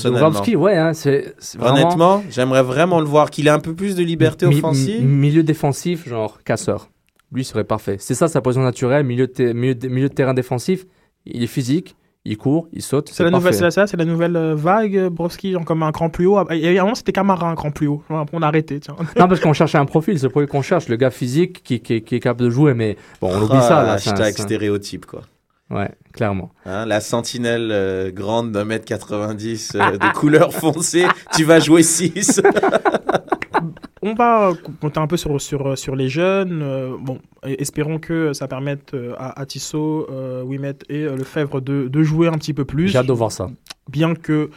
ouais, 0.57 0.77
hein, 0.77 0.93
c'est 0.95 1.35
c'est 1.39 1.59
vraiment. 1.59 1.77
Honnêtement, 1.77 2.23
j'aimerais 2.31 2.63
vraiment 2.63 3.01
le 3.01 3.07
voir, 3.07 3.31
qu'il 3.31 3.47
ait 3.47 3.51
un 3.51 3.59
peu 3.61 3.75
plus 3.75 3.95
de 3.95 4.03
liberté 4.03 4.47
Mi- 4.47 4.57
offensive. 4.57 5.05
mi- 5.05 5.07
milieu 5.29 5.43
défensif, 5.43 6.09
genre 6.09 6.39
casseur. 6.45 6.89
Lui 7.33 7.45
serait 7.45 7.65
parfait. 7.65 7.97
C'est 8.01 8.15
ça 8.15 8.27
sa 8.29 8.41
position 8.41 8.63
naturelle, 8.65 9.05
milieu 9.05 9.27
de, 9.27 9.33
te- 9.33 9.43
milieu 9.53 9.75
de- 9.75 9.89
milieu 9.89 10.09
de 10.09 10.15
terrain 10.15 10.35
défensif. 10.35 10.85
Il 11.27 11.43
est 11.43 11.47
physique, 11.47 11.95
il 12.25 12.37
court, 12.39 12.67
il 12.73 12.83
saute. 12.83 13.11
C'est 13.13 13.23
la 13.23 13.31
nouvelle, 13.31 13.53
c'est 13.55 13.61
parfait. 13.61 13.65
la, 13.67 13.71
ça, 13.71 13.87
c'est 13.87 13.97
la 13.97 14.05
nouvelle 14.05 14.35
euh, 14.37 14.55
vague, 14.55 14.97
euh, 14.97 15.11
Brovski, 15.11 15.53
genre 15.53 15.65
comme 15.65 15.83
un 15.83 15.93
cran 15.93 16.09
plus 16.11 16.27
haut. 16.27 16.39
Il 16.51 16.59
y 16.59 16.77
a 16.79 16.81
un 16.81 16.85
moment, 16.85 16.95
c'était 16.95 17.13
Camara 17.13 17.49
un 17.51 17.55
cran 17.55 17.71
plus 17.71 17.87
haut. 17.87 18.03
Après, 18.09 18.37
on 18.37 18.43
a 18.43 18.47
arrêté, 18.49 18.81
tiens. 18.81 18.97
Non, 19.19 19.29
parce 19.29 19.41
qu'on 19.41 19.53
cherchait 19.53 19.79
un 19.79 19.85
profil, 19.85 20.19
c'est 20.19 20.27
le 20.27 20.31
profil 20.31 20.49
qu'on 20.49 20.63
cherche, 20.63 20.89
le 20.89 20.97
gars 20.97 21.11
physique 21.11 21.63
qui, 21.63 21.81
qui, 21.81 22.03
qui 22.03 22.15
est 22.17 22.21
capable 22.21 22.43
de 22.45 22.51
jouer, 22.51 22.75
mais 22.75 22.97
bon, 23.21 23.31
on 23.33 23.43
oublie 23.43 23.59
Ah, 23.59 23.63
ça 23.63 23.83
là. 23.83 23.93
Hashtag 23.93 24.35
un- 24.39 24.43
stéréotype, 24.43 25.07
quoi. 25.07 25.23
Ouais, 25.71 25.91
clairement. 26.13 26.51
Hein, 26.67 26.85
la 26.87 27.01
sentinelle 27.01 27.71
euh, 27.71 28.11
grande 28.11 28.51
d'un 28.53 28.65
mètre 28.65 28.85
90 28.87 29.77
euh, 29.77 29.93
de 29.99 30.13
couleur 30.15 30.53
foncée, 30.53 31.07
tu 31.37 31.45
vas 31.45 31.61
jouer 31.61 31.83
6. 31.83 32.43
On 34.03 34.15
va 34.15 34.53
compter 34.81 34.99
un 34.99 35.07
peu 35.07 35.19
sur, 35.19 35.39
sur, 35.41 35.77
sur 35.77 35.95
les 35.95 36.09
jeunes. 36.09 36.63
euh, 36.63 36.97
bon, 36.99 37.19
espérons 37.45 37.99
que 37.99 38.33
ça 38.33 38.49
permette 38.49 38.95
euh, 38.95 39.15
à, 39.19 39.39
à 39.39 39.45
Tissot, 39.47 40.07
euh, 40.11 40.43
Wimet 40.43 40.77
et 40.89 41.03
euh, 41.05 41.17
Lefebvre 41.17 41.61
de, 41.61 41.87
de 41.87 42.03
jouer 42.03 42.29
un 42.29 42.33
petit 42.39 42.55
peu 42.55 42.65
plus. 42.65 42.89
J'ai 42.89 42.99
hâte 42.99 43.07
de 43.07 43.13
voir 43.13 43.31
ça. 43.31 43.51
Bien 43.91 44.15
que 44.15 44.49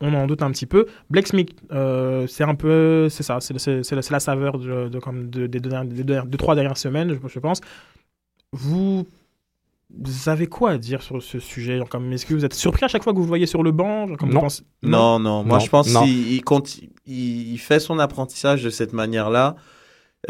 on 0.00 0.14
en 0.14 0.26
doute 0.28 0.42
un 0.42 0.50
petit 0.52 0.66
peu. 0.66 0.86
Blake 1.10 1.26
Smith, 1.26 1.50
euh, 1.72 2.26
c'est 2.28 2.44
un 2.44 2.54
peu, 2.54 3.08
c'est 3.10 3.22
ça, 3.24 3.38
c'est 3.40 3.58
c'est- 3.58 3.82
c'est 3.82 3.96
la, 4.10 4.20
saveur 4.20 4.58
de, 4.58 4.88
de- 4.88 4.98
comme 5.00 5.30
de- 5.30 5.46
des, 5.48 5.58
deux, 5.60 5.72
des 6.24 6.36
trois 6.38 6.54
dernières 6.54 6.76
semaines, 6.78 7.12
je, 7.20 7.28
je 7.28 7.38
pense. 7.40 7.60
Vous, 8.52 9.06
vous 10.00 10.28
avez 10.28 10.46
quoi 10.46 10.70
à 10.70 10.78
dire 10.78 11.02
sur 11.02 11.22
ce 11.22 11.38
sujet 11.38 11.78
Genre, 11.78 11.88
comme, 11.88 12.12
Est-ce 12.12 12.24
que 12.26 12.34
vous 12.34 12.44
êtes 12.44 12.54
surpris 12.54 12.84
à 12.84 12.88
chaque 12.88 13.02
fois 13.02 13.12
que 13.12 13.18
vous 13.18 13.24
le 13.24 13.28
voyez 13.28 13.46
sur 13.46 13.62
le 13.62 13.72
banc 13.72 14.06
Genre, 14.08 14.16
comme 14.16 14.28
vous 14.30 14.34
Non. 14.34 14.40
pensez- 14.40 14.62
Non, 14.82 15.18
non. 15.18 15.44
Moi, 15.44 15.58
Non, 15.58 15.64
je 15.64 15.70
pense 15.70 15.86
qu'il 15.92 16.40
il, 17.06 17.52
il 17.52 17.58
fait 17.58 17.80
son 17.80 17.98
apprentissage 17.98 18.62
de 18.62 18.70
cette 18.70 18.92
manière-là. 18.92 19.56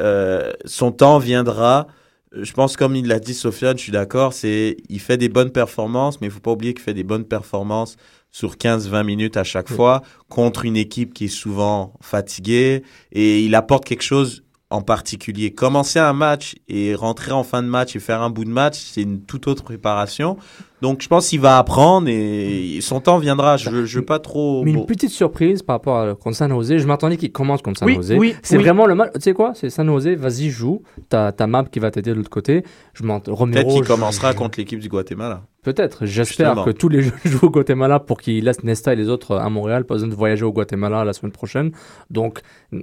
Euh, 0.00 0.52
son 0.64 0.90
temps 0.92 1.18
viendra. 1.18 1.86
Je 2.34 2.52
pense, 2.54 2.76
comme 2.78 2.96
il 2.96 3.06
l'a 3.06 3.18
dit, 3.20 3.34
Sofiane, 3.34 3.76
je 3.76 3.82
suis 3.82 3.92
d'accord, 3.92 4.32
c'est 4.32 4.78
il 4.88 5.00
fait 5.00 5.18
des 5.18 5.28
bonnes 5.28 5.50
performances, 5.52 6.18
mais 6.20 6.28
il 6.28 6.30
faut 6.30 6.40
pas 6.40 6.52
oublier 6.52 6.72
qu'il 6.72 6.82
fait 6.82 6.94
des 6.94 7.04
bonnes 7.04 7.26
performances 7.26 7.96
sur 8.30 8.56
15-20 8.56 9.04
minutes 9.04 9.36
à 9.36 9.44
chaque 9.44 9.68
Oui. 9.68 9.76
fois 9.76 10.00
contre 10.30 10.64
une 10.64 10.78
équipe 10.78 11.12
qui 11.12 11.26
est 11.26 11.28
souvent 11.28 11.92
fatiguée 12.00 12.82
et 13.12 13.44
il 13.44 13.54
apporte 13.54 13.84
quelque 13.84 14.02
chose 14.02 14.44
en 14.72 14.82
particulier. 14.82 15.52
Commencer 15.52 15.98
un 15.98 16.12
match 16.12 16.56
et 16.68 16.94
rentrer 16.94 17.32
en 17.32 17.44
fin 17.44 17.62
de 17.62 17.68
match 17.68 17.94
et 17.94 18.00
faire 18.00 18.22
un 18.22 18.30
bout 18.30 18.44
de 18.44 18.50
match, 18.50 18.78
c'est 18.78 19.02
une 19.02 19.20
toute 19.22 19.46
autre 19.46 19.62
préparation. 19.62 20.38
Donc, 20.82 21.00
je 21.00 21.06
pense 21.08 21.28
qu'il 21.28 21.38
va 21.40 21.58
apprendre 21.58 22.08
et 22.08 22.78
son 22.82 23.00
temps 23.00 23.18
viendra. 23.18 23.56
Je 23.56 23.70
ne 23.70 23.82
veux 23.86 24.04
pas 24.04 24.18
trop... 24.18 24.64
Mais 24.64 24.72
une 24.72 24.84
petite 24.84 25.10
surprise 25.10 25.62
par 25.62 25.76
rapport 25.76 25.98
à 26.00 26.14
contre 26.16 26.36
San 26.36 26.50
Jose. 26.50 26.76
Je 26.78 26.86
m'attendais 26.88 27.16
qu'il 27.16 27.30
commence 27.30 27.62
contre 27.62 27.78
San 27.78 27.86
Oui, 27.88 27.94
Jose. 27.94 28.14
oui, 28.18 28.34
c'est 28.42 28.56
oui. 28.56 28.64
vraiment 28.64 28.86
le 28.86 28.96
match. 28.96 29.12
Tu 29.14 29.20
sais 29.20 29.32
quoi? 29.32 29.52
C'est 29.54 29.70
San 29.70 29.86
Jose, 29.86 30.08
vas-y, 30.08 30.50
joue. 30.50 30.82
T'as 31.08 31.30
ta 31.30 31.46
map 31.46 31.64
qui 31.70 31.78
va 31.78 31.92
t'aider 31.92 32.10
de 32.10 32.16
l'autre 32.16 32.30
côté. 32.30 32.64
Je 32.94 33.04
m'en. 33.04 33.20
Peut-être 33.20 33.68
qu'il 33.68 33.84
je- 33.84 33.88
commencera 33.88 34.34
contre 34.34 34.58
l'équipe 34.58 34.80
du 34.80 34.88
Guatemala. 34.88 35.42
Peut-être. 35.62 36.04
J'espère 36.04 36.64
que 36.64 36.70
tous 36.70 36.88
les 36.88 37.02
jeux 37.02 37.12
jouent 37.24 37.46
au 37.46 37.50
Guatemala 37.50 38.00
pour 38.00 38.20
qu'ils 38.20 38.42
laissent 38.44 38.64
Nesta 38.64 38.92
et 38.92 38.96
les 38.96 39.08
autres 39.08 39.36
à 39.36 39.48
Montréal, 39.48 39.84
pas 39.84 39.94
besoin 39.94 40.08
de 40.08 40.14
voyager 40.16 40.44
au 40.44 40.52
Guatemala 40.52 41.04
la 41.04 41.12
semaine 41.12 41.30
prochaine. 41.30 41.70
Donc, 42.10 42.40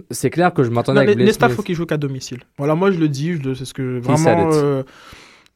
c'est 0.10 0.30
clair 0.30 0.54
que 0.54 0.64
je 0.64 0.70
m'attendais 0.70 1.04
Blake 1.04 1.18
Nesta, 1.18 1.48
Smith. 1.48 1.58
faut 1.58 1.64
qu'il 1.64 1.76
joue 1.76 1.86
qu'à 1.86 1.98
domicile. 1.98 2.40
Voilà, 2.58 2.76
moi 2.76 2.92
je 2.92 2.98
le 2.98 3.10
dis, 3.10 3.34
je 3.34 3.54
c'est 3.54 3.66
ce 3.66 3.74
que 3.74 4.00
vraiment. 4.00 4.50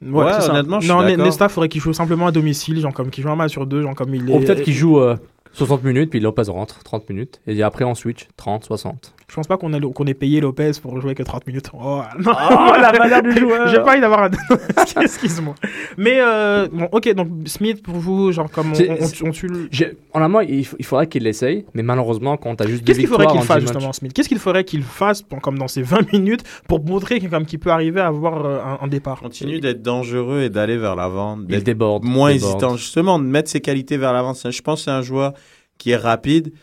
Ouais, 0.06 0.34
ça. 0.34 0.52
honnêtement, 0.52 0.80
je 0.80 0.88
suis 0.88 0.96
Non. 0.96 1.24
Nesta, 1.24 1.50
faudrait 1.50 1.70
qu'il 1.70 1.82
joue 1.82 1.94
simplement 1.94 2.28
à 2.28 2.32
domicile, 2.32 2.80
genre 2.80 2.94
comme 2.94 3.10
qu'il 3.10 3.24
joue 3.24 3.30
un 3.30 3.36
match 3.36 3.52
sur 3.52 3.66
deux, 3.66 3.82
genre 3.82 3.96
comme 3.96 4.14
il 4.14 4.30
est. 4.30 4.34
Ou 4.34 4.40
peut-être 4.40 4.64
qu'il 4.64 4.74
joue 4.74 5.00
euh, 5.00 5.16
60 5.54 5.84
minutes, 5.84 6.10
puis 6.10 6.20
Lopez 6.20 6.44
rentre 6.48 6.84
30 6.84 7.10
minutes. 7.10 7.42
Et 7.48 7.62
après, 7.64 7.86
on 7.86 7.96
switch 7.96 8.28
30, 8.38 8.66
60. 8.66 9.14
Je 9.30 9.36
pense 9.36 9.48
pas 9.48 9.58
qu'on 9.58 9.72
ait 9.74 10.14
payé 10.14 10.42
Lopez 10.42 10.72
pour 10.82 11.00
jouer 11.02 11.16
que 11.16 11.24
30 11.24 11.48
minutes. 11.48 11.70
Oh, 11.74 12.02
non, 12.20 12.32
la 12.80 12.92
manière 12.98 13.22
du 13.24 13.32
joueur. 13.38 13.68
J'ai 13.68 13.78
pas 13.80 13.92
envie 13.94 14.02
d'avoir 14.02 14.24
un. 14.24 14.30
Excuse-moi. 15.02 15.56
Mais 15.98 16.18
euh, 16.20 16.68
bon, 16.72 16.88
ok, 16.92 17.14
donc 17.14 17.28
Smith 17.46 17.82
pour 17.82 17.96
vous, 17.96 18.32
genre 18.32 18.50
comme 18.52 18.72
on, 18.72 18.76
C'est- 18.76 18.90
on, 18.90 19.26
on- 19.26 19.30
on 19.30 19.32
tue 19.32 19.48
le- 19.48 19.68
J'ai- 19.72 19.98
Honnêtement, 20.14 20.42
il, 20.42 20.62
f- 20.62 20.76
il 20.78 20.86
faudrait 20.86 21.08
qu'il 21.08 21.24
l'essaye, 21.24 21.66
mais 21.74 21.84
malheureusement, 21.84 22.38
quand 22.38 22.56
t'as 22.56 22.68
juste 22.68 22.84
Qu'est-ce 22.86 23.00
qu'il 23.00 23.08
faudrait 23.08 23.28
qu'il 23.28 23.40
en 23.40 23.42
fasse 23.42 23.58
10 23.60 23.64
matchs- 23.66 23.74
justement, 23.74 23.94
Smith? 23.94 24.14
Qu'est-ce 24.14 24.30
qu'il 24.30 24.40
faudrait 24.40 24.64
qu'il 24.64 24.84
fasse 24.84 25.22
pour- 25.22 25.42
comme 25.42 25.58
dans 25.58 25.68
ces 25.68 25.82
20 25.82 26.12
minutes 26.14 26.44
pour 26.68 26.84
montrer 26.84 27.20
qu'il 27.20 27.60
peut 27.60 27.72
arriver 27.72 28.02
à 28.02 28.08
avoir 28.08 28.46
euh, 28.46 28.60
un, 28.62 28.80
un 28.86 28.88
départ? 28.88 29.20
Continue 29.22 29.60
d'être 29.60 29.82
dangereux 29.82 30.42
et 30.42 30.50
d'aller 30.50 30.78
vers 30.78 30.96
l'avant, 30.96 31.40
Il 31.50 31.64
déborde. 31.64 32.04
moins 32.04 32.34
déborde. 32.34 32.52
hésitant. 32.56 32.76
Justement, 32.78 33.20
de 33.20 33.24
mettre 33.26 33.50
ses 33.50 33.62
qualités 33.62 33.98
vers 33.98 34.14
l'avant. 34.14 34.34
Je 34.34 34.62
pense 34.62 34.80
que 34.82 34.86
c'est 34.86 34.92
un 34.92 35.02
joueur 35.02 35.34
qui 35.78 35.92
est 35.92 35.96
rapide. 35.98 36.54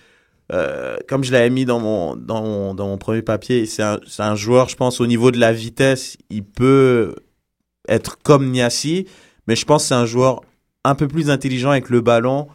Euh, 0.53 0.97
comme 1.09 1.23
je 1.23 1.33
l'avais 1.33 1.51
mis 1.51 1.65
dans 1.65 1.79
mon, 1.79 2.17
dans 2.17 2.75
mon, 2.75 2.99
premier 2.99 3.23
papier, 3.23 3.67
c'est 3.67 3.83
un, 3.83 4.01
un 4.19 4.35
joueur, 4.35 4.69
je 4.69 4.77
pense, 4.77 5.01
au 5.01 5.07
niveau 5.07 5.31
de 5.31 5.39
la 5.39 5.53
vitesse, 5.53 6.17
il 6.29 6.45
peut 6.45 7.15
être 7.89 8.19
comme 8.23 8.51
Niassi, 8.51 9.07
mais 9.47 9.57
je 9.57 9.65
pense 9.65 9.83
que 9.85 9.89
c'est 9.89 9.95
un 9.95 10.07
joueur 10.07 10.41
un 10.85 10.95
peu 10.95 11.09
plus 11.09 11.31
intelligent 11.31 11.71
avec 11.71 11.89
le 11.91 12.01
ballon 12.01 12.49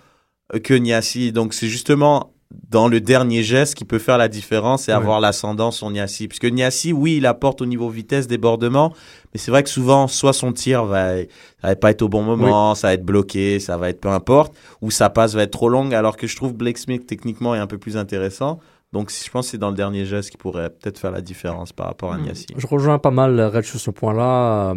euh, 0.54 0.60
que 0.60 0.74
Niassi. 0.74 1.32
Donc 1.32 1.54
c'est 1.54 1.68
justement 1.68 2.34
dans 2.70 2.88
le 2.88 3.02
dernier 3.02 3.43
geste 3.43 3.74
qui 3.76 3.86
peut 3.86 4.00
faire 4.00 4.18
la 4.18 4.28
différence 4.28 4.88
et 4.88 4.91
Ouais. 4.91 4.98
avoir 4.98 5.20
l'ascendant 5.20 5.72
sur 5.72 5.89
Niassi. 5.89 6.28
Puisque 6.28 6.46
Niassi, 6.46 6.93
oui, 6.93 7.18
il 7.18 7.26
apporte 7.26 7.62
au 7.62 7.66
niveau 7.66 7.89
vitesse, 7.89 8.28
débordement, 8.28 8.93
mais 9.34 9.39
c'est 9.39 9.52
vrai 9.52 9.64
que 9.64 9.70
souvent, 9.70 10.08
soit 10.08 10.32
son 10.34 10.54
tir 10.54 10.86
va, 10.86 11.18
ça 11.62 11.68
va 11.70 11.76
pas 11.76 11.91
être 11.91 12.02
au 12.04 12.08
bon 12.10 12.22
moment, 12.24 12.76
ça 12.76 12.88
va 12.89 12.93
être 12.93 13.04
bloqué, 13.06 13.60
ça 13.60 13.78
va 13.78 13.89
être 13.89 14.00
peu 14.00 14.10
importe, 14.10 14.54
ou 14.82 14.91
sa 14.91 15.10
passe 15.10 15.34
va 15.34 15.41
être 15.43 15.52
trop 15.52 15.70
longue, 15.70 15.93
alors 15.93 16.18
que 16.18 16.28
je 16.28 16.36
trouve 16.36 16.54
Blake 16.54 16.78
Smith 16.78 17.06
techniquement 17.08 17.56
est 17.56 17.60
un 17.60 17.68
peu 17.68 17.78
plus 17.80 17.98
intéressant. 17.98 18.60
Donc 18.93 19.12
je 19.12 19.30
pense 19.30 19.48
que 19.48 19.52
c'est 19.52 19.58
dans 19.58 19.72
le 19.72 19.76
dernier 19.76 20.06
geste 20.06 20.30
qui 20.30 20.38
pourrait 20.38 20.70
peut-être 20.70 21.00
faire 21.00 21.12
la 21.12 21.22
différence 21.22 21.74
par 21.74 21.88
rapport 21.88 22.14
à 22.14 22.18
Mm. 22.18 22.22
Niassi. 22.22 22.46
Je 22.56 22.68
rejoins 22.68 23.00
pas 23.00 23.12
mal 23.12 23.41
Red 23.41 23.64
sur 23.66 23.80
ce 23.80 23.89
point-là. 23.91 24.76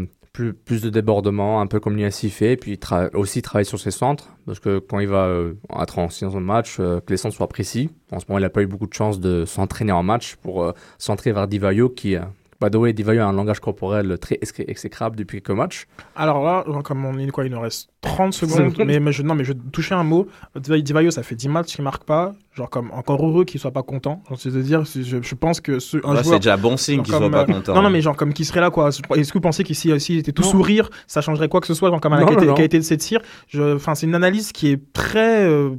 Plus, 0.64 0.82
de 0.82 0.91
débordement, 0.91 1.61
un 1.61 1.66
peu 1.66 1.80
comme 1.80 1.97
Niassi 1.97 2.30
fait, 2.30 2.53
et 2.53 2.57
puis 2.57 2.74
tra- 2.76 3.14
aussi 3.14 3.43
travailler 3.43 3.64
sur 3.64 3.80
ses 3.80 3.91
centres, 3.91 4.28
parce 4.47 4.61
que 4.61 4.78
quand 4.78 5.01
il 5.01 5.09
va 5.09 5.26
euh, 5.26 5.55
être 5.80 5.99
en 5.99 6.09
séance 6.11 6.34
de 6.34 6.39
match, 6.39 6.76
euh, 6.78 7.01
que 7.01 7.12
les 7.12 7.16
centres 7.16 7.34
soient 7.34 7.49
précis. 7.49 7.91
En 8.12 8.20
ce 8.20 8.26
moment, 8.28 8.39
il 8.39 8.43
n'a 8.43 8.51
pas 8.51 8.62
eu 8.62 8.66
beaucoup 8.66 8.86
de 8.86 8.95
chance 8.95 9.18
de 9.18 9.45
s'entraîner 9.45 9.93
en 9.93 10.03
match 10.03 10.36
pour 10.36 10.62
euh, 10.62 10.72
centrer 10.99 11.32
vers 11.32 11.49
Divayo, 11.49 11.89
qui, 11.89 12.14
euh, 12.14 12.20
by 12.61 12.70
the 12.70 12.76
way, 12.76 12.92
Divayo 12.92 13.22
a 13.22 13.26
un 13.26 13.32
langage 13.32 13.61
corporel 13.61 14.18
très 14.18 14.36
exé- 14.36 14.64
exécrable 14.68 15.16
depuis 15.16 15.40
quelques 15.42 15.56
matchs. 15.56 15.86
Alors 16.16 16.42
là, 16.44 16.64
comme 16.82 17.04
on 17.04 17.16
est 17.18 17.28
quoi, 17.30 17.44
il 17.46 17.52
nous 17.52 17.61
reste 17.61 17.90
30 18.00 18.32
secondes, 18.32 18.74
mais, 18.86 18.98
mais 19.00 19.12
je, 19.12 19.22
non, 19.22 19.34
mais 19.34 19.44
je 19.44 19.52
vais 19.52 19.59
toucher 19.72 19.94
un 19.94 20.02
mot. 20.04 20.26
Divayo, 20.56 21.11
ça 21.11 21.22
fait 21.22 21.34
10 21.36 21.48
matchs 21.48 21.74
qu'il 21.76 21.84
marque 21.84 22.04
pas. 22.04 22.34
Genre, 22.54 22.68
comme 22.68 22.90
encore 22.92 23.24
heureux 23.24 23.44
qu'il 23.44 23.61
soit 23.61 23.70
pas 23.70 23.82
content. 23.84 24.22
C'est-à-dire, 24.36 24.84
je, 24.84 25.22
je 25.22 25.34
pense 25.36 25.61
que 25.61 25.78
ce, 25.78 25.98
un 26.04 26.16
Ouais, 26.16 26.24
c'est 26.24 26.36
déjà 26.36 26.56
bon 26.56 26.76
signe 26.76 27.02
qu'il 27.02 27.14
soit 27.14 27.30
pas 27.30 27.42
euh, 27.42 27.46
content. 27.46 27.74
Non, 27.74 27.82
non, 27.82 27.90
mais 27.90 28.00
genre, 28.00 28.16
comme 28.16 28.32
qui 28.32 28.44
serait 28.44 28.61
là, 28.61 28.70
quoi. 28.70 28.88
Est-ce 28.88 29.28
que 29.32 29.34
vous 29.34 29.40
pensez 29.40 29.62
qu'ici, 29.62 29.98
s'il 30.00 30.18
était 30.18 30.32
tout 30.32 30.42
Non. 30.42 30.48
sourire, 30.50 30.90
ça 31.06 31.20
changerait 31.20 31.48
quoi 31.48 31.61
que 31.61 31.66
ce 31.68 31.74
soit, 31.74 31.90
genre, 31.90 32.00
comme 32.00 32.12
à 32.14 32.16
la 32.16 32.22
Non, 32.22 32.26
qualité, 32.28 32.46
non, 32.46 32.50
non. 32.52 32.56
qualité 32.56 32.78
de 32.78 32.84
ses 32.84 32.96
tirs? 32.96 33.20
Je- 33.46 33.76
Enfin, 33.76 33.94
c'est 33.94 34.06
une 34.06 34.14
analyse 34.16 34.50
qui 34.52 34.68
est 34.72 34.92
très. 34.92 35.44
euh, 35.44 35.70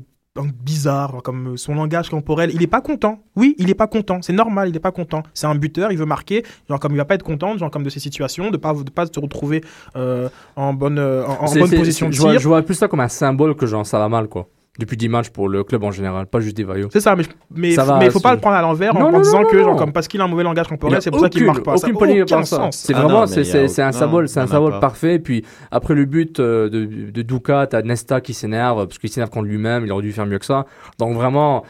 bizarre 0.64 1.22
comme 1.24 1.58
son 1.58 1.76
langage 1.76 2.10
corporel. 2.10 2.52
Il 2.54 2.62
est 2.62 2.68
pas 2.68 2.82
content. 2.82 3.20
Oui 3.36 3.56
il 3.58 3.70
est 3.70 3.76
pas 3.76 3.88
content. 3.88 4.22
C'est 4.22 4.34
normal 4.34 4.70
il 4.70 4.76
est 4.76 4.80
pas 4.80 4.92
content. 4.92 5.24
C'est 5.34 5.48
un 5.48 5.56
buteur 5.56 5.92
il 5.92 5.98
veut 5.98 6.06
marquer. 6.06 6.44
Genre 6.70 6.80
comme 6.80 6.94
il 6.94 6.98
va 6.98 7.06
pas 7.06 7.16
être 7.16 7.24
content 7.24 7.58
genre 7.58 7.72
comme 7.72 7.84
de 7.84 7.90
ces 7.90 8.00
situations 8.00 8.52
de 8.52 8.58
pas 8.58 8.74
de 8.74 8.90
pas 8.90 9.06
se 9.06 9.20
retrouver 9.20 9.64
euh, 9.96 10.30
en 10.56 10.74
bonne 10.74 11.00
euh, 11.00 11.26
en, 11.26 11.52
bonne 11.54 11.70
position 11.70 12.08
de 12.08 12.14
je 12.14 12.22
vois, 12.22 12.32
tir. 12.32 12.40
je 12.40 12.48
vois 12.48 12.62
plus 12.62 12.76
ça 12.76 12.88
comme 12.88 13.02
un 13.02 13.08
symbole 13.08 13.56
que 13.56 13.66
genre 13.66 13.86
ça 13.86 14.00
va 14.00 14.10
mal, 14.10 14.28
quoi. 14.28 14.48
Depuis 14.80 14.96
10 14.96 15.10
matchs 15.10 15.30
pour 15.30 15.50
le 15.50 15.64
club 15.66 15.84
en 15.84 15.92
général, 15.92 16.26
pas 16.26 16.40
juste 16.40 16.56
Divayo. 16.56 16.88
C'est 16.92 17.02
ça, 17.02 17.14
mais, 17.16 17.24
mais, 17.54 17.72
Ça 17.74 17.84
faut- 17.84 17.90
va, 17.90 18.00
mais 18.00 18.06
il 18.06 18.12
faut 18.12 18.22
pas 18.22 18.34
le 18.34 18.40
prendre 18.40 18.56
à 18.56 18.62
l'envers 18.62 18.96
en, 18.96 19.00
Non, 19.00 19.06
en 19.08 19.12
non, 19.12 19.20
disant 19.20 19.42
non, 19.42 19.48
que, 19.50 19.58
non, 19.58 19.64
genre, 19.64 19.76
comme 19.76 19.92
parce 19.92 20.08
qu'il 20.08 20.22
a 20.22 20.24
un 20.24 20.28
mauvais 20.28 20.44
langage 20.44 20.68
corporel, 20.70 20.96
a 20.96 21.02
c'est 21.02 21.12
pour 21.12 21.20
ça 21.20 21.28
qu'il 21.30 21.46
marque 21.46 21.64
pas. 21.66 21.76
Aucune 21.76 21.96
aucun 22.22 22.44
ça. 22.46 22.56
sens. 22.56 22.78
C'est 22.78 22.94
Ah 22.96 23.02
vraiment, 23.02 23.28
c'est 23.28 23.42
un 23.42 23.66
aucun- 23.66 23.92
symbole, 23.92 24.30
c'est 24.30 24.40
un 24.40 24.48
symbole 24.48 24.80
parfait. 24.80 25.16
Et 25.16 25.20
puis 25.20 25.44
après 25.70 25.94
le 25.96 26.06
but 26.06 26.40
euh, 26.40 26.70
de, 26.70 26.86
de 27.12 27.22
Duca, 27.22 27.68
t'as 27.68 27.82
Nesta 27.82 28.22
qui 28.22 28.34
s'énerve 28.34 28.88
parce 28.88 28.98
qu'il 28.98 29.10
s'énerve 29.10 29.30
contre 29.32 29.48
lui-même. 29.48 29.86
Il 29.86 29.92
aurait 29.92 30.02
dû 30.02 30.14
faire 30.14 30.26
mieux 30.26 30.40
que 30.40 30.46
ça. 30.46 30.66
Donc 30.98 31.14
vraiment, 31.16 31.64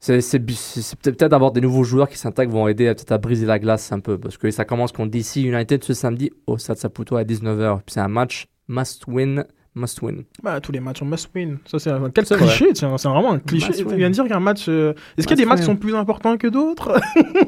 c'est 0.00 0.20
peut-être 0.40 1.24
d'avoir 1.30 1.52
des 1.52 1.60
nouveaux 1.60 1.84
joueurs 1.84 2.08
qui 2.08 2.18
s'intègrent 2.18 2.52
vont 2.52 2.68
aider 2.68 2.88
à- 2.88 2.94
peut-être 2.94 3.12
à 3.12 3.18
briser 3.18 3.46
la 3.46 3.58
glace 3.58 3.92
un 3.92 4.00
peu 4.00 4.18
parce 4.18 4.36
que 4.36 4.50
ça 4.50 4.64
commence 4.64 4.92
contre 4.92 5.10
DC 5.10 5.36
United 5.42 5.82
ce 5.84 5.94
samedi 5.94 6.30
au 6.46 6.58
Stade 6.58 6.76
Saputo 6.78 7.16
à 7.16 7.24
19h. 7.24 7.76
Puis 7.86 7.94
c'est 7.94 8.00
un 8.00 8.08
match 8.08 8.46
must 8.68 9.04
win, 9.06 9.44
must 9.74 10.02
win. 10.02 10.24
Bah, 10.42 10.60
tous 10.60 10.70
les 10.72 10.80
matchs, 10.80 11.00
on 11.02 11.06
must 11.06 11.28
win. 11.34 11.58
Ça, 11.66 11.78
c'est 11.78 11.90
un... 11.90 12.10
Quel 12.10 12.26
C'est 12.26 12.36
cliché, 12.36 12.72
tiens, 12.74 12.96
c'est 12.98 13.08
vraiment 13.08 13.32
un 13.32 13.38
cliché. 13.38 13.72
Win. 13.84 13.96
vient 13.96 14.08
de 14.10 14.14
dire 14.14 14.26
qu'un 14.28 14.40
match. 14.40 14.66
euh, 14.68 14.92
Est-ce 15.16 15.26
qu'il 15.26 15.38
y 15.38 15.40
a 15.40 15.44
des 15.44 15.48
matchs 15.48 15.60
qui 15.60 15.64
sont 15.66 15.76
plus 15.76 15.94
importants 15.94 16.36
que 16.36 16.46
d'autres? 16.48 17.00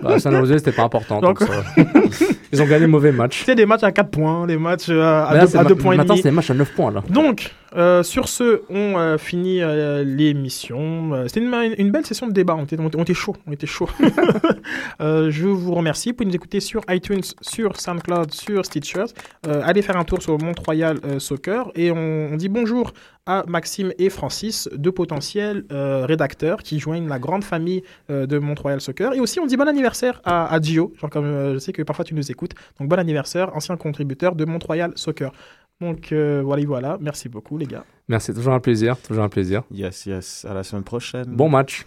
Bah, 0.03 0.19
San 0.19 0.35
Jose 0.35 0.57
c'était 0.59 0.73
pas 0.73 0.85
important. 0.85 1.21
Donc- 1.21 1.41
donc 1.41 1.49
ça- 1.49 1.83
Ils 2.53 2.63
ont 2.63 2.67
gagné 2.67 2.83
le 2.83 2.89
mauvais 2.89 3.11
match. 3.13 3.39
Tu 3.41 3.45
sais, 3.45 3.55
des 3.55 3.67
matchs 3.67 3.83
à 3.83 3.91
4 3.93 4.11
points, 4.11 4.47
des 4.47 4.57
matchs 4.57 4.89
à 4.89 5.29
Mais 5.33 5.37
là, 5.39 5.41
2 5.43 5.47
c'est 5.49 5.63
ma- 5.63 5.65
points 5.75 5.95
et 5.95 5.97
Maintenant 5.97 6.15
demi. 6.15 6.23
c'est 6.23 6.29
des 6.31 6.35
matchs 6.35 6.51
à 6.51 6.55
9 6.55 6.73
points 6.73 6.91
là. 6.93 7.03
Donc, 7.11 7.53
euh, 7.77 8.03
sur 8.03 8.29
ce, 8.29 8.63
on 8.71 8.99
euh, 8.99 9.19
finit 9.19 9.61
euh, 9.61 10.05
l'émission. 10.05 11.27
C'était 11.27 11.41
une, 11.41 11.91
belle 11.91 12.07
session 12.07 12.27
de 12.27 12.33
débat. 12.33 12.55
On 12.55 12.65
était, 12.65 13.15
chaud. 13.15 13.37
On 13.47 13.53
était 13.53 13.67
chaud. 13.67 13.89
Je 15.01 15.47
vous 15.47 15.75
remercie. 15.75 16.11
Vous 16.11 16.17
pouvez 16.17 16.29
nous 16.29 16.37
écouter 16.37 16.61
sur 16.61 16.83
iTunes, 16.89 17.23
sur 17.41 17.81
SoundCloud, 17.81 18.33
sur 18.33 18.65
Stitchers. 18.65 19.13
Euh, 19.47 19.63
allez 19.65 19.83
faire 19.83 19.97
un 19.97 20.05
tour 20.05 20.23
sur 20.23 20.39
Mont-Royal 20.39 21.21
Soccer. 21.21 21.71
Et 21.75 21.91
on, 21.91 22.37
dit 22.37 22.49
bonjour 22.49 22.93
à 23.27 23.43
Maxime 23.49 23.93
et 23.99 24.11
Francis, 24.11 24.69
deux 24.75 24.93
potentiels 24.93 25.65
rédacteurs 25.71 26.63
qui 26.63 26.79
joignent 26.79 27.09
la 27.09 27.19
grande 27.19 27.43
famille 27.43 27.83
de 28.09 28.39
Mont-Royal 28.39 28.81
Soccer. 28.81 29.15
Et 29.15 29.21
aussi, 29.21 29.41
on 29.41 29.47
dit 29.47 29.57
bon 29.57 29.69
anniversaire 29.69 30.21
à, 30.25 30.59
Gio. 30.61 30.93
Comme 31.11 31.55
je 31.55 31.59
sais 31.59 31.73
que 31.73 31.83
parfois 31.83 32.05
tu 32.05 32.15
nous 32.15 32.31
écoutes. 32.31 32.53
Donc, 32.79 32.89
bon 32.89 32.99
anniversaire, 32.99 33.55
ancien 33.57 33.77
contributeur 33.77 34.35
de 34.35 34.45
Mont-Royal 34.45 34.93
Soccer. 34.97 35.33
Donc 35.81 36.13
euh, 36.13 36.43
voilà, 36.45 36.65
voilà. 36.67 36.99
Merci 37.01 37.29
beaucoup, 37.29 37.59
les 37.59 37.67
gars. 37.67 37.85
Merci, 38.09 38.33
toujours 38.35 38.55
un 38.55 38.61
plaisir, 38.61 38.97
toujours 39.01 39.25
un 39.25 39.29
plaisir. 39.29 39.63
Yes, 39.71 40.07
yes. 40.07 40.45
À 40.49 40.55
la 40.55 40.63
semaine 40.63 40.85
prochaine. 40.85 41.25
Bon 41.27 41.49
match. 41.49 41.85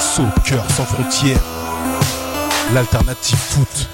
Soccer 0.00 0.64
sans 0.70 0.84
frontières, 0.84 1.40
l'alternative 2.74 3.38
foot. 3.38 3.88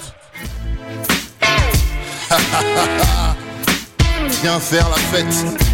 Viens 4.43 4.59
faire 4.59 4.89
la 4.89 4.97
fête. 4.97 5.74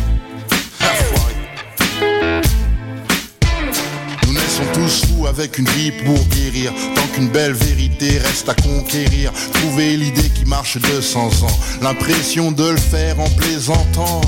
Naissons 4.60 4.72
tous 4.72 5.04
fous 5.06 5.26
avec 5.26 5.58
une 5.58 5.68
vie 5.70 5.92
pour 6.04 6.18
guérir. 6.28 6.72
Tant 6.94 7.06
qu'une 7.14 7.28
belle 7.28 7.52
vérité 7.52 8.18
reste 8.18 8.48
à 8.48 8.54
conquérir. 8.54 9.32
Trouver 9.54 9.96
l'idée 9.96 10.28
qui 10.30 10.44
marche 10.44 10.76
de 10.76 11.00
100 11.00 11.42
ans. 11.44 11.58
L'impression 11.82 12.52
de 12.52 12.68
le 12.68 12.76
faire 12.76 13.18
en 13.20 13.28
plaisantant. 13.30 14.20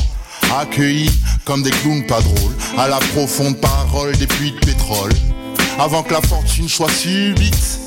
accueillis 0.58 1.10
comme 1.44 1.62
des 1.62 1.70
clowns 1.70 2.06
pas 2.06 2.20
drôles, 2.20 2.54
à 2.78 2.88
la 2.88 2.98
profonde 2.98 3.58
parole 3.58 4.16
des 4.16 4.26
puits 4.26 4.52
de 4.52 4.66
pétrole. 4.66 5.12
Avant 5.78 6.02
que 6.02 6.12
la 6.12 6.20
fortune 6.20 6.68
soit 6.68 6.90
subite, 6.90 7.80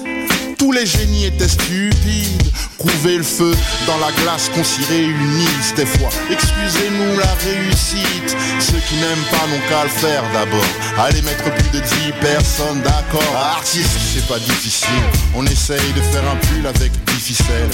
tous 0.58 0.72
les 0.72 0.86
génies 0.86 1.26
étaient 1.26 1.47
stupides. 1.47 2.51
Couver 2.78 3.18
le 3.18 3.24
feu 3.24 3.53
dans 3.88 3.97
la 3.97 4.12
glace 4.22 4.49
qu'on 4.53 4.64
s'y 4.64 4.84
réunisse 4.86 5.74
des 5.76 5.86
fois. 5.86 6.10
Excusez-nous 6.30 7.18
la 7.18 7.34
réussite. 7.43 8.36
Ceux 8.60 8.80
qui 8.88 8.95
n'aiment 8.95 9.26
pas 9.32 9.47
n'ont 9.47 9.62
qu'à 9.70 9.84
le 9.84 9.89
faire 9.89 10.24
d'abord. 10.34 10.66
Allez 10.99 11.22
mettre 11.24 11.43
plus 11.43 11.70
de 11.80 11.80
10 11.84 11.88
personnes 12.22 12.82
d'accord. 12.84 13.36
Artiste, 13.36 13.89
c'est 14.14 14.28
pas 14.28 14.39
difficile. 14.39 14.89
On 15.36 15.45
essaye 15.45 15.93
de 15.95 16.01
faire 16.01 16.24
un 16.30 16.36
pull 16.47 16.68
avec 16.68 16.91
10 17.06 17.14
ficelles. 17.20 17.70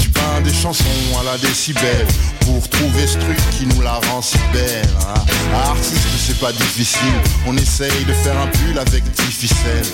Tu 0.00 0.08
peins 0.08 0.40
des 0.42 0.54
chansons 0.54 0.84
à 1.20 1.24
la 1.24 1.36
décibel 1.38 2.06
pour 2.40 2.66
trouver 2.70 3.06
ce 3.06 3.18
truc 3.18 3.36
qui 3.58 3.66
nous 3.66 3.82
la 3.82 3.94
rend 4.10 4.22
si 4.22 4.38
belle. 4.52 4.88
hein. 5.00 5.20
Artiste, 5.54 5.98
c'est 6.26 6.38
pas 6.40 6.52
difficile. 6.52 7.14
On 7.46 7.56
essaye 7.56 8.04
de 8.06 8.12
faire 8.12 8.38
un 8.38 8.46
pull 8.46 8.78
avec 8.78 9.02
10 9.04 9.22
ficelles. 9.24 9.86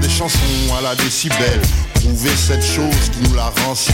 Des 0.00 0.10
chansons 0.10 0.38
à 0.78 0.82
la 0.82 0.94
décibel. 0.94 1.60
Trouver 1.94 2.30
cette 2.36 2.62
chose 2.62 3.10
qui 3.12 3.28
nous 3.28 3.34
la 3.34 3.52
rend 3.64 3.74
si. 3.74 3.92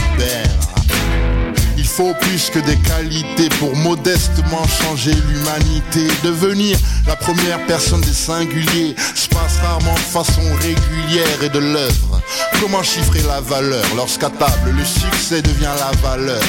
Il 1.77 1.85
faut 1.85 2.13
plus 2.21 2.49
que 2.49 2.59
des 2.59 2.77
qualités 2.77 3.49
pour 3.59 3.75
modestement 3.75 4.65
changer 4.67 5.13
l'humanité. 5.13 6.07
Devenir 6.23 6.77
la 7.07 7.15
première 7.15 7.65
personne 7.65 8.01
des 8.01 8.13
singuliers 8.13 8.95
se 9.15 9.27
passe 9.29 9.57
rarement 9.61 9.93
de 9.93 9.99
façon 9.99 10.41
régulière 10.61 11.43
et 11.43 11.49
de 11.49 11.59
l'œuvre. 11.59 12.21
Comment 12.59 12.83
chiffrer 12.83 13.21
la 13.23 13.41
valeur 13.41 13.85
lorsqu'à 13.95 14.29
table 14.29 14.71
le 14.77 14.85
succès 14.85 15.41
devient 15.41 15.71
la 15.79 15.91
valeur? 16.07 16.41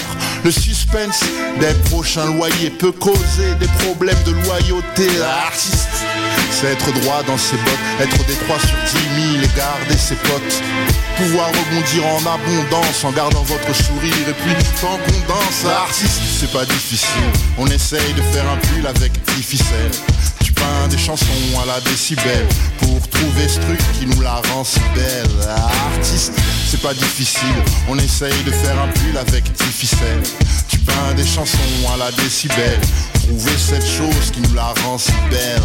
Le 0.44 0.50
suspense 0.50 1.20
des 1.58 1.74
prochains 1.90 2.26
loyers 2.26 2.70
peut 2.70 2.92
causer 2.92 3.54
des 3.60 3.68
problèmes 3.84 4.22
de 4.24 4.32
loyauté. 4.32 5.08
L'artiste, 5.18 6.03
c'est 6.54 6.68
être 6.68 6.92
droit 7.00 7.22
dans 7.26 7.36
ses 7.36 7.56
bottes, 7.56 7.84
être 8.00 8.26
des 8.26 8.34
3 8.34 8.58
sur 8.60 8.76
10 9.16 9.32
000 9.32 9.44
et 9.44 9.56
garder 9.56 9.98
ses 9.98 10.14
potes. 10.14 10.62
Pouvoir 11.16 11.48
rebondir 11.48 12.06
en 12.06 12.20
abondance 12.20 13.04
en 13.04 13.10
gardant 13.10 13.42
votre 13.42 13.74
sourire 13.74 14.28
et 14.28 14.32
puis 14.32 14.54
tant 14.80 14.98
qu'on 14.98 15.32
danse. 15.32 15.64
Artiste, 15.66 16.20
c'est 16.38 16.52
pas 16.52 16.64
difficile. 16.64 17.30
On 17.58 17.66
essaye 17.66 18.12
de 18.14 18.22
faire 18.22 18.48
un 18.48 18.56
pull 18.56 18.86
avec 18.86 19.12
10 19.36 19.42
ficelles. 19.42 19.90
Peins 20.54 20.88
des 20.88 20.98
chansons 20.98 21.24
à 21.62 21.66
la 21.66 21.80
décibel 21.80 22.46
pour 22.78 23.08
trouver 23.08 23.48
ce 23.48 23.60
truc 23.60 23.80
qui 23.98 24.06
nous 24.06 24.20
la 24.20 24.40
rend 24.52 24.64
si 24.64 24.80
belle. 24.94 25.48
Artiste, 25.96 26.32
c'est 26.68 26.80
pas 26.80 26.94
difficile. 26.94 27.56
On 27.88 27.98
essaye 27.98 28.42
de 28.44 28.50
faire 28.50 28.78
un 28.80 28.88
pull 28.88 29.16
avec 29.16 29.44
10 29.44 29.64
ficelles. 29.64 30.22
Tu 30.68 30.78
peins 30.78 31.14
des 31.16 31.26
chansons 31.26 31.58
à 31.92 31.96
la 31.96 32.10
décibel. 32.12 32.78
Trouver 33.14 33.56
cette 33.58 33.86
chose 33.86 34.30
qui 34.32 34.40
nous 34.40 34.54
la 34.54 34.74
rend 34.84 34.98
si 34.98 35.12
belle. 35.30 35.62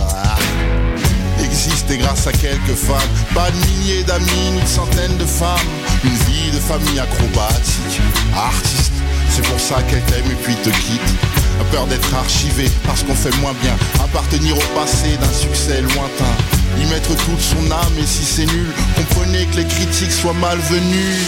Existe 1.43 1.89
et 1.91 1.97
grâce 1.97 2.27
à 2.27 2.31
quelques 2.31 2.75
femmes. 2.75 3.09
Pas 3.33 3.51
de 3.51 3.57
milliers 3.67 4.03
d'amis, 4.03 4.51
ni 4.53 4.61
de 4.61 4.67
centaines 4.67 5.17
de 5.17 5.25
femmes. 5.25 5.57
Une 6.03 6.15
vie 6.31 6.51
de 6.53 6.59
famille 6.59 6.99
acrobatique. 6.99 8.01
Artiste, 8.35 8.93
c'est 9.29 9.45
pour 9.45 9.59
ça 9.59 9.81
qu'elle 9.83 10.03
t'aime 10.03 10.31
et 10.31 10.43
puis 10.43 10.55
te 10.55 10.69
quitte. 10.69 11.38
A 11.59 11.63
peur 11.71 11.87
d'être 11.87 12.13
archivé 12.13 12.69
parce 12.85 13.03
qu'on 13.03 13.15
fait 13.15 13.35
moins 13.41 13.53
bien. 13.61 13.75
Appartenir 14.03 14.57
au 14.57 14.75
passé 14.75 15.17
d'un 15.17 15.33
succès 15.33 15.81
lointain. 15.81 16.33
Y 16.79 16.85
mettre 16.85 17.09
toute 17.25 17.41
son 17.41 17.71
âme 17.71 17.93
et 18.01 18.05
si 18.05 18.23
c'est 18.23 18.45
nul, 18.45 18.67
comprenez 18.95 19.45
que 19.47 19.57
les 19.57 19.65
critiques 19.65 20.11
soient 20.11 20.33
malvenues. 20.33 21.25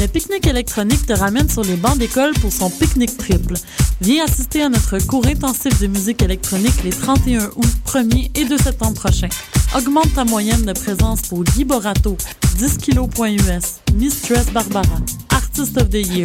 Le 0.00 0.06
pique-nique 0.08 0.46
électronique 0.46 1.06
te 1.06 1.12
ramène 1.12 1.48
sur 1.48 1.62
les 1.62 1.76
bancs 1.76 1.98
d'école 1.98 2.32
pour 2.40 2.52
son 2.52 2.70
pique-nique 2.70 3.16
triple. 3.18 3.54
Viens 4.00 4.24
assister 4.24 4.62
à 4.62 4.68
notre 4.68 4.98
cours 4.98 5.26
intensif 5.26 5.78
de 5.80 5.86
musique 5.86 6.22
électronique 6.22 6.82
les 6.82 6.90
31 6.90 7.50
août, 7.54 7.68
1er 7.86 8.30
et 8.34 8.44
2 8.44 8.56
septembre 8.58 8.94
prochains. 8.94 9.28
Augmente 9.74 10.12
ta 10.14 10.24
moyenne 10.24 10.66
de 10.66 10.72
présence 10.72 11.22
pour 11.22 11.44
Guy 11.44 11.64
Borato, 11.64 12.14
10 12.58 12.76
kg.us, 12.76 13.80
Mistress 13.94 14.50
Barbara, 14.52 14.82
Artist 15.30 15.78
of 15.78 15.88
the 15.88 15.94
Year, 15.94 16.20